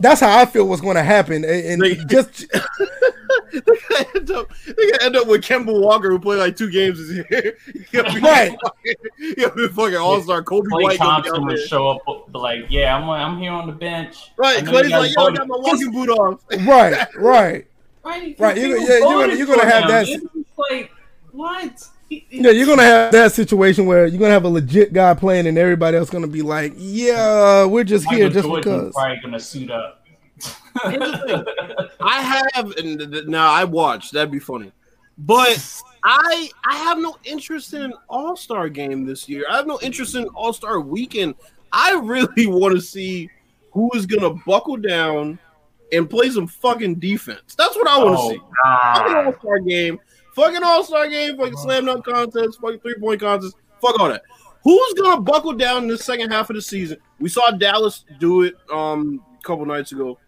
That's 0.00 0.20
how 0.20 0.40
I 0.40 0.44
feel 0.46 0.66
was 0.66 0.80
going 0.80 0.96
to 0.96 1.04
happen, 1.04 1.44
and, 1.44 1.44
and 1.44 1.82
They- 1.82 1.94
just 2.06 2.46
they 3.52 3.60
gonna 3.60 4.06
end 4.16 4.30
up 4.32 4.48
they 4.66 4.90
gonna 4.90 5.02
end 5.04 5.16
up 5.16 5.26
with 5.28 5.42
Kemba 5.42 5.80
Walker 5.80 6.10
who 6.10 6.18
played 6.18 6.38
like 6.38 6.56
two 6.56 6.70
games 6.70 6.98
this 6.98 7.24
year. 7.30 7.56
Be 7.92 8.20
Right. 8.20 8.56
fucking, 8.64 8.94
he 9.18 9.68
fucking 9.68 9.96
all 9.96 10.20
star. 10.22 10.42
Kobe 10.42 10.66
Klay 10.68 10.82
White 10.82 10.98
gonna 10.98 11.22
Thompson 11.22 11.46
would 11.46 11.60
show 11.60 11.90
up, 11.90 12.02
like, 12.34 12.64
yeah, 12.70 12.96
I'm 12.96 13.08
I'm 13.08 13.38
here 13.38 13.52
on 13.52 13.66
the 13.68 13.72
bench. 13.72 14.32
Right, 14.36 14.64
Klay's 14.64 14.90
like, 14.90 15.14
yo, 15.14 15.26
I 15.26 15.32
got 15.32 15.46
my 15.46 15.56
walking 15.58 15.92
boot 15.92 16.08
off. 16.08 16.40
right, 16.66 17.06
right. 17.16 17.66
Right, 18.04 18.36
Right, 18.38 18.56
You, 18.56 18.78
yeah, 18.80 18.98
you're 18.98 19.00
gonna- 19.00 19.34
you're 19.34 19.46
gonna 19.46 19.64
have 19.64 19.84
him. 19.84 19.88
that- 19.90 20.08
It's 20.08 20.58
like 20.70 20.90
what? 21.32 21.88
Yeah, 22.10 22.50
you're 22.50 22.66
gonna 22.66 22.82
have 22.84 23.10
that 23.12 23.32
situation 23.32 23.86
where 23.86 24.06
you're 24.06 24.18
gonna 24.20 24.32
have 24.32 24.44
a 24.44 24.48
legit 24.48 24.92
guy 24.92 25.14
playing, 25.14 25.46
and 25.46 25.56
everybody 25.58 25.96
else 25.96 26.10
gonna 26.10 26.26
be 26.28 26.42
like, 26.42 26.74
"Yeah, 26.76 27.64
we're 27.64 27.82
just 27.82 28.06
here 28.08 28.28
Michael 28.28 28.30
just 28.34 28.46
Jordan's 28.46 28.64
because." 28.66 28.94
probably 28.94 29.20
gonna 29.22 29.40
suit 29.40 29.70
up. 29.70 30.00
I 30.84 32.50
have, 32.54 32.66
and 32.76 32.98
th- 32.98 33.10
th- 33.10 33.26
now 33.26 33.50
I 33.50 33.64
watch. 33.64 34.10
That'd 34.10 34.30
be 34.30 34.38
funny, 34.38 34.70
but 35.18 35.82
I 36.04 36.50
I 36.64 36.76
have 36.76 36.98
no 36.98 37.16
interest 37.24 37.72
in 37.74 37.92
All 38.08 38.36
Star 38.36 38.68
Game 38.68 39.04
this 39.06 39.28
year. 39.28 39.44
I 39.50 39.56
have 39.56 39.66
no 39.66 39.78
interest 39.82 40.14
in 40.14 40.24
All 40.28 40.52
Star 40.52 40.80
Weekend. 40.80 41.34
I 41.72 41.92
really 41.94 42.46
want 42.46 42.74
to 42.74 42.80
see 42.80 43.30
who 43.72 43.90
is 43.94 44.06
gonna 44.06 44.34
buckle 44.46 44.76
down 44.76 45.38
and 45.92 46.08
play 46.08 46.30
some 46.30 46.46
fucking 46.46 46.96
defense. 46.96 47.54
That's 47.56 47.76
what 47.76 47.88
I 47.88 47.98
want 47.98 48.16
to 48.16 48.22
Oh, 48.22 48.30
see. 48.30 48.38
Fucking 48.94 49.12
God. 49.12 49.26
All 49.26 49.32
Star 49.40 49.58
Game, 49.60 49.98
fucking 50.34 50.62
All 50.62 50.84
Star 50.84 51.08
Game, 51.08 51.36
fucking 51.36 51.56
slam 51.58 51.86
dunk 51.86 52.04
contest, 52.04 52.58
fucking 52.60 52.80
three 52.80 52.94
point 52.98 53.20
contest, 53.20 53.56
fuck 53.80 53.98
all 54.00 54.08
that. 54.08 54.22
Who's 54.62 54.94
gonna 54.94 55.20
buckle 55.20 55.52
down 55.52 55.82
in 55.82 55.88
the 55.88 55.98
second 55.98 56.30
half 56.30 56.48
of 56.50 56.56
the 56.56 56.62
season? 56.62 56.96
We 57.20 57.28
saw 57.28 57.50
Dallas 57.50 58.04
do 58.18 58.42
it 58.42 58.54
um 58.72 59.22
a 59.38 59.42
couple 59.42 59.66
nights 59.66 59.92
ago. 59.92 60.18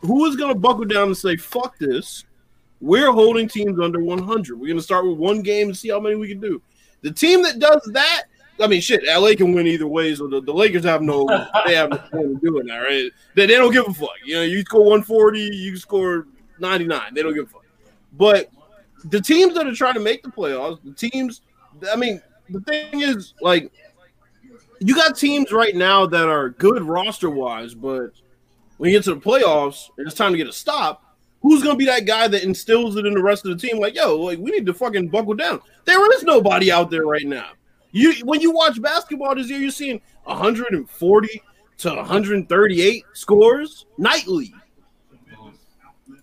Who 0.00 0.24
is 0.26 0.36
gonna 0.36 0.54
buckle 0.54 0.84
down 0.84 1.08
and 1.08 1.16
say 1.16 1.36
fuck 1.36 1.76
this? 1.78 2.24
We're 2.80 3.12
holding 3.12 3.48
teams 3.48 3.78
under 3.80 4.00
100. 4.00 4.58
We're 4.58 4.68
gonna 4.68 4.80
start 4.80 5.06
with 5.06 5.18
one 5.18 5.42
game 5.42 5.68
and 5.68 5.76
see 5.76 5.90
how 5.90 6.00
many 6.00 6.14
we 6.14 6.28
can 6.28 6.40
do. 6.40 6.62
The 7.02 7.10
team 7.10 7.42
that 7.42 7.58
does 7.58 7.82
that, 7.92 8.24
I 8.60 8.66
mean, 8.66 8.80
shit, 8.80 9.02
LA 9.06 9.34
can 9.34 9.52
win 9.52 9.66
either 9.66 9.86
way. 9.86 10.14
So 10.14 10.26
the, 10.26 10.40
the 10.40 10.52
Lakers 10.52 10.84
have 10.84 11.02
no, 11.02 11.26
they 11.66 11.74
have 11.74 11.90
no 11.90 11.96
point 12.12 12.24
in 12.24 12.36
doing 12.38 12.66
that, 12.66 12.78
right? 12.78 13.10
They, 13.34 13.46
they 13.46 13.56
don't 13.56 13.72
give 13.72 13.86
a 13.86 13.92
fuck. 13.92 14.10
You 14.24 14.36
know, 14.36 14.42
you 14.42 14.60
score 14.62 14.80
140, 14.80 15.40
you 15.40 15.76
score 15.76 16.26
99. 16.58 17.14
They 17.14 17.22
don't 17.22 17.34
give 17.34 17.46
a 17.46 17.48
fuck. 17.48 17.64
But 18.12 18.50
the 19.04 19.20
teams 19.20 19.54
that 19.54 19.66
are 19.66 19.74
trying 19.74 19.94
to 19.94 20.00
make 20.00 20.22
the 20.22 20.30
playoffs, 20.30 20.78
the 20.84 20.92
teams, 20.92 21.42
I 21.90 21.96
mean, 21.96 22.20
the 22.48 22.60
thing 22.60 23.00
is, 23.00 23.34
like, 23.40 23.72
you 24.80 24.94
got 24.94 25.16
teams 25.16 25.52
right 25.52 25.74
now 25.74 26.06
that 26.06 26.28
are 26.28 26.50
good 26.50 26.82
roster 26.82 27.30
wise, 27.30 27.74
but 27.74 28.12
when 28.78 28.90
you 28.90 28.96
get 28.96 29.04
to 29.04 29.14
the 29.14 29.20
playoffs 29.20 29.90
and 29.98 30.06
it's 30.06 30.16
time 30.16 30.32
to 30.32 30.38
get 30.38 30.48
a 30.48 30.52
stop, 30.52 31.04
who's 31.42 31.62
gonna 31.62 31.76
be 31.76 31.84
that 31.86 32.06
guy 32.06 32.28
that 32.28 32.42
instills 32.42 32.96
it 32.96 33.06
in 33.06 33.14
the 33.14 33.22
rest 33.22 33.44
of 33.44 33.50
the 33.50 33.68
team? 33.68 33.78
Like, 33.78 33.94
yo, 33.94 34.16
like 34.16 34.38
we 34.38 34.50
need 34.50 34.66
to 34.66 34.74
fucking 34.74 35.08
buckle 35.08 35.34
down. 35.34 35.60
There 35.84 36.12
is 36.14 36.22
nobody 36.22 36.72
out 36.72 36.90
there 36.90 37.04
right 37.04 37.26
now. 37.26 37.50
You 37.92 38.14
when 38.24 38.40
you 38.40 38.52
watch 38.52 38.80
basketball 38.80 39.34
this 39.34 39.48
year, 39.48 39.58
you're 39.58 39.70
seeing 39.70 40.00
140 40.24 41.42
to 41.78 41.88
138 41.88 43.04
scores 43.14 43.86
nightly. 43.98 44.54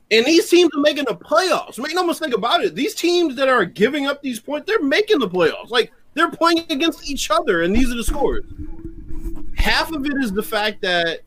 And 0.09 0.25
these 0.25 0.49
teams 0.49 0.69
are 0.75 0.79
making 0.79 1.05
the 1.05 1.15
playoffs. 1.15 1.77
Make 1.77 1.93
no 1.93 2.05
mistake 2.05 2.33
about 2.33 2.63
it. 2.63 2.75
These 2.75 2.95
teams 2.95 3.35
that 3.35 3.49
are 3.49 3.65
giving 3.65 4.07
up 4.07 4.21
these 4.21 4.39
points, 4.39 4.65
they're 4.65 4.81
making 4.81 5.19
the 5.19 5.27
playoffs. 5.27 5.69
Like 5.69 5.91
they're 6.13 6.31
playing 6.31 6.65
against 6.69 7.09
each 7.09 7.29
other, 7.29 7.63
and 7.63 7.75
these 7.75 7.91
are 7.91 7.95
the 7.95 8.03
scores. 8.03 8.45
Half 9.57 9.91
of 9.91 10.05
it 10.05 10.13
is 10.21 10.31
the 10.31 10.43
fact 10.43 10.81
that 10.81 11.21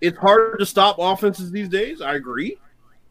it's 0.00 0.18
harder 0.18 0.56
to 0.56 0.66
stop 0.66 0.96
offenses 1.00 1.50
these 1.50 1.68
days. 1.68 2.00
I 2.00 2.14
agree, 2.14 2.58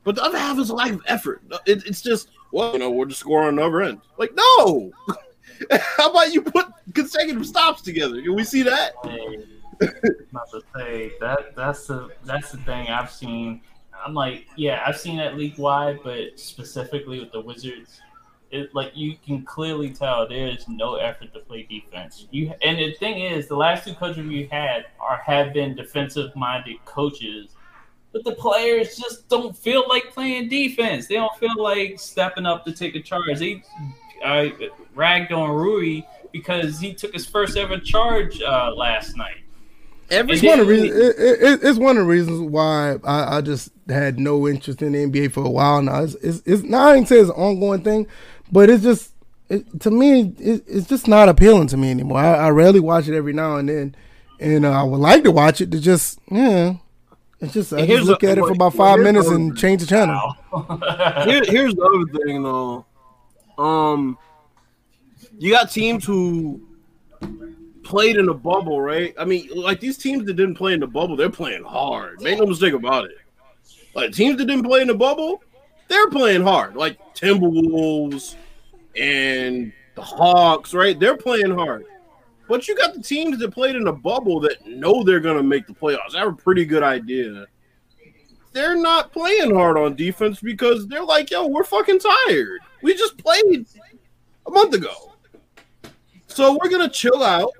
but 0.05 0.15
the 0.15 0.23
other 0.23 0.37
half 0.37 0.57
is 0.59 0.69
a 0.69 0.75
lack 0.75 0.91
of 0.91 1.01
effort. 1.07 1.41
It, 1.65 1.85
it's 1.85 2.01
just 2.01 2.29
well, 2.53 2.71
you 2.71 2.79
know, 2.79 2.91
we'll 2.91 3.07
just 3.07 3.19
score 3.19 3.43
on 3.43 3.57
the 3.57 3.63
other 3.63 3.81
end. 3.81 3.99
Like 4.17 4.31
no. 4.33 4.93
How 5.97 6.11
about 6.11 6.33
you 6.33 6.41
put 6.41 6.67
consecutive 6.93 7.45
stops 7.45 7.81
together? 7.81 8.21
Can 8.21 8.35
we 8.35 8.43
see 8.43 8.63
that? 8.63 8.93
Hey, 9.03 9.37
not 10.31 10.49
to 10.51 10.61
say 10.75 11.13
that 11.19 11.55
that's 11.55 11.87
the 11.87 12.09
that's 12.23 12.51
the 12.51 12.57
thing 12.59 12.87
I've 12.87 13.11
seen. 13.11 13.61
I'm 14.05 14.13
like, 14.13 14.47
yeah, 14.55 14.83
I've 14.85 14.97
seen 14.97 15.17
that 15.17 15.37
league 15.37 15.57
wide, 15.57 15.99
but 16.03 16.39
specifically 16.39 17.19
with 17.19 17.31
the 17.31 17.41
Wizards, 17.41 18.01
it 18.51 18.73
like 18.73 18.91
you 18.95 19.15
can 19.25 19.43
clearly 19.43 19.91
tell 19.91 20.27
there 20.27 20.47
is 20.47 20.67
no 20.67 20.95
effort 20.95 21.33
to 21.33 21.39
play 21.39 21.63
defense. 21.63 22.27
You 22.31 22.53
and 22.61 22.77
the 22.77 22.93
thing 22.93 23.21
is, 23.21 23.47
the 23.47 23.55
last 23.55 23.85
two 23.85 23.93
coaches 23.93 24.25
we 24.27 24.47
had 24.51 24.85
are 24.99 25.17
have 25.17 25.53
been 25.53 25.75
defensive 25.75 26.35
minded 26.35 26.83
coaches, 26.85 27.55
but 28.11 28.23
the 28.23 28.33
players 28.33 28.95
just 28.95 29.27
don't 29.27 29.57
feel 29.57 29.85
like 29.87 30.11
playing 30.11 30.49
defense. 30.49 31.07
They 31.07 31.15
don't 31.15 31.35
feel 31.37 31.55
like 31.57 31.99
stepping 31.99 32.45
up 32.45 32.65
to 32.65 32.71
take 32.71 32.95
a 32.95 33.01
charge. 33.01 33.39
They 33.39 33.63
I 34.23 34.53
ragged 34.95 35.31
on 35.31 35.49
Rui 35.51 36.01
because 36.31 36.79
he 36.79 36.93
took 36.93 37.13
his 37.13 37.25
first 37.25 37.57
ever 37.57 37.77
charge 37.79 38.41
uh, 38.41 38.73
last 38.75 39.15
night. 39.17 39.37
Every 40.09 40.33
It's 40.35 40.43
one 40.43 40.59
of 40.59 40.67
the 40.67 40.73
reasons. 40.73 40.91
It, 40.91 41.15
it, 41.19 41.59
it's 41.63 41.79
one 41.79 41.97
of 41.97 42.03
the 42.05 42.09
reasons 42.11 42.39
why 42.41 42.97
I, 43.03 43.37
I 43.37 43.41
just 43.41 43.71
had 43.87 44.19
no 44.19 44.47
interest 44.47 44.81
in 44.81 44.91
the 44.91 45.05
NBA 45.05 45.31
for 45.31 45.45
a 45.45 45.49
while 45.49 45.81
now. 45.81 46.03
It's, 46.03 46.15
it's, 46.15 46.41
it's 46.45 46.63
not. 46.63 46.93
I 46.93 46.95
ain't 46.97 47.07
say 47.07 47.19
it's 47.19 47.29
an 47.29 47.35
ongoing 47.35 47.83
thing, 47.83 48.07
but 48.51 48.69
it's 48.69 48.83
just 48.83 49.11
it, 49.49 49.79
to 49.81 49.91
me. 49.91 50.33
It, 50.39 50.63
it's 50.67 50.87
just 50.87 51.07
not 51.07 51.29
appealing 51.29 51.67
to 51.67 51.77
me 51.77 51.89
anymore. 51.91 52.19
I, 52.19 52.33
I 52.35 52.49
rarely 52.49 52.79
watch 52.79 53.07
it 53.07 53.15
every 53.15 53.33
now 53.33 53.57
and 53.57 53.69
then, 53.69 53.95
and 54.39 54.65
uh, 54.65 54.71
I 54.71 54.83
would 54.83 54.99
like 54.99 55.23
to 55.23 55.31
watch 55.31 55.61
it 55.61 55.71
to 55.71 55.79
just 55.79 56.19
yeah. 56.29 56.75
It's 57.39 57.53
just 57.53 57.73
I 57.73 57.81
Here's 57.81 57.99
just 58.01 58.09
look 58.09 58.23
a- 58.23 58.31
at 58.31 58.37
it 58.37 58.41
for 58.41 58.51
about 58.51 58.73
five 58.73 58.99
here's 58.99 59.05
minutes 59.05 59.27
and 59.29 59.57
change 59.57 59.81
the 59.81 59.87
channel. 59.87 60.37
Here, 61.25 61.43
here's 61.45 61.75
the 61.75 61.81
other 61.81 62.25
thing, 62.25 62.43
though. 62.43 62.85
Um, 63.57 64.17
you 65.43 65.51
got 65.51 65.71
teams 65.71 66.05
who 66.05 66.61
played 67.83 68.15
in 68.17 68.27
the 68.27 68.33
bubble, 68.33 68.79
right? 68.79 69.13
I 69.19 69.25
mean, 69.25 69.49
like 69.53 69.79
these 69.79 69.97
teams 69.97 70.25
that 70.25 70.33
didn't 70.35 70.55
play 70.55 70.73
in 70.73 70.79
the 70.79 70.87
bubble, 70.87 71.15
they're 71.15 71.29
playing 71.29 71.63
hard. 71.63 72.21
Make 72.21 72.39
no 72.39 72.45
mistake 72.45 72.73
about 72.73 73.05
it. 73.05 73.17
Like 73.93 74.13
teams 74.13 74.37
that 74.37 74.45
didn't 74.45 74.63
play 74.63 74.81
in 74.81 74.87
the 74.87 74.95
bubble, 74.95 75.43
they're 75.89 76.09
playing 76.09 76.43
hard. 76.43 76.75
Like 76.75 76.97
Timberwolves 77.13 78.35
and 78.95 79.73
the 79.95 80.01
Hawks, 80.01 80.73
right? 80.73 80.97
They're 80.97 81.17
playing 81.17 81.51
hard. 81.51 81.85
But 82.47 82.67
you 82.67 82.75
got 82.77 82.93
the 82.93 83.01
teams 83.01 83.39
that 83.39 83.51
played 83.51 83.75
in 83.75 83.83
the 83.83 83.91
bubble 83.93 84.39
that 84.41 84.65
know 84.65 85.03
they're 85.03 85.19
gonna 85.19 85.43
make 85.43 85.67
the 85.67 85.73
playoffs. 85.73 86.13
They 86.13 86.19
have 86.19 86.29
a 86.29 86.33
pretty 86.33 86.65
good 86.65 86.83
idea 86.83 87.47
they're 88.53 88.75
not 88.79 89.11
playing 89.11 89.53
hard 89.53 89.77
on 89.77 89.95
defense 89.95 90.39
because 90.39 90.87
they're 90.87 91.03
like, 91.03 91.31
yo, 91.31 91.47
we're 91.47 91.63
fucking 91.63 91.99
tired. 91.99 92.61
We 92.83 92.93
just 92.93 93.17
played 93.17 93.65
a 94.45 94.51
month 94.51 94.75
ago. 94.75 95.12
So 96.33 96.57
we're 96.59 96.69
gonna 96.69 96.89
chill 96.89 97.21
out. 97.21 97.51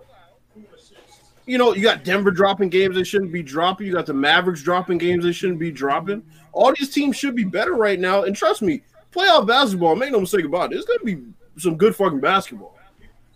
You 1.46 1.58
know, 1.58 1.76
you 1.76 1.84
got 1.84 2.04
Denver 2.04 2.32
dropping 2.32 2.70
games 2.70 2.96
they 2.96 3.04
shouldn't 3.04 3.32
be 3.32 3.44
dropping. 3.44 3.86
You 3.86 3.94
got 3.94 4.08
the 4.08 4.14
Mavericks 4.14 4.64
dropping 4.64 4.98
games 4.98 5.26
they 5.26 5.32
shouldn't 5.32 5.60
be 5.60 5.72
dropping. 5.72 6.24
All 6.54 6.74
these 6.74 6.90
teams 6.90 7.16
should 7.16 7.36
be 7.36 7.44
better 7.44 7.74
right 7.74 8.00
now. 8.00 8.24
And 8.24 8.36
trust 8.36 8.64
me, 8.64 8.82
playoff 9.12 9.46
basketball, 9.46 9.96
make 9.96 10.12
no 10.12 10.22
mistake 10.22 10.46
about 10.46 10.74
it, 10.74 10.78
it's 10.78 10.88
gonna 10.88 11.04
be 11.04 11.24
some 11.58 11.78
good 11.78 11.96
fucking 11.96 12.20
basketball. 12.20 12.76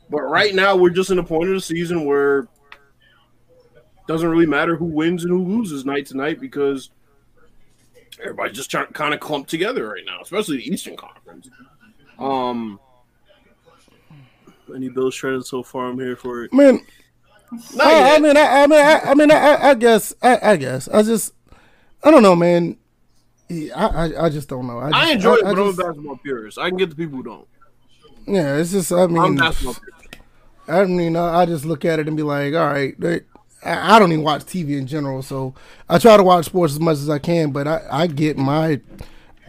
But 0.09 0.21
right 0.21 0.55
now, 0.55 0.75
we're 0.75 0.89
just 0.89 1.11
in 1.11 1.19
a 1.19 1.23
point 1.23 1.49
of 1.49 1.55
the 1.55 1.61
season 1.61 2.05
where 2.05 2.39
it 2.39 2.47
doesn't 4.07 4.29
really 4.29 4.45
matter 4.47 4.75
who 4.75 4.85
wins 4.85 5.23
and 5.23 5.31
who 5.31 5.43
loses 5.43 5.85
night 5.85 6.07
to 6.07 6.17
night 6.17 6.39
because 6.39 6.89
everybody's 8.19 8.55
just 8.55 8.71
trying 8.71 8.87
kind 8.87 9.13
of 9.13 9.19
clumped 9.19 9.51
together 9.51 9.87
right 9.87 10.03
now, 10.05 10.19
especially 10.21 10.57
the 10.57 10.67
Eastern 10.67 10.95
Conference. 10.95 11.49
Um, 12.17 12.79
any 14.75 14.89
Bills 14.89 15.13
shredded 15.15 15.45
so 15.45 15.63
far? 15.63 15.87
I'm 15.87 15.99
here 15.99 16.15
for 16.15 16.43
it. 16.43 16.51
I 16.53 16.55
mean, 16.57 16.85
Not 17.75 17.87
I, 17.87 18.15
I 18.15 18.19
mean, 18.19 18.37
I, 18.37 18.41
I 18.63 18.67
mean, 18.67 18.79
I, 18.79 18.99
I 18.99 19.13
mean, 19.13 19.31
I, 19.31 19.69
I 19.69 19.73
guess, 19.75 20.13
I, 20.21 20.51
I 20.51 20.55
guess, 20.57 20.87
I 20.89 21.01
just, 21.03 21.33
I 22.03 22.11
don't 22.11 22.23
know, 22.23 22.35
man. 22.35 22.77
I, 23.49 23.69
I, 23.75 24.25
I 24.25 24.29
just 24.29 24.49
don't 24.49 24.67
know. 24.67 24.79
I 24.79 24.91
just- 24.91 25.13
enjoy 25.13 25.35
it, 25.35 25.45
I 25.45 25.53
but 25.53 25.61
I'm 25.61 25.67
a 25.69 25.73
basketball 25.73 26.17
purist. 26.17 26.57
I 26.57 26.69
can 26.69 26.77
get 26.77 26.89
the 26.89 26.95
people 26.95 27.17
who 27.17 27.23
don't. 27.23 27.47
Yeah, 28.27 28.57
it's 28.57 28.71
just. 28.71 28.91
I 28.91 29.07
mean, 29.07 29.39
I 30.67 30.83
mean, 30.85 31.15
I 31.15 31.45
just 31.45 31.63
look 31.63 31.85
at 31.85 31.99
it 31.99 32.07
and 32.09 32.17
be 32.17 32.23
like, 32.23 32.53
all 32.53 32.67
right, 32.67 32.99
they, 32.99 33.21
I 33.63 33.97
don't 33.99 34.11
even 34.11 34.23
watch 34.23 34.41
TV 34.43 34.77
in 34.77 34.85
general, 34.85 35.21
so 35.21 35.55
I 35.87 35.97
try 35.97 36.17
to 36.17 36.23
watch 36.23 36.45
sports 36.45 36.73
as 36.73 36.79
much 36.81 36.97
as 36.97 37.09
I 37.09 37.19
can. 37.19 37.51
But 37.51 37.67
I, 37.67 37.81
I 37.89 38.07
get 38.07 38.37
my, 38.37 38.81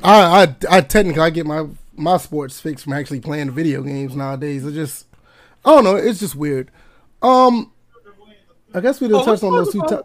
I, 0.01 0.45
I, 0.45 0.57
I 0.70 0.81
technically 0.81 1.23
I 1.23 1.31
get 1.31 1.45
my 1.45 1.66
my 1.97 2.16
sports 2.19 2.61
fix 2.61 2.85
from 2.85 2.93
actually 2.93 3.19
playing 3.19 3.51
video 3.51 3.82
games 3.82 4.15
nowadays. 4.15 4.65
It 4.65 4.74
just, 4.74 5.07
I 5.64 5.70
don't 5.74 5.85
know, 5.85 5.97
it's 5.97 6.20
just 6.20 6.35
weird. 6.35 6.70
Um, 7.22 7.72
I 8.74 8.80
guess 8.80 9.01
we 9.01 9.09
didn't 9.09 9.22
oh, 9.22 9.24
touch 9.24 9.43
on 9.43 9.52
those 9.52 9.72
two. 9.72 9.82
T- 9.89 9.97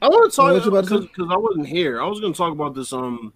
I 0.00 0.08
want 0.08 0.30
to 0.30 0.36
talk 0.36 0.64
because 0.64 1.06
because 1.06 1.28
I 1.30 1.36
wasn't 1.36 1.66
here. 1.66 2.00
I 2.00 2.06
was 2.06 2.20
going 2.20 2.32
to 2.32 2.36
talk 2.36 2.52
about 2.52 2.74
this 2.74 2.92
um 2.92 3.32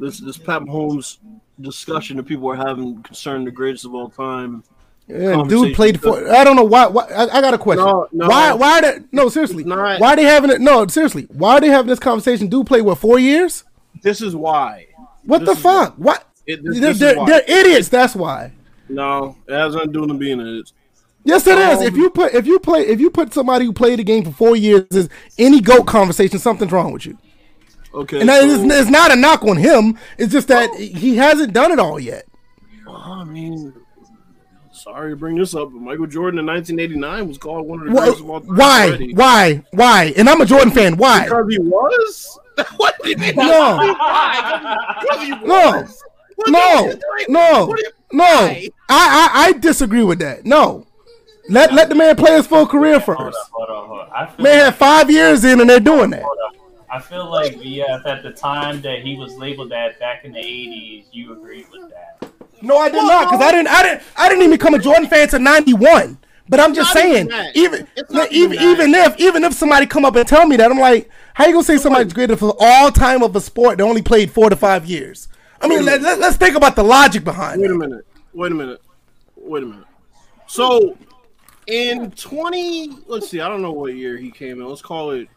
this 0.00 0.18
this 0.20 0.38
Pat 0.38 0.62
Mahomes 0.62 1.18
discussion 1.60 2.16
that 2.16 2.24
people 2.24 2.50
are 2.50 2.56
having 2.56 3.02
concerning 3.02 3.44
the 3.44 3.50
greatest 3.50 3.84
of 3.84 3.94
all 3.94 4.08
time. 4.08 4.64
Yeah, 5.08 5.42
dude 5.46 5.74
played 5.74 6.00
for. 6.00 6.30
I 6.32 6.44
don't 6.44 6.56
know 6.56 6.64
why. 6.64 6.86
why 6.86 7.04
I, 7.04 7.38
I, 7.38 7.40
got 7.40 7.54
a 7.54 7.58
question. 7.58 7.84
No, 7.84 8.08
no, 8.12 8.28
why? 8.28 8.52
Why? 8.54 8.78
Are 8.78 8.82
they, 8.82 8.98
no, 9.10 9.28
seriously. 9.28 9.64
Not, 9.64 10.00
why 10.00 10.12
are 10.12 10.16
they 10.16 10.22
having 10.22 10.50
it? 10.50 10.60
No, 10.60 10.86
seriously. 10.86 11.26
Why 11.28 11.54
are 11.54 11.60
they 11.60 11.68
having 11.68 11.88
this 11.88 11.98
conversation? 11.98 12.46
Dude 12.46 12.66
played 12.66 12.82
what 12.82 12.98
four 12.98 13.18
years? 13.18 13.64
This 14.00 14.22
is 14.22 14.34
why. 14.34 14.86
What 15.24 15.40
this 15.40 15.56
the 15.56 15.56
fuck? 15.56 15.94
Why? 15.96 16.12
What? 16.12 16.28
It, 16.46 16.64
this, 16.64 16.98
they're, 16.98 17.14
they're, 17.14 17.26
they're, 17.26 17.44
idiots. 17.46 17.88
That's 17.88 18.14
why. 18.14 18.52
No, 18.88 19.36
it 19.48 19.52
has 19.52 19.74
nothing 19.74 19.88
to 19.88 19.92
do 19.92 20.00
with 20.00 20.08
them 20.08 20.18
being 20.18 20.40
idiots. 20.40 20.72
Yes, 21.24 21.46
it 21.46 21.58
um, 21.58 21.76
is. 21.76 21.82
If 21.82 21.96
you 21.96 22.10
put 22.10 22.34
if 22.34 22.46
you 22.46 22.58
play 22.58 22.86
if 22.86 23.00
you 23.00 23.10
put 23.10 23.32
somebody 23.32 23.64
who 23.64 23.72
played 23.72 23.98
the 23.98 24.04
game 24.04 24.24
for 24.24 24.32
four 24.32 24.56
years 24.56 24.86
is 24.90 25.08
any 25.38 25.60
goat 25.60 25.86
conversation, 25.86 26.38
something's 26.38 26.72
wrong 26.72 26.92
with 26.92 27.06
you. 27.06 27.18
Okay, 27.94 28.20
and 28.20 28.30
so, 28.30 28.40
it's, 28.40 28.74
it's, 28.74 28.90
not 28.90 29.12
a 29.12 29.16
knock 29.16 29.42
on 29.44 29.58
him. 29.58 29.98
It's 30.16 30.32
just 30.32 30.48
that 30.48 30.74
he 30.74 31.16
hasn't 31.16 31.52
done 31.52 31.72
it 31.72 31.78
all 31.78 32.00
yet. 32.00 32.26
I 32.88 33.22
mean, 33.24 33.74
sorry 34.72 35.12
to 35.12 35.16
bring 35.16 35.36
this 35.36 35.54
up, 35.54 35.70
but 35.70 35.80
Michael 35.80 36.06
Jordan 36.06 36.40
in 36.40 36.46
1989 36.46 37.28
was 37.28 37.36
called 37.36 37.68
one 37.68 37.80
of 37.80 37.86
the 37.86 37.92
greatest 37.92 38.20
of 38.20 38.30
all 38.30 38.40
time. 38.40 38.56
Why? 38.56 38.86
Already. 38.88 39.14
Why? 39.14 39.62
Why? 39.72 40.14
And 40.16 40.28
I'm 40.28 40.40
a 40.40 40.46
Jordan 40.46 40.72
fan. 40.72 40.96
Why? 40.96 41.24
Because 41.24 41.46
he 41.50 41.58
was. 41.58 42.38
what 42.76 42.94
do 43.02 43.10
you 43.10 43.16
mean? 43.16 43.34
No. 43.36 43.76
no. 45.44 45.86
No. 46.48 46.94
No. 47.28 47.76
No. 48.12 48.24
I, 48.24 48.70
I 48.88 49.30
I 49.34 49.52
disagree 49.52 50.02
with 50.02 50.18
that. 50.20 50.44
No. 50.44 50.86
Let 51.48 51.72
let 51.72 51.88
the 51.88 51.94
man 51.94 52.14
play 52.16 52.36
his 52.36 52.46
full 52.46 52.66
career 52.66 53.00
first. 53.00 53.18
Hold 53.18 53.34
on, 53.34 53.40
hold 53.52 53.70
on, 53.70 53.88
hold 53.88 54.00
on. 54.00 54.42
Man 54.42 54.58
like, 54.58 54.64
had 54.64 54.74
five 54.76 55.10
years 55.10 55.44
in, 55.44 55.60
and 55.60 55.68
they're 55.68 55.80
doing 55.80 56.10
that. 56.10 56.24
I 56.90 57.00
feel 57.00 57.30
like 57.30 57.54
VF 57.54 58.06
at 58.06 58.22
the 58.22 58.32
time 58.32 58.82
that 58.82 59.00
he 59.00 59.16
was 59.16 59.34
labeled 59.36 59.70
that 59.70 59.98
back 59.98 60.24
in 60.24 60.32
the 60.32 60.40
'80s, 60.40 61.06
you 61.10 61.32
agreed 61.32 61.66
with 61.72 61.90
that. 61.90 62.30
No, 62.60 62.76
I 62.76 62.88
did 62.88 62.96
well, 62.96 63.08
not, 63.08 63.30
because 63.30 63.40
I 63.40 63.50
didn't, 63.50 63.68
I 63.68 63.82
didn't, 63.82 64.02
I 64.14 64.28
didn't 64.28 64.44
even 64.44 64.56
become 64.56 64.74
a 64.74 64.78
Jordan 64.78 65.08
fan 65.08 65.22
until 65.22 65.40
'91. 65.40 66.18
But 66.48 66.60
I'm 66.60 66.74
just 66.74 66.92
saying, 66.92 67.30
even 67.54 67.88
even 67.96 68.26
even, 68.30 68.60
even 68.60 68.94
if 68.94 69.18
even 69.18 69.44
if 69.44 69.54
somebody 69.54 69.86
come 69.86 70.04
up 70.04 70.14
and 70.16 70.28
tell 70.28 70.46
me 70.46 70.56
that, 70.56 70.70
I'm 70.70 70.78
like, 70.78 71.08
how 71.34 71.46
you 71.46 71.52
gonna 71.52 71.64
say 71.64 71.78
somebody's 71.78 72.12
greater 72.12 72.36
for 72.36 72.54
all 72.58 72.90
time 72.90 73.22
of 73.22 73.34
a 73.34 73.40
sport 73.40 73.78
that 73.78 73.84
only 73.84 74.02
played 74.02 74.30
four 74.30 74.50
to 74.50 74.56
five 74.56 74.84
years? 74.84 75.28
I 75.62 75.68
mean, 75.68 75.84
let, 75.84 76.02
us 76.02 76.36
think 76.36 76.56
about 76.56 76.76
the 76.76 76.82
logic 76.82 77.24
behind. 77.24 77.60
Wait 77.60 77.70
a 77.70 77.74
minute. 77.74 78.06
Wait 78.32 78.52
a 78.52 78.54
minute. 78.54 78.82
Wait 79.36 79.62
a 79.62 79.66
minute. 79.66 79.86
So 80.46 80.96
in 81.66 82.10
20 82.10 82.90
let's 83.06 83.28
see 83.28 83.40
i 83.40 83.48
don't 83.48 83.62
know 83.62 83.72
what 83.72 83.94
year 83.94 84.16
he 84.16 84.30
came 84.30 84.60
in 84.60 84.68
let's 84.68 84.82
call 84.82 85.12
it 85.12 85.28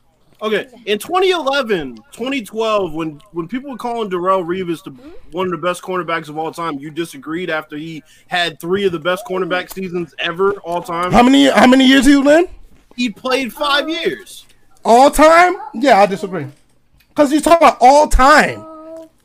okay 0.41 0.67
in 0.85 0.97
2011 0.97 1.95
2012 2.11 2.93
when 2.93 3.21
when 3.31 3.47
people 3.47 3.69
were 3.69 3.77
calling 3.77 4.09
darrelle 4.09 4.43
revis 4.43 4.83
the, 4.83 4.91
one 5.31 5.45
of 5.45 5.51
the 5.51 5.57
best 5.57 5.83
cornerbacks 5.83 6.27
of 6.27 6.37
all 6.37 6.51
time 6.51 6.79
you 6.79 6.89
disagreed 6.89 7.49
after 7.49 7.77
he 7.77 8.03
had 8.27 8.59
three 8.59 8.85
of 8.85 8.91
the 8.91 8.99
best 8.99 9.23
cornerback 9.25 9.71
seasons 9.71 10.15
ever 10.17 10.53
all 10.61 10.81
time 10.81 11.11
how 11.11 11.21
many 11.21 11.47
how 11.49 11.67
many 11.67 11.85
years 11.85 12.05
he 12.05 12.13
in 12.13 12.47
he 12.95 13.09
played 13.09 13.53
five 13.53 13.87
years 13.87 14.45
all 14.83 15.11
time 15.11 15.55
yeah 15.75 15.99
i 15.99 16.07
disagree 16.07 16.47
because 17.09 17.29
he's 17.29 17.43
talking 17.43 17.67
about 17.67 17.77
all 17.79 18.07
time 18.07 18.65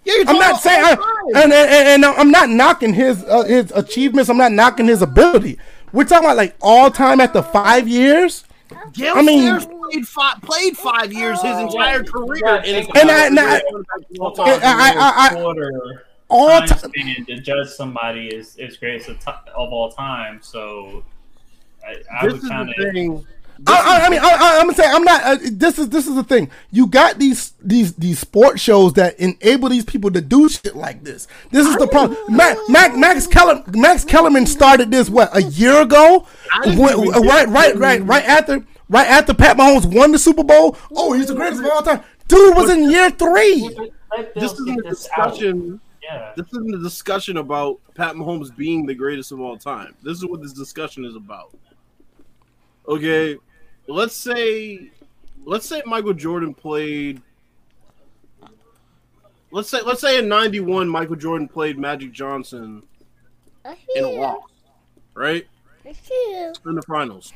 yeah, 0.05 0.24
I'm 0.27 0.39
not 0.39 0.60
saying, 0.60 0.82
I, 0.82 1.22
and, 1.36 1.52
and, 1.52 2.05
and, 2.05 2.05
I'm 2.05 2.31
not 2.31 2.48
knocking 2.48 2.94
his 2.94 3.22
uh, 3.24 3.44
his 3.44 3.70
achievements. 3.72 4.31
I'm 4.31 4.39
not 4.39 4.52
knocking 4.52 4.86
his 4.86 5.02
ability. 5.02 5.59
We're 5.93 6.05
talking 6.05 6.27
about 6.27 6.36
like 6.36 6.56
all 6.60 6.90
time 6.90 7.20
after 7.20 7.43
five 7.43 7.86
years. 7.86 8.44
Gale 8.93 9.14
I 9.16 9.22
mean, 9.22 9.60
played 9.60 10.09
five, 10.09 10.40
played 10.43 10.77
five 10.77 11.12
years 11.12 11.43
his 11.43 11.59
entire 11.59 12.05
career, 12.05 12.62
and, 12.64 12.89
and 12.97 13.10
I, 13.10 13.27
and 13.27 13.40
I, 13.40 13.56
I, 13.56 14.55
I, 14.62 15.36
I, 15.36 15.94
all 16.28 16.60
time 16.60 16.93
to 17.27 17.40
judge 17.40 17.68
somebody 17.68 18.28
is 18.28 18.56
is 18.56 18.77
greatest 18.77 19.09
of, 19.09 19.18
of 19.27 19.72
all 19.72 19.90
time. 19.90 20.39
So 20.43 21.05
I, 21.86 21.97
I 22.20 22.27
would 22.27 22.40
kind 22.43 22.70
of 22.70 23.27
I, 23.66 24.07
I, 24.07 24.09
mean, 24.09 24.20
I, 24.20 24.57
am 24.59 24.66
gonna 24.66 24.74
say 24.74 24.87
I'm 24.87 25.05
not. 25.05 25.23
Uh, 25.23 25.37
this 25.53 25.78
is 25.78 25.89
this 25.91 26.07
is 26.07 26.15
the 26.15 26.24
thing. 26.24 26.51
You 26.70 26.87
got 26.87 27.19
these 27.19 27.53
these 27.61 27.95
these 27.95 28.19
sports 28.19 28.61
shows 28.61 28.95
that 28.95 29.19
enable 29.19 29.69
these 29.69 29.85
people 29.85 30.11
to 30.12 30.20
do 30.20 30.49
shit 30.49 30.77
like 30.77 31.05
this. 31.05 31.27
This 31.51 31.66
is 31.66 31.77
the 31.77 31.87
problem. 31.87 32.19
Max, 32.35 32.59
Max, 32.69 32.97
Max 32.97 33.27
Keller 33.27 33.62
Max 33.69 34.05
Kellerman 34.05 34.47
started 34.47 34.91
this 34.91 35.11
what 35.11 35.35
a 35.37 35.43
year 35.43 35.82
ago. 35.82 36.27
When, 36.65 36.78
right, 37.11 37.49
right, 37.49 37.77
right, 37.77 38.05
right 38.05 38.24
after 38.24 38.65
right 38.89 39.07
after 39.07 39.35
Pat 39.35 39.57
Mahomes 39.57 39.93
won 39.95 40.12
the 40.12 40.19
Super 40.19 40.45
Bowl. 40.45 40.77
Oh, 40.95 41.12
he's 41.12 41.28
the 41.28 41.35
greatest 41.35 41.62
of 41.62 41.70
all 41.70 41.82
time. 41.82 42.03
Dude 42.28 42.57
was 42.57 42.70
in 42.70 42.91
year 42.91 43.11
three. 43.11 43.69
This 44.35 44.53
isn't 44.53 44.87
a 44.87 44.89
discussion. 44.89 45.81
Yeah. 46.03 46.32
This 46.37 46.47
isn't 46.49 46.74
a 46.74 46.82
discussion 46.82 47.37
about 47.37 47.78
Pat 47.95 48.15
Mahomes 48.15 48.55
being 48.57 48.87
the 48.87 48.95
greatest 48.95 49.32
of 49.32 49.41
all 49.41 49.57
time. 49.57 49.95
This 50.03 50.16
is 50.19 50.27
what 50.27 50.41
this 50.41 50.53
discussion 50.53 51.05
is 51.05 51.15
about. 51.15 51.55
Okay, 52.89 53.37
let's 53.90 54.14
say 54.14 54.90
let's 55.44 55.66
say 55.66 55.82
Michael 55.84 56.14
Jordan 56.14 56.54
played 56.54 57.20
let's 59.50 59.68
say 59.68 59.80
let's 59.82 60.00
say 60.00 60.18
in 60.18 60.28
91 60.28 60.88
Michael 60.88 61.16
Jordan 61.16 61.48
played 61.48 61.78
Magic 61.78 62.12
Johnson 62.12 62.82
in 63.96 64.04
a 64.04 64.08
loss, 64.08 64.42
right? 65.14 65.46
In 65.84 66.74
the 66.74 66.82
finals. 66.82 67.32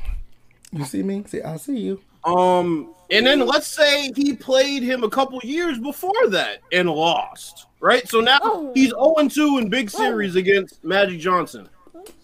You 0.72 0.84
see 0.84 1.02
me? 1.02 1.24
See, 1.26 1.42
I 1.42 1.56
see 1.56 1.78
you. 1.78 2.00
Um, 2.24 2.94
and 3.10 3.26
then 3.26 3.40
let's 3.40 3.66
say 3.66 4.10
he 4.16 4.34
played 4.34 4.82
him 4.82 5.04
a 5.04 5.10
couple 5.10 5.38
years 5.42 5.78
before 5.78 6.28
that 6.28 6.60
and 6.72 6.88
lost, 6.88 7.66
right? 7.80 8.08
So 8.08 8.20
now 8.20 8.38
oh. 8.42 8.72
he's 8.74 8.90
0 8.90 9.28
2 9.28 9.58
in 9.58 9.68
big 9.68 9.90
series 9.90 10.36
against 10.36 10.82
Magic 10.82 11.20
Johnson 11.20 11.68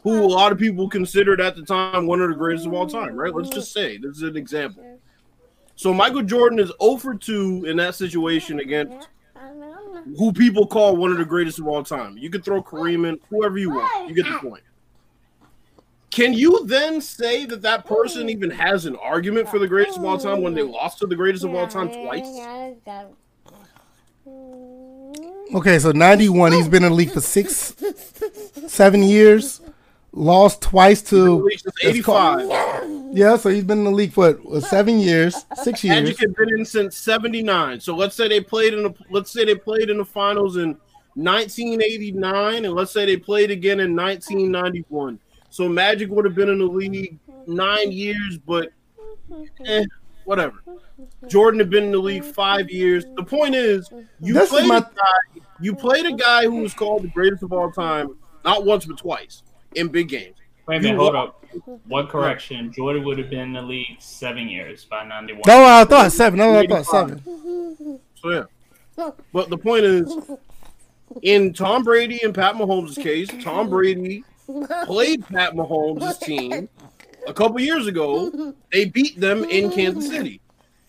who 0.03 0.23
a 0.23 0.27
lot 0.27 0.53
of 0.53 0.59
people 0.59 0.89
considered 0.89 1.41
at 1.41 1.57
the 1.57 1.63
time 1.63 2.07
one 2.07 2.21
of 2.21 2.29
the 2.31 2.37
greatest 2.37 2.67
of 2.67 2.73
all 2.73 2.87
time, 2.87 3.15
right? 3.15 3.35
Let's 3.35 3.51
just 3.51 3.73
say 3.73 3.99
this 3.99 4.17
is 4.17 4.23
an 4.23 4.37
example. 4.37 4.99
So 5.77 5.95
Michael 5.95 6.23
Jordan 6.23 6.59
is 6.59 6.73
0 6.83 6.97
for 6.97 7.15
2 7.15 7.65
in 7.67 7.77
that 7.79 7.95
situation 7.95 8.61
against 8.61 9.09
who 10.19 10.33
people 10.33 10.67
call 10.67 10.97
one 10.97 11.11
of 11.11 11.19
the 11.19 11.25
greatest 11.25 11.59
of 11.59 11.67
all 11.67 11.83
time. 11.83 12.17
You 12.17 12.31
could 12.31 12.45
throw 12.45 12.63
Kareem 12.63 13.09
in, 13.09 13.19
whoever 13.29 13.59
you 13.59 13.71
want. 13.71 14.09
You 14.09 14.15
get 14.15 14.27
the 14.27 14.39
point. 14.39 14.63
Can 16.11 16.35
you 16.35 16.67
then 16.67 17.01
say 17.01 17.47
that 17.47 17.63
that 17.63 17.87
person 17.87 18.29
even 18.29 18.51
has 18.51 18.85
an 18.87 18.97
argument 18.97 19.49
for 19.49 19.59
the 19.59 19.69
greatest 19.69 19.97
of 19.99 20.05
all 20.05 20.19
time 20.19 20.43
when 20.43 20.55
they 20.55 20.63
lost 20.63 20.99
to 20.99 21.07
the 21.07 21.15
greatest 21.15 21.45
of 21.45 21.55
all 21.55 21.69
time 21.69 21.89
twice? 21.89 22.27
Okay, 25.55 25.79
so 25.79 25.93
91, 25.93 26.53
he's 26.53 26.69
been 26.69 26.85
in 26.85 26.91
the 26.91 26.95
league 26.95 27.13
for 27.13 27.21
six, 27.21 27.75
seven 28.67 29.03
years 29.03 29.61
lost 30.13 30.63
twice 30.63 31.03
to 31.03 31.49
85. 31.83 32.49
Yeah, 33.13 33.37
so 33.37 33.49
he's 33.49 33.65
been 33.65 33.79
in 33.79 33.85
the 33.85 33.91
league 33.91 34.13
for 34.13 34.33
what, 34.33 34.63
seven 34.63 34.99
years, 34.99 35.45
six 35.55 35.83
years. 35.83 36.03
Magic 36.03 36.21
had 36.21 36.35
been 36.35 36.55
in 36.55 36.65
since 36.65 36.97
'79. 36.97 37.81
So 37.81 37.97
let's 37.97 38.15
say 38.15 38.29
they 38.29 38.41
played 38.41 38.73
in 38.73 38.85
the 38.85 38.95
let's 39.11 39.31
say 39.31 39.45
they 39.45 39.57
played 39.57 39.91
in 39.91 39.99
the 39.99 40.05
finals 40.05 40.57
in 40.57 40.77
1989, 41.15 42.65
and 42.65 42.75
let's 42.75 42.93
say 42.93 43.07
they 43.07 43.17
played 43.17 43.51
again 43.51 43.81
in 43.81 43.97
1991. 43.97 45.19
So 45.51 45.69
Magic 45.69 46.09
would 46.11 46.25
have 46.25 46.37
been 46.37 46.49
in 46.49 46.59
the 46.59 46.67
league 46.67 47.19
nine 47.49 47.91
years, 47.91 48.39
but 48.47 48.71
eh, 49.67 49.85
whatever. 50.25 50.63
Jordan 51.27 51.59
had 51.59 51.71
been 51.71 51.85
in 51.85 51.93
the 51.93 51.99
league 51.99 52.25
five 52.25 52.71
years. 52.71 53.05
The 53.17 53.25
point 53.25 53.57
is, 53.57 53.91
you 54.21 54.35
this 54.35 54.51
played 54.51 54.65
is 54.65 54.69
my... 54.69 54.79
a 54.79 54.83
guy. 54.83 55.43
You 55.61 55.75
played 55.75 56.07
a 56.07 56.13
guy 56.13 56.45
who 56.45 56.57
was 56.57 56.75
called 56.75 57.03
the 57.03 57.09
greatest 57.09 57.43
of 57.43 57.53
all 57.53 57.73
time, 57.73 58.17
not 58.45 58.65
once 58.65 58.87
but 58.87 58.99
twice 58.99 59.43
in 59.75 59.89
big 59.89 60.09
games. 60.09 60.37
Wait 60.67 60.77
a 60.77 60.81
minute, 60.81 60.99
hold 60.99 61.17
up. 61.17 61.45
One 61.87 62.07
correction. 62.07 62.73
Jordan 62.73 63.05
would 63.05 63.19
have 63.19 63.31
been 63.31 63.41
in 63.41 63.53
the 63.55 63.63
league 63.63 64.01
seven 64.01 64.49
years 64.49 64.85
by 64.85 65.05
91. 65.05 65.43
No, 65.47 65.65
I 65.65 65.85
thought 65.85 66.13
seven. 66.13 66.39
No, 66.39 66.59
I 66.59 66.67
thought 66.67 66.87
seven. 66.87 68.01
So, 68.15 68.31
yeah. 68.31 69.11
But 69.33 69.49
the 69.51 69.59
point 69.59 69.85
is, 69.85 70.17
in 71.23 71.53
Tom 71.53 71.83
Brady 71.83 72.21
and 72.23 72.35
Pat 72.35 72.55
Mahomes' 72.55 73.03
case, 73.03 73.29
Tom 73.43 73.69
Brady 73.69 74.25
played 74.85 75.27
Pat 75.27 75.55
Mahomes' 75.55 76.21
team 76.21 76.69
a 77.27 77.35
couple 77.35 77.61
years 77.61 77.87
ago. 77.87 78.55
They 78.73 78.85
beat 78.85 79.19
them 79.19 79.45
in 79.45 79.71
Kansas 79.71 80.09
City. 80.09 80.41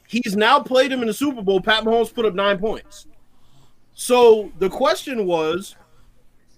He's 0.08 0.36
now 0.36 0.60
played 0.60 0.92
him 0.92 1.02
in 1.02 1.08
the 1.08 1.14
Super 1.14 1.42
Bowl. 1.42 1.62
Pat 1.62 1.84
Mahomes 1.84 2.14
put 2.14 2.26
up 2.26 2.36
nine 2.36 2.60
points. 2.60 3.08
So 3.94 4.52
the 4.60 4.70
question 4.70 5.26
was 5.26 5.76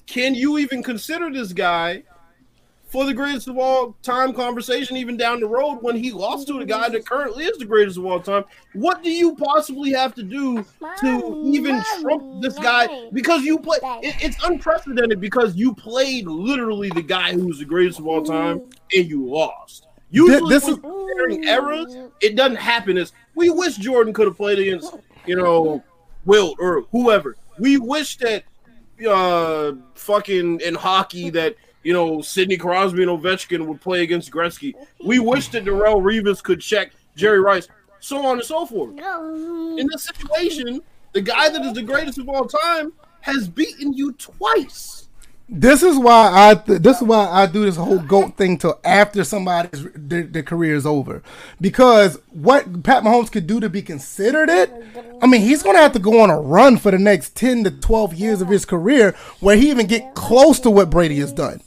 can 0.06 0.36
you 0.36 0.58
even 0.58 0.84
consider 0.84 1.32
this 1.32 1.54
guy 1.54 2.04
for 2.94 3.06
the 3.06 3.14
greatest 3.14 3.48
of 3.48 3.58
all 3.58 3.96
time 4.04 4.34
conversation, 4.34 4.96
even 4.98 5.18
down 5.18 5.40
the 5.40 5.48
road 5.48 5.80
when 5.82 5.96
he 5.96 6.12
lost 6.12 6.46
to 6.48 6.60
the 6.60 6.64
guy 6.66 6.88
that 6.90 7.06
currently 7.08 7.44
is 7.46 7.58
the 7.58 7.66
greatest 7.66 7.98
of 7.98 8.06
all 8.06 8.20
time? 8.20 8.46
What 8.74 9.02
do 9.02 9.10
you 9.10 9.36
possibly 9.36 9.92
have 9.94 10.14
to 10.14 10.22
do 10.22 10.64
to 11.02 11.44
even 11.48 11.84
trump 12.02 12.44
this 12.44 12.58
guy? 12.60 13.10
Because 13.12 13.42
you 13.42 13.58
play, 13.58 13.80
it, 14.04 14.16
it's 14.24 14.38
unprecedented 14.46 15.20
because 15.20 15.56
you 15.56 15.74
played 15.74 16.28
literally 16.28 16.90
the 16.92 17.02
guy 17.02 17.34
who's 17.34 17.58
the 17.58 17.66
greatest 17.66 17.98
of 17.98 18.06
all 18.08 18.22
time 18.24 18.62
and 18.96 19.06
you 19.10 19.26
lost. 19.28 19.88
Usually, 20.12 20.48
this 20.54 20.68
is- 20.68 20.78
comparing 20.78 21.44
eras, 21.46 21.98
it 22.22 22.36
doesn't 22.36 22.58
happen. 22.58 23.00
As 23.00 23.12
we 23.34 23.50
wish 23.50 23.76
Jordan 23.78 24.14
could 24.14 24.28
have 24.28 24.38
played 24.38 24.60
against, 24.60 24.94
you 25.26 25.36
know, 25.36 25.84
Wilt 26.26 26.58
or 26.60 26.84
whoever. 26.92 27.36
We 27.58 27.78
wish 27.80 28.18
that 28.18 28.44
uh 29.06 29.74
fucking 29.96 30.62
in 30.62 30.76
hockey 30.76 31.32
that 31.32 31.56
you 31.84 31.94
know 31.94 32.22
Sidney 32.22 32.58
Crosby 32.58 33.04
and 33.04 33.12
Ovechkin 33.12 33.66
would 33.66 33.82
play 33.82 34.04
against 34.04 34.32
Gretzky. 34.32 34.74
We 35.04 35.20
wish 35.20 35.50
that 35.50 35.66
Darrelle 35.66 36.02
Revis 36.02 36.42
could 36.42 36.62
check 36.62 36.92
Jerry 37.16 37.40
Rice, 37.40 37.68
so 38.00 38.26
on 38.26 38.38
and 38.38 38.46
so 38.46 38.66
forth. 38.66 38.98
In 38.98 39.88
this 39.92 40.04
situation, 40.04 40.82
the 41.14 41.22
guy 41.22 41.50
that 41.50 41.64
is 41.64 41.74
the 41.74 41.84
greatest 41.84 42.18
of 42.18 42.28
all 42.30 42.46
time 42.46 42.94
has 43.22 43.48
beaten 43.48 43.94
you 43.94 44.14
twice. 44.14 45.08
This 45.50 45.84
is 45.84 46.00
why 46.00 46.32
I 46.34 46.56
th- 46.56 46.82
this 46.82 46.98
is 46.98 47.04
why 47.04 47.28
I 47.30 47.46
do 47.46 47.66
this 47.66 47.76
whole 47.76 48.00
goat 48.00 48.38
thing 48.38 48.58
till 48.58 48.80
after 48.84 49.26
somebody's 49.26 49.86
their, 49.94 50.24
their 50.24 50.42
career 50.42 50.74
is 50.74 50.86
over, 50.86 51.22
because 51.60 52.18
what 52.32 52.82
Pat 52.82 53.04
Mahomes 53.04 53.30
could 53.32 53.46
do 53.46 53.60
to 53.60 53.70
be 53.70 53.82
considered 53.82 54.50
it, 54.50 54.72
I 55.22 55.28
mean, 55.28 55.42
he's 55.42 55.62
gonna 55.62 55.80
have 55.80 55.92
to 55.94 56.00
go 56.00 56.22
on 56.22 56.30
a 56.30 56.40
run 56.40 56.78
for 56.78 56.92
the 56.92 56.98
next 56.98 57.36
ten 57.36 57.66
to 57.66 57.72
twelve 57.72 58.14
years 58.14 58.42
of 58.42 58.48
his 58.48 58.64
career 58.66 59.12
where 59.42 59.58
he 59.58 59.70
even 59.70 59.86
get 59.86 60.16
close 60.16 60.62
to 60.62 60.72
what 60.72 60.90
Brady 60.90 61.20
has 61.20 61.34
done. 61.34 61.62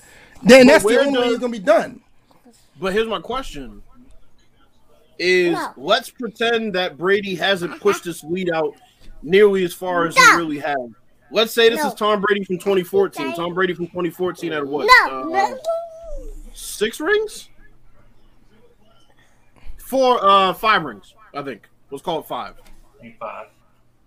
Then 0.46 0.66
But 0.66 0.72
that's 0.72 0.84
the 0.84 0.86
where 0.86 1.00
only 1.00 1.12
way 1.18 1.24
does- 1.24 1.32
he's 1.32 1.38
gonna 1.40 1.52
be 1.52 1.58
done. 1.58 2.00
But 2.80 2.92
here's 2.92 3.08
my 3.08 3.20
question: 3.20 3.82
Is 5.18 5.54
No. 5.54 5.72
let's 5.76 6.10
pretend 6.10 6.74
that 6.74 6.96
Brady 6.98 7.34
hasn't 7.34 7.80
pushed 7.80 8.04
this 8.04 8.22
lead 8.22 8.50
out 8.52 8.74
nearly 9.22 9.64
as 9.64 9.72
far 9.74 10.06
as 10.06 10.14
he 10.16 10.36
really 10.36 10.58
has. 10.58 10.76
Let's 11.32 11.52
say 11.52 11.68
this 11.70 11.82
No. 11.82 11.88
is 11.88 11.94
Tom 11.94 12.20
Brady 12.20 12.44
from 12.44 12.58
2014. 12.58 13.34
Tom 13.34 13.54
Brady 13.54 13.74
from 13.74 13.86
2014 13.86 14.52
at 14.52 14.64
what? 14.66 14.88
No, 15.08 15.34
Uh, 15.34 15.56
six 16.54 17.00
rings? 17.00 17.48
Four, 19.78 20.24
uh, 20.24 20.52
five 20.52 20.84
rings, 20.84 21.14
I 21.34 21.42
think. 21.42 21.68
Let's 21.90 22.02
call 22.02 22.20
it 22.20 22.26
five. 22.26 22.54
Five. 23.18 23.46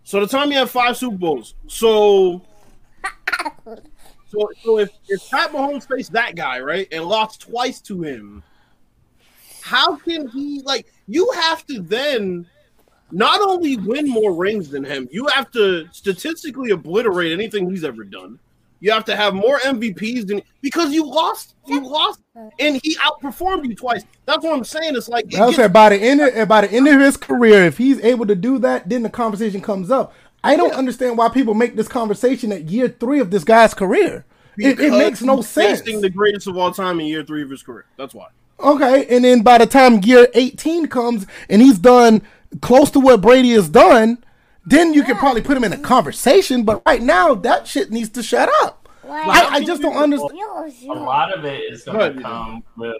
So 0.03 0.19
the 0.19 0.27
time 0.27 0.51
you 0.51 0.57
have 0.57 0.69
five 0.69 0.95
Super 0.97 1.17
Bowls. 1.17 1.55
So, 1.67 2.41
so, 4.29 4.49
so 4.63 4.77
if, 4.79 4.89
if 5.07 5.29
Pat 5.29 5.51
Mahomes 5.51 5.87
faced 5.87 6.13
that 6.13 6.35
guy, 6.35 6.59
right, 6.59 6.87
and 6.91 7.05
lost 7.05 7.41
twice 7.41 7.81
to 7.81 8.01
him, 8.01 8.43
how 9.61 9.95
can 9.97 10.27
he 10.29 10.61
like? 10.63 10.91
You 11.07 11.29
have 11.35 11.65
to 11.67 11.81
then 11.81 12.45
not 13.11 13.41
only 13.41 13.77
win 13.77 14.07
more 14.07 14.33
rings 14.33 14.69
than 14.69 14.83
him, 14.83 15.07
you 15.11 15.27
have 15.27 15.51
to 15.51 15.87
statistically 15.91 16.71
obliterate 16.71 17.31
anything 17.31 17.69
he's 17.69 17.83
ever 17.83 18.03
done. 18.03 18.39
You 18.81 18.91
have 18.91 19.03
to 19.05 19.15
have 19.15 19.33
more 19.33 19.59
MVPs 19.59 20.27
than 20.27 20.41
because 20.61 20.93
you 20.93 21.05
lost, 21.05 21.55
you 21.67 21.81
lost, 21.85 22.21
and 22.59 22.79
he 22.81 22.95
outperformed 22.95 23.67
you 23.67 23.75
twice. 23.75 24.03
That's 24.25 24.43
what 24.43 24.55
I'm 24.55 24.63
saying. 24.63 24.95
It's 24.95 25.09
like 25.09 25.33
it 25.33 25.39
I 25.39 25.47
was 25.47 25.57
gets- 25.57 25.73
by 25.73 25.89
the 25.89 25.97
end 25.97 26.21
of, 26.21 26.47
by 26.47 26.61
the 26.61 26.71
end 26.71 26.87
of 26.87 26.99
his 26.99 27.17
career, 27.17 27.65
if 27.65 27.77
he's 27.77 27.99
able 28.01 28.25
to 28.27 28.35
do 28.35 28.57
that, 28.59 28.87
then 28.87 29.03
the 29.03 29.09
conversation 29.09 29.59
comes 29.59 29.91
up. 29.91 30.13
I 30.43 30.55
don't 30.55 30.73
understand 30.73 31.17
why 31.17 31.29
people 31.29 31.53
make 31.53 31.75
this 31.75 31.87
conversation 31.87 32.51
at 32.51 32.69
year 32.69 32.87
three 32.87 33.19
of 33.19 33.31
this 33.31 33.43
guy's 33.43 33.73
career. 33.73 34.25
It, 34.57 34.79
it 34.79 34.91
makes 34.91 35.21
no 35.21 35.41
sense. 35.41 35.81
facing 35.81 36.01
the 36.01 36.09
greatest 36.09 36.47
of 36.47 36.57
all 36.57 36.71
time 36.71 36.99
in 36.99 37.07
year 37.07 37.23
three 37.23 37.43
of 37.43 37.49
his 37.49 37.63
career. 37.63 37.85
That's 37.97 38.13
why. 38.13 38.27
Okay, 38.59 39.05
and 39.15 39.23
then 39.23 39.41
by 39.41 39.57
the 39.57 39.65
time 39.65 40.01
year 40.03 40.27
18 40.33 40.87
comes 40.87 41.25
and 41.49 41.61
he's 41.61 41.79
done 41.79 42.21
close 42.61 42.91
to 42.91 42.99
what 42.99 43.21
Brady 43.21 43.51
has 43.51 43.69
done, 43.69 44.23
then 44.65 44.93
you 44.93 45.03
can 45.03 45.15
probably 45.15 45.41
put 45.41 45.55
him 45.55 45.63
in 45.63 45.71
a 45.71 45.77
conversation. 45.77 46.63
But 46.63 46.81
right 46.85 47.01
now, 47.01 47.35
that 47.35 47.67
shit 47.67 47.91
needs 47.91 48.09
to 48.09 48.23
shut 48.23 48.49
up. 48.61 48.89
I, 49.07 49.49
I 49.53 49.63
just 49.63 49.81
don't 49.81 49.95
understand. 49.95 50.39
A 50.89 50.93
lot 50.93 51.35
of 51.35 51.45
it 51.45 51.71
is 51.71 51.83
going 51.83 52.17
to 52.17 52.21
come 52.21 52.63
with, 52.77 52.97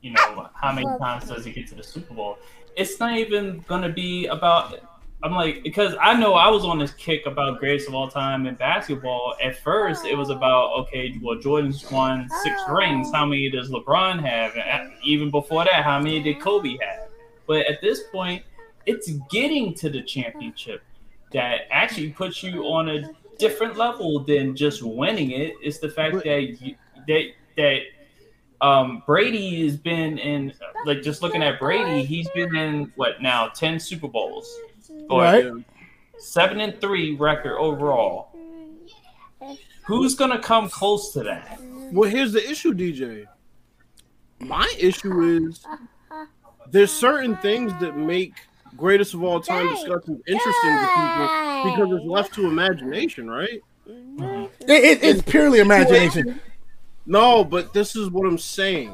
you 0.00 0.12
know, 0.12 0.48
how 0.54 0.72
many 0.72 0.86
times 0.98 1.28
does 1.28 1.44
he 1.44 1.52
get 1.52 1.68
to 1.68 1.74
the 1.74 1.82
Super 1.82 2.14
Bowl? 2.14 2.38
It's 2.76 2.98
not 3.00 3.16
even 3.18 3.64
going 3.66 3.82
to 3.82 3.88
be 3.90 4.26
about. 4.26 4.78
I'm 5.22 5.32
like 5.32 5.64
because 5.64 5.94
I 6.00 6.18
know 6.18 6.34
I 6.34 6.48
was 6.48 6.64
on 6.64 6.78
this 6.78 6.92
kick 6.92 7.26
about 7.26 7.58
greatest 7.58 7.88
of 7.88 7.94
all 7.94 8.08
time 8.08 8.46
in 8.46 8.54
basketball. 8.54 9.34
At 9.42 9.56
first, 9.56 10.04
it 10.04 10.16
was 10.16 10.30
about 10.30 10.72
okay, 10.80 11.18
well 11.20 11.38
Jordan's 11.38 11.90
won 11.90 12.28
six 12.42 12.60
rings. 12.70 13.10
How 13.12 13.26
many 13.26 13.50
does 13.50 13.70
LeBron 13.70 14.20
have? 14.20 14.56
And 14.56 14.92
even 15.02 15.30
before 15.30 15.64
that, 15.64 15.84
how 15.84 15.98
many 15.98 16.22
did 16.22 16.40
Kobe 16.40 16.76
have? 16.80 17.08
But 17.46 17.66
at 17.66 17.80
this 17.80 18.04
point, 18.12 18.44
it's 18.86 19.10
getting 19.30 19.74
to 19.74 19.90
the 19.90 20.02
championship 20.02 20.82
that 21.32 21.62
actually 21.70 22.10
puts 22.10 22.42
you 22.42 22.62
on 22.64 22.88
a 22.88 23.10
different 23.38 23.76
level 23.76 24.20
than 24.20 24.54
just 24.54 24.82
winning 24.82 25.32
it. 25.32 25.54
It's 25.62 25.78
the 25.78 25.90
fact 25.90 26.22
that 26.24 26.60
you, 26.60 26.76
that 27.08 27.24
that 27.56 27.80
um, 28.60 29.02
Brady 29.06 29.64
has 29.64 29.76
been 29.76 30.18
in 30.18 30.52
like 30.84 31.02
just 31.02 31.22
looking 31.22 31.42
at 31.42 31.58
Brady, 31.58 32.04
he's 32.04 32.28
been 32.30 32.54
in 32.54 32.92
what 32.96 33.20
now 33.20 33.48
ten 33.48 33.78
Super 33.80 34.08
Bowls, 34.08 34.52
or 35.10 35.22
Right. 35.22 35.44
Yeah. 35.44 35.52
seven 36.18 36.60
and 36.60 36.80
three 36.80 37.14
record 37.16 37.56
overall. 37.58 38.28
Who's 39.86 40.14
gonna 40.14 40.38
come 40.40 40.68
close 40.68 41.12
to 41.14 41.22
that? 41.24 41.58
Well, 41.92 42.10
here's 42.10 42.32
the 42.32 42.50
issue, 42.50 42.74
DJ. 42.74 43.26
My 44.40 44.70
issue 44.78 45.22
is 45.48 45.64
there's 46.70 46.92
certain 46.92 47.36
things 47.38 47.72
that 47.80 47.96
make 47.96 48.34
greatest 48.76 49.14
of 49.14 49.22
all 49.24 49.40
time 49.40 49.68
discussions 49.68 50.20
interesting 50.26 50.70
to 50.70 50.88
people 50.92 51.70
because 51.88 51.98
it's 51.98 52.04
left 52.06 52.34
to 52.34 52.46
imagination, 52.46 53.30
right? 53.30 53.62
It, 53.86 54.50
it, 54.68 55.02
it's 55.02 55.22
purely 55.22 55.60
imagination. 55.60 56.38
No, 57.06 57.42
but 57.42 57.72
this 57.72 57.96
is 57.96 58.10
what 58.10 58.26
I'm 58.26 58.36
saying. 58.36 58.92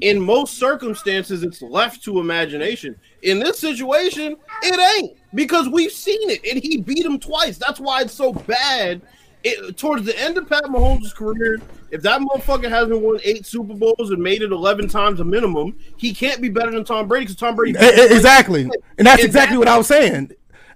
In 0.00 0.20
most 0.20 0.54
circumstances, 0.58 1.42
it's 1.42 1.60
left 1.60 2.02
to 2.04 2.20
imagination. 2.20 2.96
In 3.22 3.38
this 3.38 3.58
situation, 3.58 4.36
it 4.62 4.98
ain't 5.02 5.16
because 5.34 5.68
we've 5.68 5.92
seen 5.92 6.30
it, 6.30 6.40
and 6.50 6.62
he 6.62 6.78
beat 6.78 7.04
him 7.04 7.18
twice. 7.18 7.58
That's 7.58 7.78
why 7.80 8.02
it's 8.02 8.14
so 8.14 8.32
bad. 8.32 9.02
It, 9.42 9.76
towards 9.78 10.04
the 10.04 10.18
end 10.20 10.36
of 10.36 10.48
Pat 10.48 10.64
Mahomes' 10.64 11.14
career, 11.14 11.60
if 11.90 12.02
that 12.02 12.20
motherfucker 12.20 12.68
hasn't 12.68 13.00
won 13.00 13.20
eight 13.24 13.46
Super 13.46 13.74
Bowls 13.74 14.10
and 14.10 14.22
made 14.22 14.42
it 14.42 14.52
eleven 14.52 14.86
times 14.88 15.20
a 15.20 15.24
minimum, 15.24 15.78
he 15.96 16.12
can't 16.14 16.42
be 16.42 16.50
better 16.50 16.70
than 16.70 16.84
Tom 16.84 17.08
Brady 17.08 17.24
because 17.24 17.36
Tom 17.36 17.56
Brady. 17.56 17.78
Exactly, 17.78 18.70
and 18.98 19.06
that's 19.06 19.24
exactly 19.24 19.56
what 19.56 19.68
I 19.68 19.78
was 19.78 19.86
saying. 19.86 20.32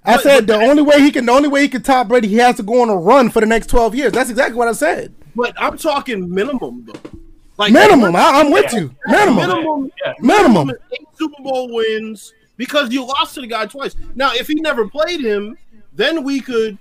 I 0.06 0.16
But- 0.16 0.22
said 0.22 0.46
but 0.46 0.58
the 0.58 0.66
only 0.66 0.82
way 0.82 1.00
he 1.00 1.10
can, 1.10 1.26
the 1.26 1.32
only 1.32 1.48
way 1.48 1.62
he 1.62 1.68
can 1.68 1.82
top 1.82 2.08
Brady, 2.08 2.28
he 2.28 2.36
has 2.36 2.56
to 2.56 2.62
go 2.62 2.82
on 2.82 2.90
a 2.90 2.96
run 2.96 3.30
for 3.30 3.40
the 3.40 3.46
next 3.46 3.68
twelve 3.68 3.94
years. 3.94 4.12
That's 4.12 4.28
exactly 4.30 4.56
what 4.56 4.68
I 4.68 4.72
said. 4.72 5.14
But 5.34 5.54
I'm 5.56 5.76
talking 5.78 6.32
minimum 6.32 6.86
though. 6.86 7.18
Like 7.56 7.72
Minimum, 7.72 8.16
I, 8.16 8.40
I'm 8.40 8.50
with 8.50 8.72
you. 8.72 8.94
Minimum, 9.06 9.36
minimum, 9.36 9.92
Yeah. 10.04 10.12
minimum. 10.20 10.70
eight 10.92 11.06
Super 11.16 11.42
Bowl 11.42 11.72
wins 11.72 12.32
because 12.56 12.92
you 12.92 13.04
lost 13.06 13.34
to 13.34 13.40
the 13.42 13.46
guy 13.46 13.66
twice. 13.66 13.94
Now, 14.14 14.32
if 14.32 14.48
he 14.48 14.54
never 14.56 14.88
played 14.88 15.20
him, 15.20 15.56
then 15.92 16.24
we 16.24 16.40
could 16.40 16.78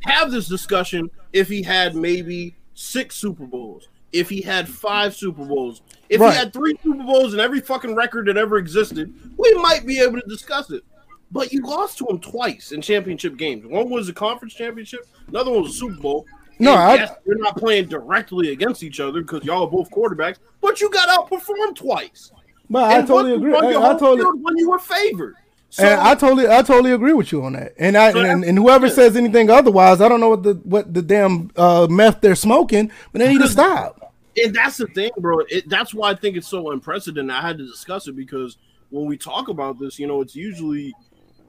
have 0.00 0.30
this 0.30 0.48
discussion 0.48 1.10
if 1.32 1.48
he 1.48 1.62
had 1.62 1.94
maybe 1.96 2.54
six 2.74 3.16
Super 3.16 3.46
Bowls, 3.46 3.88
if 4.12 4.28
he 4.28 4.42
had 4.42 4.68
five 4.68 5.14
Super 5.16 5.44
Bowls, 5.46 5.80
if 6.10 6.20
Right. 6.20 6.32
he 6.32 6.38
had 6.38 6.52
three 6.52 6.74
Super 6.82 7.04
Bowls 7.04 7.32
and 7.32 7.40
every 7.40 7.60
fucking 7.60 7.94
record 7.94 8.26
that 8.26 8.36
ever 8.36 8.58
existed, 8.58 9.12
we 9.38 9.54
might 9.54 9.86
be 9.86 9.98
able 10.00 10.20
to 10.20 10.26
discuss 10.28 10.70
it. 10.70 10.82
But 11.30 11.54
you 11.54 11.62
lost 11.62 11.96
to 11.98 12.06
him 12.06 12.18
twice 12.18 12.72
in 12.72 12.82
championship 12.82 13.38
games. 13.38 13.64
One 13.64 13.88
was 13.88 14.10
a 14.10 14.12
conference 14.12 14.52
championship, 14.52 15.06
another 15.28 15.50
one 15.50 15.62
was 15.62 15.70
a 15.70 15.78
Super 15.78 16.00
Bowl. 16.02 16.26
No, 16.62 16.74
I- 16.74 16.94
yes, 16.94 17.12
you're 17.26 17.38
not 17.38 17.56
playing 17.56 17.86
directly 17.86 18.52
against 18.52 18.82
each 18.82 19.00
other 19.00 19.20
because 19.22 19.44
y'all 19.44 19.64
are 19.64 19.70
both 19.70 19.90
quarterbacks, 19.90 20.38
but 20.60 20.80
you 20.80 20.90
got 20.90 21.08
outperformed 21.08 21.76
twice. 21.76 22.30
But 22.70 22.84
I 22.84 23.02
totally 23.02 23.34
agree. 23.34 23.54
I, 23.54 23.58
I 23.70 23.98
totally, 23.98 24.24
when 24.40 24.56
you 24.56 24.70
were 24.70 24.78
favored. 24.78 25.36
So, 25.70 25.84
and 25.84 26.00
I 26.00 26.14
totally, 26.14 26.48
I 26.48 26.60
totally 26.62 26.92
agree 26.92 27.14
with 27.14 27.32
you 27.32 27.42
on 27.44 27.54
that. 27.54 27.72
And 27.78 27.96
I 27.96 28.12
So 28.12 28.20
and, 28.20 28.44
and 28.44 28.58
whoever 28.58 28.90
says 28.90 29.16
anything 29.16 29.48
otherwise, 29.48 30.00
I 30.02 30.08
don't 30.08 30.20
know 30.20 30.28
what 30.28 30.42
the 30.42 30.54
what 30.64 30.92
the 30.92 31.00
damn 31.00 31.50
uh, 31.56 31.86
meth 31.88 32.20
they're 32.20 32.34
smoking, 32.34 32.90
but 33.10 33.20
they 33.20 33.28
need 33.32 33.40
to 33.40 33.48
stop. 33.48 34.12
and 34.44 34.54
that's 34.54 34.76
the 34.76 34.86
thing, 34.88 35.10
bro. 35.18 35.40
It, 35.48 35.68
that's 35.68 35.94
why 35.94 36.10
I 36.10 36.14
think 36.14 36.36
it's 36.36 36.48
so 36.48 36.70
unprecedented. 36.72 37.34
I 37.34 37.40
had 37.40 37.58
to 37.58 37.66
discuss 37.66 38.06
it 38.06 38.16
because 38.16 38.58
when 38.90 39.06
we 39.06 39.16
talk 39.16 39.48
about 39.48 39.78
this, 39.78 39.98
you 39.98 40.06
know, 40.06 40.20
it's 40.20 40.36
usually, 40.36 40.94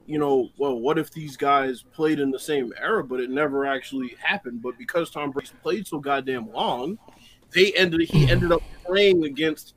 you 0.06 0.18
know, 0.18 0.50
well, 0.58 0.78
what 0.78 0.98
if 0.98 1.10
these 1.10 1.36
guys 1.36 1.82
played 1.82 2.20
in 2.20 2.30
the 2.30 2.38
same 2.38 2.72
era, 2.80 3.02
but 3.02 3.20
it 3.20 3.30
never 3.30 3.64
actually 3.66 4.16
happened. 4.20 4.62
But 4.62 4.76
because 4.78 5.10
Tom 5.10 5.30
Brady 5.30 5.50
played 5.62 5.86
so 5.86 5.98
goddamn 5.98 6.52
long, 6.52 6.98
they 7.52 7.72
ended 7.72 8.02
he 8.02 8.24
hmm. 8.24 8.30
ended 8.30 8.52
up 8.52 8.62
playing 8.84 9.24
against 9.24 9.74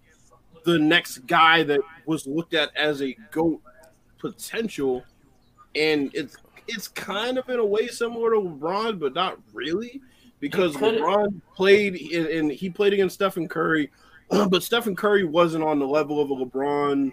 the 0.66 0.78
next 0.78 1.20
guy 1.20 1.64
that 1.64 1.80
was 2.06 2.28
looked 2.28 2.54
at 2.54 2.76
as 2.76 3.02
a 3.02 3.16
goat 3.32 3.62
potential, 4.18 5.04
and 5.76 6.12
it's 6.14 6.36
it's 6.68 6.88
kind 6.88 7.38
of 7.38 7.48
in 7.50 7.60
a 7.60 7.66
way 7.66 7.88
similar 7.88 8.32
to 8.32 8.42
LeBron, 8.42 9.00
but 9.00 9.14
not 9.14 9.40
really. 9.54 10.02
because 10.40 10.76
LeBron 10.76 11.42
played 11.56 11.96
and 12.14 12.52
he 12.52 12.70
played 12.70 12.94
against 12.94 13.16
Stephen 13.16 13.48
Curry, 13.48 13.90
but 14.30 14.62
Stephen 14.64 14.96
Curry 14.96 15.24
wasn't 15.24 15.64
on 15.64 15.80
the 15.80 15.88
level 15.88 16.22
of 16.22 16.30
a 16.30 16.36
LeBron, 16.36 17.12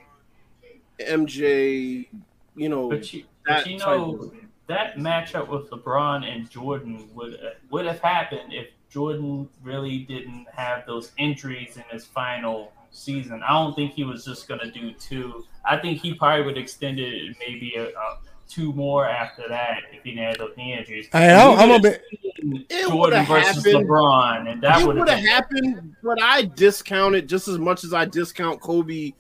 MJ. 1.00 2.08
You 2.56 2.68
know, 2.68 2.88
but 2.88 3.12
you, 3.12 3.24
but 3.46 3.66
you 3.66 3.78
know 3.78 4.32
that 4.66 4.96
matchup 4.96 5.48
with 5.48 5.70
LeBron 5.70 6.24
and 6.24 6.48
Jordan 6.48 7.08
would 7.14 7.34
uh, 7.34 7.50
would 7.70 7.86
have 7.86 8.00
happened 8.00 8.52
if 8.52 8.68
Jordan 8.90 9.48
really 9.62 9.98
didn't 9.98 10.46
have 10.52 10.86
those 10.86 11.12
injuries 11.18 11.76
in 11.76 11.84
his 11.90 12.04
final 12.04 12.72
season. 12.90 13.42
I 13.42 13.52
don't 13.52 13.74
think 13.74 13.92
he 13.92 14.04
was 14.04 14.24
just 14.24 14.48
going 14.48 14.60
to 14.60 14.70
do 14.70 14.92
two. 14.92 15.44
I 15.64 15.76
think 15.76 16.00
he 16.00 16.14
probably 16.14 16.44
would 16.44 16.58
extend 16.58 17.00
it 17.00 17.36
maybe 17.40 17.74
a, 17.76 17.88
a 17.88 18.18
two 18.48 18.72
more 18.72 19.06
after 19.06 19.48
that 19.48 19.80
if 19.92 20.02
he 20.04 20.16
had 20.16 20.38
those 20.38 20.56
knee 20.56 20.74
injuries. 20.78 21.08
I, 21.12 21.30
I'm, 21.32 21.58
I'm 21.58 21.70
a 21.72 21.80
bit. 21.80 22.02
Jordan 22.70 23.24
versus 23.26 23.64
happened. 23.64 23.88
LeBron, 23.88 24.52
and 24.52 24.62
that 24.62 24.86
would 24.86 25.08
have 25.08 25.18
happened. 25.18 25.96
But 26.02 26.22
I 26.22 26.42
discount 26.42 27.14
it 27.14 27.26
just 27.26 27.48
as 27.48 27.58
much 27.58 27.84
as 27.84 27.92
I 27.92 28.04
discount 28.04 28.60
Kobe's 28.60 29.12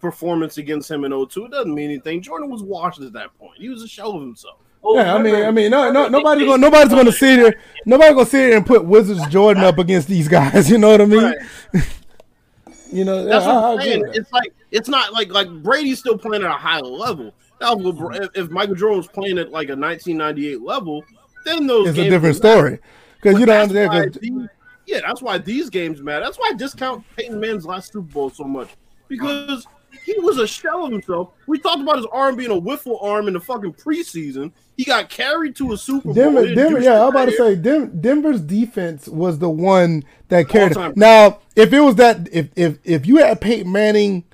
performance 0.00 0.58
against 0.58 0.90
him 0.90 1.04
in 1.04 1.12
02. 1.28 1.46
It 1.46 1.50
doesn't 1.50 1.74
mean 1.74 1.90
anything. 1.90 2.22
Jordan 2.22 2.50
was 2.50 2.62
washed 2.62 3.00
at 3.00 3.12
that 3.12 3.36
point. 3.38 3.58
He 3.58 3.68
was 3.68 3.82
a 3.82 3.88
shell 3.88 4.12
of 4.12 4.22
himself. 4.22 4.58
Oh, 4.84 4.96
yeah, 4.96 5.14
I 5.14 5.22
mean, 5.22 5.34
I 5.34 5.50
mean, 5.52 5.70
no, 5.70 5.92
no, 5.92 6.08
nobody's 6.08 6.44
gonna, 6.44 6.58
nobody's 6.58 6.92
gonna 6.92 7.12
sit 7.12 7.38
here, 7.38 7.60
nobody's 7.86 8.14
gonna 8.14 8.26
sit 8.26 8.48
here 8.48 8.56
and 8.56 8.66
put 8.66 8.84
Wizards 8.84 9.24
Jordan 9.28 9.62
up 9.62 9.78
against 9.78 10.08
these 10.08 10.26
guys. 10.26 10.68
You 10.70 10.78
know 10.78 10.90
what 10.90 11.00
I 11.00 11.04
mean? 11.04 11.22
Right. 11.22 11.36
you 12.92 13.04
know, 13.04 13.24
that's 13.24 13.46
what 13.46 13.54
I'm 13.54 13.80
saying. 13.80 14.10
It's 14.12 14.32
like 14.32 14.52
it's 14.72 14.88
not 14.88 15.12
like 15.12 15.30
like 15.30 15.48
Brady's 15.62 16.00
still 16.00 16.18
playing 16.18 16.42
at 16.42 16.50
a 16.50 16.54
high 16.54 16.80
level. 16.80 17.32
Now, 17.60 17.76
mm-hmm. 17.76 18.22
if, 18.24 18.30
if 18.34 18.50
Michael 18.50 18.74
Jordan 18.74 18.98
was 18.98 19.06
playing 19.06 19.38
at 19.38 19.52
like 19.52 19.68
a 19.68 19.76
1998 19.76 20.60
level, 20.60 21.04
then 21.44 21.68
those 21.68 21.90
it's 21.90 21.98
a 21.98 22.10
different 22.10 22.34
story 22.34 22.80
because 23.20 23.38
you 23.38 23.46
don't 23.46 23.70
understand. 23.70 24.50
yeah, 24.86 25.00
that's 25.06 25.22
why 25.22 25.38
these 25.38 25.70
games 25.70 26.02
matter. 26.02 26.24
That's 26.24 26.38
why 26.38 26.50
I 26.52 26.54
discount 26.54 27.04
Peyton 27.16 27.38
Manning's 27.38 27.66
last 27.66 27.92
Super 27.92 28.00
Bowl 28.00 28.30
so 28.30 28.42
much 28.42 28.70
because 29.12 29.66
he 30.04 30.18
was 30.18 30.38
a 30.38 30.46
shell 30.46 30.86
of 30.86 30.92
himself. 30.92 31.32
We 31.46 31.58
talked 31.58 31.80
about 31.80 31.96
his 31.96 32.06
arm 32.10 32.36
being 32.36 32.50
a 32.50 32.60
wiffle 32.60 33.02
arm 33.02 33.28
in 33.28 33.34
the 33.34 33.40
fucking 33.40 33.74
preseason. 33.74 34.52
He 34.76 34.84
got 34.84 35.10
carried 35.10 35.54
to 35.56 35.72
a 35.72 35.76
Super 35.76 36.12
Denver, 36.12 36.44
Bowl. 36.46 36.54
Denver, 36.54 36.80
yeah, 36.80 37.00
I 37.00 37.04
was 37.04 37.10
about 37.10 37.24
to 37.26 37.32
say 37.32 37.54
Denver's 38.00 38.40
defense 38.40 39.06
was 39.06 39.38
the 39.38 39.50
one 39.50 40.02
that 40.28 40.48
carried. 40.48 40.76
It. 40.76 40.96
Now, 40.96 41.40
if 41.54 41.72
it 41.72 41.80
was 41.80 41.96
that, 41.96 42.28
if 42.32 42.48
if 42.56 42.78
if 42.84 43.06
you 43.06 43.18
had 43.18 43.40
Peyton 43.40 43.70
Manning 43.70 44.24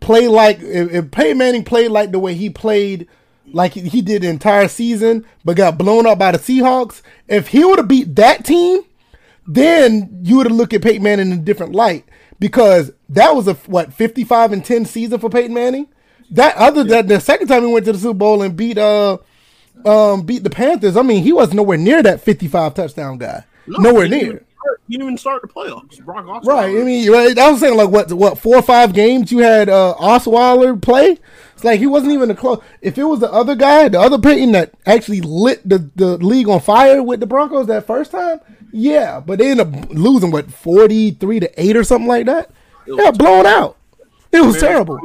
play 0.00 0.26
like, 0.26 0.58
if, 0.60 0.92
if 0.92 1.10
Peyton 1.12 1.38
Manning 1.38 1.64
played 1.64 1.92
like 1.92 2.10
the 2.10 2.18
way 2.18 2.34
he 2.34 2.50
played, 2.50 3.08
like 3.52 3.72
he 3.72 4.02
did 4.02 4.22
the 4.22 4.28
entire 4.28 4.66
season, 4.66 5.24
but 5.44 5.56
got 5.56 5.78
blown 5.78 6.06
up 6.06 6.18
by 6.18 6.32
the 6.32 6.38
Seahawks, 6.38 7.02
if 7.28 7.48
he 7.48 7.64
would 7.64 7.78
have 7.78 7.88
beat 7.88 8.16
that 8.16 8.44
team, 8.44 8.82
then 9.46 10.20
you 10.22 10.38
would 10.38 10.46
have 10.46 10.56
looked 10.56 10.74
at 10.74 10.82
Peyton 10.82 11.02
Manning 11.02 11.30
in 11.30 11.38
a 11.38 11.42
different 11.42 11.72
light 11.72 12.04
because 12.40 12.90
that 13.12 13.34
was 13.34 13.48
a 13.48 13.54
what 13.54 13.92
55 13.92 14.52
and 14.52 14.64
10 14.64 14.84
season 14.84 15.18
for 15.18 15.30
Peyton 15.30 15.54
Manning. 15.54 15.88
That 16.30 16.56
other 16.56 16.82
yeah. 16.82 17.02
that 17.02 17.08
the 17.08 17.20
second 17.20 17.48
time 17.48 17.64
he 17.66 17.72
went 17.72 17.84
to 17.86 17.92
the 17.92 17.98
Super 17.98 18.14
Bowl 18.14 18.42
and 18.42 18.56
beat 18.56 18.78
uh 18.78 19.18
um, 19.84 20.22
beat 20.22 20.44
the 20.44 20.50
Panthers, 20.50 20.96
I 20.96 21.02
mean, 21.02 21.22
he 21.22 21.32
was 21.32 21.52
nowhere 21.52 21.78
near 21.78 22.02
that 22.02 22.20
55 22.20 22.74
touchdown 22.74 23.18
guy. 23.18 23.44
No, 23.66 23.90
nowhere 23.90 24.08
near. 24.08 24.44
He 24.86 24.94
didn't 24.94 25.06
even 25.06 25.18
start 25.18 25.42
the 25.42 25.48
playoffs. 25.48 26.02
Brock 26.04 26.24
Osweiler. 26.24 26.46
Right. 26.46 26.70
I 26.70 26.84
mean, 26.84 27.10
right, 27.10 27.36
I 27.36 27.50
was 27.50 27.60
saying 27.60 27.76
like 27.76 27.88
what 27.88 28.12
what 28.12 28.38
four 28.38 28.56
or 28.56 28.62
five 28.62 28.92
games 28.92 29.32
you 29.32 29.38
had 29.38 29.68
uh, 29.68 29.94
Osweiler 29.98 30.80
play. 30.80 31.18
It's 31.54 31.64
like 31.64 31.80
he 31.80 31.86
wasn't 31.86 32.12
even 32.12 32.30
a 32.30 32.34
close. 32.34 32.62
If 32.80 32.96
it 32.98 33.04
was 33.04 33.20
the 33.20 33.32
other 33.32 33.54
guy, 33.54 33.88
the 33.88 34.00
other 34.00 34.18
Peyton 34.18 34.52
that 34.52 34.72
actually 34.86 35.20
lit 35.20 35.68
the, 35.68 35.90
the 35.96 36.16
league 36.18 36.48
on 36.48 36.60
fire 36.60 37.02
with 37.02 37.20
the 37.20 37.26
Broncos 37.26 37.66
that 37.66 37.86
first 37.86 38.10
time, 38.12 38.40
yeah. 38.70 39.20
But 39.20 39.38
they 39.38 39.50
ended 39.50 39.66
up 39.66 39.90
losing 39.90 40.30
what 40.30 40.52
forty 40.52 41.12
three 41.12 41.40
to 41.40 41.60
eight 41.60 41.76
or 41.76 41.84
something 41.84 42.08
like 42.08 42.26
that. 42.26 42.50
Yeah, 42.86 43.10
blown 43.10 43.46
out. 43.46 43.76
It 44.32 44.40
was 44.40 44.58
terrible. 44.58 44.98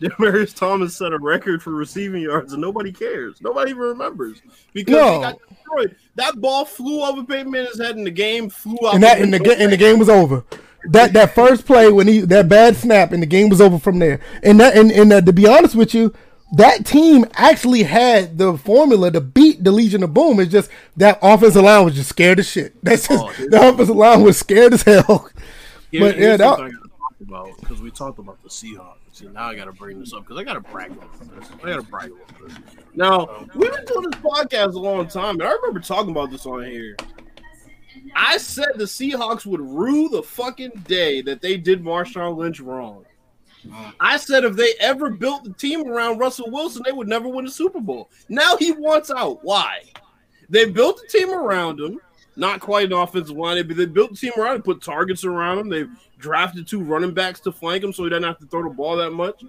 Demaryius 0.00 0.54
Thomas 0.54 0.96
set 0.96 1.12
a 1.12 1.18
record 1.18 1.62
for 1.62 1.70
receiving 1.70 2.22
yards, 2.22 2.52
and 2.52 2.60
nobody 2.60 2.92
cares. 2.92 3.40
Nobody 3.40 3.70
even 3.70 3.82
remembers 3.82 4.42
because 4.72 4.94
no. 4.94 5.14
he 5.14 5.20
got 5.20 5.38
destroyed. 5.48 5.96
That 6.16 6.40
ball 6.40 6.64
flew 6.64 7.02
over 7.02 7.24
Peyton 7.24 7.50
Manning's 7.50 7.80
head, 7.80 7.96
and 7.96 8.06
the 8.06 8.10
game 8.10 8.50
flew 8.50 8.76
out. 8.86 8.94
And 8.94 9.02
that 9.02 9.20
and 9.20 9.32
the, 9.32 9.56
and 9.58 9.72
the 9.72 9.76
game 9.76 9.98
was 9.98 10.08
over. 10.08 10.44
That 10.90 11.12
that 11.14 11.34
first 11.34 11.64
play 11.64 11.90
when 11.90 12.08
he 12.08 12.20
that 12.20 12.48
bad 12.48 12.76
snap, 12.76 13.12
and 13.12 13.22
the 13.22 13.26
game 13.26 13.48
was 13.48 13.60
over 13.60 13.78
from 13.78 13.98
there. 13.98 14.20
And 14.42 14.60
that 14.60 14.76
and, 14.76 14.90
and 14.90 15.12
uh, 15.12 15.20
to 15.22 15.32
be 15.32 15.46
honest 15.46 15.74
with 15.74 15.94
you, 15.94 16.12
that 16.56 16.84
team 16.84 17.24
actually 17.34 17.84
had 17.84 18.36
the 18.36 18.58
formula 18.58 19.10
to 19.10 19.20
beat 19.20 19.64
the 19.64 19.72
Legion 19.72 20.02
of 20.02 20.12
Boom. 20.12 20.40
It's 20.40 20.52
just 20.52 20.70
that 20.96 21.18
offensive 21.22 21.62
line 21.62 21.84
was 21.84 21.94
just 21.94 22.10
scared 22.10 22.40
as 22.40 22.48
shit. 22.48 22.74
That's 22.82 23.08
just 23.08 23.24
oh, 23.24 23.46
the 23.48 23.68
offensive 23.68 23.96
line 23.96 24.22
was 24.22 24.36
scared 24.36 24.74
as 24.74 24.82
hell. 24.82 25.30
Here, 25.90 26.00
but 26.00 26.18
yeah, 26.18 26.36
that, 26.36 26.72
about 27.24 27.50
because 27.60 27.82
we 27.82 27.90
talked 27.90 28.18
about 28.18 28.42
the 28.42 28.48
Seahawks. 28.48 28.96
See, 29.12 29.26
now 29.26 29.48
I 29.48 29.54
got 29.54 29.64
to 29.64 29.72
bring 29.72 29.98
this 29.98 30.12
up 30.12 30.22
because 30.22 30.38
I 30.38 30.44
got 30.44 30.54
to 30.54 30.60
brag 30.60 30.92
about 30.92 31.12
this. 31.18 31.50
I 31.62 31.66
got 31.66 31.76
to 31.76 31.82
brag 31.82 32.12
about 32.12 32.40
this. 32.40 32.58
Now 32.94 33.46
we've 33.54 33.72
been 33.72 33.84
doing 33.84 34.10
this 34.10 34.20
podcast 34.20 34.74
a 34.74 34.78
long 34.78 35.08
time, 35.08 35.40
and 35.40 35.42
I 35.42 35.52
remember 35.52 35.80
talking 35.80 36.10
about 36.10 36.30
this 36.30 36.46
on 36.46 36.64
here. 36.64 36.96
I 38.14 38.36
said 38.38 38.68
the 38.76 38.84
Seahawks 38.84 39.46
would 39.46 39.60
rue 39.60 40.08
the 40.08 40.22
fucking 40.22 40.84
day 40.86 41.20
that 41.22 41.40
they 41.40 41.56
did 41.56 41.82
Marshawn 41.82 42.36
Lynch 42.36 42.60
wrong. 42.60 43.04
Mm. 43.66 43.94
I 43.98 44.16
said 44.16 44.44
if 44.44 44.56
they 44.56 44.74
ever 44.78 45.10
built 45.10 45.44
the 45.44 45.52
team 45.52 45.88
around 45.88 46.18
Russell 46.18 46.50
Wilson, 46.50 46.82
they 46.84 46.92
would 46.92 47.08
never 47.08 47.28
win 47.28 47.46
a 47.46 47.50
Super 47.50 47.80
Bowl. 47.80 48.10
Now 48.28 48.56
he 48.56 48.72
wants 48.72 49.10
out. 49.10 49.42
Why? 49.42 49.82
They 50.48 50.66
built 50.66 51.00
the 51.00 51.18
team 51.18 51.30
around 51.30 51.80
him. 51.80 52.00
Not 52.36 52.60
quite 52.60 52.86
an 52.86 52.92
offensive 52.92 53.36
line, 53.36 53.66
but 53.66 53.76
they 53.76 53.86
built 53.86 54.10
the 54.10 54.16
team 54.16 54.32
around 54.36 54.56
him, 54.56 54.62
put 54.62 54.82
targets 54.82 55.24
around 55.24 55.58
him. 55.58 55.68
They've 55.68 55.90
drafted 56.18 56.66
two 56.66 56.82
running 56.82 57.14
backs 57.14 57.40
to 57.40 57.52
flank 57.52 57.84
him 57.84 57.92
so 57.92 58.04
he 58.04 58.10
doesn't 58.10 58.24
have 58.24 58.38
to 58.38 58.46
throw 58.46 58.64
the 58.64 58.70
ball 58.70 58.96
that 58.96 59.10
much. 59.10 59.44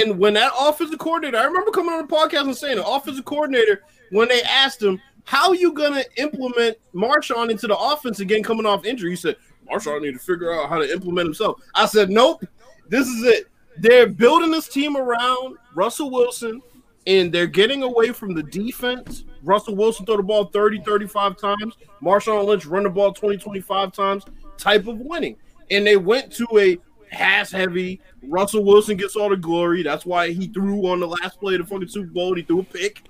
And 0.00 0.18
when 0.18 0.34
that 0.34 0.52
offensive 0.58 0.98
coordinator, 0.98 1.38
I 1.38 1.44
remember 1.44 1.70
coming 1.70 1.94
on 1.94 2.06
the 2.06 2.12
podcast 2.12 2.42
and 2.42 2.56
saying 2.56 2.76
the 2.76 2.86
offensive 2.86 3.24
coordinator, 3.24 3.82
when 4.10 4.28
they 4.28 4.42
asked 4.42 4.82
him, 4.82 5.00
How 5.24 5.50
are 5.50 5.54
you 5.54 5.72
gonna 5.72 6.04
implement 6.16 6.78
Marshawn 6.94 7.50
into 7.50 7.66
the 7.66 7.76
offense 7.76 8.20
again 8.20 8.42
coming 8.42 8.66
off 8.66 8.84
injury? 8.84 9.10
He 9.10 9.16
said, 9.16 9.36
Marshawn 9.70 10.02
need 10.02 10.14
to 10.14 10.18
figure 10.18 10.52
out 10.52 10.68
how 10.68 10.78
to 10.78 10.90
implement 10.90 11.26
himself. 11.26 11.60
I 11.74 11.86
said, 11.86 12.10
Nope, 12.10 12.44
this 12.88 13.06
is 13.06 13.24
it. 13.24 13.46
They're 13.76 14.08
building 14.08 14.50
this 14.50 14.68
team 14.68 14.96
around 14.96 15.56
Russell 15.74 16.10
Wilson, 16.10 16.60
and 17.06 17.32
they're 17.32 17.46
getting 17.46 17.82
away 17.82 18.12
from 18.12 18.34
the 18.34 18.42
defense. 18.42 19.24
Russell 19.42 19.76
Wilson 19.76 20.04
throw 20.04 20.16
the 20.16 20.22
ball 20.22 20.46
30, 20.46 20.82
35 20.82 21.36
times. 21.36 21.74
Marshawn 22.02 22.44
Lynch 22.44 22.66
run 22.66 22.82
the 22.82 22.90
ball 22.90 23.12
20, 23.12 23.38
25 23.38 23.92
times 23.92 24.24
type 24.56 24.86
of 24.86 24.98
winning 24.98 25.36
and 25.70 25.86
they 25.86 25.96
went 25.96 26.32
to 26.32 26.46
a 26.58 26.78
pass 27.10 27.50
heavy. 27.50 28.00
Russell 28.22 28.64
Wilson 28.64 28.96
gets 28.96 29.16
all 29.16 29.28
the 29.28 29.36
glory. 29.36 29.82
That's 29.82 30.04
why 30.04 30.32
he 30.32 30.48
threw 30.48 30.86
on 30.88 31.00
the 31.00 31.06
last 31.06 31.40
play 31.40 31.54
of 31.54 31.60
the 31.62 31.66
fucking 31.66 31.88
Super 31.88 32.10
Bowl. 32.10 32.34
He 32.34 32.42
threw 32.42 32.60
a 32.60 32.64
pick. 32.64 33.02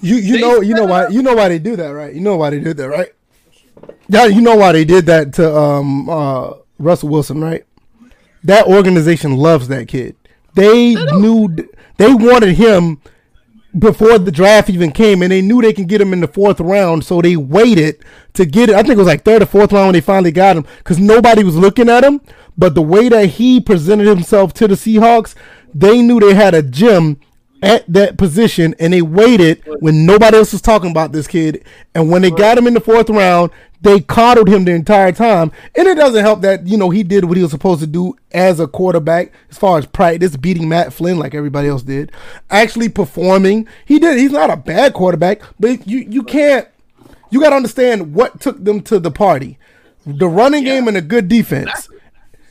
You 0.00 0.16
you 0.16 0.34
they 0.34 0.40
know 0.40 0.60
you 0.60 0.74
know 0.74 0.84
why 0.84 1.08
you 1.08 1.22
know 1.22 1.34
why 1.34 1.48
they 1.48 1.58
do 1.58 1.76
that, 1.76 1.88
right? 1.88 2.14
You 2.14 2.20
know 2.20 2.36
why 2.36 2.50
they 2.50 2.60
did 2.60 2.76
that, 2.76 2.88
right? 2.88 3.12
Yeah, 4.08 4.26
you 4.26 4.40
know 4.40 4.56
why 4.56 4.72
they 4.72 4.84
did 4.84 5.06
that 5.06 5.32
to 5.34 5.56
um 5.56 6.08
uh 6.08 6.54
Russell 6.78 7.08
Wilson, 7.08 7.40
right? 7.40 7.64
That 8.44 8.66
organization 8.66 9.36
loves 9.36 9.68
that 9.68 9.88
kid. 9.88 10.16
They, 10.54 10.94
they 10.94 11.04
knew 11.16 11.54
they 11.96 12.14
wanted 12.14 12.54
him 12.54 13.00
before 13.78 14.18
the 14.18 14.32
draft 14.32 14.70
even 14.70 14.92
came, 14.92 15.22
and 15.22 15.30
they 15.30 15.42
knew 15.42 15.60
they 15.60 15.72
can 15.72 15.86
get 15.86 16.00
him 16.00 16.12
in 16.12 16.20
the 16.20 16.28
fourth 16.28 16.60
round, 16.60 17.04
so 17.04 17.20
they 17.20 17.36
waited 17.36 18.02
to 18.34 18.46
get 18.46 18.70
it. 18.70 18.74
I 18.74 18.82
think 18.82 18.92
it 18.92 18.98
was 18.98 19.06
like 19.06 19.24
third 19.24 19.42
or 19.42 19.46
fourth 19.46 19.72
round 19.72 19.88
when 19.88 19.92
they 19.94 20.00
finally 20.00 20.32
got 20.32 20.56
him 20.56 20.66
because 20.78 20.98
nobody 20.98 21.44
was 21.44 21.56
looking 21.56 21.88
at 21.88 22.04
him. 22.04 22.20
But 22.56 22.74
the 22.74 22.82
way 22.82 23.08
that 23.08 23.26
he 23.26 23.60
presented 23.60 24.06
himself 24.06 24.54
to 24.54 24.68
the 24.68 24.74
Seahawks, 24.74 25.34
they 25.74 26.00
knew 26.00 26.18
they 26.20 26.34
had 26.34 26.54
a 26.54 26.62
gem 26.62 27.20
at 27.62 27.84
that 27.92 28.16
position, 28.16 28.74
and 28.78 28.92
they 28.92 29.02
waited 29.02 29.62
when 29.80 30.06
nobody 30.06 30.36
else 30.36 30.52
was 30.52 30.62
talking 30.62 30.90
about 30.90 31.12
this 31.12 31.26
kid. 31.26 31.64
And 31.94 32.10
when 32.10 32.22
they 32.22 32.30
got 32.30 32.58
him 32.58 32.66
in 32.66 32.74
the 32.74 32.80
fourth 32.80 33.10
round, 33.10 33.50
they 33.80 34.00
coddled 34.00 34.48
him 34.48 34.64
the 34.64 34.72
entire 34.72 35.12
time. 35.12 35.52
And 35.74 35.86
it 35.86 35.96
doesn't 35.96 36.24
help 36.24 36.40
that, 36.42 36.66
you 36.66 36.76
know, 36.76 36.90
he 36.90 37.02
did 37.02 37.24
what 37.24 37.36
he 37.36 37.42
was 37.42 37.52
supposed 37.52 37.80
to 37.80 37.86
do 37.86 38.14
as 38.32 38.60
a 38.60 38.66
quarterback 38.66 39.32
as 39.50 39.58
far 39.58 39.78
as 39.78 39.86
practice, 39.86 40.36
beating 40.36 40.68
Matt 40.68 40.92
Flynn 40.92 41.18
like 41.18 41.34
everybody 41.34 41.68
else 41.68 41.82
did. 41.82 42.12
Actually 42.50 42.88
performing. 42.88 43.66
He 43.84 43.98
did 43.98 44.18
he's 44.18 44.32
not 44.32 44.50
a 44.50 44.56
bad 44.56 44.94
quarterback, 44.94 45.40
but 45.60 45.86
you 45.86 45.98
you 45.98 46.22
can't 46.22 46.68
you 47.30 47.40
gotta 47.40 47.56
understand 47.56 48.14
what 48.14 48.40
took 48.40 48.62
them 48.62 48.80
to 48.82 48.98
the 48.98 49.10
party. 49.10 49.58
The 50.06 50.28
running 50.28 50.64
yeah. 50.64 50.74
game 50.74 50.88
and 50.88 50.96
a 50.96 51.02
good 51.02 51.28
defense. 51.28 51.88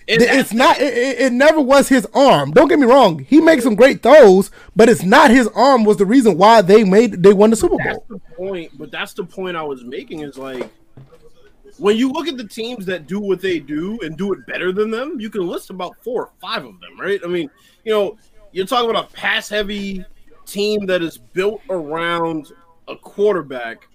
it's 0.08 0.54
not. 0.54 0.80
It, 0.80 1.20
it, 1.20 1.34
never 1.34 1.60
was 1.60 1.90
his 1.90 2.06
arm. 2.14 2.52
Don't 2.52 2.68
get 2.68 2.78
me 2.78 2.86
wrong. 2.86 3.20
He 3.20 3.42
makes 3.42 3.64
some 3.64 3.76
great 3.76 4.04
throws, 4.04 4.52
but 4.76 4.88
it's 4.88 5.04
not 5.04 5.32
his 5.32 5.48
arm 5.56 5.84
was 5.84 5.98
the 5.98 6.06
reason 6.06 6.38
why 6.38 6.62
they 6.62 6.84
made 6.84 7.24
they 7.24 7.34
won 7.34 7.50
the 7.50 7.56
Super 7.56 7.78
Bowl. 7.78 8.06
That's 8.08 8.08
the 8.08 8.36
point. 8.36 8.78
But 8.78 8.92
that's 8.92 9.14
the 9.14 9.24
point 9.24 9.58
I 9.58 9.64
was 9.64 9.84
making. 9.84 10.20
Is 10.20 10.38
like 10.38 10.70
when 11.78 11.98
you 11.98 12.10
look 12.12 12.28
at 12.28 12.38
the 12.38 12.48
teams 12.48 12.86
that 12.86 13.08
do 13.08 13.20
what 13.20 13.42
they 13.42 13.60
do 13.60 14.00
and 14.02 14.18
do 14.18 14.34
it 14.34 14.46
better 14.48 14.72
than 14.72 14.92
them, 14.92 15.20
you 15.20 15.30
can 15.30 15.46
list 15.46 15.70
about 15.70 16.02
four 16.04 16.26
or 16.26 16.32
five 16.40 16.66
of 16.66 16.80
them, 16.80 17.00
right? 17.00 17.20
I 17.24 17.28
mean, 17.28 17.50
you 17.84 17.92
know, 17.92 18.18
you're 18.52 18.66
talking 18.66 18.90
about 18.90 19.12
a 19.12 19.14
pass 19.14 19.50
heavy 19.50 20.06
team 20.46 20.86
that 20.86 21.02
is 21.02 21.18
built 21.18 21.62
around 21.70 22.52
a 22.88 22.96
quarterback. 22.96 23.88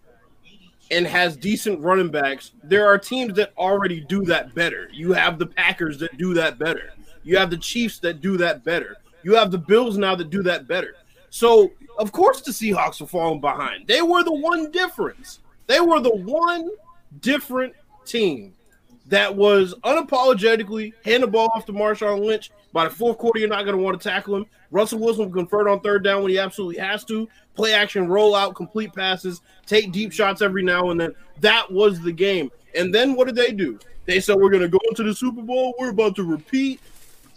and 0.91 1.07
has 1.07 1.37
decent 1.37 1.81
running 1.81 2.11
backs, 2.11 2.53
there 2.65 2.87
are 2.87 2.99
teams 2.99 3.35
that 3.35 3.53
already 3.57 4.01
do 4.01 4.25
that 4.25 4.55
better. 4.55 4.89
You 4.93 5.13
have 5.13 5.39
the 5.39 5.47
Packers 5.47 5.99
that 5.99 6.19
do 6.19 6.35
that 6.35 6.59
better. 6.59 6.93
You 7.23 7.39
have 7.39 7.51
the 7.51 7.57
Chiefs 7.57 7.99
that 8.01 8.21
do 8.21 8.37
that 8.39 8.65
better. 8.65 8.97
You 9.23 9.35
have 9.37 9.51
the 9.51 9.59
Bills 9.59 9.97
now 9.97 10.15
that 10.17 10.31
do 10.31 10.43
that 10.43 10.67
better. 10.67 10.97
So, 11.31 11.71
of 11.99 12.11
course, 12.11 12.41
the 12.41 12.51
Seahawks 12.51 13.01
are 13.01 13.07
falling 13.07 13.41
behind. 13.41 13.87
They 13.87 14.03
were 14.03 14.25
the 14.25 14.33
one 14.33 14.73
difference. 14.73 15.39
They 15.69 15.81
were 15.81 16.01
the 16.01 16.17
one 16.17 16.71
different 17.21 17.75
team 18.05 18.55
that 19.07 19.35
was 19.35 19.75
unapologetically 19.85 20.93
hand 21.05 21.23
the 21.23 21.27
ball 21.27 21.51
off 21.55 21.67
to 21.67 21.73
Marshawn 21.73 22.25
Lynch. 22.25 22.51
By 22.73 22.85
the 22.85 22.95
fourth 22.95 23.19
quarter, 23.19 23.41
you're 23.41 23.49
not 23.49 23.65
going 23.65 23.77
to 23.77 23.83
want 23.83 24.01
to 24.01 24.09
tackle 24.09 24.37
him. 24.37 24.47
Russell 24.71 25.01
Wilson 25.01 25.25
will 25.25 25.33
convert 25.33 25.67
on 25.67 25.81
third 25.81 26.05
down 26.05 26.23
when 26.23 26.31
he 26.31 26.39
absolutely 26.39 26.81
has 26.81 27.05
to. 27.07 27.29
Play 27.55 27.75
action, 27.75 28.07
roll 28.07 28.37
out, 28.37 28.55
complete 28.55 28.95
passes, 28.95 29.41
take 29.67 29.91
deep 29.91 30.13
shots 30.13 30.41
every 30.41 30.63
now 30.63 30.91
and 30.91 31.01
then. 31.01 31.15
That 31.41 31.71
was 31.71 32.01
the 32.01 32.13
game. 32.13 32.51
And 32.77 32.95
then 32.95 33.15
what 33.17 33.27
did 33.27 33.35
they 33.35 33.51
do? 33.51 33.81
They 34.07 34.21
said, 34.21 34.37
We're 34.37 34.51
going 34.51 34.63
to 34.63 34.69
go 34.69 34.79
into 34.89 35.03
the 35.03 35.15
Super 35.15 35.43
Bowl. 35.43 35.75
We're 35.79 35.91
about 35.91 36.15
to 36.17 36.23
repeat. 36.23 36.81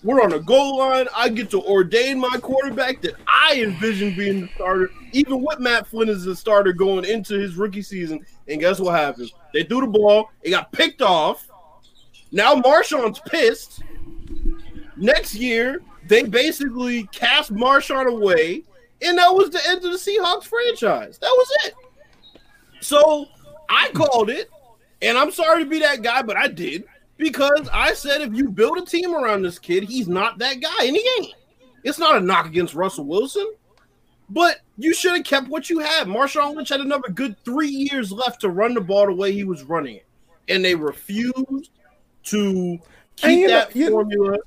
We're 0.04 0.22
on 0.22 0.34
a 0.34 0.40
goal 0.40 0.80
line. 0.80 1.08
I 1.16 1.30
get 1.30 1.50
to 1.52 1.64
ordain 1.64 2.20
my 2.20 2.38
quarterback 2.42 3.02
that 3.02 3.16
I 3.26 3.62
envision 3.62 4.16
being 4.16 4.42
the 4.42 4.48
starter, 4.56 4.92
even 5.14 5.42
with 5.42 5.60
Matt 5.60 5.88
Flynn 5.88 6.10
as 6.10 6.26
the 6.26 6.36
starter 6.36 6.74
going 6.74 7.06
into 7.06 7.36
his 7.36 7.56
rookie 7.56 7.82
season. 7.82 8.26
And 8.50 8.60
guess 8.60 8.82
what 8.82 9.00
happens? 9.00 9.34
They 9.54 9.64
threw 9.64 9.82
the 9.82 9.88
ball. 9.88 10.30
It 10.42 10.50
got 10.50 10.74
picked 10.74 11.02
off. 11.02 11.48
Now 12.34 12.56
Marshawn's 12.56 13.22
pissed. 13.28 13.84
Next 14.98 15.36
year, 15.36 15.82
they 16.08 16.24
basically 16.24 17.04
cast 17.14 17.54
Marshawn 17.54 18.12
away, 18.12 18.64
and 19.02 19.18
that 19.18 19.34
was 19.34 19.52
the 19.52 19.62
end 19.68 19.78
of 19.78 19.92
the 19.92 19.98
Seahawks 19.98 20.44
franchise. 20.44 21.18
That 21.18 21.28
was 21.28 21.48
it. 21.66 21.74
So 22.82 23.28
I 23.70 23.90
called 23.94 24.30
it, 24.30 24.50
and 25.02 25.18
I'm 25.18 25.32
sorry 25.32 25.64
to 25.64 25.70
be 25.70 25.80
that 25.80 26.02
guy, 26.02 26.22
but 26.22 26.36
I 26.36 26.48
did 26.50 26.84
because 27.18 27.70
I 27.72 27.94
said 27.94 28.22
if 28.22 28.34
you 28.34 28.50
build 28.50 28.78
a 28.78 28.86
team 28.86 29.14
around 29.14 29.44
this 29.44 29.60
kid, 29.60 29.84
he's 29.84 30.08
not 30.08 30.38
that 30.40 30.62
guy, 30.62 30.86
and 30.86 30.96
he 30.96 31.10
ain't. 31.20 31.34
It's 31.84 32.00
not 32.00 32.16
a 32.16 32.20
knock 32.20 32.46
against 32.46 32.76
Russell 32.76 33.06
Wilson, 33.06 33.54
but 34.30 34.62
you 34.78 34.94
should 34.94 35.16
have 35.16 35.26
kept 35.26 35.48
what 35.48 35.70
you 35.70 35.80
had. 35.80 36.08
Marshawn 36.08 36.56
Lynch 36.56 36.70
had 36.70 36.80
another 36.80 37.10
good 37.10 37.36
three 37.44 37.70
years 37.70 38.12
left 38.12 38.42
to 38.42 38.50
run 38.50 38.74
the 38.74 38.82
ball 38.82 39.06
the 39.06 39.14
way 39.14 39.32
he 39.32 39.44
was 39.44 39.64
running 39.64 39.98
it, 39.98 40.06
and 40.48 40.64
they 40.64 40.76
refused 40.76 41.70
to 42.26 42.80
keep 43.16 43.48
that 43.48 43.76
know, 43.76 43.90
formula. 43.90 44.38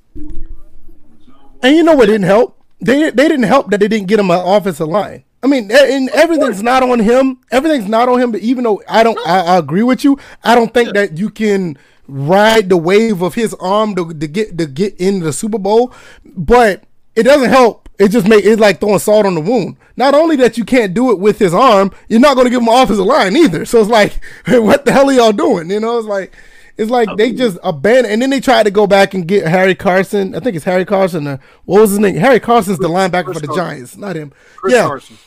And 1.63 1.77
you 1.77 1.83
know 1.83 1.95
what 1.95 2.07
didn't 2.07 2.25
help? 2.25 2.63
They 2.81 3.11
they 3.11 3.29
didn't 3.29 3.45
help 3.45 3.71
that 3.71 3.81
they 3.81 3.89
didn't 3.89 4.09
get 4.09 4.21
him 4.21 4.31
an 4.31 4.41
offensive 4.41 4.89
line. 4.89 5.25
I 5.43 5.49
mean, 5.49 5.71
and 5.71 6.09
everything's 6.11 6.63
not 6.63 6.83
on 6.83 6.99
him. 6.99 7.39
Everything's 7.51 7.89
not 7.89 8.09
on 8.09 8.21
him. 8.21 8.33
But 8.33 8.41
even 8.41 8.65
though 8.65 8.83
I 8.89 9.03
don't, 9.03 9.19
I, 9.27 9.41
I 9.41 9.59
agree 9.59 9.83
with 9.83 10.03
you. 10.03 10.19
I 10.43 10.55
don't 10.55 10.75
think 10.75 10.95
that 10.95 11.19
you 11.19 11.31
can 11.31 11.79
ride 12.09 12.69
the 12.69 12.77
wave 12.77 13.23
of 13.23 13.35
his 13.35 13.55
arm 13.55 13.95
to, 13.97 14.13
to 14.13 14.27
get 14.27 14.59
to 14.59 14.67
get 14.67 14.97
into 14.97 15.27
the 15.27 15.33
Super 15.33 15.59
Bowl. 15.59 15.93
But 16.25 16.85
it 17.15 17.25
doesn't 17.25 17.51
help. 17.51 17.89
It 17.99 18.09
just 18.09 18.29
make 18.29 18.45
it's 18.45 18.61
like 18.61 18.81
throwing 18.81 18.99
salt 18.99 19.27
on 19.27 19.35
the 19.35 19.41
wound. 19.41 19.77
Not 19.97 20.15
only 20.15 20.37
that 20.37 20.59
you 20.59 20.65
can't 20.65 20.93
do 20.93 21.11
it 21.11 21.19
with 21.19 21.39
his 21.39 21.55
arm, 21.55 21.91
you're 22.09 22.21
not 22.21 22.35
going 22.35 22.45
to 22.45 22.51
give 22.51 22.61
him 22.61 22.69
offensive 22.69 23.07
line 23.07 23.35
either. 23.37 23.65
So 23.65 23.81
it's 23.81 23.91
like, 23.91 24.21
what 24.49 24.85
the 24.85 24.93
hell 24.93 25.09
are 25.09 25.13
y'all 25.13 25.33
doing? 25.33 25.71
You 25.71 25.81
know, 25.81 25.99
it's 25.99 26.07
like 26.07 26.37
it's 26.77 26.91
like 26.91 27.09
they 27.17 27.33
just 27.33 27.59
abandoned, 27.65 28.13
and 28.13 28.23
then 28.23 28.31
they 28.31 28.41
tried 28.41 28.65
to 28.65 28.71
go 28.71 28.87
back 28.87 29.15
and 29.15 29.27
get 29.27 29.47
Harry 29.47 29.75
Carson. 29.75 30.35
I 30.35 30.41
think 30.41 30.57
it's 30.57 30.65
Harry 30.67 30.85
Carson. 30.85 31.27
Or, 31.27 31.41
what 31.65 31.81
was 31.81 31.91
his 31.91 31.99
name? 31.99 32.17
Harry 32.17 32.41
Carson's 32.41 32.79
the 32.79 32.89
linebacker 32.89 33.25
Chris 33.25 33.39
for 33.39 33.41
the 33.41 33.47
Carson. 33.47 33.65
Giants, 33.65 33.97
not 33.97 34.17
him. 34.17 34.33
Chris 34.57 34.75
yeah, 34.75 34.87
Carson. 34.87 35.19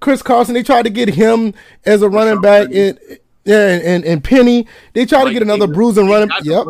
Chris 0.00 0.22
Carson. 0.22 0.54
They 0.54 0.62
tried 0.62 0.82
to 0.82 0.90
get 0.90 1.08
him 1.08 1.54
as 1.86 2.02
a 2.02 2.10
running 2.10 2.42
back, 2.42 2.68
and 2.74 2.98
yeah, 3.48 3.68
and, 3.68 3.82
and, 3.82 4.04
and 4.04 4.24
Penny. 4.24 4.66
They 4.92 5.06
try 5.06 5.20
like, 5.20 5.28
to 5.28 5.32
get 5.32 5.42
another 5.42 5.66
bruising 5.66 6.06
running. 6.08 6.30
Yep. 6.42 6.66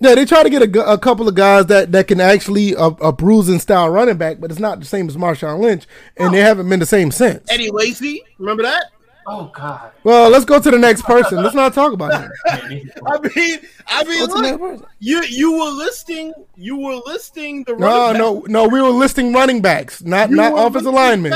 Yeah, 0.00 0.14
they 0.14 0.24
try 0.24 0.42
to 0.42 0.50
get 0.50 0.62
a, 0.62 0.92
a 0.92 0.98
couple 0.98 1.26
of 1.28 1.34
guys 1.34 1.66
that, 1.66 1.90
that 1.92 2.06
can 2.06 2.20
actually 2.20 2.72
a, 2.74 2.86
a 2.86 3.12
bruising 3.12 3.58
style 3.58 3.88
running 3.88 4.16
back, 4.16 4.40
but 4.40 4.50
it's 4.50 4.60
not 4.60 4.78
the 4.78 4.86
same 4.86 5.08
as 5.08 5.16
Marshawn 5.16 5.60
Lynch, 5.60 5.86
and 6.16 6.28
oh. 6.28 6.30
they 6.32 6.40
haven't 6.40 6.68
been 6.68 6.80
the 6.80 6.86
same 6.86 7.10
since. 7.10 7.50
Eddie 7.50 7.70
Lacy, 7.70 8.22
remember 8.38 8.62
that? 8.62 8.86
Oh 9.30 9.50
God. 9.54 9.92
Well, 10.04 10.30
let's 10.30 10.46
go 10.46 10.58
to 10.58 10.70
the 10.70 10.78
next 10.78 11.02
person. 11.02 11.42
Let's 11.42 11.54
not 11.54 11.74
talk 11.74 11.92
about 11.92 12.18
him. 12.18 12.32
I 12.46 12.68
mean, 13.36 13.60
I 13.86 14.04
mean, 14.04 14.24
look, 14.24 14.88
you 15.00 15.22
you 15.24 15.52
were 15.52 15.68
listing 15.68 16.32
you 16.56 16.78
were 16.78 16.94
listing 17.04 17.62
the 17.64 17.76
no 17.76 18.12
no 18.12 18.42
no 18.48 18.66
we 18.66 18.80
were 18.80 18.88
listing 18.88 19.34
running 19.34 19.60
backs, 19.60 20.02
not 20.02 20.30
you 20.30 20.36
not 20.36 20.54
offensive 20.54 20.94
linemen. 20.94 21.34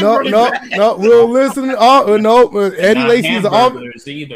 No 0.00 0.22
no 0.22 0.50
backs. 0.50 0.70
no 0.72 0.96
we 0.96 1.08
were 1.08 1.22
listing. 1.22 1.74
Oh 1.86 2.16
no, 2.16 2.48
uh, 2.48 2.70
Eddie 2.78 3.04
Lacy 3.04 3.28
is 3.28 3.44
off. 3.44 3.74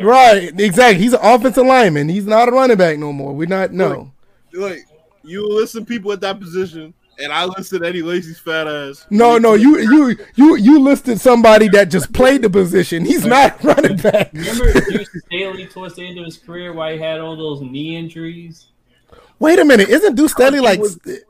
Right, 0.00 0.52
exactly. 0.60 1.02
He's 1.02 1.14
an 1.14 1.20
offensive 1.22 1.66
lineman. 1.66 2.08
He's 2.08 2.26
not 2.26 2.48
a 2.48 2.52
running 2.52 2.76
back 2.76 2.98
no 2.98 3.12
more. 3.12 3.34
We're 3.34 3.48
not 3.48 3.72
no. 3.72 4.12
Look, 4.52 4.70
look 4.70 4.78
you 5.24 5.48
listen 5.48 5.84
people 5.84 6.12
at 6.12 6.20
that 6.20 6.38
position 6.38 6.94
and 7.18 7.32
I 7.32 7.44
listed 7.44 7.84
Eddie 7.84 8.02
Lacy's 8.02 8.38
fat 8.38 8.66
ass. 8.66 9.06
No, 9.10 9.38
no, 9.38 9.54
you 9.54 9.78
you 9.78 10.16
you 10.36 10.56
you 10.56 10.80
listed 10.80 11.20
somebody 11.20 11.68
that 11.68 11.90
just 11.90 12.12
played 12.12 12.42
the 12.42 12.50
position. 12.50 13.04
He's 13.04 13.24
not 13.24 13.62
running 13.64 13.96
back. 13.96 14.30
Remember 14.32 14.72
Deuce 14.72 15.08
Staley 15.26 15.66
towards 15.66 15.94
the 15.94 16.06
end 16.06 16.18
of 16.18 16.24
his 16.24 16.38
career 16.38 16.72
why 16.72 16.92
he 16.94 16.98
had 16.98 17.20
all 17.20 17.36
those 17.36 17.60
knee 17.60 17.96
injuries? 17.96 18.66
Wait 19.38 19.58
a 19.58 19.64
minute, 19.64 19.88
isn't 19.88 20.14
Deuce 20.14 20.32
Staley 20.32 20.60
like 20.60 20.80
was, 20.80 20.96
Deuce 20.96 21.24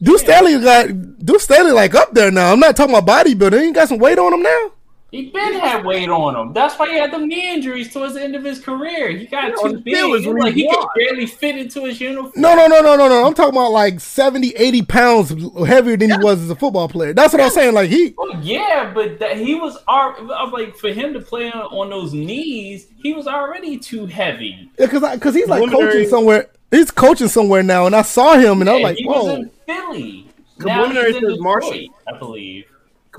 yeah. 0.00 0.16
Staley 0.16 0.60
got 0.60 1.24
Deuce 1.24 1.44
Staley 1.44 1.72
like 1.72 1.94
up 1.94 2.12
there 2.12 2.30
now? 2.30 2.52
I'm 2.52 2.60
not 2.60 2.76
talking 2.76 2.94
about 2.94 3.26
bodybuilding. 3.26 3.64
He 3.64 3.72
got 3.72 3.88
some 3.88 3.98
weight 3.98 4.18
on 4.18 4.32
him 4.32 4.42
now. 4.42 4.72
He 5.14 5.30
been 5.30 5.52
had 5.60 5.84
weight 5.84 6.08
on 6.08 6.34
him. 6.34 6.52
That's 6.52 6.76
why 6.76 6.88
he 6.88 6.96
had 6.96 7.12
the 7.12 7.18
knee 7.18 7.54
injuries 7.54 7.92
towards 7.92 8.14
the 8.14 8.22
end 8.24 8.34
of 8.34 8.42
his 8.42 8.58
career. 8.58 9.10
He 9.10 9.26
got 9.26 9.50
yeah, 9.50 9.54
too 9.54 9.78
big. 9.78 10.10
Was 10.10 10.26
like 10.26 10.54
he 10.54 10.68
could 10.68 10.88
barely 10.96 11.26
fit 11.26 11.56
into 11.56 11.84
his 11.84 12.00
uniform. 12.00 12.32
No, 12.34 12.56
no, 12.56 12.66
no, 12.66 12.80
no, 12.80 12.96
no, 12.96 13.08
no. 13.08 13.24
I'm 13.24 13.32
talking 13.32 13.54
about 13.54 13.70
like 13.70 14.00
70, 14.00 14.56
80 14.56 14.82
pounds 14.82 15.28
heavier 15.68 15.96
than 15.96 16.08
yeah. 16.08 16.18
he 16.18 16.24
was 16.24 16.42
as 16.42 16.50
a 16.50 16.56
football 16.56 16.88
player. 16.88 17.12
That's 17.12 17.32
what 17.32 17.38
yeah. 17.38 17.44
I'm 17.44 17.52
saying. 17.52 17.74
Like 17.74 17.90
he. 17.90 18.12
Well, 18.18 18.40
yeah, 18.42 18.90
but 18.92 19.20
that, 19.20 19.36
he 19.36 19.54
was. 19.54 19.78
I'm 19.86 20.50
like 20.50 20.76
for 20.76 20.88
him 20.88 21.12
to 21.12 21.20
play 21.20 21.48
on, 21.48 21.62
on, 21.62 21.90
those 21.90 22.12
knees, 22.12 22.88
he 23.00 23.14
was 23.14 23.28
already 23.28 23.78
too 23.78 24.06
heavy. 24.06 24.68
Yeah, 24.80 24.86
because 24.86 25.08
because 25.14 25.36
he's 25.36 25.46
like 25.46 25.70
coaching 25.70 26.08
somewhere. 26.08 26.50
He's 26.72 26.90
coaching 26.90 27.28
somewhere 27.28 27.62
now, 27.62 27.86
and 27.86 27.94
I 27.94 28.02
saw 28.02 28.34
him, 28.34 28.62
and 28.62 28.68
I 28.68 28.74
was 28.74 28.82
like, 28.82 28.96
he 28.96 29.06
"Whoa!" 29.06 29.24
Was 29.26 29.38
in 29.38 29.50
Philly. 29.64 30.28
Now 30.58 30.88
he's 30.88 31.14
in 31.14 31.36
Detroit, 31.36 31.90
I 32.08 32.18
believe. 32.18 32.64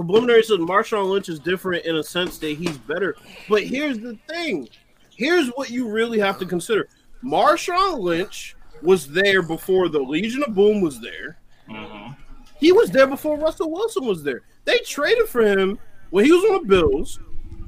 Preliminary 0.04 0.44
says 0.44 0.60
Marshawn 0.60 1.10
Lynch 1.10 1.30
is 1.30 1.40
different 1.40 1.86
in 1.86 1.96
a 1.96 2.04
sense 2.04 2.38
that 2.40 2.58
he's 2.58 2.78
better. 2.80 3.16
But 3.48 3.64
here's 3.64 3.98
the 4.00 4.18
thing. 4.28 4.68
Here's 5.16 5.48
what 5.50 5.70
you 5.70 5.88
really 5.88 6.20
have 6.20 6.38
to 6.40 6.46
consider. 6.46 6.90
Marshawn 7.24 8.00
Lynch 8.00 8.56
was 8.82 9.08
there 9.08 9.42
before 9.42 9.88
the 9.90 10.00
Legion 10.00 10.44
of 10.44 10.54
Boom 10.54 10.82
was 10.82 11.00
there. 11.00 11.38
Mm-hmm. 11.70 12.14
He 12.60 12.72
was 12.72 12.92
there 12.92 13.08
before 13.08 13.38
Russell 13.38 13.72
Wilson 13.72 14.06
was 14.06 14.24
there. 14.24 14.42
They 14.66 14.80
traded 14.80 15.30
for 15.30 15.42
him 15.42 15.80
when 16.10 16.26
he 16.26 16.32
was 16.32 16.44
on 16.44 16.62
the 16.62 16.68
Bills. 16.68 17.20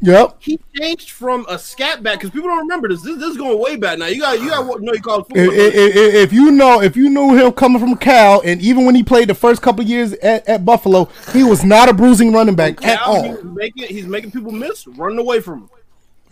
Yep. 0.02 0.38
He 0.40 0.60
changed 0.76 1.12
from 1.12 1.46
a 1.50 1.58
scat 1.58 2.04
back 2.04 2.20
because 2.20 2.30
people 2.30 2.50
don't 2.50 2.60
remember 2.60 2.88
this. 2.88 3.02
this. 3.02 3.18
This 3.18 3.32
is 3.32 3.38
going 3.38 3.60
way 3.60 3.76
back 3.76 3.98
now. 3.98 4.06
You 4.06 4.22
got 4.22 4.40
you 4.40 4.50
got 4.50 4.66
what 4.66 4.82
know 4.82 4.94
you 4.94 5.02
call 5.02 5.24
football. 5.24 5.38
If, 5.38 5.74
if, 5.76 6.16
if, 6.16 6.34
you 6.34 6.52
know 6.52 6.82
if 6.82 6.96
you 6.96 7.10
knew 7.10 7.36
him 7.36 7.52
coming 7.52 7.80
from 7.80 7.96
Cal, 7.98 8.42
and 8.46 8.62
even 8.62 8.86
when 8.86 8.96
he 8.96 9.04
played 9.04 9.28
the 9.28 9.36
first 9.36 9.62
couple 9.62 9.84
years 9.84 10.14
at, 10.14 10.48
at 10.48 10.66
Buffalo, 10.66 11.10
he 11.34 11.44
was 11.44 11.64
not 11.64 11.90
a 11.90 11.94
bruising 11.94 12.32
running 12.32 12.56
back 12.56 12.78
Cal, 12.78 12.94
at 12.94 13.02
all. 13.02 13.24
He's 13.24 13.44
making, 13.44 13.88
he's 13.88 14.06
making 14.06 14.32
people 14.32 14.52
miss, 14.52 14.86
running 14.88 15.18
away 15.18 15.40
from 15.40 15.62
him. 15.64 15.70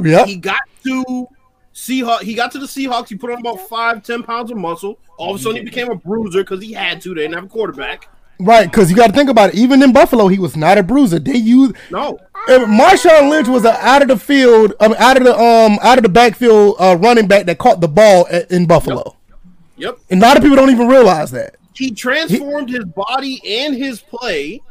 Yeah. 0.08 0.26
He 0.26 0.36
got 0.36 0.62
to 0.84 1.28
Seahawks. 1.74 2.22
He 2.22 2.36
got 2.36 2.52
to 2.52 2.60
the 2.60 2.68
Seahawks. 2.68 3.10
He 3.10 3.16
put 3.16 3.32
on 3.32 3.40
about 3.40 3.68
five, 3.68 4.04
ten 4.04 4.24
pounds 4.24 4.52
of 4.52 4.58
muscle. 4.58 5.00
All 5.18 5.34
of 5.34 5.40
a 5.40 5.44
sudden, 5.44 5.58
he 5.58 5.64
became 5.64 5.90
a 5.90 5.96
bruiser 5.96 6.42
because 6.44 6.62
he 6.62 6.74
had 6.74 7.02
to. 7.02 7.16
They 7.16 7.22
didn't 7.22 7.36
have 7.36 7.46
a 7.46 7.50
quarterback. 7.50 8.10
Right, 8.40 8.70
because 8.70 8.90
you 8.90 8.98
got 8.98 9.08
to 9.08 9.14
think 9.14 9.30
about 9.30 9.52
it. 9.52 9.56
Even 9.56 9.82
in 9.82 9.94
Buffalo, 9.94 10.28
he 10.28 10.40
was 10.40 10.58
not 10.58 10.78
a 10.78 10.84
bruiser. 10.84 11.20
They 11.20 11.38
used 11.38 11.76
no. 11.90 12.20
Marshawn 12.48 13.30
Lynch 13.30 13.48
was 13.48 13.64
an 13.64 13.76
out 13.80 14.02
of 14.02 14.10
the 14.10 14.18
field, 14.18 14.74
mean, 14.82 14.96
out 14.96 15.18
of 15.18 15.24
the 15.24 15.34
um, 15.34 15.80
out 15.82 15.98
of 15.98 16.04
the 16.04 16.10
backfield 16.10 16.76
uh, 16.80 16.98
running 17.00 17.28
back 17.28 17.46
that 17.46 17.58
caught 17.58 17.80
the 17.80 17.88
ball 17.88 18.28
at, 18.30 18.52
in 18.52 18.66
Buffalo. 18.66 19.16
Yep. 19.78 19.96
yep. 19.96 20.00
And 20.10 20.22
a 20.22 20.26
lot 20.26 20.38
of 20.38 20.44
people 20.44 20.58
don't 20.58 20.70
even 20.70 20.88
realize 20.88 21.32
that 21.32 21.56
he 21.76 21.92
transformed 21.92 22.70
he, 22.70 22.76
his 22.76 22.86
body 22.86 23.42
and 23.46 23.76
his 23.76 24.02
play 24.02 24.62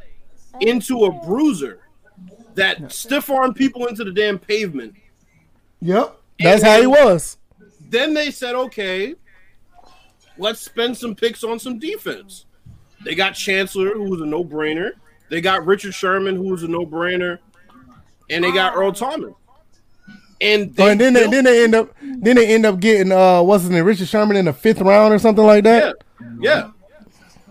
into 0.60 1.04
a 1.04 1.12
bruiser 1.26 1.80
that 2.54 2.92
stiff 2.92 3.30
armed 3.30 3.56
people 3.56 3.86
into 3.86 4.04
the 4.04 4.12
damn 4.12 4.38
pavement. 4.38 4.94
Yep, 5.80 6.16
that's 6.38 6.62
and 6.62 6.70
how 6.70 6.80
he 6.80 6.86
was. 6.86 7.38
Then 7.88 8.14
they 8.14 8.30
said, 8.30 8.54
okay, 8.54 9.14
let's 10.38 10.60
spend 10.60 10.96
some 10.96 11.14
picks 11.14 11.44
on 11.44 11.58
some 11.58 11.78
defense. 11.78 12.46
They 13.04 13.14
got 13.14 13.32
Chancellor, 13.34 13.94
who 13.94 14.10
was 14.10 14.20
a 14.20 14.26
no 14.26 14.44
brainer. 14.44 14.92
They 15.30 15.40
got 15.40 15.66
Richard 15.66 15.94
Sherman, 15.94 16.36
who 16.36 16.50
was 16.50 16.62
a 16.62 16.68
no 16.68 16.86
brainer, 16.86 17.38
and 18.30 18.44
they 18.44 18.52
got 18.52 18.74
Earl 18.76 18.92
Thomas. 18.92 19.34
And, 20.40 20.74
oh, 20.78 20.88
and 20.88 21.00
then 21.00 21.14
they, 21.14 21.26
then 21.28 21.44
they 21.44 21.64
end 21.64 21.74
up 21.74 21.94
then 22.02 22.36
they 22.36 22.54
end 22.54 22.66
up 22.66 22.80
getting 22.80 23.12
uh 23.12 23.42
what's 23.42 23.62
his 23.62 23.70
name 23.70 23.84
Richard 23.84 24.08
Sherman 24.08 24.36
in 24.36 24.46
the 24.46 24.52
fifth 24.52 24.80
round 24.80 25.14
or 25.14 25.18
something 25.18 25.44
like 25.44 25.64
that. 25.64 25.94
Yeah, 26.40 26.70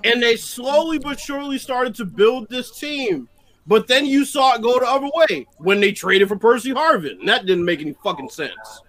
yeah. 0.03 0.11
And 0.11 0.21
they 0.21 0.35
slowly 0.35 0.99
but 0.99 1.19
surely 1.19 1.57
started 1.57 1.95
to 1.95 2.05
build 2.05 2.49
this 2.49 2.77
team 2.77 3.30
But 3.65 3.88
then 3.88 4.05
you 4.05 4.25
saw 4.25 4.55
it 4.55 4.61
go 4.61 4.80
the 4.80 4.85
other 4.85 5.09
way 5.13 5.47
when 5.57 5.80
they 5.80 5.91
traded 5.91 6.27
for 6.27 6.38
Percy 6.38 6.71
Harvin, 6.71 7.19
and 7.19 7.30
that 7.30 7.45
didn't 7.45 7.65
make 7.65 7.81
any 7.81 7.93
fucking 8.03 8.30
sense. 8.30 8.81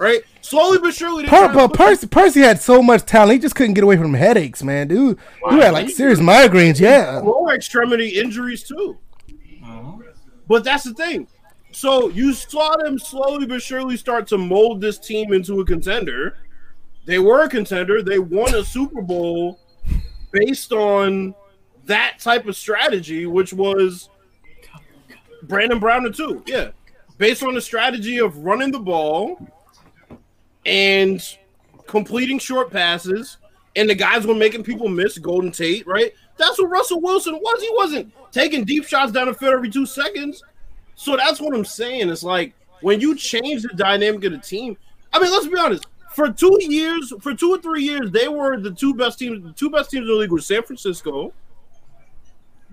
Right? 0.00 0.22
Slowly 0.40 0.78
but 0.78 0.94
surely. 0.94 1.26
Per- 1.26 1.52
but 1.52 1.74
Percy, 1.74 2.06
Percy 2.06 2.40
had 2.40 2.58
so 2.58 2.82
much 2.82 3.04
talent, 3.04 3.32
he 3.32 3.38
just 3.38 3.54
couldn't 3.54 3.74
get 3.74 3.84
away 3.84 3.98
from 3.98 4.14
headaches, 4.14 4.62
man. 4.62 4.88
Dude, 4.88 5.18
wow. 5.42 5.50
dude 5.50 5.62
had 5.62 5.74
like 5.74 5.90
serious 5.90 6.18
migraines. 6.18 6.80
Yeah, 6.80 7.20
lower 7.22 7.54
extremity 7.54 8.18
injuries 8.18 8.62
too. 8.62 8.98
Uh-huh. 9.62 9.98
But 10.48 10.64
that's 10.64 10.84
the 10.84 10.94
thing. 10.94 11.28
So 11.72 12.08
you 12.08 12.32
saw 12.32 12.76
them 12.78 12.98
slowly 12.98 13.44
but 13.44 13.60
surely 13.60 13.98
start 13.98 14.26
to 14.28 14.38
mold 14.38 14.80
this 14.80 14.98
team 14.98 15.34
into 15.34 15.60
a 15.60 15.66
contender. 15.66 16.38
They 17.04 17.18
were 17.18 17.42
a 17.42 17.48
contender. 17.50 18.02
They 18.02 18.18
won 18.18 18.54
a 18.54 18.64
Super 18.64 19.02
Bowl 19.02 19.60
based 20.32 20.72
on 20.72 21.34
that 21.84 22.20
type 22.20 22.46
of 22.46 22.56
strategy, 22.56 23.26
which 23.26 23.52
was 23.52 24.08
Brandon 25.42 25.78
Brown 25.78 26.06
and 26.06 26.14
two. 26.14 26.42
Yeah. 26.46 26.70
Based 27.18 27.42
on 27.42 27.52
the 27.52 27.60
strategy 27.60 28.18
of 28.18 28.38
running 28.38 28.72
the 28.72 28.78
ball 28.78 29.38
and 30.70 31.36
completing 31.88 32.38
short 32.38 32.70
passes, 32.70 33.38
and 33.74 33.90
the 33.90 33.94
guys 33.94 34.24
were 34.24 34.34
making 34.34 34.62
people 34.62 34.88
miss 34.88 35.18
Golden 35.18 35.50
Tate, 35.50 35.84
right? 35.86 36.14
That's 36.36 36.58
what 36.60 36.70
Russell 36.70 37.00
Wilson 37.00 37.34
was. 37.34 37.60
He 37.60 37.70
wasn't 37.72 38.12
taking 38.30 38.64
deep 38.64 38.86
shots 38.86 39.10
down 39.10 39.26
the 39.26 39.34
field 39.34 39.54
every 39.54 39.68
two 39.68 39.84
seconds. 39.84 40.42
So 40.94 41.16
that's 41.16 41.40
what 41.40 41.54
I'm 41.54 41.64
saying. 41.64 42.08
It's 42.08 42.22
like 42.22 42.54
when 42.82 43.00
you 43.00 43.16
change 43.16 43.62
the 43.62 43.70
dynamic 43.74 44.24
of 44.24 44.32
the 44.32 44.38
team. 44.38 44.76
I 45.12 45.20
mean, 45.20 45.32
let's 45.32 45.48
be 45.48 45.58
honest. 45.58 45.86
For 46.14 46.30
two 46.30 46.56
years, 46.60 47.12
for 47.20 47.34
two 47.34 47.50
or 47.50 47.58
three 47.58 47.82
years, 47.82 48.10
they 48.12 48.28
were 48.28 48.58
the 48.58 48.70
two 48.70 48.94
best 48.94 49.18
teams. 49.18 49.42
The 49.42 49.52
two 49.52 49.70
best 49.70 49.90
teams 49.90 50.02
in 50.02 50.08
the 50.08 50.14
league 50.14 50.30
were 50.30 50.40
San 50.40 50.62
Francisco 50.62 51.32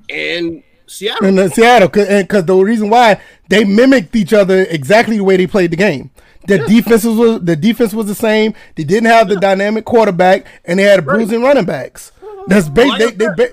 and 0.10 0.64
Seattle. 0.86 1.28
And 1.28 1.40
uh, 1.40 1.50
Seattle, 1.50 1.88
because 1.88 2.46
the 2.46 2.56
reason 2.56 2.90
why 2.90 3.22
they 3.50 3.64
mimicked 3.64 4.16
each 4.16 4.34
other 4.34 4.64
exactly 4.70 5.18
the 5.18 5.24
way 5.24 5.38
they 5.38 5.48
played 5.48 5.72
the 5.72 5.78
game. 5.78 6.12
The 6.48 6.60
defense 6.60 7.04
was 7.04 7.42
the 7.42 7.56
defense 7.56 7.94
was 7.94 8.08
the 8.08 8.16
same. 8.16 8.54
They 8.76 8.84
didn't 8.84 9.10
have 9.10 9.28
the 9.28 9.36
dynamic 9.36 9.86
quarterback, 9.86 10.46
and 10.66 10.80
they 10.80 10.84
had 10.84 11.06
bruising 11.06 11.42
right. 11.42 11.50
running 11.50 11.66
backs. 11.66 12.12
That's 12.48 12.70
ba- 12.70 12.96
they, 12.98 13.12
they, 13.12 13.28
they, 13.38 13.50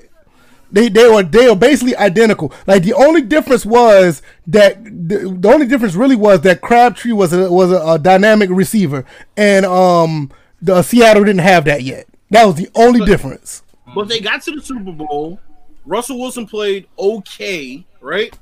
they 0.70 0.88
they 0.88 1.08
were 1.08 1.22
they 1.22 1.48
were 1.48 1.56
basically 1.56 1.96
identical. 1.96 2.52
Like 2.66 2.82
the 2.82 2.94
only 2.94 3.22
difference 3.22 3.66
was 3.66 4.22
that 4.46 4.84
the, 4.84 5.36
the 5.38 5.52
only 5.52 5.66
difference 5.66 5.94
really 5.94 6.16
was 6.16 6.42
that 6.42 6.60
Crabtree 6.60 7.12
was 7.12 7.32
a 7.32 7.50
was 7.50 7.72
a, 7.72 7.80
a 7.84 7.98
dynamic 7.98 8.50
receiver, 8.50 9.04
and 9.36 9.66
um 9.66 10.30
the 10.62 10.82
Seattle 10.82 11.24
didn't 11.24 11.42
have 11.42 11.64
that 11.66 11.82
yet. 11.82 12.06
That 12.30 12.44
was 12.46 12.56
the 12.56 12.68
only 12.74 13.00
but, 13.00 13.06
difference. 13.06 13.62
But 13.94 14.08
they 14.08 14.20
got 14.20 14.42
to 14.42 14.52
the 14.52 14.62
Super 14.62 14.92
Bowl. 14.92 15.38
Russell 15.84 16.18
Wilson 16.18 16.46
played 16.46 16.88
okay, 16.98 17.84
right? 18.00 18.36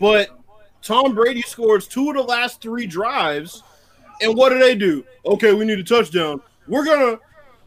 But 0.00 0.39
Tom 0.82 1.14
Brady 1.14 1.42
scores 1.42 1.86
two 1.86 2.10
of 2.10 2.16
the 2.16 2.22
last 2.22 2.60
three 2.60 2.86
drives, 2.86 3.62
and 4.20 4.36
what 4.36 4.50
do 4.50 4.58
they 4.58 4.74
do? 4.74 5.04
Okay, 5.24 5.52
we 5.52 5.64
need 5.64 5.78
a 5.78 5.84
touchdown. 5.84 6.40
We're 6.66 6.84
gonna 6.84 7.18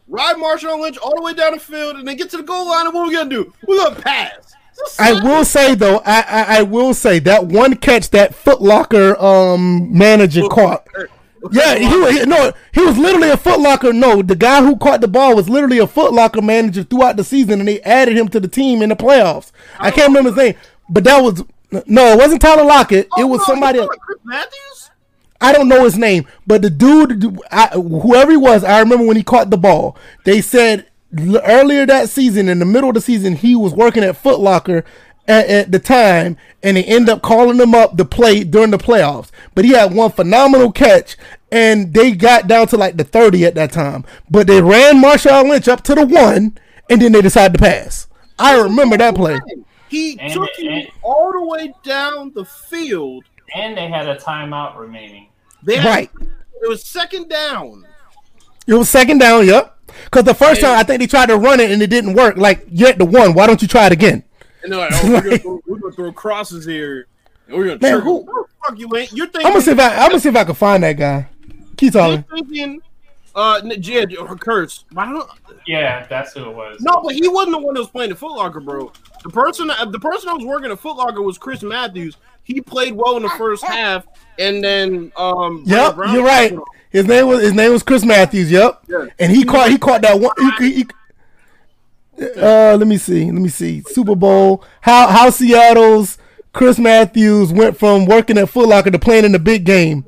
ride 0.08 0.36
Marshawn 0.36 0.80
Lynch 0.80 0.98
all 0.98 1.16
the 1.16 1.22
way 1.22 1.34
down 1.34 1.52
the 1.52 1.60
field, 1.60 1.96
and 1.96 2.06
then 2.06 2.16
get 2.16 2.30
to 2.30 2.36
the 2.36 2.42
goal 2.42 2.68
line. 2.68 2.86
And 2.86 2.94
what 2.94 3.02
are 3.02 3.08
we 3.08 3.14
gonna 3.14 3.30
do? 3.30 3.52
We're 3.66 3.78
gonna 3.78 4.00
pass. 4.00 4.54
I 4.98 5.12
will 5.12 5.44
say 5.44 5.74
though, 5.74 6.02
I, 6.04 6.20
I, 6.22 6.58
I 6.58 6.62
will 6.62 6.94
say 6.94 7.20
that 7.20 7.46
one 7.46 7.76
catch 7.76 8.10
that 8.10 8.32
Footlocker 8.32 9.20
um 9.22 9.96
manager 9.96 10.48
caught. 10.48 10.86
Yeah, 11.52 11.76
he 11.76 11.96
was 11.96 12.26
no, 12.26 12.52
he 12.72 12.80
was 12.80 12.96
literally 12.96 13.30
a 13.30 13.36
Footlocker. 13.36 13.94
No, 13.94 14.22
the 14.22 14.34
guy 14.34 14.62
who 14.62 14.76
caught 14.76 15.00
the 15.00 15.08
ball 15.08 15.36
was 15.36 15.48
literally 15.48 15.78
a 15.78 15.86
Footlocker 15.86 16.42
manager 16.42 16.82
throughout 16.82 17.16
the 17.16 17.24
season, 17.24 17.60
and 17.60 17.68
they 17.68 17.80
added 17.82 18.16
him 18.16 18.28
to 18.28 18.40
the 18.40 18.48
team 18.48 18.82
in 18.82 18.88
the 18.88 18.96
playoffs. 18.96 19.52
I 19.78 19.90
can't 19.90 20.08
remember 20.08 20.30
his 20.30 20.38
name, 20.38 20.54
but 20.88 21.04
that 21.04 21.22
was 21.22 21.44
no, 21.86 22.12
it 22.12 22.18
wasn't 22.18 22.42
Tyler 22.42 22.64
Lockett. 22.64 23.08
Oh, 23.16 23.22
it 23.22 23.24
was 23.24 23.40
no, 23.40 23.44
somebody. 23.44 23.86
Chris 24.00 24.18
Matthews. 24.24 24.90
I 25.40 25.52
don't 25.52 25.68
know 25.68 25.84
his 25.84 25.98
name, 25.98 26.26
but 26.46 26.62
the 26.62 26.70
dude, 26.70 27.38
I, 27.50 27.66
whoever 27.68 28.30
he 28.30 28.36
was, 28.36 28.64
I 28.64 28.80
remember 28.80 29.04
when 29.04 29.16
he 29.16 29.22
caught 29.22 29.50
the 29.50 29.58
ball. 29.58 29.96
They 30.24 30.40
said 30.40 30.86
earlier 31.44 31.86
that 31.86 32.08
season, 32.08 32.48
in 32.48 32.58
the 32.60 32.64
middle 32.64 32.88
of 32.88 32.94
the 32.94 33.00
season, 33.00 33.36
he 33.36 33.54
was 33.54 33.74
working 33.74 34.02
at 34.02 34.20
Footlocker 34.20 34.84
at, 35.26 35.46
at, 35.48 35.72
the 35.72 35.78
time, 35.78 36.36
and 36.62 36.76
they 36.76 36.84
end 36.84 37.08
up 37.08 37.22
calling 37.22 37.58
him 37.58 37.74
up 37.74 37.96
to 37.96 38.04
play 38.04 38.44
during 38.44 38.70
the 38.70 38.78
playoffs. 38.78 39.30
But 39.54 39.64
he 39.64 39.72
had 39.72 39.94
one 39.94 40.12
phenomenal 40.12 40.72
catch, 40.72 41.16
and 41.50 41.92
they 41.92 42.12
got 42.12 42.46
down 42.46 42.68
to 42.68 42.76
like 42.76 42.96
the 42.96 43.04
30 43.04 43.44
at 43.44 43.54
that 43.54 43.72
time. 43.72 44.04
But 44.30 44.46
they 44.46 44.62
ran 44.62 45.02
Marshawn 45.02 45.48
Lynch 45.48 45.68
up 45.68 45.82
to 45.84 45.94
the 45.94 46.06
one, 46.06 46.58
and 46.88 47.02
then 47.02 47.12
they 47.12 47.22
decided 47.22 47.58
to 47.58 47.62
pass. 47.62 48.06
I 48.38 48.58
remember 48.58 48.96
that 48.96 49.14
play. 49.14 49.38
He 49.94 50.18
and 50.18 50.32
took 50.32 50.50
him 50.56 50.88
all 51.02 51.30
the 51.30 51.46
way 51.46 51.72
down 51.84 52.32
the 52.34 52.44
field. 52.44 53.24
And 53.54 53.76
they 53.76 53.88
had 53.88 54.08
a 54.08 54.16
timeout 54.16 54.76
remaining. 54.76 55.28
They 55.62 55.76
had, 55.76 55.86
right. 55.86 56.10
It 56.62 56.68
was 56.68 56.82
second 56.82 57.28
down. 57.28 57.86
It 58.66 58.74
was 58.74 58.88
second 58.88 59.18
down, 59.18 59.46
yep. 59.46 59.78
Because 60.04 60.24
the 60.24 60.34
first 60.34 60.62
and, 60.62 60.66
time 60.66 60.78
I 60.78 60.82
think 60.82 60.98
they 60.98 61.06
tried 61.06 61.26
to 61.26 61.36
run 61.36 61.60
it 61.60 61.70
and 61.70 61.80
it 61.80 61.90
didn't 61.90 62.14
work. 62.14 62.36
Like, 62.36 62.66
you're 62.68 62.88
at 62.88 62.98
the 62.98 63.04
one. 63.04 63.34
Why 63.34 63.46
don't 63.46 63.62
you 63.62 63.68
try 63.68 63.86
it 63.86 63.92
again? 63.92 64.24
And 64.64 64.72
they're 64.72 64.80
like, 64.80 64.90
oh, 64.94 65.08
we're, 65.08 65.20
gonna 65.20 65.38
throw, 65.78 65.90
throw, 65.92 66.12
crosses 66.12 66.64
here. 66.64 67.06
And 67.46 67.56
we're 67.56 67.66
gonna 67.66 67.78
Man, 67.80 68.00
who, 68.00 68.26
fuck 68.66 68.76
you 68.76 68.88
ain't. 68.96 69.12
You're 69.12 69.26
thinking. 69.26 69.46
I'm 69.46 69.52
gonna 69.52 69.62
see 69.62 69.70
if 69.70 69.78
I. 69.78 69.94
I'm 69.94 70.08
gonna 70.08 70.20
see 70.20 70.30
if 70.30 70.36
I 70.36 70.44
can 70.44 70.54
find 70.54 70.82
that 70.82 70.94
guy. 70.94 71.28
Keep 71.76 71.92
talking. 71.92 72.24
You're 72.30 72.38
thinking. 72.38 72.82
Uh, 73.34 73.60
Jermaine 73.62 74.38
Kearse. 74.38 74.84
Yeah, 75.66 76.06
that's 76.06 76.32
who 76.34 76.50
it 76.50 76.54
was. 76.54 76.80
No, 76.80 77.00
but 77.02 77.14
he 77.14 77.26
wasn't 77.26 77.52
the 77.52 77.58
one 77.58 77.74
that 77.74 77.80
was 77.80 77.90
playing 77.90 78.10
the 78.10 78.16
Footlocker, 78.16 78.64
bro. 78.64 78.92
The 79.22 79.30
person, 79.30 79.66
the 79.66 79.98
person 79.98 80.28
that 80.28 80.36
was 80.36 80.44
working 80.44 80.70
at 80.70 80.80
Footlocker 80.80 81.24
was 81.24 81.38
Chris 81.38 81.62
Matthews. 81.62 82.16
He 82.44 82.60
played 82.60 82.94
well 82.94 83.16
in 83.16 83.22
the 83.22 83.30
first 83.30 83.64
half, 83.64 84.06
and 84.38 84.62
then 84.62 85.12
um. 85.16 85.64
Yep, 85.66 85.96
you're 86.12 86.24
right. 86.24 86.56
His 86.90 87.06
name 87.06 87.26
was 87.26 87.42
his 87.42 87.54
name 87.54 87.72
was 87.72 87.82
Chris 87.82 88.04
Matthews. 88.04 88.50
Yep, 88.50 88.84
yeah. 88.88 89.06
and 89.18 89.32
he, 89.32 89.38
he 89.38 89.44
caught 89.44 89.70
he 89.70 89.78
caught 89.78 90.02
that 90.02 90.20
one. 90.20 90.34
He, 90.58 90.72
he, 90.72 90.86
uh, 92.36 92.76
let 92.76 92.86
me 92.86 92.98
see. 92.98 93.24
Let 93.24 93.40
me 93.40 93.48
see. 93.48 93.82
Super 93.88 94.14
Bowl. 94.14 94.62
How 94.80 95.08
how 95.08 95.30
Seattle's 95.30 96.18
Chris 96.52 96.78
Matthews 96.78 97.52
went 97.52 97.76
from 97.76 98.06
working 98.06 98.38
at 98.38 98.48
Footlocker 98.48 98.92
to 98.92 98.98
playing 98.98 99.24
in 99.24 99.32
the 99.32 99.40
big 99.40 99.64
game. 99.64 100.06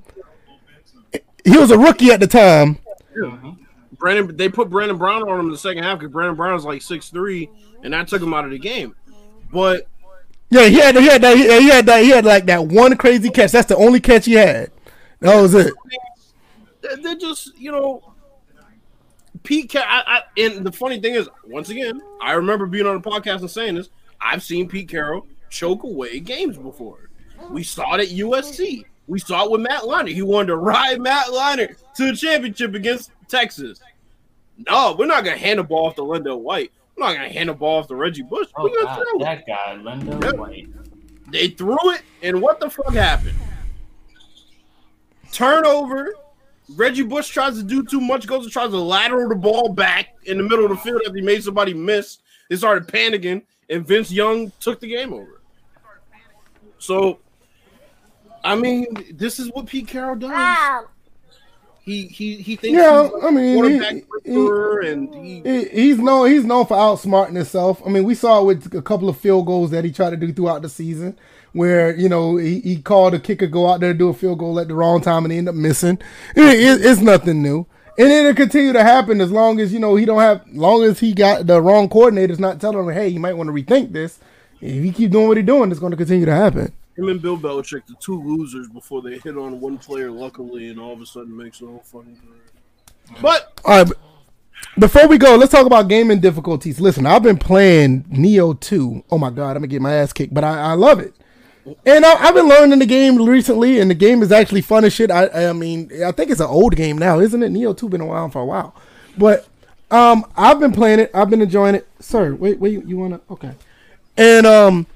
He 1.44 1.56
was 1.56 1.70
a 1.70 1.78
rookie 1.78 2.12
at 2.12 2.20
the 2.20 2.26
time. 2.28 2.78
Mm-hmm. 3.16 3.50
Brandon, 3.98 4.36
they 4.36 4.48
put 4.48 4.68
Brandon 4.68 4.96
Brown 4.96 5.22
on 5.22 5.40
him 5.40 5.46
in 5.46 5.52
the 5.52 5.58
second 5.58 5.82
half 5.82 5.98
because 5.98 6.12
Brandon 6.12 6.36
Brown 6.36 6.56
is 6.58 6.64
like 6.64 6.82
six 6.82 7.08
three, 7.08 7.50
and 7.82 7.92
that 7.92 8.08
took 8.08 8.22
him 8.22 8.34
out 8.34 8.44
of 8.44 8.50
the 8.50 8.58
game. 8.58 8.94
But 9.52 9.86
yeah, 10.50 10.66
he 10.66 10.76
had 10.76 10.96
he 10.96 11.06
had 11.06 11.22
that 11.22 11.36
he 11.36 11.68
had 11.68 11.86
that 11.86 12.02
he 12.02 12.10
had 12.10 12.24
like 12.24 12.46
that 12.46 12.66
one 12.66 12.96
crazy 12.96 13.30
catch. 13.30 13.52
That's 13.52 13.68
the 13.68 13.76
only 13.76 14.00
catch 14.00 14.26
he 14.26 14.34
had. 14.34 14.70
That 15.20 15.40
was 15.40 15.54
it. 15.54 15.72
They're 17.02 17.16
just 17.16 17.56
you 17.58 17.72
know, 17.72 18.12
Pete. 19.42 19.74
I, 19.76 20.02
I, 20.06 20.20
and 20.36 20.64
the 20.64 20.72
funny 20.72 21.00
thing 21.00 21.14
is, 21.14 21.28
once 21.44 21.68
again, 21.68 22.00
I 22.20 22.32
remember 22.32 22.66
being 22.66 22.86
on 22.86 23.00
the 23.00 23.08
podcast 23.08 23.40
and 23.40 23.50
saying 23.50 23.76
this. 23.76 23.88
I've 24.20 24.42
seen 24.42 24.68
Pete 24.68 24.88
Carroll 24.88 25.26
choke 25.50 25.82
away 25.82 26.20
games 26.20 26.56
before. 26.56 27.10
We 27.50 27.62
saw 27.62 27.94
it 27.94 28.00
at 28.00 28.08
USC. 28.08 28.84
We 29.06 29.18
saw 29.18 29.44
it 29.44 29.50
with 29.50 29.60
Matt 29.60 29.82
Leinart. 29.82 30.12
He 30.12 30.22
wanted 30.22 30.48
to 30.48 30.56
ride 30.56 31.00
Matt 31.00 31.26
Leinart 31.26 31.76
to 31.96 32.10
the 32.10 32.16
championship 32.16 32.74
against 32.74 33.10
Texas. 33.28 33.80
No, 34.68 34.96
we're 34.98 35.06
not 35.06 35.24
gonna 35.24 35.36
hand 35.36 35.58
the 35.58 35.64
ball 35.64 35.86
off 35.86 35.94
to 35.96 36.02
LenDale 36.02 36.40
White. 36.40 36.72
We're 36.96 37.06
not 37.06 37.14
gonna 37.14 37.28
hand 37.28 37.48
the 37.48 37.54
ball 37.54 37.80
off 37.80 37.88
to 37.88 37.94
Reggie 37.94 38.22
Bush. 38.22 38.48
Oh, 38.56 38.68
God, 38.68 39.04
that 39.20 39.46
guy, 39.46 39.76
LenDale 39.78 40.22
yep. 40.22 40.36
White. 40.36 40.68
They 41.30 41.48
threw 41.48 41.92
it, 41.92 42.02
and 42.22 42.40
what 42.40 42.60
the 42.60 42.70
fuck 42.70 42.92
happened? 42.94 43.36
Turnover. 45.32 46.14
Reggie 46.74 47.04
Bush 47.04 47.28
tries 47.28 47.56
to 47.56 47.62
do 47.62 47.84
too 47.84 48.00
much, 48.00 48.26
goes 48.26 48.44
and 48.44 48.52
tries 48.52 48.70
to 48.70 48.78
lateral 48.78 49.28
the 49.28 49.36
ball 49.36 49.68
back 49.68 50.14
in 50.24 50.36
the 50.36 50.42
middle 50.42 50.64
of 50.64 50.70
the 50.70 50.76
field 50.78 51.00
after 51.06 51.16
he 51.16 51.22
made 51.22 51.42
somebody 51.44 51.72
miss. 51.72 52.18
They 52.50 52.56
started 52.56 52.88
panicking, 52.88 53.42
and 53.70 53.86
Vince 53.86 54.10
Young 54.10 54.50
took 54.58 54.80
the 54.80 54.88
game 54.88 55.12
over. 55.12 55.40
So, 56.78 57.20
I 58.46 58.54
mean, 58.54 58.86
this 59.12 59.40
is 59.40 59.50
what 59.50 59.66
Pete 59.66 59.88
Carroll 59.88 60.16
does. 60.16 60.86
He 61.80 62.06
he 62.06 62.36
he 62.36 62.56
thinks. 62.56 62.78
Yeah, 62.78 63.08
I 63.22 63.30
mean, 63.30 63.64
he, 63.64 64.02
he, 64.24 64.46
and 64.86 65.14
he, 65.14 65.64
he's 65.68 65.98
known 65.98 66.30
he's 66.30 66.44
known 66.44 66.66
for 66.66 66.76
outsmarting 66.76 67.34
himself. 67.34 67.80
I 67.84 67.90
mean, 67.90 68.04
we 68.04 68.14
saw 68.14 68.40
it 68.40 68.44
with 68.44 68.74
a 68.74 68.82
couple 68.82 69.08
of 69.08 69.18
field 69.18 69.46
goals 69.46 69.70
that 69.70 69.84
he 69.84 69.92
tried 69.92 70.10
to 70.10 70.16
do 70.16 70.32
throughout 70.32 70.62
the 70.62 70.68
season, 70.68 71.18
where 71.52 71.94
you 71.96 72.08
know 72.08 72.36
he, 72.36 72.60
he 72.60 72.82
called 72.82 73.14
a 73.14 73.20
kicker 73.20 73.46
go 73.46 73.68
out 73.68 73.80
there 73.80 73.92
to 73.92 73.98
do 73.98 74.08
a 74.08 74.14
field 74.14 74.38
goal 74.38 74.58
at 74.60 74.68
the 74.68 74.74
wrong 74.74 75.00
time 75.00 75.24
and 75.24 75.32
he 75.32 75.38
ended 75.38 75.54
up 75.54 75.60
missing. 75.60 75.98
It, 76.34 76.58
it, 76.58 76.84
it's 76.84 77.00
nothing 77.00 77.42
new. 77.42 77.66
And 77.98 78.12
it'll 78.12 78.34
continue 78.34 78.72
to 78.72 78.82
happen 78.82 79.20
as 79.20 79.32
long 79.32 79.58
as 79.58 79.72
you 79.72 79.78
know 79.78 79.96
he 79.96 80.04
don't 80.04 80.20
have, 80.20 80.42
long 80.52 80.82
as 80.82 81.00
he 81.00 81.14
got 81.14 81.46
the 81.46 81.62
wrong 81.62 81.88
coordinators 81.88 82.38
not 82.38 82.60
telling 82.60 82.86
him, 82.86 82.92
hey, 82.92 83.08
you 83.08 83.20
might 83.20 83.34
want 83.34 83.46
to 83.48 83.52
rethink 83.52 83.92
this. 83.92 84.18
If 84.60 84.84
he 84.84 84.92
keep 84.92 85.12
doing 85.12 85.28
what 85.28 85.36
he's 85.36 85.46
doing, 85.46 85.70
it's 85.70 85.80
going 85.80 85.92
to 85.92 85.96
continue 85.96 86.26
to 86.26 86.34
happen 86.34 86.72
him 86.96 87.08
and 87.08 87.20
Bill 87.20 87.36
Belichick, 87.36 87.86
the 87.86 87.94
two 88.00 88.22
losers 88.22 88.68
before 88.68 89.02
they 89.02 89.18
hit 89.18 89.36
on 89.36 89.60
one 89.60 89.78
player, 89.78 90.10
luckily, 90.10 90.68
and 90.68 90.80
all 90.80 90.92
of 90.92 91.00
a 91.00 91.06
sudden 91.06 91.36
makes 91.36 91.58
the 91.58 91.66
whole 91.66 91.82
funny. 91.84 92.16
But, 93.20 93.60
all 93.64 93.84
right, 93.84 93.92
Before 94.78 95.06
we 95.06 95.18
go, 95.18 95.36
let's 95.36 95.52
talk 95.52 95.66
about 95.66 95.88
gaming 95.88 96.20
difficulties. 96.20 96.80
Listen, 96.80 97.06
I've 97.06 97.22
been 97.22 97.38
playing 97.38 98.04
Nioh 98.04 98.58
Two. 98.58 99.04
Oh 99.10 99.18
my 99.18 99.30
god, 99.30 99.50
I'm 99.50 99.56
gonna 99.58 99.68
get 99.68 99.82
my 99.82 99.94
ass 99.94 100.12
kicked, 100.12 100.34
but 100.34 100.44
I, 100.44 100.58
I 100.58 100.72
love 100.72 100.98
it. 100.98 101.14
And 101.84 102.04
I, 102.04 102.14
have 102.16 102.34
been 102.34 102.48
learning 102.48 102.78
the 102.78 102.86
game 102.86 103.20
recently, 103.24 103.80
and 103.80 103.90
the 103.90 103.94
game 103.94 104.22
is 104.22 104.30
actually 104.32 104.62
fun 104.62 104.84
as 104.84 104.92
shit. 104.92 105.10
I, 105.10 105.48
I 105.48 105.52
mean, 105.52 105.90
I 106.04 106.12
think 106.12 106.30
it's 106.30 106.40
an 106.40 106.46
old 106.46 106.76
game 106.76 106.96
now, 106.96 107.18
isn't 107.20 107.42
it? 107.42 107.52
Nioh 107.52 107.76
Two 107.76 107.88
been 107.88 108.00
around 108.00 108.30
for 108.30 108.40
a 108.40 108.46
while, 108.46 108.74
but 109.18 109.46
um, 109.90 110.24
I've 110.36 110.60
been 110.60 110.72
playing 110.72 111.00
it. 111.00 111.10
I've 111.14 111.30
been 111.30 111.42
enjoying 111.42 111.74
it, 111.74 111.86
sir. 112.00 112.34
Wait, 112.34 112.58
wait, 112.58 112.84
you 112.86 112.96
wanna? 112.96 113.20
Okay, 113.30 113.52
and 114.16 114.46
um, 114.46 114.86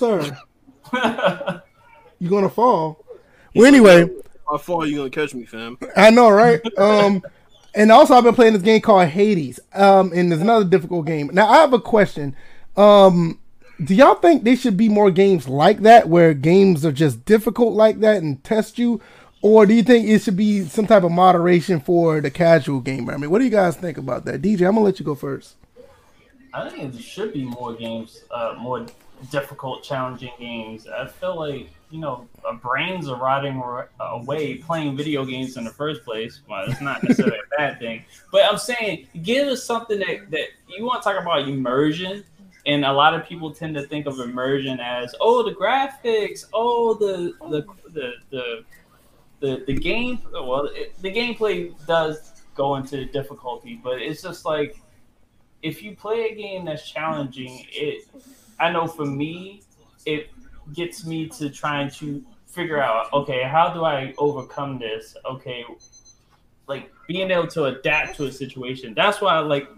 sir, 0.00 0.36
you 2.18 2.28
gonna 2.28 2.48
fall? 2.48 3.04
Well, 3.54 3.66
anyway, 3.66 4.08
I 4.52 4.58
fall, 4.58 4.86
you 4.86 4.96
gonna 4.96 5.10
catch 5.10 5.34
me, 5.34 5.44
fam? 5.44 5.78
I 5.96 6.10
know, 6.10 6.30
right? 6.30 6.60
Um. 6.78 7.22
And 7.72 7.92
also, 7.92 8.14
I've 8.14 8.24
been 8.24 8.34
playing 8.34 8.54
this 8.54 8.62
game 8.62 8.80
called 8.80 9.06
Hades. 9.06 9.60
Um, 9.74 10.10
and 10.12 10.30
there's 10.30 10.40
another 10.40 10.64
difficult 10.64 11.06
game. 11.06 11.30
Now, 11.32 11.48
I 11.48 11.58
have 11.58 11.72
a 11.72 11.78
question. 11.78 12.34
Um, 12.76 13.38
do 13.84 13.94
y'all 13.94 14.16
think 14.16 14.42
there 14.42 14.56
should 14.56 14.76
be 14.76 14.88
more 14.88 15.10
games 15.10 15.48
like 15.48 15.80
that, 15.82 16.08
where 16.08 16.34
games 16.34 16.84
are 16.84 16.92
just 16.92 17.24
difficult 17.24 17.74
like 17.74 18.00
that 18.00 18.22
and 18.22 18.42
test 18.42 18.78
you, 18.78 19.00
or 19.40 19.66
do 19.66 19.74
you 19.74 19.82
think 19.82 20.08
it 20.08 20.20
should 20.20 20.36
be 20.36 20.64
some 20.64 20.86
type 20.86 21.02
of 21.02 21.12
moderation 21.12 21.80
for 21.80 22.20
the 22.20 22.30
casual 22.30 22.80
gamer? 22.80 23.14
I 23.14 23.16
mean, 23.16 23.30
what 23.30 23.38
do 23.38 23.44
you 23.44 23.50
guys 23.50 23.76
think 23.76 23.96
about 23.96 24.24
that, 24.24 24.42
DJ? 24.42 24.66
I'm 24.66 24.74
gonna 24.74 24.80
let 24.80 24.98
you 24.98 25.06
go 25.06 25.14
first. 25.14 25.54
I 26.52 26.68
think 26.68 26.92
there 26.92 27.00
should 27.00 27.32
be 27.32 27.44
more 27.44 27.72
games, 27.74 28.24
uh, 28.32 28.56
more 28.58 28.84
difficult, 29.30 29.82
challenging 29.82 30.32
games. 30.38 30.86
I 30.86 31.06
feel 31.06 31.36
like 31.36 31.70
you 31.90 31.98
know, 31.98 32.28
our 32.44 32.54
brains 32.54 33.08
are 33.08 33.16
rotting 33.16 33.60
away 33.98 34.54
playing 34.56 34.96
video 34.96 35.24
games 35.24 35.56
in 35.56 35.64
the 35.64 35.70
first 35.70 36.04
place. 36.04 36.40
Well, 36.48 36.70
it's 36.70 36.80
not 36.80 37.02
necessarily 37.02 37.38
a 37.38 37.56
bad 37.56 37.78
thing, 37.78 38.04
but 38.30 38.44
I'm 38.44 38.58
saying 38.58 39.08
give 39.22 39.48
us 39.48 39.64
something 39.64 39.98
that, 39.98 40.30
that 40.30 40.48
you 40.68 40.84
want 40.84 41.02
to 41.02 41.12
talk 41.12 41.20
about 41.20 41.48
immersion. 41.48 42.24
And 42.66 42.84
a 42.84 42.92
lot 42.92 43.14
of 43.14 43.26
people 43.26 43.52
tend 43.52 43.74
to 43.76 43.82
think 43.82 44.06
of 44.06 44.20
immersion 44.20 44.80
as, 44.80 45.14
oh, 45.20 45.42
the 45.42 45.54
graphics, 45.54 46.44
oh, 46.52 46.94
the 46.94 47.34
the 47.50 47.66
the 47.90 48.12
the 48.30 48.64
the, 49.40 49.64
the 49.66 49.72
game. 49.72 50.20
Well, 50.32 50.66
it, 50.66 50.94
the 51.00 51.10
gameplay 51.10 51.74
does 51.86 52.42
go 52.54 52.76
into 52.76 53.06
difficulty, 53.06 53.80
but 53.82 54.00
it's 54.00 54.22
just 54.22 54.44
like 54.44 54.78
if 55.62 55.82
you 55.82 55.96
play 55.96 56.30
a 56.30 56.34
game 56.34 56.66
that's 56.66 56.88
challenging, 56.88 57.66
it. 57.72 58.08
I 58.60 58.70
know 58.70 58.86
for 58.86 59.06
me, 59.06 59.62
it 60.06 60.30
gets 60.74 61.04
me 61.04 61.28
to 61.28 61.50
trying 61.50 61.90
to 61.90 62.24
figure 62.46 62.82
out 62.82 63.12
okay 63.12 63.44
how 63.44 63.72
do 63.72 63.84
i 63.84 64.12
overcome 64.18 64.78
this? 64.78 65.16
Okay 65.24 65.64
like 66.68 66.90
being 67.08 67.30
able 67.30 67.48
to 67.48 67.64
adapt 67.64 68.16
to 68.16 68.26
a 68.26 68.32
situation. 68.32 68.94
That's 68.94 69.20
why 69.20 69.34
I 69.34 69.40
like 69.40 69.68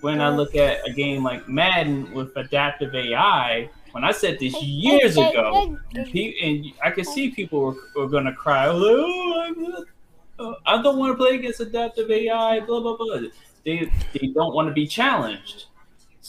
when 0.00 0.20
i 0.20 0.28
look 0.28 0.56
at 0.56 0.86
a 0.88 0.92
game 0.92 1.22
like 1.22 1.48
madden 1.48 2.12
with 2.12 2.34
adaptive 2.36 2.94
ai 2.94 3.68
when 3.92 4.04
i 4.04 4.10
said 4.10 4.38
this 4.38 4.60
years 4.62 5.16
ago 5.16 5.76
and, 5.94 6.72
i 6.82 6.90
could 6.90 7.06
see 7.06 7.30
people 7.30 7.60
were, 7.60 7.76
were 7.96 8.08
going 8.08 8.24
to 8.24 8.32
cry 8.32 8.66
oh, 8.68 10.54
i 10.66 10.80
don't 10.82 10.98
want 10.98 11.12
to 11.12 11.16
play 11.16 11.36
against 11.36 11.60
adaptive 11.60 12.10
ai 12.10 12.60
blah 12.60 12.80
blah 12.80 12.96
blah. 12.96 13.20
They, 13.62 13.92
they 14.14 14.28
don't 14.28 14.54
want 14.54 14.68
to 14.68 14.72
be 14.72 14.86
challenged 14.86 15.66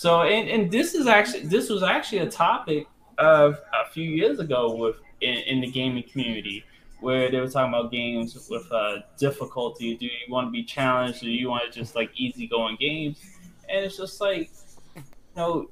so 0.02 0.24
and, 0.24 0.50
and 0.50 0.72
this 0.72 0.96
is 0.96 1.06
actually 1.06 1.42
this 1.42 1.70
was 1.70 1.84
actually 1.84 2.18
a 2.18 2.28
topic 2.28 2.88
of 3.20 3.60
a 3.72 3.88
few 3.92 4.10
years 4.10 4.40
ago 4.40 4.74
with 4.74 4.96
in, 5.22 5.36
in, 5.46 5.62
the 5.62 5.70
gaming 5.70 6.04
community 6.12 6.64
where 7.02 7.30
they 7.30 7.40
were 7.40 7.48
talking 7.48 7.72
about 7.72 7.92
games 7.92 8.34
with 8.50 8.66
uh, 8.72 9.02
difficulty. 9.20 9.96
Do 9.96 10.08
you 10.08 10.12
want 10.28 10.48
to 10.48 10.52
be 10.52 10.64
challenged? 10.64 11.22
Or 11.22 11.26
do 11.26 11.32
you 11.32 11.52
want 11.52 11.72
to 11.72 11.80
just 11.80 11.96
like 11.96 12.10
easygoing 12.16 12.78
games? 12.80 13.20
And 13.70 13.86
it's 13.86 13.96
just 13.96 14.20
like, 14.20 14.50
you 14.96 15.04
know, 15.36 15.70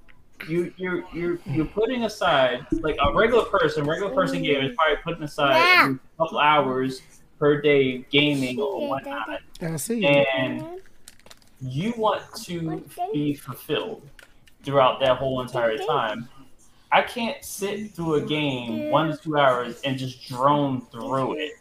you 0.47 0.71
you're 0.77 1.03
you're 1.11 1.39
you're 1.47 1.65
putting 1.65 2.03
aside 2.03 2.67
like 2.83 2.97
a 3.01 3.11
regular 3.11 3.45
person, 3.45 3.83
regular 3.83 4.13
person 4.13 4.43
gamer 4.43 4.69
is 4.69 4.75
probably 4.75 4.97
putting 5.03 5.23
aside 5.23 5.55
yeah. 5.55 5.89
a 5.89 6.17
couple 6.19 6.37
hours 6.37 7.01
per 7.39 7.59
day 7.59 8.05
gaming 8.11 8.59
or 8.59 8.89
whatnot. 8.89 9.41
I 9.59 9.75
see. 9.77 10.05
And 10.05 10.81
you 11.61 11.95
want 11.97 12.21
to 12.43 12.85
be 13.11 13.33
fulfilled 13.33 14.07
throughout 14.63 14.99
that 14.99 15.17
whole 15.17 15.41
entire 15.41 15.77
time. 15.77 16.27
I 16.91 17.01
can't 17.03 17.43
sit 17.43 17.91
through 17.91 18.15
a 18.15 18.21
game 18.21 18.89
one 18.89 19.11
to 19.11 19.17
two 19.17 19.37
hours 19.37 19.79
and 19.81 19.97
just 19.97 20.27
drone 20.27 20.81
through 20.87 21.37
it 21.37 21.53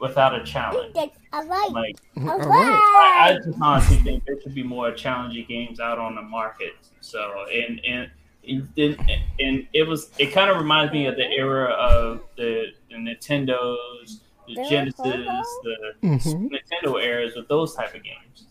without 0.00 0.34
a 0.34 0.44
challenge. 0.44 0.94
All 1.32 1.46
right. 1.46 1.70
Like, 1.70 1.96
All 2.18 2.38
right. 2.38 2.48
I, 2.48 3.28
I, 3.28 3.36
just 3.44 3.58
honestly 3.60 3.96
think 3.98 4.24
there 4.24 4.40
should 4.40 4.54
be 4.54 4.62
more 4.62 4.92
challenging 4.92 5.46
games 5.46 5.80
out 5.80 5.98
on 5.98 6.14
the 6.14 6.22
market. 6.22 6.74
So, 7.00 7.46
and 7.52 7.80
and 7.86 8.10
and, 8.48 9.10
and 9.40 9.66
it 9.72 9.86
was 9.86 10.10
it 10.18 10.32
kind 10.32 10.50
of 10.50 10.56
reminds 10.56 10.92
me 10.92 11.06
of 11.06 11.16
the 11.16 11.28
era 11.30 11.70
of 11.70 12.20
the, 12.36 12.66
the 12.90 12.96
Nintendos, 12.96 14.20
the 14.46 14.66
Genesis, 14.68 14.96
the 14.98 15.76
mm-hmm. 16.02 16.46
Nintendo 16.46 17.02
eras 17.02 17.34
with 17.36 17.48
those 17.48 17.74
type 17.74 17.94
of 17.94 18.02
games. 18.02 18.46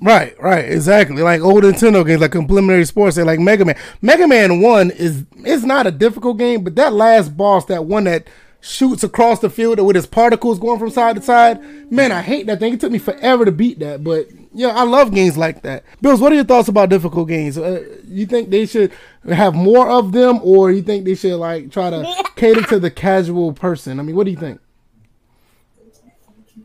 Right, 0.00 0.40
right, 0.40 0.64
exactly. 0.64 1.22
Like 1.22 1.40
old 1.40 1.64
Nintendo 1.64 2.06
games, 2.06 2.20
like 2.20 2.32
Complementary 2.32 2.84
Sports, 2.84 3.16
they 3.16 3.24
like 3.24 3.40
Mega 3.40 3.64
Man. 3.64 3.76
Mega 4.00 4.28
Man 4.28 4.60
One 4.60 4.90
is 4.92 5.24
it's 5.38 5.64
not 5.64 5.86
a 5.86 5.90
difficult 5.90 6.38
game, 6.38 6.62
but 6.62 6.76
that 6.76 6.92
last 6.92 7.36
boss, 7.36 7.64
that 7.66 7.84
one 7.84 8.04
that 8.04 8.28
shoots 8.60 9.04
across 9.04 9.40
the 9.40 9.50
field 9.50 9.80
with 9.80 9.96
his 9.96 10.06
particles 10.06 10.58
going 10.58 10.78
from 10.78 10.90
side 10.90 11.16
to 11.16 11.22
side, 11.22 11.60
man, 11.92 12.12
I 12.12 12.22
hate 12.22 12.46
that 12.46 12.58
thing. 12.58 12.74
It 12.74 12.80
took 12.80 12.92
me 12.92 12.98
forever 12.98 13.44
to 13.44 13.52
beat 13.52 13.78
that, 13.80 14.02
but 14.02 14.28
yeah, 14.52 14.68
I 14.68 14.84
love 14.84 15.14
games 15.14 15.36
like 15.36 15.62
that. 15.62 15.84
Bills, 16.00 16.20
what 16.20 16.32
are 16.32 16.36
your 16.36 16.44
thoughts 16.44 16.68
about 16.68 16.90
difficult 16.90 17.28
games? 17.28 17.58
Uh, 17.58 17.84
you 18.06 18.26
think 18.26 18.50
they 18.50 18.66
should 18.66 18.92
have 19.28 19.54
more 19.54 19.88
of 19.88 20.12
them, 20.12 20.40
or 20.42 20.70
you 20.70 20.82
think 20.82 21.04
they 21.04 21.14
should 21.14 21.36
like 21.38 21.70
try 21.70 21.90
to 21.90 22.24
cater 22.36 22.62
to 22.62 22.78
the 22.78 22.90
casual 22.90 23.52
person? 23.52 23.98
I 23.98 24.02
mean, 24.02 24.16
what 24.16 24.24
do 24.24 24.30
you 24.30 24.36
think? 24.36 24.60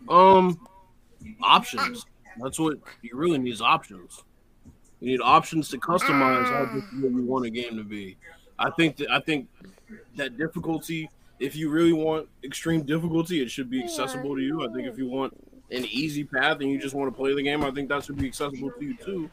Um, 0.09 0.59
options. 1.41 2.05
That's 2.41 2.59
what 2.59 2.77
you 3.01 3.11
really 3.13 3.37
need 3.37 3.53
is 3.53 3.61
options. 3.61 4.23
You 4.99 5.11
need 5.11 5.21
options 5.21 5.69
to 5.69 5.77
customize 5.77 6.45
how 6.45 6.81
you 6.97 7.23
want 7.23 7.45
a 7.45 7.49
game 7.49 7.75
to 7.77 7.83
be. 7.83 8.17
I 8.57 8.69
think 8.71 8.97
that 8.97 9.11
I 9.11 9.19
think 9.19 9.49
that 10.15 10.37
difficulty, 10.37 11.09
if 11.39 11.55
you 11.55 11.69
really 11.69 11.93
want 11.93 12.29
extreme 12.43 12.83
difficulty, 12.83 13.41
it 13.41 13.51
should 13.51 13.69
be 13.69 13.83
accessible 13.83 14.35
to 14.35 14.41
you. 14.41 14.67
I 14.67 14.71
think 14.73 14.87
if 14.87 14.97
you 14.97 15.07
want 15.07 15.35
an 15.71 15.85
easy 15.85 16.23
path 16.23 16.61
and 16.61 16.69
you 16.69 16.79
just 16.79 16.93
want 16.93 17.11
to 17.11 17.17
play 17.17 17.33
the 17.33 17.41
game, 17.41 17.63
I 17.63 17.71
think 17.71 17.89
that 17.89 18.05
should 18.05 18.17
be 18.17 18.27
accessible 18.27 18.71
to 18.71 18.85
you 18.85 18.95
too. 18.95 19.29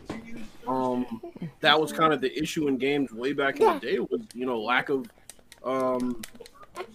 Um, 0.67 1.21
that 1.61 1.81
was 1.81 1.93
kind 1.93 2.13
of 2.13 2.21
the 2.21 2.37
issue 2.37 2.67
in 2.69 2.79
games 2.79 3.13
way 3.13 3.33
back 3.33 3.61
in 3.61 3.67
the 3.67 3.79
day 3.79 3.99
was 3.99 4.23
you 4.35 4.47
know 4.47 4.61
lack 4.61 4.89
of, 4.89 5.07
um, 5.65 6.21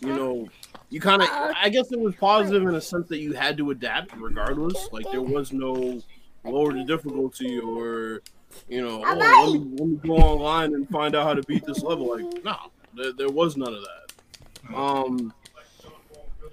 you 0.02 0.14
know, 0.14 0.48
you 0.96 1.02
kind 1.02 1.22
of 1.22 1.28
i 1.62 1.68
guess 1.68 1.92
it 1.92 2.00
was 2.00 2.16
positive 2.16 2.64
in 2.64 2.74
a 2.74 2.80
sense 2.80 3.10
that 3.10 3.18
you 3.18 3.34
had 3.34 3.58
to 3.58 3.72
adapt 3.72 4.16
regardless. 4.16 4.88
Like 4.94 5.06
there 5.12 5.22
was 5.22 5.52
no 5.52 6.02
lower 6.46 6.72
the 6.72 6.86
difficulty 6.86 7.60
or 7.60 8.22
you 8.70 8.82
know 8.82 9.04
oh, 9.06 9.14
let, 9.14 9.52
me, 9.52 9.76
let 9.78 9.90
me 9.90 9.98
go 9.98 10.16
online 10.16 10.74
and 10.74 10.88
find 10.90 11.14
out 11.14 11.26
how 11.26 11.34
to 11.34 11.44
beat 11.44 11.66
this 11.66 11.84
level. 11.84 12.16
Like 12.16 12.46
no 12.46 12.56
there, 12.94 13.12
there 13.12 13.30
was 13.30 13.58
none 13.58 13.74
of 13.74 13.82
that. 13.82 14.74
Um 14.74 15.34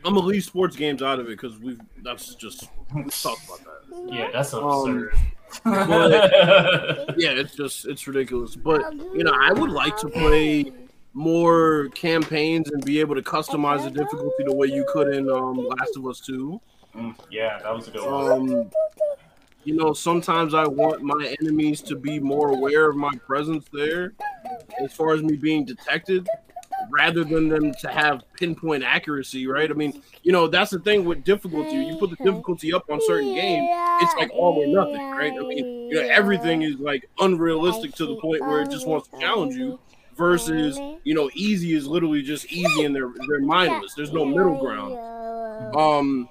i'm 0.05 0.15
gonna 0.15 0.27
leave 0.27 0.43
sports 0.43 0.75
games 0.75 1.03
out 1.03 1.21
of 1.21 1.27
it 1.27 1.41
because 1.41 1.57
we've 1.61 1.81
that's 2.03 2.35
just 2.35 2.69
we 2.97 3.05
talked 3.05 3.45
about 3.45 3.61
that. 3.61 4.13
Yeah 4.13 4.29
that's 4.33 4.53
um, 4.55 4.65
absurd. 4.65 5.15
um, 5.67 5.89
but, 5.89 7.15
yeah 7.17 7.31
it's 7.31 7.55
just 7.55 7.87
it's 7.87 8.09
ridiculous. 8.09 8.57
But 8.57 8.93
you 8.93 9.23
know 9.23 9.37
i 9.41 9.53
would 9.53 9.71
like 9.71 9.97
to 9.99 10.09
play 10.09 10.73
more 11.15 11.89
campaigns 11.95 12.71
and 12.71 12.85
be 12.85 13.01
able 13.01 13.15
to 13.15 13.23
customize 13.23 13.85
the 13.85 13.91
difficulty 13.91 14.45
the 14.45 14.55
way 14.55 14.67
you 14.67 14.85
could 14.89 15.15
in 15.15 15.31
um, 15.31 15.57
Last 15.57 15.97
of 15.97 16.07
Us 16.07 16.21
Two. 16.21 16.61
Mm, 16.95 17.15
yeah, 17.31 17.59
that 17.63 17.75
was 17.75 17.89
a 17.89 17.91
good 17.91 18.05
one. 18.05 18.51
Um, 18.51 18.71
you 19.65 19.77
know, 19.77 19.93
sometimes 19.93 20.55
I 20.55 20.67
want 20.67 21.03
my 21.03 21.37
enemies 21.41 21.81
to 21.83 21.97
be 21.97 22.19
more 22.19 22.51
aware 22.51 22.89
of 22.89 22.97
my 22.97 23.13
presence 23.27 23.67
there, 23.73 24.15
as 24.81 24.93
far 24.93 25.13
as 25.15 25.23
me 25.23 25.37
being 25.37 25.65
detected, 25.65 26.29
rather 26.91 27.23
than 27.23 27.49
them 27.49 27.73
to 27.81 27.89
have 27.89 28.25
pinpoint 28.35 28.83
accuracy. 28.83 29.47
Right? 29.47 29.71
I 29.71 29.75
mean, 29.75 30.03
you 30.23 30.33
know, 30.33 30.49
that's 30.49 30.71
the 30.71 30.81
thing 30.81 31.05
with 31.05 31.25
difficulty. 31.25 31.77
You 31.77 31.97
put 31.97 32.11
the 32.11 32.25
difficulty 32.25 32.73
up 32.73 32.91
on 32.91 33.01
certain 33.07 33.35
games, 33.35 33.69
it's 34.03 34.15
like 34.15 34.31
all 34.33 34.55
or 34.55 34.67
nothing. 34.67 35.11
Right? 35.11 35.33
I 35.33 35.43
mean, 35.43 35.91
you 35.91 35.95
know, 35.95 36.09
everything 36.09 36.63
is 36.63 36.77
like 36.77 37.09
unrealistic 37.21 37.95
to 37.97 38.07
the 38.07 38.17
point 38.17 38.41
where 38.41 38.63
it 38.63 38.71
just 38.71 38.87
wants 38.87 39.09
to 39.09 39.19
challenge 39.19 39.55
you 39.55 39.79
versus 40.17 40.79
you 41.05 41.15
know 41.15 41.31
easy 41.35 41.75
is 41.75 41.87
literally 41.87 42.23
just 42.23 42.47
easy 42.53 42.85
and 42.85 42.95
they're 42.95 43.13
they're 43.29 43.41
mindless. 43.41 43.95
There's 43.95 44.13
no 44.13 44.25
middle 44.25 44.59
ground. 44.59 44.97
um 45.77 46.29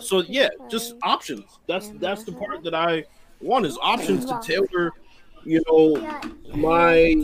so 0.00 0.22
yeah 0.22 0.48
just 0.70 0.94
options. 1.02 1.44
That's 1.66 1.90
that's 2.00 2.24
the 2.24 2.32
part 2.32 2.62
that 2.64 2.74
i 2.74 3.04
want 3.40 3.66
is 3.66 3.76
options 3.82 4.24
to 4.24 4.40
tailor 4.42 4.92
you 5.44 5.62
know 5.68 5.96
my 6.54 7.14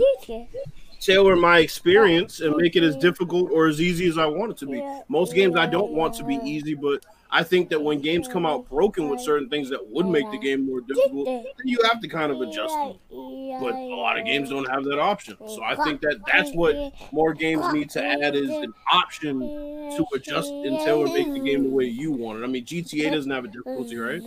tailor 1.00 1.34
my 1.34 1.58
experience 1.58 2.40
and 2.40 2.54
make 2.56 2.76
it 2.76 2.82
as 2.82 2.94
difficult 2.96 3.50
or 3.50 3.66
as 3.66 3.80
easy 3.80 4.06
as 4.06 4.18
I 4.18 4.26
want 4.26 4.52
it 4.52 4.58
to 4.58 4.66
be. 4.66 4.84
Most 5.08 5.34
games 5.34 5.56
I 5.56 5.66
don't 5.66 5.92
want 5.92 6.14
to 6.16 6.24
be 6.24 6.36
easy, 6.44 6.74
but 6.74 7.04
I 7.32 7.44
think 7.44 7.68
that 7.70 7.80
when 7.80 8.00
games 8.00 8.26
come 8.26 8.44
out 8.44 8.68
broken 8.68 9.08
with 9.08 9.20
certain 9.20 9.48
things 9.48 9.70
that 9.70 9.86
would 9.88 10.06
make 10.06 10.28
the 10.30 10.38
game 10.38 10.66
more 10.66 10.80
difficult, 10.80 11.26
then 11.26 11.44
you 11.64 11.78
have 11.84 12.00
to 12.00 12.08
kind 12.08 12.32
of 12.32 12.40
adjust 12.40 12.74
them. 12.74 12.98
But 13.08 13.74
a 13.74 13.94
lot 13.94 14.18
of 14.18 14.24
games 14.26 14.50
don't 14.50 14.68
have 14.68 14.84
that 14.84 14.98
option. 14.98 15.36
So 15.46 15.62
I 15.62 15.76
think 15.84 16.00
that 16.00 16.20
that's 16.26 16.50
what 16.52 16.92
more 17.12 17.32
games 17.32 17.72
need 17.72 17.90
to 17.90 18.04
add 18.04 18.34
is 18.34 18.50
an 18.50 18.74
option 18.92 19.38
to 19.40 20.06
adjust 20.14 20.50
and 20.50 20.78
tailor 20.80 21.06
make 21.06 21.32
the 21.32 21.40
game 21.40 21.64
the 21.64 21.70
way 21.70 21.84
you 21.84 22.10
want 22.10 22.40
it. 22.40 22.44
I 22.44 22.48
mean, 22.48 22.64
GTA 22.64 23.12
doesn't 23.12 23.30
have 23.30 23.44
a 23.44 23.48
difficulty, 23.48 23.96
right? 23.96 24.22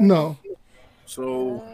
No. 0.00 0.36
So 1.06 1.64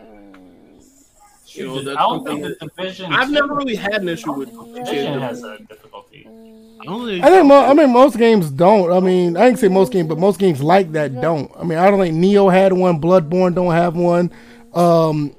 you 1.56 1.66
know, 1.66 1.78
I 1.92 1.94
don't 1.94 2.24
think 2.26 2.42
the 2.42 2.56
division. 2.68 3.12
I've 3.12 3.30
never 3.30 3.54
really 3.54 3.76
had 3.76 3.94
an 4.02 4.08
issue 4.08 4.32
with 4.32 4.50
division 4.74 5.20
has 5.20 5.42
a 5.42 5.58
difficulty. 5.58 6.26
I 6.26 6.86
think 6.86 7.24
I 7.24 7.30
think 7.30 7.46
mo- 7.46 7.64
I 7.64 7.72
mean 7.74 7.90
most 7.92 8.18
games 8.18 8.50
don't. 8.50 8.92
I 8.92 9.00
mean 9.00 9.36
I 9.36 9.46
didn't 9.46 9.58
say 9.58 9.68
most 9.68 9.92
games, 9.92 10.08
but 10.08 10.18
most 10.18 10.38
games 10.38 10.62
like 10.62 10.92
that 10.92 11.20
don't. 11.20 11.50
I 11.56 11.64
mean 11.64 11.78
I 11.78 11.90
don't 11.90 12.00
think 12.00 12.14
Nioh 12.16 12.52
had 12.52 12.72
one. 12.72 13.00
Bloodborne 13.00 13.54
don't 13.54 13.72
have 13.72 13.96
one. 13.96 14.30
Um, 14.74 15.34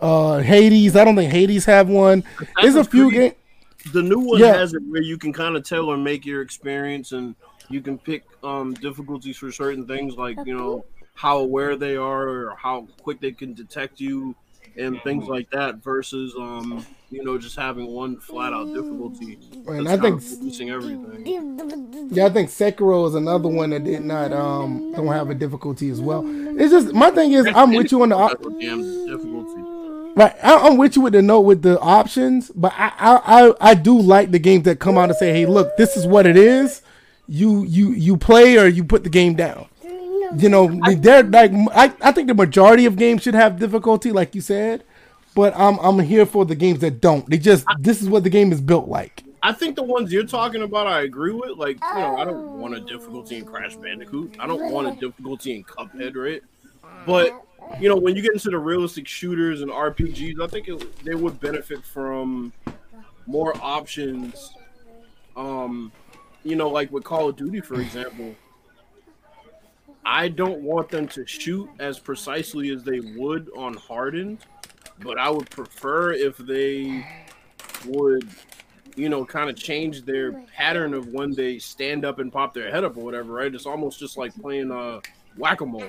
uh, 0.00 0.38
Hades. 0.38 0.94
I 0.96 1.04
don't 1.04 1.16
think 1.16 1.32
Hades 1.32 1.64
have 1.66 1.88
one. 1.88 2.22
There's 2.62 2.76
a 2.76 2.84
few 2.84 3.10
games. 3.10 3.34
the 3.92 4.02
new 4.02 4.18
one 4.20 4.40
Yeah. 4.40 4.54
has 4.54 4.74
it 4.74 4.82
where 4.88 5.02
you 5.02 5.16
can 5.18 5.32
kind 5.32 5.56
of 5.56 5.64
tell 5.64 5.86
or 5.86 5.96
make 5.96 6.24
your 6.26 6.42
experience 6.42 7.12
and 7.12 7.34
you 7.68 7.80
can 7.80 7.98
pick 7.98 8.24
um 8.42 8.74
difficulties 8.74 9.36
for 9.36 9.50
certain 9.52 9.86
things 9.86 10.16
like 10.16 10.36
you 10.44 10.56
know 10.56 10.84
how 11.14 11.38
aware 11.38 11.76
they 11.76 11.96
are 11.96 12.28
or 12.28 12.54
how 12.56 12.86
quick 13.02 13.20
they 13.20 13.32
can 13.32 13.54
detect 13.54 14.00
you 14.00 14.34
and 14.78 15.00
things 15.02 15.26
like 15.26 15.50
that 15.50 15.76
versus 15.76 16.34
um 16.38 16.84
you 17.10 17.22
know 17.24 17.38
just 17.38 17.56
having 17.56 17.86
one 17.86 18.18
flat 18.18 18.52
out 18.52 18.66
difficulty 18.66 19.38
And 19.66 19.88
I 19.88 19.96
think 19.96 20.20
reducing 20.22 20.70
everything 20.70 22.10
Yeah, 22.12 22.26
I 22.26 22.30
think 22.30 22.50
Sekiro 22.50 23.06
is 23.08 23.14
another 23.14 23.48
one 23.48 23.70
that 23.70 23.84
did 23.84 24.04
not 24.04 24.32
um 24.32 24.92
don't 24.92 25.06
have 25.08 25.30
a 25.30 25.34
difficulty 25.34 25.90
as 25.90 26.00
well. 26.00 26.22
It's 26.58 26.70
just 26.72 26.92
my 26.92 27.10
thing 27.10 27.32
is 27.32 27.46
I'm 27.54 27.72
with 27.72 27.92
you 27.92 28.02
on 28.02 28.10
the 28.10 28.16
op- 28.16 28.42
That's 28.42 28.46
a 28.46 28.60
damn 28.60 29.06
difficulty 29.06 29.62
right. 30.16 30.34
I- 30.42 30.66
I'm 30.68 30.76
with 30.78 30.96
you 30.96 31.02
with 31.02 31.12
the 31.12 31.22
note 31.22 31.40
with 31.42 31.62
the 31.62 31.78
options, 31.80 32.50
but 32.54 32.72
I, 32.76 32.92
I 32.98 33.20
I 33.46 33.54
I 33.70 33.74
do 33.74 33.98
like 33.98 34.30
the 34.30 34.38
games 34.38 34.64
that 34.64 34.78
come 34.80 34.96
out 34.98 35.08
and 35.10 35.18
say, 35.18 35.32
hey, 35.32 35.46
look, 35.46 35.76
this 35.76 35.96
is 35.96 36.06
what 36.06 36.26
it 36.26 36.36
is. 36.36 36.82
You 37.28 37.64
you 37.64 37.90
you 37.92 38.16
play 38.16 38.56
or 38.58 38.66
you 38.66 38.82
put 38.84 39.04
the 39.04 39.10
game 39.10 39.34
down. 39.34 39.66
You 40.36 40.48
know, 40.48 40.80
they're 40.96 41.22
like 41.22 41.52
I, 41.72 41.92
I 42.00 42.12
think 42.12 42.28
the 42.28 42.34
majority 42.34 42.86
of 42.86 42.96
games 42.96 43.22
should 43.22 43.34
have 43.34 43.58
difficulty, 43.58 44.12
like 44.12 44.34
you 44.34 44.40
said. 44.40 44.84
But 45.34 45.54
I'm 45.56 45.78
I'm 45.78 45.98
here 45.98 46.24
for 46.24 46.44
the 46.44 46.54
games 46.54 46.80
that 46.80 47.00
don't. 47.00 47.28
They 47.28 47.38
just 47.38 47.64
this 47.78 48.00
is 48.00 48.08
what 48.08 48.24
the 48.24 48.30
game 48.30 48.52
is 48.52 48.60
built 48.60 48.88
like. 48.88 49.22
I 49.42 49.52
think 49.52 49.76
the 49.76 49.82
ones 49.82 50.12
you're 50.12 50.24
talking 50.24 50.62
about, 50.62 50.88
I 50.88 51.02
agree 51.02 51.32
with. 51.32 51.56
Like, 51.56 51.76
you 51.76 52.00
know, 52.00 52.16
I 52.16 52.24
don't 52.24 52.58
want 52.58 52.74
a 52.74 52.80
difficulty 52.80 53.36
in 53.36 53.44
Crash 53.44 53.76
Bandicoot. 53.76 54.34
I 54.40 54.46
don't 54.46 54.72
want 54.72 54.88
a 54.88 54.98
difficulty 54.98 55.54
in 55.54 55.62
Cuphead, 55.62 56.16
right? 56.16 56.42
But 57.06 57.46
you 57.80 57.88
know, 57.88 57.96
when 57.96 58.16
you 58.16 58.22
get 58.22 58.32
into 58.32 58.50
the 58.50 58.58
realistic 58.58 59.06
shooters 59.06 59.60
and 59.60 59.70
RPGs, 59.70 60.40
I 60.40 60.46
think 60.48 60.68
it, 60.68 61.04
they 61.04 61.14
would 61.14 61.38
benefit 61.38 61.84
from 61.84 62.52
more 63.26 63.54
options. 63.62 64.52
Um, 65.36 65.92
you 66.42 66.56
know, 66.56 66.68
like 66.68 66.90
with 66.90 67.04
Call 67.04 67.28
of 67.28 67.36
Duty, 67.36 67.60
for 67.60 67.80
example. 67.80 68.34
I 70.06 70.28
don't 70.28 70.62
want 70.62 70.88
them 70.88 71.08
to 71.08 71.26
shoot 71.26 71.68
as 71.80 71.98
precisely 71.98 72.70
as 72.70 72.84
they 72.84 73.00
would 73.00 73.50
on 73.56 73.74
hardened, 73.74 74.38
but 75.00 75.18
I 75.18 75.28
would 75.28 75.50
prefer 75.50 76.12
if 76.12 76.36
they 76.38 77.04
would 77.86 78.28
you 78.96 79.10
know, 79.10 79.24
kind 79.24 79.50
of 79.50 79.56
change 79.56 80.06
their 80.06 80.32
pattern 80.56 80.94
of 80.94 81.08
when 81.08 81.32
they 81.34 81.58
stand 81.58 82.04
up 82.04 82.18
and 82.18 82.32
pop 82.32 82.54
their 82.54 82.70
head 82.70 82.82
up 82.82 82.96
or 82.96 83.04
whatever, 83.04 83.32
right? 83.34 83.54
It's 83.54 83.66
almost 83.66 84.00
just 84.00 84.16
like 84.16 84.34
playing 84.34 84.70
uh 84.70 85.00
whack 85.36 85.60
a 85.60 85.66
mole. 85.66 85.84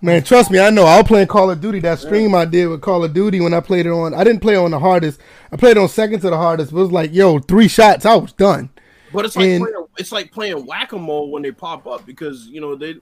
Man, 0.00 0.22
trust 0.22 0.50
me, 0.50 0.58
I 0.58 0.70
know. 0.70 0.84
I 0.84 0.96
was 0.96 1.06
playing 1.06 1.26
Call 1.26 1.50
of 1.50 1.60
Duty. 1.60 1.80
That 1.80 1.98
stream 1.98 2.34
I 2.34 2.46
did 2.46 2.68
with 2.68 2.80
Call 2.80 3.04
of 3.04 3.12
Duty 3.12 3.40
when 3.40 3.52
I 3.52 3.60
played 3.60 3.84
it 3.84 3.90
on. 3.90 4.14
I 4.14 4.24
didn't 4.24 4.40
play 4.40 4.56
on 4.56 4.70
the 4.70 4.78
hardest. 4.78 5.20
I 5.52 5.56
played 5.56 5.76
on 5.76 5.88
second 5.88 6.20
to 6.20 6.30
the 6.30 6.36
hardest. 6.36 6.72
But 6.72 6.78
it 6.78 6.82
was 6.82 6.92
like, 6.92 7.12
yo, 7.12 7.38
three 7.40 7.68
shots, 7.68 8.06
I 8.06 8.14
was 8.14 8.32
done. 8.32 8.70
But 9.12 9.26
it's 9.26 9.36
like 9.36 9.46
And- 9.46 9.62
playing, 9.62 9.86
it's 9.98 10.12
like 10.12 10.32
playing 10.32 10.64
whack 10.66 10.92
a 10.92 10.98
mole 10.98 11.30
when 11.30 11.42
they 11.42 11.52
pop 11.52 11.86
up 11.86 12.06
because 12.06 12.46
you 12.46 12.62
know 12.62 12.74
they 12.74 12.96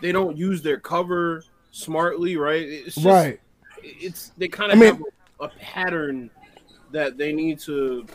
they 0.00 0.12
don't 0.12 0.36
use 0.36 0.62
their 0.62 0.78
cover 0.80 1.44
smartly, 1.70 2.36
right? 2.36 2.62
It's 2.68 2.94
just, 2.96 3.06
right. 3.06 3.40
It's 3.82 4.32
they 4.38 4.48
kind 4.48 4.70
I 4.70 4.74
of 4.74 4.80
mean- 4.80 4.88
have 4.94 5.02
a, 5.40 5.44
a 5.44 5.48
pattern 5.60 6.30
that 6.92 7.16
they 7.18 7.32
need 7.32 7.58
to 7.60 8.06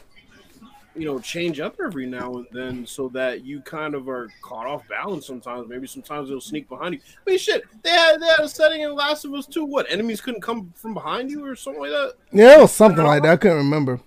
you 0.96 1.06
know 1.06 1.20
change 1.20 1.60
up 1.60 1.76
every 1.84 2.08
now 2.08 2.34
and 2.38 2.48
then 2.52 2.84
so 2.86 3.08
that 3.10 3.44
you 3.46 3.62
kind 3.62 3.94
of 3.94 4.10
are 4.10 4.30
caught 4.42 4.66
off 4.66 4.88
balance 4.88 5.28
sometimes 5.28 5.68
maybe 5.70 5.86
sometimes 5.86 6.28
they'll 6.28 6.42
sneak 6.42 6.68
behind 6.68 6.96
you 6.96 7.00
I 7.26 7.30
mean 7.30 7.38
shit 7.38 7.66
they 7.84 7.92
had, 7.92 8.20
they 8.20 8.26
had 8.26 8.40
a 8.40 8.50
setting 8.50 8.82
in 8.82 8.96
Last 8.96 9.24
of 9.24 9.32
Us 9.36 9.46
2 9.46 9.64
what 9.64 9.86
enemies 9.92 10.22
couldn't 10.22 10.42
come 10.42 10.74
from 10.76 10.96
behind 10.96 11.30
you 11.30 11.46
or 11.46 11.56
something 11.56 11.82
like 11.82 11.92
that 11.92 12.14
Yeah, 12.32 12.58
it 12.58 12.62
was 12.62 12.72
something 12.72 13.04
like 13.06 13.22
that. 13.24 13.32
I 13.34 13.38
couldn't 13.38 13.58
remember. 13.58 14.00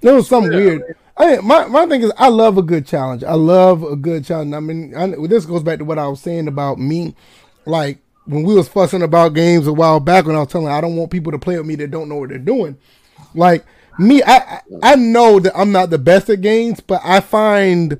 It 0.00 0.10
was 0.10 0.28
something 0.28 0.50
Yeah. 0.52 0.58
weird. 0.58 0.96
I 1.07 1.07
my 1.18 1.66
my 1.66 1.86
thing 1.86 2.02
is 2.02 2.12
I 2.16 2.28
love 2.28 2.58
a 2.58 2.62
good 2.62 2.86
challenge. 2.86 3.24
I 3.24 3.34
love 3.34 3.82
a 3.82 3.96
good 3.96 4.24
challenge. 4.24 4.54
I 4.54 4.60
mean, 4.60 4.94
I, 4.94 5.08
this 5.26 5.46
goes 5.46 5.62
back 5.62 5.78
to 5.78 5.84
what 5.84 5.98
I 5.98 6.06
was 6.06 6.20
saying 6.20 6.48
about 6.48 6.78
me, 6.78 7.14
like 7.66 7.98
when 8.26 8.44
we 8.44 8.54
was 8.54 8.68
fussing 8.68 9.02
about 9.02 9.34
games 9.34 9.66
a 9.66 9.72
while 9.72 10.00
back 10.00 10.26
when 10.26 10.36
I 10.36 10.40
was 10.40 10.48
telling 10.48 10.68
I 10.68 10.80
don't 10.80 10.96
want 10.96 11.10
people 11.10 11.32
to 11.32 11.38
play 11.38 11.56
with 11.56 11.66
me 11.66 11.76
that 11.76 11.90
don't 11.90 12.08
know 12.08 12.16
what 12.16 12.28
they're 12.28 12.38
doing. 12.38 12.76
Like 13.34 13.64
me, 13.98 14.22
I 14.22 14.36
I 14.36 14.60
I 14.82 14.96
know 14.96 15.40
that 15.40 15.58
I'm 15.58 15.72
not 15.72 15.90
the 15.90 15.98
best 15.98 16.30
at 16.30 16.40
games, 16.40 16.80
but 16.80 17.00
I 17.02 17.20
find 17.20 17.98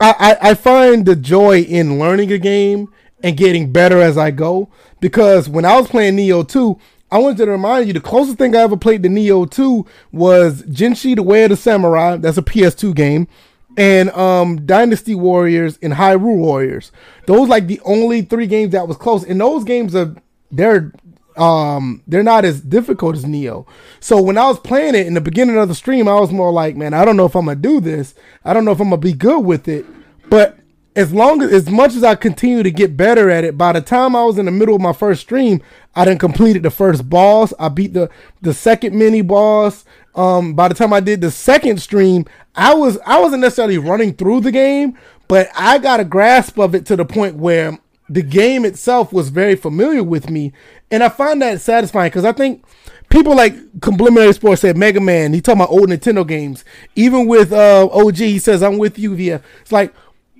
I, 0.00 0.38
I, 0.42 0.50
I 0.50 0.54
find 0.54 1.06
the 1.06 1.16
joy 1.16 1.60
in 1.60 1.98
learning 1.98 2.32
a 2.32 2.38
game 2.38 2.92
and 3.22 3.36
getting 3.36 3.72
better 3.72 4.00
as 4.00 4.18
I 4.18 4.30
go. 4.30 4.68
Because 5.00 5.48
when 5.48 5.64
I 5.64 5.78
was 5.78 5.88
playing 5.88 6.16
Nioh 6.16 6.46
2, 6.46 6.78
I 7.10 7.18
wanted 7.18 7.38
to 7.38 7.50
remind 7.50 7.86
you 7.86 7.92
the 7.92 8.00
closest 8.00 8.38
thing 8.38 8.56
I 8.56 8.60
ever 8.60 8.76
played 8.76 9.02
to 9.04 9.08
Nioh 9.08 9.48
2 9.50 9.86
was 10.12 10.62
Jinshi 10.62 11.14
the 11.14 11.22
Way 11.22 11.44
of 11.44 11.50
the 11.50 11.56
Samurai. 11.56 12.16
That's 12.16 12.38
a 12.38 12.42
PS2 12.42 12.94
game. 12.94 13.28
And 13.76 14.10
um, 14.10 14.64
Dynasty 14.66 15.14
Warriors 15.14 15.78
and 15.82 15.92
Hyrule 15.92 16.38
Warriors. 16.38 16.90
Those 17.26 17.48
like 17.48 17.66
the 17.66 17.80
only 17.84 18.22
three 18.22 18.46
games 18.46 18.72
that 18.72 18.88
was 18.88 18.96
close. 18.96 19.22
And 19.24 19.40
those 19.40 19.64
games 19.64 19.94
are 19.94 20.16
they're 20.50 20.92
um 21.36 22.02
they're 22.06 22.22
not 22.22 22.46
as 22.46 22.62
difficult 22.62 23.14
as 23.16 23.24
Nioh. 23.24 23.66
So 24.00 24.20
when 24.20 24.38
I 24.38 24.48
was 24.48 24.58
playing 24.58 24.94
it 24.94 25.06
in 25.06 25.14
the 25.14 25.20
beginning 25.20 25.58
of 25.58 25.68
the 25.68 25.74
stream, 25.74 26.08
I 26.08 26.18
was 26.18 26.32
more 26.32 26.50
like, 26.50 26.76
man, 26.76 26.94
I 26.94 27.04
don't 27.04 27.16
know 27.16 27.26
if 27.26 27.36
I'm 27.36 27.44
gonna 27.44 27.56
do 27.56 27.80
this. 27.80 28.14
I 28.44 28.54
don't 28.54 28.64
know 28.64 28.72
if 28.72 28.80
I'm 28.80 28.88
gonna 28.88 28.96
be 28.96 29.12
good 29.12 29.40
with 29.40 29.68
it. 29.68 29.84
But 30.30 30.58
as 30.96 31.12
long 31.12 31.42
as 31.42 31.52
as 31.52 31.70
much 31.70 31.94
as 31.94 32.02
I 32.02 32.14
continue 32.14 32.62
to 32.62 32.70
get 32.70 32.96
better 32.96 33.28
at 33.28 33.44
it, 33.44 33.58
by 33.58 33.72
the 33.72 33.82
time 33.82 34.16
I 34.16 34.24
was 34.24 34.38
in 34.38 34.46
the 34.46 34.50
middle 34.50 34.74
of 34.74 34.80
my 34.80 34.94
first 34.94 35.20
stream, 35.20 35.60
I 35.96 36.04
done 36.04 36.18
completed 36.18 36.62
the 36.62 36.70
first 36.70 37.08
boss. 37.08 37.54
I 37.58 37.70
beat 37.70 37.94
the 37.94 38.10
the 38.42 38.52
second 38.52 38.96
mini 38.96 39.22
boss. 39.22 39.84
Um, 40.14 40.54
by 40.54 40.68
the 40.68 40.74
time 40.74 40.92
I 40.92 41.00
did 41.00 41.22
the 41.22 41.30
second 41.30 41.80
stream, 41.80 42.26
I 42.54 42.74
was 42.74 42.98
I 43.06 43.18
wasn't 43.18 43.40
necessarily 43.40 43.78
running 43.78 44.12
through 44.12 44.42
the 44.42 44.52
game, 44.52 44.96
but 45.26 45.48
I 45.56 45.78
got 45.78 46.00
a 46.00 46.04
grasp 46.04 46.58
of 46.58 46.74
it 46.74 46.84
to 46.86 46.96
the 46.96 47.06
point 47.06 47.36
where 47.36 47.78
the 48.08 48.22
game 48.22 48.64
itself 48.64 49.12
was 49.12 49.30
very 49.30 49.56
familiar 49.56 50.04
with 50.04 50.28
me, 50.30 50.52
and 50.90 51.02
I 51.02 51.08
find 51.08 51.40
that 51.40 51.62
satisfying 51.62 52.10
because 52.10 52.26
I 52.26 52.32
think 52.32 52.62
people 53.08 53.34
like 53.34 53.80
Complimentary 53.80 54.34
Sports 54.34 54.60
said 54.60 54.76
Mega 54.76 55.00
Man. 55.00 55.32
He 55.32 55.40
talking 55.40 55.62
about 55.62 55.72
old 55.72 55.88
Nintendo 55.88 56.26
games. 56.26 56.62
Even 56.94 57.26
with 57.26 57.52
uh, 57.52 57.88
OG, 57.90 58.16
he 58.16 58.38
says 58.38 58.62
I'm 58.62 58.76
with 58.76 58.98
you, 58.98 59.16
via. 59.16 59.42
It's 59.62 59.72
like 59.72 59.94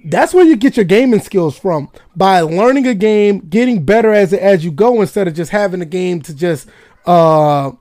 that's 0.07 0.33
where 0.33 0.45
you 0.45 0.57
get 0.57 0.77
your 0.77 0.85
gaming 0.85 1.21
skills 1.21 1.59
from 1.59 1.89
by 2.15 2.41
learning 2.41 2.87
a 2.87 2.95
game, 2.95 3.41
getting 3.41 3.85
better 3.85 4.13
as 4.13 4.33
as 4.33 4.65
you 4.65 4.71
go, 4.71 5.01
instead 5.01 5.29
of 5.29 5.35
just 5.35 5.51
having 5.51 5.81
a 5.83 5.87
game 5.87 6.21
to 6.23 6.35
just 6.35 6.69
uh 7.07 7.73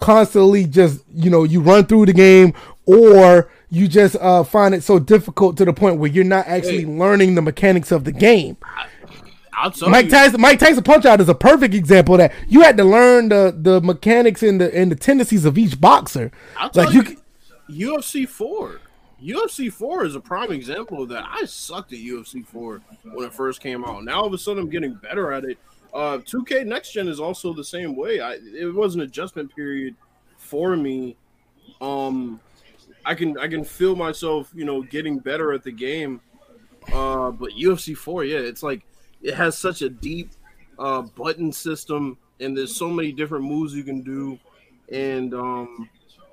constantly 0.00 0.66
just 0.66 1.00
you 1.14 1.30
know 1.30 1.44
you 1.44 1.60
run 1.60 1.86
through 1.86 2.04
the 2.04 2.12
game 2.12 2.52
or 2.84 3.50
you 3.70 3.88
just 3.88 4.16
uh 4.16 4.42
find 4.44 4.74
it 4.74 4.82
so 4.82 4.98
difficult 4.98 5.56
to 5.56 5.64
the 5.64 5.72
point 5.72 5.98
where 5.98 6.10
you're 6.10 6.24
not 6.24 6.46
actually 6.46 6.80
Hey. 6.80 6.84
learning 6.86 7.34
the 7.34 7.42
mechanics 7.42 7.90
of 7.92 8.04
the 8.04 8.12
game. 8.12 8.56
Mike 9.88 10.06
you, 10.06 10.10
Tyson, 10.10 10.40
Mike 10.40 10.58
Tyson 10.58 10.82
Punch 10.82 11.06
Out 11.06 11.20
is 11.20 11.28
a 11.28 11.34
perfect 11.34 11.74
example 11.74 12.14
of 12.16 12.18
that 12.18 12.32
you 12.48 12.60
had 12.62 12.76
to 12.76 12.84
learn 12.84 13.28
the 13.28 13.56
the 13.56 13.80
mechanics 13.80 14.42
and 14.42 14.60
the 14.60 14.74
and 14.76 14.90
the 14.90 14.96
tendencies 14.96 15.44
of 15.44 15.56
each 15.56 15.80
boxer. 15.80 16.32
I'll 16.58 16.70
Like 16.74 16.92
you, 16.92 17.16
you, 17.68 17.92
UFC 17.92 18.28
4. 18.28 18.80
UFC 19.24 19.72
4 19.72 20.04
is 20.04 20.16
a 20.16 20.20
prime 20.20 20.52
example 20.52 21.02
of 21.02 21.08
that. 21.08 21.24
I 21.26 21.46
sucked 21.46 21.92
at 21.92 21.98
UFC 21.98 22.46
4 22.46 22.82
when 23.12 23.26
it 23.26 23.32
first 23.32 23.60
came 23.60 23.84
out. 23.84 24.04
Now 24.04 24.20
all 24.20 24.26
of 24.26 24.34
a 24.34 24.38
sudden 24.38 24.64
I'm 24.64 24.70
getting 24.70 24.94
better 24.94 25.32
at 25.32 25.44
it. 25.44 25.58
Uh, 25.94 26.18
2K 26.18 26.66
Next 26.66 26.92
Gen 26.92 27.08
is 27.08 27.20
also 27.20 27.54
the 27.54 27.64
same 27.64 27.96
way. 27.96 28.20
I 28.20 28.34
it 28.34 28.74
was 28.74 28.94
an 28.94 29.00
adjustment 29.00 29.54
period 29.54 29.94
for 30.36 30.76
me. 30.76 31.16
Um, 31.80 32.40
I 33.06 33.14
can 33.14 33.38
I 33.38 33.48
can 33.48 33.64
feel 33.64 33.96
myself, 33.96 34.50
you 34.54 34.64
know, 34.64 34.82
getting 34.82 35.18
better 35.18 35.52
at 35.52 35.62
the 35.62 35.72
game. 35.72 36.20
Uh, 36.92 37.30
but 37.30 37.50
UFC 37.52 37.96
4, 37.96 38.24
yeah, 38.24 38.38
it's 38.38 38.62
like 38.62 38.84
it 39.22 39.34
has 39.34 39.56
such 39.56 39.80
a 39.82 39.88
deep 39.88 40.32
uh, 40.78 41.00
button 41.00 41.50
system, 41.50 42.18
and 42.40 42.56
there's 42.56 42.76
so 42.76 42.90
many 42.90 43.10
different 43.12 43.44
moves 43.44 43.72
you 43.72 43.84
can 43.84 44.02
do, 44.02 44.38
and 44.92 45.32
um, 45.32 45.88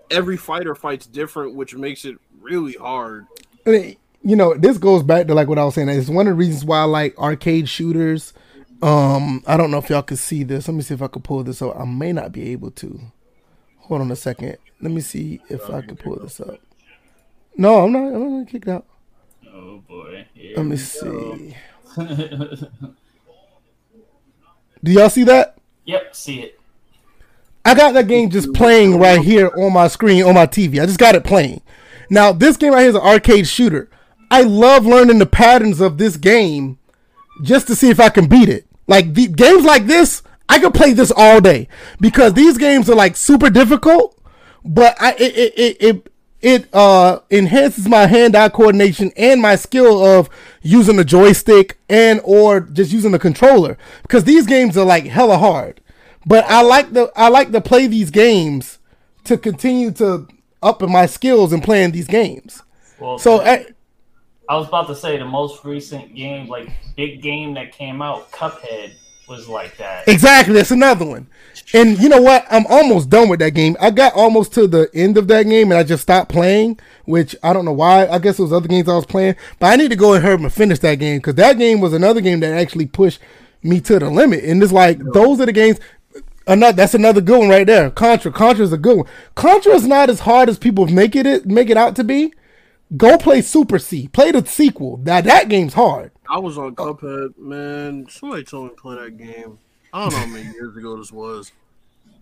every 0.09 0.35
fighter 0.37 0.75
fights 0.75 1.07
different, 1.07 1.55
which 1.55 1.73
makes 1.75 2.03
it 2.03 2.17
really 2.41 2.73
hard. 2.73 3.27
I 3.65 3.69
mean, 3.69 3.97
you 4.23 4.35
know, 4.35 4.53
this 4.53 4.77
goes 4.77 5.03
back 5.03 5.27
to 5.27 5.33
like 5.33 5.47
what 5.47 5.59
I 5.59 5.65
was 5.65 5.75
saying. 5.75 5.89
It's 5.89 6.09
one 6.09 6.27
of 6.27 6.31
the 6.31 6.37
reasons 6.37 6.65
why 6.65 6.79
I 6.79 6.83
like 6.83 7.17
arcade 7.17 7.69
shooters. 7.69 8.33
Um, 8.81 9.43
I 9.45 9.57
don't 9.57 9.71
know 9.71 9.77
if 9.77 9.89
y'all 9.89 10.01
can 10.01 10.17
see 10.17 10.43
this. 10.43 10.67
Let 10.67 10.73
me 10.75 10.81
see 10.81 10.93
if 10.93 11.01
I 11.01 11.07
can 11.07 11.21
pull 11.21 11.43
this 11.43 11.61
up. 11.61 11.79
I 11.79 11.85
may 11.85 12.11
not 12.11 12.31
be 12.31 12.51
able 12.51 12.71
to. 12.71 12.99
Hold 13.77 14.01
on 14.01 14.11
a 14.11 14.15
second. 14.15 14.57
Let 14.81 14.91
me 14.91 15.01
see 15.01 15.41
if 15.49 15.69
I 15.69 15.81
can 15.81 15.95
pull 15.95 16.15
this 16.15 16.39
up. 16.39 16.59
No, 17.55 17.83
I'm 17.83 17.91
not. 17.91 17.99
I'm 17.99 18.13
not 18.13 18.29
gonna 18.29 18.45
kick 18.45 18.63
it 18.63 18.69
out. 18.69 18.85
Oh 19.53 19.83
boy. 19.87 20.25
Here 20.33 20.53
Let 20.57 20.65
me 20.65 20.77
see. 20.77 21.55
Do 24.83 24.91
y'all 24.91 25.09
see 25.09 25.23
that? 25.25 25.57
yep, 25.85 26.15
see 26.15 26.41
it. 26.41 26.59
I 27.63 27.75
got 27.75 27.93
that 27.93 28.07
game 28.07 28.31
just 28.31 28.53
playing 28.53 28.97
right 28.97 29.21
here 29.21 29.51
on 29.55 29.73
my 29.73 29.87
screen 29.87 30.23
on 30.23 30.33
my 30.33 30.47
TV. 30.47 30.81
I 30.81 30.87
just 30.87 30.97
got 30.97 31.13
it 31.13 31.23
playing. 31.23 31.61
Now, 32.11 32.33
this 32.33 32.57
game 32.57 32.73
right 32.73 32.81
here 32.81 32.89
is 32.89 32.95
an 32.95 33.01
arcade 33.01 33.47
shooter. 33.47 33.89
I 34.29 34.41
love 34.41 34.85
learning 34.85 35.19
the 35.19 35.25
patterns 35.25 35.79
of 35.79 35.97
this 35.97 36.17
game 36.17 36.77
just 37.41 37.67
to 37.67 37.75
see 37.75 37.89
if 37.89 38.01
I 38.01 38.09
can 38.09 38.27
beat 38.27 38.49
it. 38.49 38.67
Like 38.85 39.13
the 39.13 39.27
games 39.27 39.63
like 39.63 39.85
this, 39.85 40.21
I 40.49 40.59
could 40.59 40.73
play 40.73 40.91
this 40.91 41.13
all 41.15 41.39
day 41.39 41.69
because 42.01 42.33
these 42.33 42.57
games 42.57 42.89
are 42.89 42.95
like 42.95 43.15
super 43.15 43.49
difficult, 43.49 44.21
but 44.65 45.01
I 45.01 45.13
it 45.13 45.37
it 45.37 45.53
it, 45.55 45.77
it 45.79 46.13
it 46.41 46.75
uh 46.75 47.19
enhances 47.29 47.87
my 47.87 48.07
hand-eye 48.07 48.49
coordination 48.49 49.13
and 49.15 49.41
my 49.41 49.55
skill 49.55 50.03
of 50.03 50.29
using 50.61 50.97
the 50.97 51.05
joystick 51.05 51.77
and 51.87 52.19
or 52.25 52.59
just 52.59 52.91
using 52.91 53.11
the 53.11 53.19
controller 53.19 53.77
because 54.01 54.25
these 54.25 54.45
games 54.45 54.75
are 54.75 54.85
like 54.85 55.05
hella 55.05 55.37
hard 55.37 55.79
but 56.25 56.43
i 56.45 56.61
like 56.61 56.93
the 56.93 57.11
i 57.15 57.27
like 57.29 57.51
to 57.51 57.61
play 57.61 57.85
these 57.85 58.09
games 58.09 58.79
to 59.23 59.37
continue 59.37 59.91
to 59.91 60.27
up 60.61 60.81
in 60.81 60.91
my 60.91 61.05
skills 61.05 61.53
in 61.53 61.61
playing 61.61 61.91
these 61.91 62.07
games 62.07 62.63
Well, 62.99 63.17
so 63.17 63.39
eh, 63.39 63.65
I 64.51 64.57
was 64.57 64.67
about 64.67 64.87
to 64.87 64.95
say 64.95 65.17
the 65.17 65.23
most 65.23 65.63
recent 65.63 66.13
game, 66.13 66.49
like 66.49 66.69
big 66.97 67.21
game 67.21 67.53
that 67.53 67.71
came 67.71 68.01
out, 68.01 68.31
Cuphead, 68.33 68.91
was 69.29 69.47
like 69.47 69.77
that. 69.77 70.05
Exactly, 70.09 70.55
that's 70.55 70.71
another 70.71 71.05
one. 71.05 71.27
And 71.73 71.97
you 71.97 72.09
know 72.09 72.21
what? 72.21 72.45
I'm 72.51 72.65
almost 72.67 73.09
done 73.09 73.29
with 73.29 73.39
that 73.39 73.51
game. 73.51 73.77
I 73.79 73.91
got 73.91 74.13
almost 74.13 74.53
to 74.55 74.67
the 74.67 74.89
end 74.93 75.17
of 75.17 75.29
that 75.29 75.43
game 75.43 75.71
and 75.71 75.79
I 75.79 75.83
just 75.83 76.03
stopped 76.03 76.29
playing, 76.29 76.79
which 77.05 77.33
I 77.41 77.53
don't 77.53 77.63
know 77.63 77.71
why. 77.71 78.07
I 78.07 78.19
guess 78.19 78.39
it 78.39 78.41
was 78.41 78.51
other 78.51 78.67
games 78.67 78.89
I 78.89 78.95
was 78.95 79.05
playing, 79.05 79.37
but 79.57 79.67
I 79.67 79.77
need 79.77 79.89
to 79.91 79.95
go 79.95 80.15
ahead 80.15 80.41
and 80.41 80.51
finish 80.51 80.79
that 80.79 80.95
game 80.95 81.19
because 81.19 81.35
that 81.35 81.57
game 81.57 81.79
was 81.79 81.93
another 81.93 82.19
game 82.19 82.41
that 82.41 82.53
actually 82.53 82.87
pushed 82.87 83.21
me 83.63 83.79
to 83.79 83.99
the 83.99 84.09
limit. 84.09 84.43
And 84.43 84.61
it's 84.61 84.73
like 84.73 84.99
those 85.13 85.39
are 85.39 85.45
the 85.45 85.53
games. 85.53 85.79
Another 86.51 86.75
that's 86.75 86.93
another 86.93 87.21
good 87.21 87.39
one 87.39 87.47
right 87.49 87.65
there. 87.65 87.89
Contra. 87.89 88.29
Contra 88.29 88.65
is 88.65 88.73
a 88.73 88.77
good 88.77 88.97
one. 88.97 89.07
Contra 89.35 89.73
is 89.73 89.87
not 89.87 90.09
as 90.09 90.19
hard 90.19 90.49
as 90.49 90.59
people 90.59 90.85
make 90.87 91.15
it 91.15 91.45
make 91.45 91.69
it 91.69 91.77
out 91.77 91.95
to 91.95 92.03
be. 92.03 92.33
Go 92.97 93.17
play 93.17 93.41
Super 93.41 93.79
C. 93.79 94.09
Play 94.09 94.33
the 94.33 94.45
sequel. 94.45 94.97
Now 94.97 95.21
that 95.21 95.47
game's 95.47 95.75
hard. 95.75 96.11
I 96.29 96.39
was 96.39 96.57
on 96.57 96.75
Cuphead, 96.75 97.37
man. 97.37 98.05
Somebody 98.09 98.43
told 98.43 98.65
me 98.65 98.69
to 98.71 98.75
play 98.81 98.97
that 98.97 99.17
game. 99.17 99.59
I 99.93 100.01
don't 100.01 100.11
know 100.11 100.19
how 100.19 100.25
many 100.25 100.51
years 100.51 100.75
ago 100.75 100.97
this 100.97 101.09
was. 101.13 101.53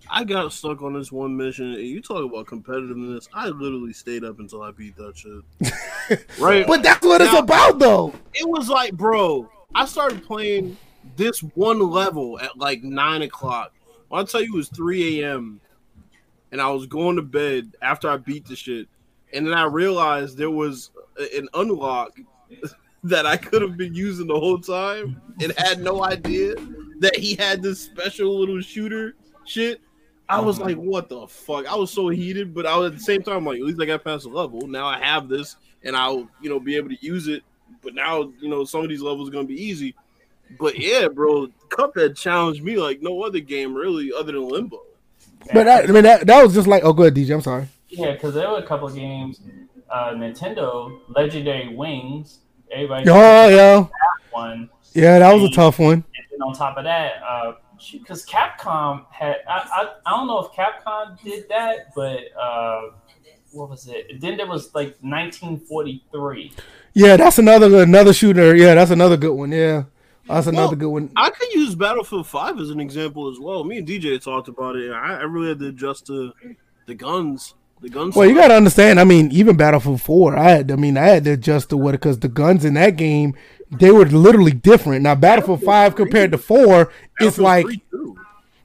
I 0.08 0.24
got 0.24 0.54
stuck 0.54 0.84
on 0.84 0.94
this 0.94 1.12
one 1.12 1.36
mission. 1.36 1.74
And 1.74 1.82
you 1.82 2.00
talk 2.00 2.24
about 2.24 2.46
competitiveness. 2.46 3.28
I 3.34 3.48
literally 3.48 3.94
stayed 3.94 4.24
up 4.24 4.38
until 4.40 4.62
I 4.62 4.70
beat 4.70 4.96
that 4.98 5.18
shit. 5.18 6.20
right? 6.40 6.68
But 6.68 6.84
that's 6.84 7.04
what 7.04 7.22
it's 7.22 7.34
about, 7.34 7.80
though. 7.80 8.14
it 8.36 8.48
was 8.48 8.70
like, 8.70 8.94
bro, 8.94 9.50
I 9.74 9.86
started 9.86 10.24
playing 10.24 10.78
this 11.16 11.40
one 11.40 11.80
level 11.80 12.40
at 12.40 12.58
like 12.58 12.84
nine 12.84 13.24
o'clock. 13.24 13.74
When 14.10 14.22
I 14.22 14.26
tell 14.26 14.42
you 14.42 14.54
it 14.54 14.58
was 14.58 14.70
3 14.70 15.22
a.m. 15.22 15.62
and 16.52 16.62
I 16.62 16.70
was 16.70 16.86
going 16.86 17.16
to 17.16 17.22
bed 17.22 17.76
after 17.82 18.10
I 18.10 18.18
beat 18.18 18.46
the 18.46 18.56
shit. 18.56 18.88
And 19.34 19.46
then 19.46 19.54
I 19.54 19.64
realized 19.64 20.38
there 20.38 20.50
was 20.50 20.92
an 21.36 21.48
unlock 21.54 22.20
that 23.04 23.26
I 23.26 23.38
could 23.38 23.62
have 23.62 23.78
been 23.78 23.94
using 23.94 24.28
the 24.28 24.40
whole 24.40 24.60
time 24.60 25.22
and 25.42 25.54
had 25.58 25.82
no 25.82 26.04
idea 26.04 26.56
that 27.00 27.16
he 27.16 27.36
had 27.36 27.62
this 27.62 27.80
special 27.80 28.38
little 28.38 28.62
shooter 28.62 29.16
shit. 29.46 29.82
I 30.28 30.40
was 30.40 30.58
mm-hmm. 30.58 30.66
like, 30.66 30.78
what 30.78 31.10
the 31.10 31.28
fuck? 31.28 31.68
I 31.68 31.76
was 31.76 31.92
so 31.92 32.10
heated, 32.10 32.54
but 32.54 32.66
I 32.66 32.78
was 32.78 32.92
at 32.92 32.98
the 32.98 33.04
same 33.04 33.24
time 33.24 33.46
like, 33.46 33.60
at 33.60 33.66
least 33.66 33.82
I 33.82 33.86
got 33.86 34.04
past 34.04 34.24
the 34.24 34.30
level. 34.30 34.68
Now 34.68 34.86
I 34.86 35.00
have 35.00 35.30
this 35.30 35.56
and 35.84 35.96
I'll, 35.96 36.30
you 36.42 36.50
know, 36.50 36.60
be 36.60 36.76
able 36.76 36.90
to 36.90 36.98
use 37.00 37.28
it. 37.28 37.44
But 37.82 37.94
now, 37.94 38.32
you 38.42 38.50
know, 38.50 38.66
some 38.66 38.82
of 38.82 38.90
these 38.90 39.02
levels 39.02 39.30
are 39.30 39.32
gonna 39.32 39.46
be 39.46 39.64
easy. 39.64 39.96
But 40.58 40.80
yeah, 40.80 41.08
bro, 41.08 41.48
Cuphead 41.70 42.16
challenged 42.18 42.64
me 42.64 42.78
like 42.78 43.02
no 43.02 43.22
other 43.24 43.40
game 43.40 43.74
really 43.74 44.12
other 44.12 44.32
than 44.32 44.48
Limbo. 44.48 44.82
But 45.54 45.68
I, 45.68 45.84
I 45.84 45.88
mean, 45.88 46.04
that, 46.04 46.28
that 46.28 46.44
was 46.44 46.54
just 46.54 46.68
like, 46.68 46.84
oh, 46.84 46.94
go 46.94 47.04
ahead, 47.04 47.16
DJ. 47.16 47.34
I'm 47.34 47.42
sorry. 47.42 47.68
Yeah, 47.90 48.12
because 48.14 48.34
there 48.34 48.50
were 48.50 48.58
a 48.58 48.66
couple 48.66 48.88
of 48.88 48.96
games. 48.96 49.40
Uh, 49.90 50.12
Nintendo 50.12 51.00
Legendary 51.10 51.74
Wings. 51.76 52.40
Everybody 52.72 53.10
Oh, 53.10 53.48
yeah. 53.48 53.86
one. 54.32 54.70
Yeah, 54.94 55.20
that 55.20 55.34
was 55.34 55.44
a 55.52 55.56
tough 55.56 55.80
one. 55.80 55.94
And 55.94 56.26
then 56.32 56.42
on 56.42 56.54
top 56.54 56.78
of 56.78 56.84
that, 56.84 57.14
uh, 57.28 57.54
because 57.92 58.26
Capcom 58.26 59.06
had, 59.12 59.38
I, 59.48 59.58
I, 59.74 59.90
I 60.06 60.10
don't 60.18 60.28
know 60.28 60.40
if 60.40 60.52
Capcom 60.52 61.20
did 61.24 61.48
that, 61.50 61.96
but 61.96 62.20
uh, 62.40 62.82
what 63.52 63.70
was 63.70 63.88
it? 63.88 64.20
Then 64.22 64.38
there 64.38 64.46
was 64.48 64.76
like 64.76 64.98
1943. 65.02 66.52
Yeah, 66.94 67.18
that's 67.18 67.40
another 67.40 67.82
another 67.84 68.14
shooter. 68.14 68.56
Yeah, 68.56 68.76
that's 68.76 68.92
another 68.92 69.18
good 69.18 69.34
one. 69.34 69.52
Yeah, 69.52 69.84
that's 70.36 70.48
another 70.48 70.68
Well, 70.70 70.76
good 70.76 70.90
one. 70.90 71.12
I 71.16 71.30
could 71.30 71.52
use 71.54 71.76
Battlefield 71.76 72.28
Five 72.28 72.60
as 72.60 72.70
an 72.70 72.80
example 72.80 73.30
as 73.32 73.40
well. 73.40 73.64
Me 73.64 73.78
and 73.80 73.88
DJ 73.88 74.22
talked 74.24 74.48
about 74.48 74.76
it. 74.76 74.92
I, 74.92 75.16
I 75.20 75.24
really 75.24 75.50
had 75.50 75.60
to 75.60 75.68
adjust 75.68 76.08
to 76.08 76.34
the 76.86 76.96
guns. 76.96 77.54
The 77.82 77.90
guns. 77.90 78.16
Well, 78.16 78.28
you 78.28 78.36
got 78.36 78.50
to 78.50 78.56
understand. 78.56 79.00
I 79.00 79.06
mean, 79.06 79.32
even 79.32 79.56
Battlefield 79.56 80.02
Four, 80.02 80.38
I 80.38 80.50
had. 80.50 80.72
I 80.72 80.76
mean, 80.76 80.98
I 80.98 81.06
had 81.08 81.24
to 81.26 81.32
adjust 81.32 81.70
to 81.70 81.78
what 81.78 81.92
because 81.94 82.20
the 82.20 82.28
guns 82.28 82.66
in 82.66 82.74
that 82.76 82.96
game 82.98 83.36
they 83.72 83.92
were 83.92 84.06
literally 84.06 84.52
different. 84.52 85.04
Now, 85.04 85.14
Battlefield 85.16 85.62
Five 85.64 85.96
compared 85.96 86.32
to 86.32 86.38
Four, 86.38 86.92
it's 87.20 87.38
like 87.38 87.66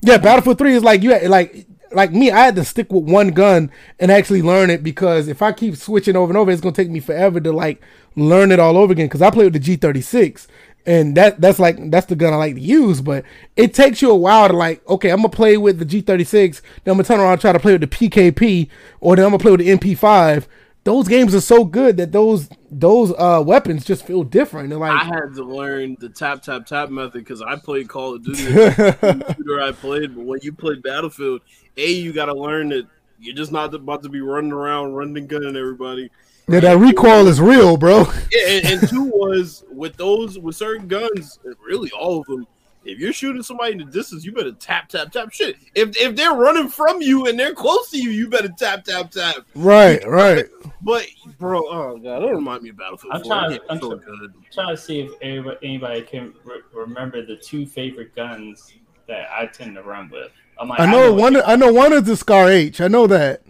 Yeah, 0.01 0.19
Battlefield 0.19 0.59
Three 0.59 0.75
is 0.75 0.83
like 0.83 1.03
you 1.03 1.11
had- 1.13 1.29
like 1.29 1.67
like 1.93 2.11
me. 2.13 2.31
I 2.31 2.41
had 2.47 2.57
to 2.57 2.65
stick 2.65 2.93
with 2.93 3.05
one 3.05 3.29
gun 3.29 3.71
and 4.01 4.11
actually 4.11 4.43
learn 4.43 4.69
it 4.71 4.83
because 4.83 5.29
if 5.29 5.43
I 5.43 5.53
keep 5.53 5.77
switching 5.77 6.17
over 6.17 6.31
and 6.31 6.37
over, 6.37 6.51
it's 6.51 6.61
gonna 6.61 6.75
take 6.75 6.91
me 6.91 7.01
forever 7.01 7.39
to 7.41 7.53
like 7.53 7.81
learn 8.17 8.51
it 8.51 8.59
all 8.59 8.77
over 8.77 8.93
again. 8.93 9.07
Because 9.07 9.23
I 9.23 9.31
play 9.31 9.45
with 9.45 9.53
the 9.53 9.59
G 9.61 9.77
thirty 9.77 10.01
six, 10.01 10.49
and 10.87 11.17
that 11.17 11.41
that's 11.41 11.59
like 11.59 11.91
that's 11.91 12.07
the 12.07 12.17
gun 12.17 12.33
I 12.33 12.37
like 12.37 12.55
to 12.55 12.61
use. 12.61 13.01
But 13.01 13.25
it 13.57 13.75
takes 13.75 14.03
you 14.03 14.11
a 14.11 14.17
while 14.17 14.49
to 14.49 14.57
like, 14.57 14.87
okay, 14.89 15.11
I'm 15.11 15.19
gonna 15.19 15.29
play 15.29 15.57
with 15.57 15.79
the 15.79 15.85
G 15.85 16.01
thirty 16.01 16.25
six, 16.25 16.61
then 16.85 16.93
I'm 16.93 16.99
gonna 16.99 17.05
turn 17.05 17.21
around 17.21 17.33
and 17.33 17.41
try 17.41 17.53
to 17.53 17.59
play 17.59 17.73
with 17.73 17.81
the 17.81 17.87
PKP, 17.87 18.69
or 19.01 19.17
then 19.17 19.25
I'm 19.25 19.31
gonna 19.31 19.43
play 19.43 19.53
with 19.53 19.61
the 19.61 19.69
MP 19.69 19.97
five. 19.97 20.49
Those 20.85 21.09
games 21.09 21.35
are 21.35 21.41
so 21.41 21.65
good 21.65 21.97
that 21.97 22.13
those 22.13 22.49
those 22.71 23.13
uh 23.17 23.43
weapons 23.45 23.85
just 23.85 24.07
feel 24.07 24.23
different. 24.23 24.69
They're 24.69 24.83
I 24.83 25.05
had 25.05 25.35
to 25.37 25.45
learn 25.45 25.97
the 25.99 26.11
tap 26.11 26.43
tap 26.43 26.67
tap 26.67 26.91
method 26.91 27.25
because 27.25 27.41
I 27.41 27.57
played 27.57 27.89
Call 27.89 28.17
of 28.17 28.25
Duty. 28.25 28.43
shooter 28.43 29.61
I 29.63 29.73
played, 29.73 30.15
but 30.15 30.25
when 30.25 30.41
you 30.43 30.53
play 30.53 30.75
Battlefield, 30.75 31.41
a 31.79 31.91
you 31.91 32.13
got 32.13 32.27
to 32.27 32.35
learn 32.35 32.69
that 32.69 32.87
you're 33.19 33.35
just 33.35 33.53
not 33.53 33.73
about 33.73 34.03
to 34.03 34.11
be 34.11 34.21
running 34.21 34.53
around, 34.53 34.95
running 34.95 35.27
gunning 35.27 35.57
everybody. 35.57 36.11
Yeah, 36.49 36.61
that 36.61 36.79
recoil 36.79 37.27
is 37.29 37.41
real, 37.41 37.77
bro. 37.77 38.07
Yeah, 38.33 38.47
and, 38.49 38.67
and 38.67 38.89
two 38.89 39.05
was 39.05 39.65
with 39.71 39.97
those 39.97 40.39
with 40.39 40.57
certain 40.57 40.87
guns, 40.89 41.39
and 41.45 41.55
really 41.67 41.91
all 41.93 42.21
of 42.21 42.27
them. 42.27 42.47
If 42.87 42.99
you're 42.99 43.15
shooting 43.15 43.43
somebody 43.43 43.73
in 43.73 43.79
the 43.79 43.85
distance, 43.87 44.27
you 44.27 44.33
better 44.33 44.53
tap 44.53 44.91
tap 44.91 45.11
tap 45.11 45.33
shit. 45.33 45.57
If 45.75 45.97
if 45.97 46.15
they're 46.17 46.35
running 46.35 46.69
from 46.69 47.01
you 47.01 47.27
and 47.29 47.41
they're 47.41 47.55
close 47.55 47.91
to 47.93 47.97
you, 47.99 48.11
you 48.11 48.29
better 48.29 48.51
tap 48.51 48.85
tap 48.85 49.11
tap. 49.11 49.37
Right, 49.55 50.07
right. 50.07 50.45
But 50.83 51.07
bro, 51.39 51.61
oh 51.67 51.97
god, 51.97 52.19
don't 52.21 52.35
remind 52.35 52.63
me 52.63 52.69
of 52.69 52.77
Battlefield. 52.77 53.15
I'm 53.15 53.23
4. 53.23 53.29
trying- 53.31 53.59
I'm 53.71 53.81
so 53.81 53.97
trying- 53.97 54.19
good. 54.19 54.35
trying 54.53 54.77
to 54.77 54.83
see 54.83 55.01
if 55.01 55.13
anybody, 55.23 55.57
anybody 55.63 56.03
can 56.03 56.35
re- 56.45 56.61
remember 56.75 57.25
the 57.25 57.37
two 57.37 57.65
favorite 57.65 58.15
guns 58.15 58.75
that 59.09 59.29
I 59.33 59.47
tend 59.47 59.77
to 59.77 59.83
run 59.83 60.11
with. 60.11 60.31
I'm 60.59 60.69
like, 60.69 60.79
I 60.81 60.85
know 60.91 61.11
one. 61.15 61.41
I 61.43 61.57
know 61.57 61.73
one 61.73 61.95
is 61.95 62.03
the 62.03 62.19
Scar 62.19 62.51
H. 62.51 62.83
I 62.83 62.89
know 62.89 63.07
that. 63.07 63.41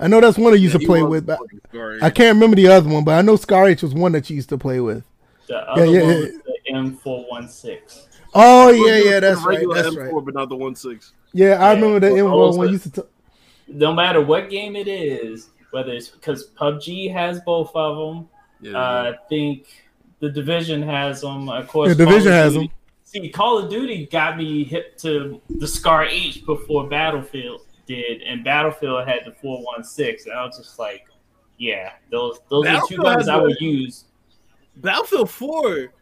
I 0.00 0.08
know 0.08 0.20
that's 0.20 0.38
one 0.38 0.52
I 0.52 0.56
used 0.56 0.74
Yeah, 0.74 0.80
to 0.80 0.86
play 0.86 1.02
with. 1.02 1.26
But 1.26 1.38
fucking. 1.38 1.98
I 2.02 2.10
can't 2.10 2.34
remember 2.34 2.56
the 2.56 2.68
other 2.68 2.88
one, 2.88 3.04
but 3.04 3.12
I 3.18 3.22
know 3.22 3.36
Scar 3.36 3.68
H 3.68 3.82
was 3.82 3.94
one 3.94 4.12
that 4.12 4.28
you 4.30 4.36
used 4.36 4.48
to 4.48 4.58
play 4.58 4.80
with. 4.80 5.04
The 5.46 5.56
other 5.70 5.84
yeah, 5.86 6.00
one 6.00 6.10
yeah. 6.10 6.16
was 6.16 6.32
the 6.44 6.54
M416. 6.72 8.06
Oh 8.34 8.70
yeah, 8.70 8.96
yeah, 8.96 9.20
that's 9.20 9.40
right. 9.40 9.56
regular 9.56 9.74
That's 9.82 9.94
M4, 9.96 10.12
right. 10.14 10.24
but 10.24 10.34
not 10.34 10.48
the 10.48 10.56
one 10.56 10.74
six. 10.74 11.12
Yeah, 11.32 11.54
I 11.64 11.72
Yeah, 11.72 11.80
remember 11.80 12.00
the 12.00 12.14
well, 12.14 12.24
M1 12.26 12.32
also- 12.32 12.58
one 12.58 12.68
used 12.70 12.84
to. 12.94 13.02
T- 13.02 13.08
No 13.68 13.92
matter 13.92 14.20
what 14.20 14.50
game 14.50 14.76
it 14.76 14.88
is, 14.88 15.50
whether 15.72 15.92
it's 15.92 16.08
because 16.08 16.50
PUBG 16.50 17.12
has 17.12 17.40
both 17.40 17.70
of 17.74 17.96
them, 18.16 18.28
Yeah, 18.60 18.78
uh, 18.78 19.12
I 19.14 19.28
think 19.28 19.66
the 20.20 20.28
Division 20.30 20.82
has 20.82 21.20
them. 21.22 21.48
Of 21.48 21.66
course, 21.68 21.88
the 21.96 22.04
Division 22.04 22.32
has 22.32 22.54
them. 22.54 22.68
See, 23.04 23.28
Call 23.28 23.58
of 23.58 23.68
Duty 23.70 24.06
got 24.06 24.36
me 24.38 24.62
hip 24.62 24.96
to 24.98 25.40
the 25.48 25.66
Scar 25.66 26.04
H 26.04 26.46
before 26.46 26.88
Battlefield 26.88 27.62
did, 27.94 28.22
and 28.22 28.44
Battlefield 28.44 29.06
had 29.08 29.20
the 29.26 29.32
416, 29.32 30.30
and 30.30 30.38
I 30.40 30.44
was 30.46 30.56
just 30.56 30.78
like, 30.78 31.06
yeah, 31.58 31.92
those 32.10 32.38
those 32.48 32.66
are 32.66 32.80
two 32.88 32.96
Battlefield 32.98 33.02
guns 33.04 33.16
has 33.22 33.28
I 33.28 33.36
the- 33.38 33.42
would 33.42 33.60
use. 33.60 34.04
Battlefield 34.76 35.30
Four 35.30 35.92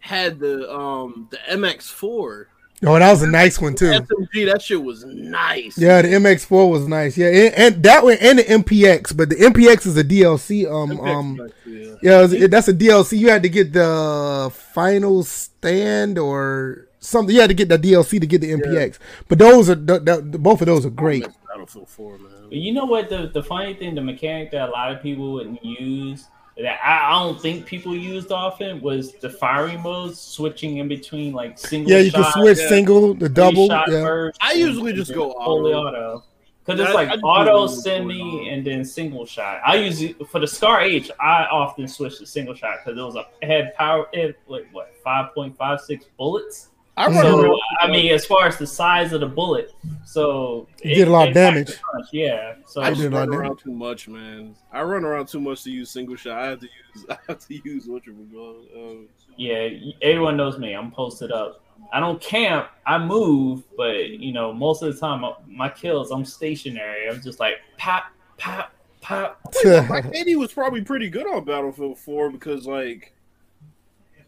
had 0.00 0.38
the 0.38 0.70
um 0.72 1.28
the 1.30 1.38
MX4, 1.50 2.46
Oh, 2.84 2.98
that 2.98 3.10
was 3.10 3.22
a 3.22 3.26
nice 3.26 3.58
one 3.58 3.74
too. 3.74 3.86
SMG, 3.86 4.52
that 4.52 4.60
shit 4.60 4.82
was 4.82 5.02
nice. 5.06 5.78
Yeah, 5.78 6.02
the 6.02 6.08
MX4 6.08 6.70
was 6.70 6.86
nice. 6.86 7.16
Yeah, 7.16 7.28
and, 7.28 7.54
and 7.54 7.82
that 7.84 8.04
one 8.04 8.18
and 8.20 8.38
the 8.38 8.42
MPX, 8.44 9.16
but 9.16 9.30
the 9.30 9.36
MPX 9.36 9.86
is 9.86 9.96
a 9.96 10.04
DLC. 10.04 10.70
Um, 10.70 10.90
MPX 10.98 11.08
um, 11.14 11.36
nice, 11.36 11.50
yeah. 11.64 11.94
yeah, 12.02 12.18
it 12.18 12.22
was- 12.22 12.32
it- 12.34 12.50
that's 12.50 12.68
a 12.68 12.74
DLC. 12.74 13.18
You 13.18 13.30
had 13.30 13.42
to 13.44 13.48
get 13.48 13.72
the 13.72 14.52
final 14.74 15.22
stand 15.24 16.18
or 16.18 16.85
something. 17.06 17.34
You 17.34 17.40
had 17.40 17.48
to 17.48 17.54
get 17.54 17.68
the 17.68 17.78
DLC 17.78 18.20
to 18.20 18.26
get 18.26 18.40
the 18.40 18.52
MPX. 18.52 18.98
But 19.28 19.38
those 19.38 19.70
are 19.70 19.76
th- 19.76 20.04
th- 20.04 20.22
both 20.42 20.60
of 20.60 20.66
those 20.66 20.84
are 20.86 20.90
great. 20.90 21.26
Battlefield 21.48 21.88
4, 21.88 22.18
man. 22.18 22.32
But 22.48 22.58
you 22.58 22.72
know 22.72 22.84
what? 22.84 23.08
The 23.08 23.28
the 23.32 23.42
funny 23.42 23.74
thing, 23.74 23.94
the 23.94 24.02
mechanic 24.02 24.50
that 24.52 24.68
a 24.68 24.72
lot 24.72 24.92
of 24.92 25.02
people 25.02 25.32
wouldn't 25.34 25.64
use 25.64 26.26
that 26.56 26.78
I, 26.86 27.10
I 27.10 27.22
don't 27.22 27.40
think 27.40 27.66
people 27.66 27.94
used 27.94 28.32
often 28.32 28.80
was 28.80 29.12
the 29.14 29.28
firing 29.28 29.82
modes, 29.82 30.18
switching 30.20 30.78
in 30.78 30.88
between 30.88 31.32
like 31.32 31.58
single. 31.58 31.92
Yeah, 31.92 31.98
you 31.98 32.10
can 32.12 32.24
switch 32.32 32.58
yeah. 32.58 32.68
single, 32.68 33.14
the 33.14 33.28
double. 33.28 33.66
Yeah. 33.68 33.84
burst, 33.86 34.38
I 34.42 34.52
and- 34.52 34.60
usually 34.60 34.92
just 34.92 35.10
and 35.10 35.18
go 35.18 35.32
fully 35.44 35.72
auto. 35.74 35.88
auto. 35.88 36.24
Because 36.64 36.80
it's 36.80 36.94
like 36.94 37.08
I 37.08 37.12
just 37.12 37.24
auto, 37.24 37.62
usually 37.62 37.76
go 37.76 37.82
semi, 37.82 38.48
and 38.48 38.66
then 38.66 38.84
single 38.84 39.24
shot. 39.24 39.60
I 39.64 39.76
usually 39.76 40.16
for 40.28 40.40
the 40.40 40.48
Scar 40.48 40.80
H, 40.80 41.12
I 41.20 41.44
often 41.44 41.86
switch 41.86 42.18
to 42.18 42.26
single 42.26 42.54
shot 42.54 42.78
because 42.84 42.98
it 42.98 43.02
was 43.02 43.14
a 43.14 43.24
it 43.40 43.48
had 43.48 43.74
power. 43.76 44.08
It 44.12 44.36
like 44.48 44.66
what 44.72 44.92
five 45.04 45.32
point 45.32 45.56
five 45.56 45.80
six 45.80 46.06
bullets. 46.16 46.70
I 46.96 47.12
So. 47.12 47.58
I 47.80 47.90
mean, 47.90 48.10
as 48.12 48.24
far 48.24 48.46
as 48.46 48.56
the 48.56 48.66
size 48.66 49.12
of 49.12 49.20
the 49.20 49.26
bullet, 49.26 49.72
so 50.04 50.66
You 50.82 50.94
did 50.94 51.08
a 51.08 51.10
lot 51.10 51.28
of 51.28 51.34
damage. 51.34 51.72
Yeah, 52.10 52.54
so 52.66 52.80
I 52.80 52.88
I 52.88 52.94
did 52.94 53.12
run 53.12 53.28
like 53.28 53.30
that. 53.30 53.36
around 53.36 53.58
too 53.58 53.72
much, 53.72 54.08
man. 54.08 54.54
I 54.72 54.82
run 54.82 55.04
around 55.04 55.26
too 55.28 55.40
much 55.40 55.64
to 55.64 55.70
use 55.70 55.90
single 55.90 56.16
shot. 56.16 56.38
I 56.38 56.46
have 56.48 56.60
to 56.60 56.66
use. 56.66 57.06
I 57.10 57.18
have 57.28 57.38
to 57.38 57.68
use 57.68 57.86
what 57.86 58.06
you 58.06 58.14
call. 58.32 58.64
Um, 58.74 59.08
yeah, 59.36 59.68
everyone 60.00 60.36
knows 60.38 60.58
me. 60.58 60.72
I'm 60.72 60.90
posted 60.90 61.32
up. 61.32 61.62
I 61.92 62.00
don't 62.00 62.20
camp. 62.20 62.68
I 62.86 62.98
move, 62.98 63.62
but 63.76 64.08
you 64.08 64.32
know, 64.32 64.52
most 64.52 64.82
of 64.82 64.94
the 64.94 64.98
time, 64.98 65.22
uh, 65.24 65.32
my 65.46 65.68
kills, 65.68 66.10
I'm 66.10 66.24
stationary. 66.24 67.08
I'm 67.08 67.20
just 67.20 67.38
like 67.38 67.56
pop, 67.76 68.04
pop, 68.38 68.72
pop. 69.02 69.40
my 69.64 70.00
KD 70.00 70.36
was 70.36 70.52
probably 70.52 70.82
pretty 70.82 71.10
good 71.10 71.26
on 71.26 71.44
Battlefield 71.44 71.98
4 71.98 72.30
because, 72.30 72.66
like, 72.66 73.12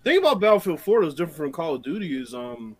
thing 0.09 0.19
about 0.19 0.41
Battlefield 0.41 0.81
4 0.81 1.03
that's 1.03 1.15
different 1.15 1.37
from 1.37 1.53
Call 1.53 1.75
of 1.75 1.83
Duty 1.83 2.21
is, 2.21 2.35
um, 2.35 2.77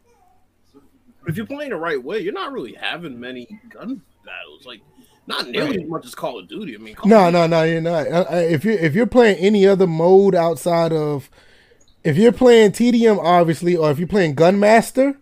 if 1.27 1.37
you're 1.37 1.47
playing 1.47 1.71
the 1.71 1.77
right 1.77 2.03
way, 2.03 2.21
you're 2.21 2.33
not 2.33 2.53
really 2.53 2.75
having 2.75 3.21
many 3.21 3.61
gun 3.69 4.03
battles. 4.25 4.65
Like, 4.67 4.81
not 5.27 5.49
nearly 5.49 5.77
Right. 5.77 5.85
as 5.85 5.91
much 5.91 6.07
as 6.07 6.15
Call 6.15 6.39
of 6.39 6.49
Duty. 6.49 6.75
I 6.75 6.79
mean, 6.79 6.95
Call 6.95 7.09
No, 7.09 7.29
no, 7.29 7.47
no, 7.47 7.63
you're 7.65 7.83
not. 7.83 8.07
If 8.31 8.65
you 8.65 8.73
if 8.73 8.95
you're 8.95 9.07
playing 9.07 9.37
any 9.39 9.67
other 9.67 9.87
mode 9.87 10.35
outside 10.35 10.93
of, 10.93 11.29
if 12.03 12.17
you're 12.17 12.33
playing 12.33 12.73
TDM, 12.73 13.19
obviously, 13.19 13.77
or 13.77 13.91
if 13.91 13.99
you're 13.99 14.09
playing 14.09 14.35
Gunmaster, 14.35 15.17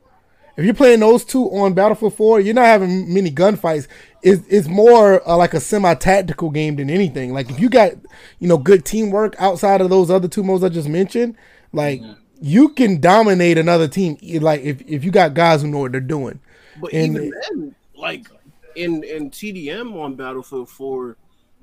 if 0.56 0.64
you're 0.64 0.74
playing 0.74 1.00
those 1.00 1.24
two 1.24 1.44
on 1.50 1.74
Battlefield 1.74 2.14
4, 2.14 2.40
you're 2.40 2.54
not 2.54 2.66
having 2.66 3.12
many 3.12 3.30
gunfights. 3.32 3.88
It's 4.22 4.46
it's 4.48 4.68
more 4.68 5.28
uh, 5.28 5.36
like 5.36 5.54
a 5.54 5.60
semi-tactical 5.60 6.50
game 6.50 6.76
than 6.76 6.88
anything. 6.88 7.32
Like 7.32 7.50
if 7.50 7.58
you 7.58 7.68
got 7.68 7.92
you 8.38 8.46
know 8.46 8.58
good 8.58 8.84
teamwork 8.84 9.34
outside 9.40 9.80
of 9.80 9.90
those 9.90 10.08
other 10.10 10.28
two 10.28 10.44
modes 10.44 10.62
I 10.62 10.68
just 10.68 10.88
mentioned, 10.88 11.36
like 11.72 12.02
you 12.40 12.68
can 12.70 13.00
dominate 13.00 13.58
another 13.58 13.88
team. 13.88 14.16
Like 14.40 14.62
if 14.62 14.82
if 14.86 15.04
you 15.04 15.10
got 15.10 15.34
guys 15.34 15.62
who 15.62 15.68
know 15.68 15.78
what 15.78 15.92
they're 15.92 16.00
doing. 16.00 16.40
But 16.80 16.92
And- 16.92 17.16
even 17.16 17.32
then, 17.50 17.74
like 17.96 18.26
in 18.74 19.02
in 19.04 19.30
TDM 19.30 19.94
on 19.94 20.14
Battlefield 20.14 20.68
4, 20.68 21.16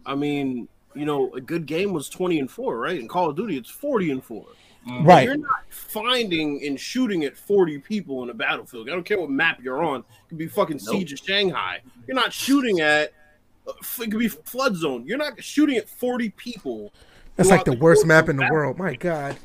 I 0.06 0.16
mean, 0.16 0.68
you 0.96 1.06
know, 1.06 1.32
a 1.34 1.42
good 1.42 1.66
game 1.66 1.94
was 1.94 2.10
20 2.10 2.40
and 2.40 2.50
4, 2.50 2.78
right? 2.78 3.00
In 3.00 3.08
Call 3.08 3.30
of 3.30 3.36
Duty, 3.36 3.58
it's 3.58 3.70
40 3.70 4.12
and 4.12 4.24
4. 4.24 4.46
Right. 5.02 5.24
You're 5.26 5.38
not 5.38 5.64
finding 5.70 6.66
and 6.66 6.78
shooting 6.78 7.24
at 7.24 7.38
40 7.38 7.78
people 7.80 8.22
in 8.24 8.30
a 8.30 8.34
battlefield. 8.34 8.90
I 8.90 8.92
don't 8.92 9.06
care 9.06 9.18
what 9.20 9.30
map 9.30 9.62
you're 9.64 9.82
on. 9.82 10.00
It 10.02 10.06
could 10.30 10.38
be 10.38 10.48
fucking 10.48 10.80
Siege 10.80 11.14
of 11.14 11.20
Shanghai. 11.20 11.80
You're 12.06 12.16
not 12.16 12.34
shooting 12.34 12.82
at 12.82 13.14
uh, 13.66 13.72
it 14.02 14.12
could 14.12 14.20
be 14.20 14.28
flood 14.28 14.76
zone. 14.76 15.06
You're 15.06 15.18
not 15.18 15.42
shooting 15.42 15.78
at 15.78 15.88
40 15.88 16.32
people. 16.32 16.92
That's 17.38 17.50
like 17.50 17.64
the 17.64 17.72
the 17.72 17.78
worst 17.78 18.06
map 18.06 18.28
in 18.28 18.36
the 18.36 18.42
battle. 18.42 18.58
world. 18.58 18.78
My 18.78 18.96
God. 18.96 19.38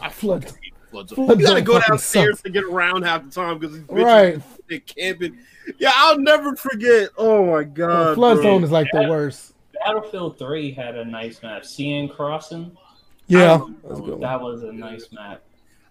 I 0.00 0.08
Flood- 0.08 0.44
fucking 0.44 0.58
hate 0.62 0.74
flood 1.08 1.40
you 1.40 1.46
gotta 1.46 1.62
go 1.62 1.80
downstairs 1.80 2.36
sucks. 2.38 2.42
to 2.42 2.50
get 2.50 2.64
around 2.64 3.02
half 3.02 3.24
the 3.24 3.30
time 3.30 3.58
because 3.58 3.74
these 3.76 3.84
bitches 3.86 4.42
Right. 4.68 4.86
camping. 4.86 5.38
Yeah, 5.78 5.92
I'll 5.94 6.18
never 6.18 6.54
forget. 6.56 7.10
Oh 7.16 7.46
my 7.50 7.64
god, 7.64 8.14
Flood 8.16 8.34
bro. 8.36 8.42
zone 8.42 8.64
is 8.64 8.70
like 8.70 8.88
the 8.92 9.06
worst. 9.08 9.54
Battlefield 9.84 10.38
3 10.38 10.72
had 10.72 10.96
a 10.96 11.04
nice 11.04 11.42
map. 11.42 11.64
Seine 11.64 12.08
Crossing, 12.08 12.76
Yeah. 13.26 13.54
I- 13.54 13.70
That's 13.88 13.98
a 13.98 14.02
good 14.02 14.10
one. 14.10 14.20
that 14.20 14.40
was 14.40 14.62
a 14.64 14.72
nice 14.72 15.06
map. 15.12 15.42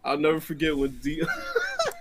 I'll 0.03 0.17
never 0.17 0.39
forget 0.39 0.75
when 0.77 0.91
D. 1.03 1.21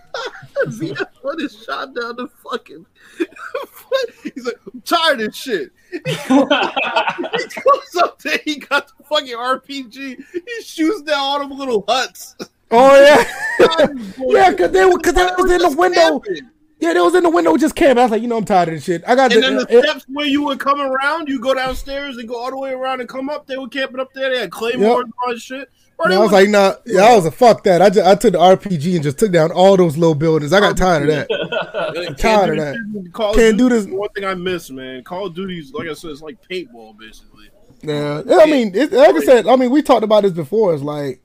Z 0.69 0.95
put 1.23 1.41
his 1.41 1.63
shot 1.65 1.95
down 1.95 2.17
the 2.17 2.29
fucking. 2.43 2.87
He's 4.23 4.47
like, 4.47 4.57
I'm 4.73 4.81
tired 4.83 5.21
of 5.21 5.27
this 5.27 5.37
shit. 5.37 5.71
He 5.93 7.61
goes 7.63 8.03
up 8.03 8.23
there, 8.23 8.39
he 8.45 8.57
got 8.57 8.89
the 8.89 9.05
fucking 9.05 9.37
RPG. 9.37 9.93
He 10.33 10.63
shoots 10.63 11.03
down 11.03 11.19
all 11.19 11.39
them 11.41 11.51
little 11.59 11.85
huts. 11.89 12.37
Oh 12.71 12.95
yeah, 13.03 13.25
yeah, 14.19 14.53
cause 14.55 14.71
they 14.71 14.85
were, 14.85 14.99
cause 14.99 15.15
they 15.15 15.29
was 15.37 15.51
in 15.51 15.61
the 15.61 15.77
window. 15.77 16.21
camping. 16.21 16.51
Yeah, 16.79 16.95
they 16.95 17.01
was 17.01 17.15
in 17.15 17.25
the 17.25 17.31
window 17.31 17.57
just 17.57 17.75
camping. 17.75 17.99
I 17.99 18.03
was 18.05 18.13
like, 18.13 18.23
you 18.23 18.29
know, 18.29 18.39
I'm 18.39 18.45
tired 18.45 18.69
of 18.69 18.75
this 18.75 18.85
shit. 18.85 19.03
I 19.07 19.15
got 19.15 19.33
And 19.33 19.43
the, 19.43 19.47
then 19.47 19.57
the 19.57 19.79
uh, 19.79 19.83
steps 19.83 20.07
where 20.09 20.27
you 20.27 20.43
would 20.45 20.61
come 20.61 20.81
around, 20.81 21.29
you 21.29 21.41
go 21.41 21.53
downstairs 21.53 22.17
and 22.17 22.29
go 22.29 22.37
all 22.37 22.51
the 22.51 22.57
way 22.57 22.71
around 22.73 23.01
and 23.01 23.09
come 23.09 23.29
up. 23.29 23.47
They 23.47 23.59
were 23.59 23.69
camping 23.69 24.01
up 24.01 24.13
there. 24.15 24.31
They 24.31 24.39
had 24.41 24.51
claymores 24.51 25.05
and 25.05 25.13
all 25.23 25.35
that 25.35 25.41
shit. 25.41 25.69
Bro, 26.01 26.05
and 26.07 26.13
they 26.13 26.17
I 26.17 26.21
was 26.21 26.33
like, 26.33 26.49
nah, 26.49 26.75
yeah, 26.87 27.03
I 27.03 27.15
was 27.17 27.27
a 27.27 27.31
fuck 27.31 27.63
that. 27.65 27.83
I 27.83 27.91
just 27.91 28.07
I 28.07 28.15
took 28.15 28.33
the 28.33 28.39
RPG 28.39 28.95
and 28.95 29.03
just 29.03 29.19
took 29.19 29.33
down 29.33 29.53
all 29.53 29.77
those 29.77 29.97
little 29.99 30.15
buildings. 30.15 30.53
I 30.53 30.61
got 30.61 30.77
tired 30.77 31.09
of 31.11 31.29
that. 31.29 31.95
Can't 31.95 32.19
tired 32.19 32.59
of 32.59 32.65
that. 32.65 33.11
Call 33.13 33.31
of 33.33 33.37
Can't 33.37 33.59
do 33.59 33.69
this- 33.69 33.87
One 33.87 34.09
thing 34.11 34.25
I 34.25 34.35
miss, 34.35 34.71
man. 34.71 35.05
Call 35.05 35.27
of 35.27 35.35
Duty's 35.35 35.73
like 35.73 35.89
I 35.89 35.93
said, 35.93 36.11
it's 36.13 36.23
like 36.23 36.37
paintball 36.49 36.99
basically. 36.99 37.51
Yeah, 37.83 38.23
I 38.31 38.47
mean, 38.47 38.75
it, 38.75 38.93
like 38.93 39.15
I 39.15 39.21
said, 39.21 39.47
I 39.47 39.57
mean, 39.57 39.71
we 39.71 39.81
talked 39.83 40.05
about 40.05 40.23
this 40.23 40.33
before. 40.33 40.75
It's 40.75 40.83
like 40.83 41.23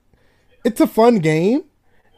it's 0.64 0.80
a 0.82 0.88
fun 0.88 1.20
game, 1.20 1.64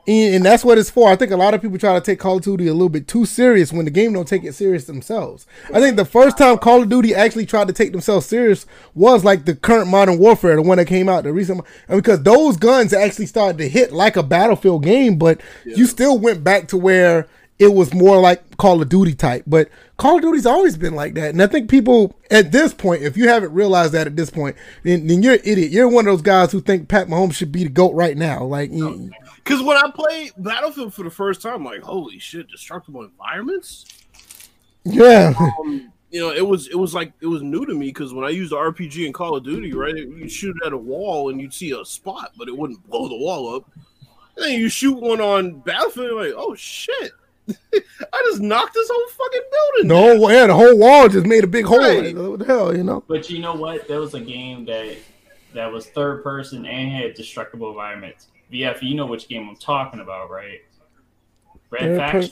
and, 0.07 0.35
and 0.35 0.45
that's 0.45 0.63
what 0.63 0.77
it's 0.77 0.89
for. 0.89 1.09
I 1.09 1.15
think 1.15 1.31
a 1.31 1.37
lot 1.37 1.53
of 1.53 1.61
people 1.61 1.77
try 1.77 1.93
to 1.93 2.01
take 2.01 2.19
Call 2.19 2.37
of 2.37 2.43
Duty 2.43 2.67
a 2.67 2.73
little 2.73 2.89
bit 2.89 3.07
too 3.07 3.25
serious 3.25 3.73
when 3.73 3.85
the 3.85 3.91
game 3.91 4.13
don't 4.13 4.27
take 4.27 4.43
it 4.43 4.53
serious 4.53 4.85
themselves. 4.85 5.45
I 5.73 5.79
think 5.79 5.97
the 5.97 6.05
first 6.05 6.37
time 6.37 6.57
Call 6.57 6.81
of 6.83 6.89
Duty 6.89 7.13
actually 7.13 7.45
tried 7.45 7.67
to 7.67 7.73
take 7.73 7.91
themselves 7.91 8.25
serious 8.25 8.65
was 8.95 9.23
like 9.23 9.45
the 9.45 9.55
current 9.55 9.89
Modern 9.89 10.17
Warfare, 10.17 10.55
the 10.55 10.61
one 10.61 10.77
that 10.77 10.85
came 10.85 11.09
out, 11.09 11.23
the 11.25 11.33
recent, 11.33 11.61
and 11.87 12.01
because 12.01 12.23
those 12.23 12.57
guns 12.57 12.93
actually 12.93 13.25
started 13.27 13.57
to 13.59 13.67
hit 13.69 13.91
like 13.91 14.15
a 14.15 14.23
Battlefield 14.23 14.83
game, 14.83 15.17
but 15.17 15.41
you 15.65 15.85
still 15.85 16.17
went 16.17 16.43
back 16.43 16.67
to 16.69 16.77
where 16.77 17.27
it 17.59 17.73
was 17.73 17.91
more 17.93 18.19
like 18.21 18.55
Call 18.57 18.81
of 18.81 18.87
Duty 18.87 19.15
type. 19.15 19.43
But 19.47 19.69
Call 19.97 20.17
of 20.17 20.21
Duty's 20.21 20.45
always 20.45 20.77
been 20.77 20.93
like 20.93 21.15
that. 21.15 21.31
And 21.31 21.41
I 21.41 21.47
think 21.47 21.71
people 21.71 22.15
at 22.29 22.51
this 22.51 22.71
point, 22.71 23.01
if 23.01 23.17
you 23.17 23.27
haven't 23.29 23.51
realized 23.51 23.93
that 23.93 24.05
at 24.05 24.15
this 24.15 24.29
point, 24.29 24.55
then, 24.83 25.07
then 25.07 25.23
you're 25.23 25.33
an 25.33 25.39
idiot. 25.43 25.71
You're 25.71 25.87
one 25.89 26.05
of 26.07 26.13
those 26.13 26.21
guys 26.21 26.51
who 26.51 26.61
think 26.61 26.87
Pat 26.87 27.07
Mahomes 27.07 27.33
should 27.33 27.51
be 27.51 27.63
the 27.63 27.69
GOAT 27.71 27.93
right 27.95 28.15
now. 28.15 28.43
Like, 28.43 28.69
oh, 28.71 28.75
mm, 28.75 29.05
you- 29.05 29.11
Because 29.47 29.63
when 29.63 29.77
I 29.77 29.89
played 29.89 30.33
Battlefield 30.37 30.93
for 30.93 31.03
the 31.03 31.09
first 31.09 31.41
time, 31.41 31.55
I'm 31.55 31.63
like, 31.63 31.81
holy 31.81 32.19
shit, 32.19 32.49
destructible 32.49 33.03
environments. 33.03 33.85
yeah. 34.83 35.33
Um, 35.37 35.93
you 36.11 36.19
know, 36.19 36.31
it 36.31 36.45
was 36.45 36.67
it 36.67 36.75
was 36.75 36.93
like 36.93 37.13
it 37.21 37.27
was 37.27 37.41
new 37.41 37.65
to 37.65 37.73
me 37.73 37.87
because 37.87 38.13
when 38.13 38.25
I 38.25 38.29
used 38.29 38.51
the 38.51 38.57
RPG 38.57 39.05
in 39.05 39.13
Call 39.13 39.37
of 39.37 39.43
Duty, 39.45 39.73
right, 39.73 39.95
you 39.95 40.27
shoot 40.27 40.55
it 40.61 40.67
at 40.67 40.73
a 40.73 40.77
wall 40.77 41.29
and 41.29 41.39
you'd 41.39 41.53
see 41.53 41.71
a 41.71 41.85
spot, 41.85 42.31
but 42.37 42.47
it 42.47 42.57
wouldn't 42.57 42.85
blow 42.89 43.07
the 43.07 43.15
wall 43.15 43.55
up. 43.55 43.69
And 44.35 44.45
then 44.45 44.59
you 44.59 44.69
shoot 44.69 44.99
one 44.99 45.21
on 45.21 45.59
Battlefield, 45.59 46.07
you're 46.07 46.25
like, 46.25 46.33
oh 46.35 46.55
shit, 46.55 47.11
I 47.73 48.23
just 48.29 48.41
knocked 48.41 48.73
this 48.73 48.89
whole 48.91 49.09
fucking 49.09 49.41
building. 49.51 49.87
No, 49.87 50.27
down. 50.27 50.35
yeah, 50.35 50.47
the 50.47 50.55
whole 50.55 50.77
wall 50.77 51.07
just 51.07 51.25
made 51.25 51.43
a 51.43 51.47
big 51.47 51.65
hole. 51.65 51.79
Right. 51.79 52.15
What 52.15 52.39
the 52.39 52.45
hell, 52.45 52.75
you 52.75 52.83
know? 52.83 53.03
But 53.07 53.29
you 53.29 53.39
know 53.39 53.55
what? 53.55 53.87
There 53.87 53.99
was 53.99 54.13
a 54.13 54.21
game 54.21 54.65
that 54.65 54.97
that 55.53 55.71
was 55.71 55.87
third 55.87 56.23
person 56.23 56.65
and 56.65 56.91
had 56.91 57.13
destructible 57.15 57.69
environments. 57.69 58.27
VF, 58.51 58.81
you 58.81 58.95
know 58.95 59.05
which 59.05 59.27
game 59.27 59.47
I'm 59.49 59.55
talking 59.55 59.99
about, 59.99 60.29
right? 60.29 60.61
Red 61.69 61.81
Third 61.81 61.97
Faction. 61.97 62.31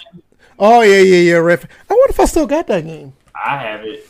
Oh, 0.58 0.82
yeah, 0.82 1.02
yeah, 1.02 1.18
yeah. 1.18 1.34
Ref. 1.38 1.66
I 1.66 1.94
wonder 1.94 2.10
if 2.12 2.20
I 2.20 2.26
still 2.26 2.48
got 2.48 2.68
that 2.68 2.86
game. 2.86 3.14
I 3.36 3.58
have 3.58 3.82
it. 3.84 4.08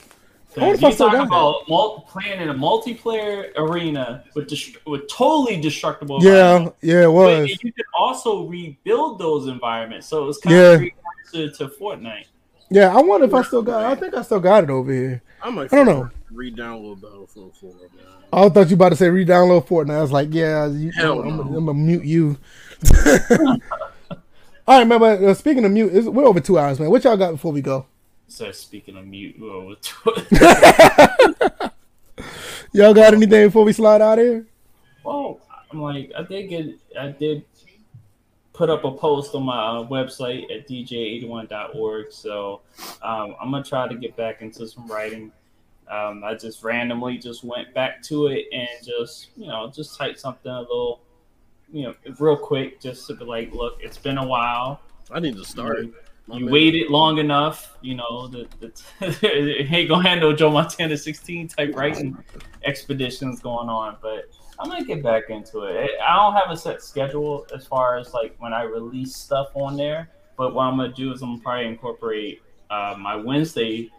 I 0.58 0.62
wonder 0.62 0.76
if 0.76 0.82
You 0.84 0.88
I 0.88 0.92
still 0.92 1.08
talking 1.10 1.20
got 1.22 1.28
about 1.28 1.68
mul- 1.68 2.06
playing 2.08 2.40
in 2.40 2.50
a 2.50 2.54
multiplayer 2.54 3.52
arena 3.58 4.24
with 4.36 4.48
dest- 4.48 4.78
with 4.86 5.08
totally 5.10 5.60
destructible. 5.60 6.24
Yeah, 6.24 6.32
environments. 6.46 6.78
yeah, 6.82 7.02
it 7.02 7.06
But 7.08 7.12
was. 7.12 7.50
you 7.64 7.74
could 7.74 7.86
also 7.98 8.46
rebuild 8.46 9.20
those 9.20 9.48
environments, 9.48 10.08
so 10.08 10.30
it's 10.30 10.38
kind 10.38 10.56
Yeah. 10.56 10.72
of 10.72 10.80
precursor 10.80 11.58
to 11.58 11.68
Fortnite. 11.76 12.28
Yeah, 12.70 12.96
I 12.96 13.02
wonder 13.02 13.26
if 13.28 13.34
I 13.34 13.42
still 13.42 13.62
got 13.64 13.84
I 13.84 13.96
think 13.96 14.14
I 14.16 14.22
still 14.22 14.40
got 14.40 14.64
it 14.64 14.70
over 14.70 14.92
here. 14.94 15.22
I 15.42 15.50
might 15.50 15.74
I 15.74 15.78
don't 15.78 15.86
know. 15.88 16.10
re-download 16.32 17.02
Battlefield 17.02 17.54
4, 17.60 17.72
man. 17.72 18.06
I 18.34 18.50
thought 18.50 18.70
you 18.70 18.76
about 18.76 18.90
to 18.90 18.96
say 18.96 19.10
re-download 19.10 19.68
Fortnite. 19.68 19.98
I 19.98 20.02
was 20.02 20.12
like, 20.12 20.30
yeah, 20.32 20.68
you, 20.68 20.92
Hell 20.92 21.22
I'm, 21.22 21.38
no. 21.38 21.44
I'm 21.44 21.66
gonna 21.66 21.74
mute 21.74 22.04
you. 22.04 22.38
All 24.68 24.80
right, 24.80 24.88
man. 24.88 25.00
But 25.00 25.24
uh, 25.24 25.34
speaking 25.34 25.64
of 25.66 25.72
mute, 25.72 26.12
we're 26.12 26.26
over 26.26 26.40
two 26.40 26.58
hours, 26.58 26.80
man. 26.80 26.90
What 26.90 27.04
y'all 27.04 27.18
got 27.18 27.32
before 27.32 27.52
we 27.52 27.62
go? 27.62 27.86
So 28.28 28.52
speaking 28.52 28.98
of 28.98 29.06
mute, 29.06 29.36
well, 29.40 29.76
Y'all 32.74 32.94
got 32.94 33.14
anything 33.14 33.48
before 33.48 33.64
we 33.64 33.72
slide 33.72 34.02
out 34.02 34.18
here? 34.18 34.46
well, 35.04 35.40
I'm 35.72 35.82
like, 35.82 36.12
I 36.18 36.24
did 36.24 36.50
get, 36.50 36.68
I 37.00 37.08
did 37.10 37.46
put 38.54 38.70
up 38.70 38.84
a 38.84 38.92
post 38.92 39.36
on 39.36 39.44
my 39.44 39.58
uh, 39.58 39.88
website 39.88 40.44
at 40.54 40.68
dj81.org. 40.68 42.12
So 42.12 42.62
um, 43.02 43.36
I'm 43.40 43.52
gonna 43.52 43.64
try 43.64 43.88
to 43.88 43.96
get 43.96 44.16
back 44.16 44.42
into 44.42 44.68
some 44.68 44.88
writing. 44.88 45.32
Um, 45.90 46.24
I 46.24 46.34
just 46.34 46.64
randomly 46.64 47.18
just 47.18 47.44
went 47.44 47.74
back 47.74 48.02
to 48.04 48.28
it 48.28 48.46
and 48.52 48.68
just 48.84 49.30
you 49.36 49.48
know 49.48 49.72
just 49.74 49.98
type 49.98 50.18
something 50.18 50.52
a 50.52 50.62
little 50.62 51.02
you 51.72 51.84
know 51.84 51.94
real 52.20 52.38
quick 52.38 52.80
just 52.80 53.08
to 53.08 53.16
be 53.16 53.26
like, 53.26 53.54
look, 53.54 53.78
it's 53.82 53.98
been 53.98 54.18
a 54.18 54.26
while. 54.26 54.82
I 55.12 55.20
need 55.20 55.36
to 55.36 55.46
start. 55.46 55.80
You, 55.80 55.94
you 56.34 56.48
waited 56.48 56.90
long 56.90 57.20
enough, 57.20 57.78
you 57.82 57.96
know. 57.96 58.28
The, 58.28 58.48
the 58.60 59.68
ain't 59.74 59.90
gonna 59.90 60.08
handle 60.08 60.34
Joe 60.34 60.50
Montana 60.50 60.98
16 60.98 61.50
type 61.50 61.76
writing 61.76 62.18
expeditions 62.64 63.40
going 63.40 63.70
on, 63.70 63.98
but 64.02 64.26
I'm 64.58 64.70
gonna 64.70 64.86
get 64.86 65.04
back 65.04 65.30
into 65.30 65.62
it. 65.64 65.92
I 66.02 66.16
don't 66.16 66.34
have 66.34 66.50
a 66.50 66.58
set 66.58 66.82
schedule 66.82 67.46
as 67.54 67.68
far 67.68 67.98
as 67.98 68.14
like 68.14 68.36
when 68.40 68.54
I 68.54 68.64
release 68.64 69.16
stuff 69.16 69.50
on 69.54 69.78
there, 69.78 70.10
but 70.38 70.56
what 70.56 70.64
I'm 70.64 70.78
gonna 70.78 70.94
do 70.94 71.12
is 71.12 71.22
I'm 71.22 71.34
gonna 71.34 71.42
probably 71.42 71.68
incorporate 71.68 72.42
uh, 72.70 72.96
my 72.98 73.16
Wednesday, 73.16 73.92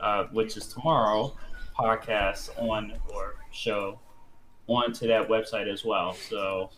uh, 0.00 0.24
which 0.32 0.56
is 0.56 0.66
tomorrow, 0.66 1.34
podcast 1.78 2.50
on 2.58 2.92
or 3.14 3.36
show 3.52 3.98
onto 4.66 5.06
that 5.08 5.28
website 5.28 5.72
as 5.72 5.84
well. 5.84 6.14
So 6.14 6.70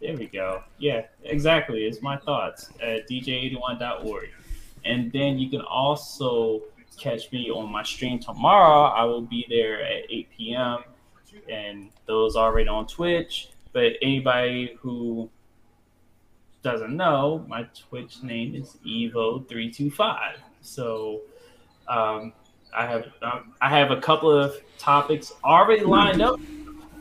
there 0.00 0.16
we 0.16 0.26
go. 0.26 0.62
Yeah, 0.78 1.02
exactly. 1.24 1.84
It's 1.84 2.02
my 2.02 2.16
thoughts 2.16 2.70
at 2.80 3.08
dj81.org. 3.08 4.30
And 4.84 5.12
then 5.12 5.38
you 5.38 5.50
can 5.50 5.62
also 5.62 6.62
catch 6.98 7.30
me 7.32 7.50
on 7.50 7.70
my 7.70 7.82
stream 7.82 8.18
tomorrow. 8.18 8.90
I 8.90 9.04
will 9.04 9.22
be 9.22 9.46
there 9.48 9.82
at 9.82 10.04
8 10.10 10.28
p.m 10.36 10.78
and 11.48 11.90
those 12.06 12.36
already 12.36 12.68
on 12.68 12.86
Twitch. 12.86 13.50
But 13.72 13.92
anybody 14.02 14.76
who 14.80 15.30
doesn't 16.62 16.96
know, 16.96 17.44
my 17.48 17.66
Twitch 17.88 18.22
name 18.22 18.54
is 18.54 18.76
Evo325. 18.86 20.36
So 20.60 21.20
um, 21.86 22.32
I 22.74 22.86
have 22.86 23.06
um, 23.22 23.54
I 23.60 23.68
have 23.70 23.90
a 23.90 24.00
couple 24.00 24.30
of 24.30 24.56
topics 24.78 25.32
already 25.44 25.84
lined 25.84 26.22
up. 26.22 26.38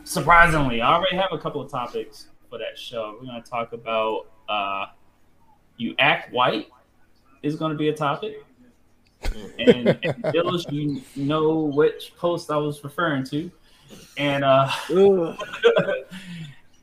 Surprisingly, 0.03 0.81
I 0.81 0.94
already 0.94 1.18
have 1.18 1.31
a 1.31 1.38
couple 1.38 1.61
of 1.61 1.69
topics 1.69 2.27
for 2.49 2.57
that 2.57 2.77
show. 2.77 3.18
We're 3.19 3.27
going 3.27 3.44
to 3.44 3.49
talk 3.49 3.73
about 3.73 4.27
uh, 4.48 4.85
you 5.77 5.95
act 5.99 6.34
white 6.34 6.69
is 7.44 7.56
going 7.56 7.72
to 7.72 7.77
be 7.77 7.89
a 7.89 7.94
topic. 7.94 8.44
and, 9.57 9.98
and 10.03 10.23
those 10.31 10.65
you 10.72 11.02
know 11.15 11.57
which 11.60 12.14
post 12.18 12.52
I 12.52 12.57
was 12.57 12.84
referring 12.84 13.23
to 13.26 13.52
and 14.18 14.44
uh 14.44 14.69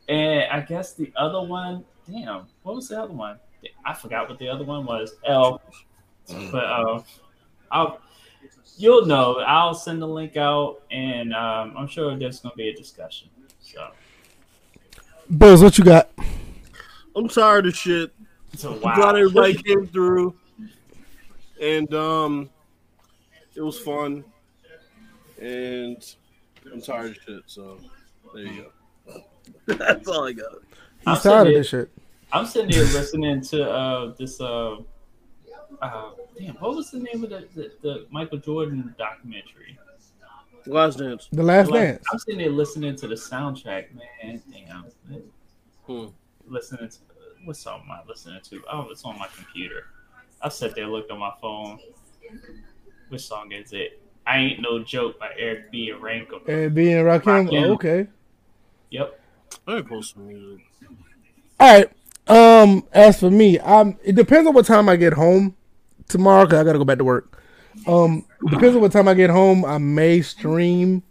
and 0.08 0.44
I 0.50 0.60
guess 0.60 0.94
the 0.94 1.12
other 1.16 1.42
one, 1.42 1.84
damn, 2.10 2.46
what 2.62 2.76
was 2.76 2.88
the 2.88 3.02
other 3.02 3.12
one? 3.12 3.38
I 3.84 3.94
forgot 3.94 4.28
what 4.28 4.38
the 4.38 4.48
other 4.48 4.64
one 4.64 4.84
was. 4.84 5.14
L, 5.26 5.62
but 6.28 6.64
uh, 6.64 7.02
I'll 7.70 8.00
you'll 8.76 9.06
know. 9.06 9.38
I'll 9.40 9.74
send 9.74 10.02
the 10.02 10.08
link 10.08 10.36
out, 10.36 10.82
and 10.90 11.34
um, 11.34 11.74
I'm 11.76 11.88
sure 11.88 12.16
there's 12.16 12.40
gonna 12.40 12.54
be 12.54 12.68
a 12.68 12.74
discussion. 12.74 13.28
So, 13.60 13.88
Buzz, 15.30 15.62
what 15.62 15.78
you 15.78 15.84
got? 15.84 16.10
I'm 17.16 17.28
tired 17.28 17.66
of 17.66 17.76
shit. 17.76 18.12
So, 18.56 18.72
wow. 18.78 18.94
Glad 18.94 19.16
everybody 19.16 19.54
came 19.54 19.86
through, 19.86 20.34
and 21.60 21.92
um, 21.94 22.50
it 23.54 23.60
was 23.60 23.78
fun, 23.78 24.24
and 25.40 26.14
I'm 26.72 26.80
tired 26.80 27.12
of 27.12 27.22
shit, 27.24 27.42
so 27.46 27.78
there 28.34 28.44
you 28.44 28.66
go. 29.06 29.22
That's 29.66 30.08
all 30.08 30.26
I 30.26 30.32
got. 30.32 30.52
He's 30.52 31.06
I'm 31.06 31.16
tired 31.18 31.48
of 31.48 31.54
this 31.54 31.68
shit. 31.68 31.90
I'm 32.32 32.46
sitting 32.46 32.70
here 32.70 32.84
listening 32.84 33.40
to 33.42 33.70
uh, 33.70 34.14
this. 34.18 34.40
Uh, 34.40 34.76
uh, 35.82 36.10
damn, 36.38 36.54
what 36.54 36.76
was 36.76 36.90
the 36.90 36.98
name 37.00 37.24
of 37.24 37.30
the, 37.30 37.48
the, 37.54 37.72
the 37.82 38.06
Michael 38.10 38.38
Jordan 38.38 38.94
documentary? 38.98 39.78
The 40.64 40.72
Last 40.72 40.98
Dance. 40.98 41.28
The 41.30 41.42
Last 41.42 41.70
Dance. 41.70 42.02
I'm 42.10 42.18
sitting 42.18 42.38
there 42.38 42.50
listening 42.50 42.96
to 42.96 43.06
the 43.06 43.14
soundtrack, 43.14 43.86
man. 43.94 44.42
Damn. 44.50 44.86
Hmm. 45.86 46.06
Listening 46.46 46.88
to 46.88 46.96
what 47.44 47.56
song 47.56 47.82
am 47.84 47.90
I 47.90 48.00
listening 48.08 48.40
to? 48.44 48.62
Oh, 48.72 48.88
it's 48.90 49.04
on 49.04 49.18
my 49.18 49.28
computer. 49.36 49.86
I 50.40 50.48
sat 50.48 50.74
there, 50.74 50.86
looked 50.86 51.10
on 51.10 51.18
my 51.18 51.32
phone. 51.40 51.78
Which 53.10 53.22
song 53.26 53.52
is 53.52 53.72
it? 53.72 54.00
I 54.26 54.38
Ain't 54.38 54.60
No 54.60 54.82
Joke 54.82 55.18
by 55.18 55.30
Eric 55.38 55.70
B. 55.70 55.90
and 55.90 56.00
Rakim. 56.00 56.40
Eric 56.48 56.74
B. 56.74 56.92
and 56.92 57.06
Rakim? 57.06 57.52
Oh, 57.52 57.74
okay. 57.74 58.06
Yep. 58.90 59.20
I 59.66 59.82
post 59.82 60.14
some 60.14 60.26
music. 60.26 60.64
All 61.60 61.78
right. 61.78 61.90
Um, 62.26 62.86
as 62.92 63.20
for 63.20 63.30
me, 63.30 63.60
I'm. 63.60 63.98
It 64.02 64.14
depends 64.14 64.48
on 64.48 64.54
what 64.54 64.64
time 64.64 64.88
I 64.88 64.96
get 64.96 65.12
home 65.12 65.54
tomorrow 66.14 66.44
because 66.44 66.60
I 66.60 66.64
gotta 66.64 66.78
go 66.78 66.84
back 66.84 66.98
to 66.98 67.04
work. 67.04 67.40
Um, 67.86 68.24
depends 68.48 68.76
on 68.76 68.82
what 68.82 68.92
time 68.92 69.08
I 69.08 69.14
get 69.14 69.30
home. 69.30 69.64
I 69.64 69.78
may 69.78 70.22
stream. 70.22 71.02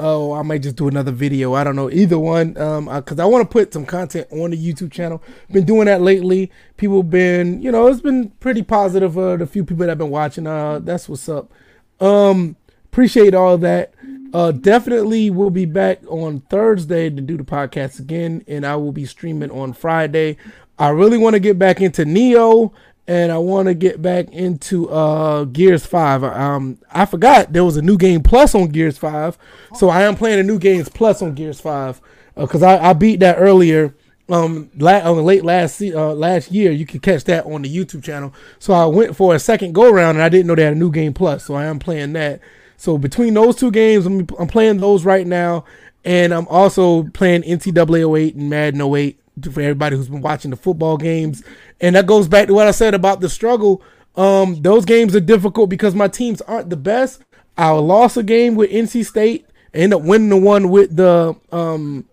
Oh, 0.00 0.32
I 0.32 0.42
might 0.42 0.62
just 0.62 0.76
do 0.76 0.86
another 0.86 1.10
video. 1.10 1.54
I 1.54 1.64
don't 1.64 1.74
know 1.74 1.90
either 1.90 2.18
one. 2.18 2.56
Um, 2.56 2.84
because 2.84 3.18
I, 3.18 3.24
want 3.24 3.48
to 3.48 3.52
put 3.52 3.72
some 3.72 3.84
content 3.84 4.28
on 4.30 4.50
the 4.50 4.56
YouTube 4.56 4.92
channel. 4.92 5.22
Been 5.50 5.64
doing 5.64 5.86
that 5.86 6.02
lately. 6.02 6.52
People 6.76 7.02
been, 7.02 7.60
you 7.62 7.72
know, 7.72 7.88
it's 7.88 8.00
been 8.00 8.30
pretty 8.38 8.62
positive. 8.62 9.18
Uh, 9.18 9.36
the 9.36 9.46
few 9.46 9.64
people 9.64 9.78
that 9.78 9.88
have 9.88 9.98
been 9.98 10.10
watching. 10.10 10.46
Uh, 10.46 10.78
that's 10.78 11.08
what's 11.08 11.28
up. 11.28 11.52
Um, 12.00 12.56
appreciate 12.84 13.34
all 13.34 13.58
that. 13.58 13.92
Uh, 14.32 14.52
definitely 14.52 15.30
we'll 15.30 15.50
be 15.50 15.64
back 15.64 16.00
on 16.08 16.40
Thursday 16.50 17.10
to 17.10 17.20
do 17.20 17.36
the 17.36 17.44
podcast 17.44 17.98
again, 17.98 18.44
and 18.46 18.66
I 18.66 18.76
will 18.76 18.92
be 18.92 19.06
streaming 19.06 19.50
on 19.50 19.72
Friday. 19.72 20.36
I 20.78 20.90
really 20.90 21.18
want 21.18 21.34
to 21.34 21.40
get 21.40 21.58
back 21.58 21.80
into 21.80 22.04
Nioh, 22.04 22.72
and 23.08 23.32
I 23.32 23.38
want 23.38 23.66
to 23.66 23.74
get 23.74 24.00
back 24.02 24.30
into 24.30 24.88
uh 24.90 25.44
Gears 25.44 25.84
Five. 25.84 26.22
Um, 26.22 26.78
I 26.92 27.06
forgot 27.06 27.52
there 27.52 27.64
was 27.64 27.76
a 27.78 27.82
new 27.82 27.96
game 27.96 28.22
plus 28.22 28.54
on 28.54 28.68
Gears 28.68 28.98
Five, 28.98 29.38
so 29.74 29.88
I 29.88 30.02
am 30.02 30.14
playing 30.14 30.38
a 30.38 30.42
new 30.44 30.58
games 30.58 30.88
plus 30.88 31.22
on 31.22 31.34
Gears 31.34 31.60
Five 31.60 32.00
because 32.36 32.62
uh, 32.62 32.68
I, 32.68 32.90
I 32.90 32.92
beat 32.92 33.20
that 33.20 33.36
earlier 33.38 33.94
um 34.30 34.70
la- 34.76 35.10
on 35.10 35.16
the 35.16 35.22
late 35.22 35.42
last 35.42 35.80
uh, 35.82 36.12
last 36.12 36.52
year. 36.52 36.70
You 36.70 36.84
can 36.84 37.00
catch 37.00 37.24
that 37.24 37.46
on 37.46 37.62
the 37.62 37.74
youtube 37.74 38.04
channel. 38.04 38.32
So 38.58 38.74
i 38.74 38.84
went 38.84 39.16
for 39.16 39.34
a 39.34 39.38
second 39.38 39.74
go 39.74 39.90
around 39.90 40.16
and 40.16 40.22
i 40.22 40.28
didn't 40.28 40.46
know 40.46 40.54
they 40.54 40.64
had 40.64 40.74
a 40.74 40.78
new 40.78 40.90
game 40.90 41.14
plus. 41.14 41.46
So 41.46 41.54
i 41.54 41.64
am 41.64 41.78
playing 41.78 42.12
that. 42.12 42.40
So 42.76 42.98
between 42.98 43.34
those 43.34 43.56
two 43.56 43.70
games 43.70 44.04
i'm, 44.04 44.26
I'm 44.38 44.48
playing 44.48 44.78
those 44.78 45.04
right 45.06 45.26
now. 45.26 45.64
And 46.04 46.34
i'm 46.34 46.46
also 46.48 47.04
playing 47.04 47.42
ncaa 47.42 48.18
08 48.18 48.34
and 48.34 48.50
madden 48.50 48.82
08 48.82 49.18
for 49.42 49.60
everybody 49.60 49.96
who's 49.96 50.08
been 50.08 50.20
watching 50.20 50.50
the 50.50 50.56
football 50.56 50.96
games 50.96 51.42
and 51.80 51.96
that 51.96 52.06
goes 52.06 52.28
back 52.28 52.46
to 52.46 52.54
what 52.54 52.66
i 52.66 52.70
said 52.70 52.94
about 52.94 53.20
the 53.20 53.28
struggle 53.28 53.82
um 54.16 54.60
those 54.62 54.84
games 54.84 55.14
are 55.14 55.20
difficult 55.20 55.70
because 55.70 55.94
my 55.94 56.08
teams 56.08 56.40
aren't 56.42 56.70
the 56.70 56.76
best 56.76 57.22
i 57.56 57.70
lost 57.70 58.16
a 58.16 58.22
game 58.22 58.54
with 58.54 58.70
nc 58.70 59.04
state 59.04 59.46
end 59.74 59.94
up 59.94 60.02
winning 60.02 60.28
the 60.28 60.36
one 60.36 60.68
with 60.70 60.94
the 60.96 61.34
um 61.52 62.04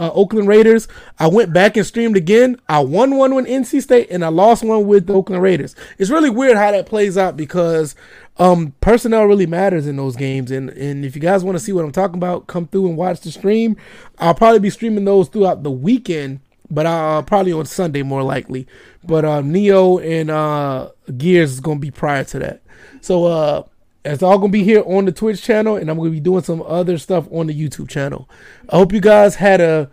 uh, 0.00 0.10
Oakland 0.14 0.48
Raiders. 0.48 0.88
I 1.18 1.26
went 1.26 1.52
back 1.52 1.76
and 1.76 1.86
streamed 1.86 2.16
again. 2.16 2.58
I 2.68 2.80
won 2.80 3.16
one 3.16 3.34
with 3.34 3.46
NC 3.46 3.82
State 3.82 4.08
and 4.10 4.24
I 4.24 4.28
lost 4.28 4.64
one 4.64 4.86
with 4.86 5.06
the 5.06 5.12
Oakland 5.12 5.42
Raiders. 5.42 5.76
It's 5.98 6.10
really 6.10 6.30
weird 6.30 6.56
how 6.56 6.70
that 6.70 6.86
plays 6.86 7.18
out 7.18 7.36
because 7.36 7.94
um, 8.38 8.74
personnel 8.80 9.26
really 9.26 9.46
matters 9.46 9.86
in 9.86 9.96
those 9.96 10.16
games. 10.16 10.50
And 10.50 10.70
and 10.70 11.04
if 11.04 11.14
you 11.14 11.20
guys 11.20 11.44
want 11.44 11.56
to 11.56 11.62
see 11.62 11.72
what 11.72 11.84
I'm 11.84 11.92
talking 11.92 12.16
about, 12.16 12.46
come 12.46 12.66
through 12.66 12.88
and 12.88 12.96
watch 12.96 13.20
the 13.20 13.30
stream. 13.30 13.76
I'll 14.18 14.34
probably 14.34 14.60
be 14.60 14.70
streaming 14.70 15.04
those 15.04 15.28
throughout 15.28 15.62
the 15.62 15.70
weekend, 15.70 16.40
but 16.70 16.86
uh, 16.86 17.22
probably 17.22 17.52
on 17.52 17.66
Sunday 17.66 18.02
more 18.02 18.22
likely. 18.22 18.66
But 19.04 19.24
uh, 19.24 19.42
Nioh 19.42 20.04
and 20.04 20.30
uh, 20.30 20.90
Gears 21.16 21.52
is 21.52 21.60
gonna 21.60 21.80
be 21.80 21.90
prior 21.90 22.24
to 22.24 22.38
that. 22.38 22.62
So 23.00 23.24
uh, 23.24 23.64
it's 24.04 24.22
all 24.22 24.38
gonna 24.38 24.52
be 24.52 24.64
here 24.64 24.82
on 24.86 25.04
the 25.04 25.12
Twitch 25.12 25.42
channel, 25.42 25.76
and 25.76 25.90
I'm 25.90 25.98
gonna 25.98 26.10
be 26.10 26.20
doing 26.20 26.42
some 26.42 26.62
other 26.62 26.98
stuff 26.98 27.26
on 27.30 27.48
the 27.48 27.54
YouTube 27.54 27.88
channel. 27.88 28.28
I 28.68 28.76
hope 28.76 28.92
you 28.92 29.00
guys 29.00 29.36
had 29.36 29.60
a. 29.60 29.90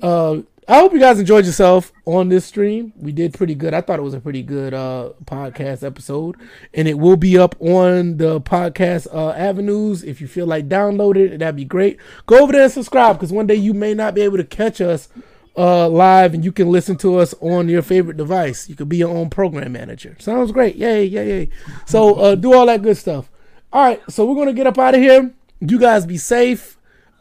Uh, 0.00 0.42
I 0.68 0.78
hope 0.78 0.92
you 0.92 1.00
guys 1.00 1.18
enjoyed 1.18 1.46
yourself 1.46 1.92
on 2.04 2.28
this 2.28 2.44
stream. 2.44 2.92
We 2.96 3.10
did 3.10 3.34
pretty 3.34 3.56
good. 3.56 3.74
I 3.74 3.80
thought 3.80 3.98
it 3.98 4.02
was 4.02 4.14
a 4.14 4.20
pretty 4.20 4.44
good 4.44 4.72
uh, 4.72 5.10
podcast 5.24 5.82
episode, 5.82 6.36
and 6.72 6.86
it 6.86 6.96
will 6.96 7.16
be 7.16 7.36
up 7.36 7.56
on 7.60 8.18
the 8.18 8.40
podcast 8.40 9.12
uh, 9.12 9.30
avenues. 9.30 10.04
If 10.04 10.20
you 10.20 10.28
feel 10.28 10.46
like 10.46 10.68
download 10.68 11.16
it, 11.16 11.38
that'd 11.38 11.56
be 11.56 11.64
great. 11.64 11.98
Go 12.26 12.38
over 12.38 12.52
there 12.52 12.62
and 12.62 12.72
subscribe 12.72 13.16
because 13.16 13.32
one 13.32 13.48
day 13.48 13.56
you 13.56 13.74
may 13.74 13.94
not 13.94 14.14
be 14.14 14.20
able 14.20 14.36
to 14.36 14.44
catch 14.44 14.80
us 14.80 15.08
uh, 15.56 15.88
live, 15.88 16.34
and 16.34 16.44
you 16.44 16.52
can 16.52 16.70
listen 16.70 16.96
to 16.98 17.18
us 17.18 17.34
on 17.40 17.68
your 17.68 17.82
favorite 17.82 18.16
device. 18.16 18.68
You 18.68 18.76
could 18.76 18.88
be 18.88 18.98
your 18.98 19.10
own 19.10 19.30
program 19.30 19.72
manager. 19.72 20.16
Sounds 20.18 20.52
great. 20.52 20.76
Yay, 20.76 21.04
yay, 21.04 21.28
yay. 21.28 21.48
So 21.86 22.14
uh, 22.14 22.34
do 22.34 22.54
all 22.54 22.66
that 22.66 22.82
good 22.82 22.96
stuff. 22.96 23.30
All 23.72 23.84
right, 23.84 24.02
so 24.10 24.24
we're 24.24 24.34
gonna 24.36 24.52
get 24.52 24.66
up 24.66 24.78
out 24.78 24.94
of 24.94 25.00
here. 25.00 25.32
You 25.60 25.78
guys 25.78 26.06
be 26.06 26.18
safe 26.18 26.76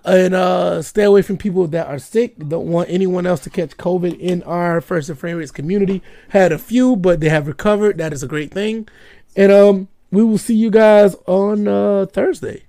and 0.05 0.33
uh, 0.33 0.81
stay 0.81 1.03
away 1.03 1.21
from 1.21 1.37
people 1.37 1.67
that 1.67 1.87
are 1.87 1.99
sick. 1.99 2.37
Don't 2.37 2.67
want 2.67 2.89
anyone 2.89 3.25
else 3.25 3.41
to 3.41 3.49
catch 3.49 3.77
COVID 3.77 4.17
in 4.19 4.41
our 4.43 4.81
First 4.81 5.09
and 5.09 5.19
Frame 5.19 5.37
Rates 5.37 5.51
community. 5.51 6.01
Had 6.29 6.51
a 6.51 6.57
few, 6.57 6.95
but 6.95 7.19
they 7.19 7.29
have 7.29 7.47
recovered. 7.47 7.97
That 7.97 8.13
is 8.13 8.23
a 8.23 8.27
great 8.27 8.51
thing. 8.51 8.87
And 9.35 9.51
um, 9.51 9.87
we 10.11 10.23
will 10.23 10.37
see 10.37 10.55
you 10.55 10.71
guys 10.71 11.15
on 11.27 11.67
uh, 11.67 12.07
Thursday. 12.07 12.63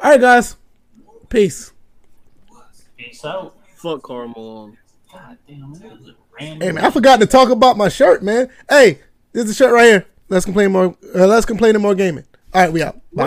All 0.00 0.10
right, 0.10 0.20
guys. 0.20 0.56
Peace. 1.28 1.72
Peace 2.96 3.24
out. 3.24 3.56
Fuck 3.74 4.02
Karl 4.02 4.28
Malone. 4.28 4.78
God 5.12 5.38
damn 5.46 5.72
it. 5.74 6.16
Hey 6.38 6.72
man, 6.72 6.84
I 6.84 6.90
forgot 6.90 7.20
to 7.20 7.26
talk 7.26 7.48
about 7.50 7.76
my 7.76 7.88
shirt, 7.88 8.22
man. 8.22 8.50
Hey, 8.68 9.00
this 9.32 9.44
is 9.44 9.48
the 9.48 9.54
shirt 9.54 9.72
right 9.72 9.86
here. 9.86 10.06
Let's 10.28 10.44
complain 10.44 10.72
more. 10.72 10.96
Uh, 11.14 11.26
let's 11.26 11.46
complain 11.46 11.74
to 11.74 11.78
more 11.78 11.94
gaming. 11.94 12.24
All 12.52 12.62
right, 12.62 12.72
we 12.72 12.82
out. 12.82 13.00
Bye. 13.14 13.24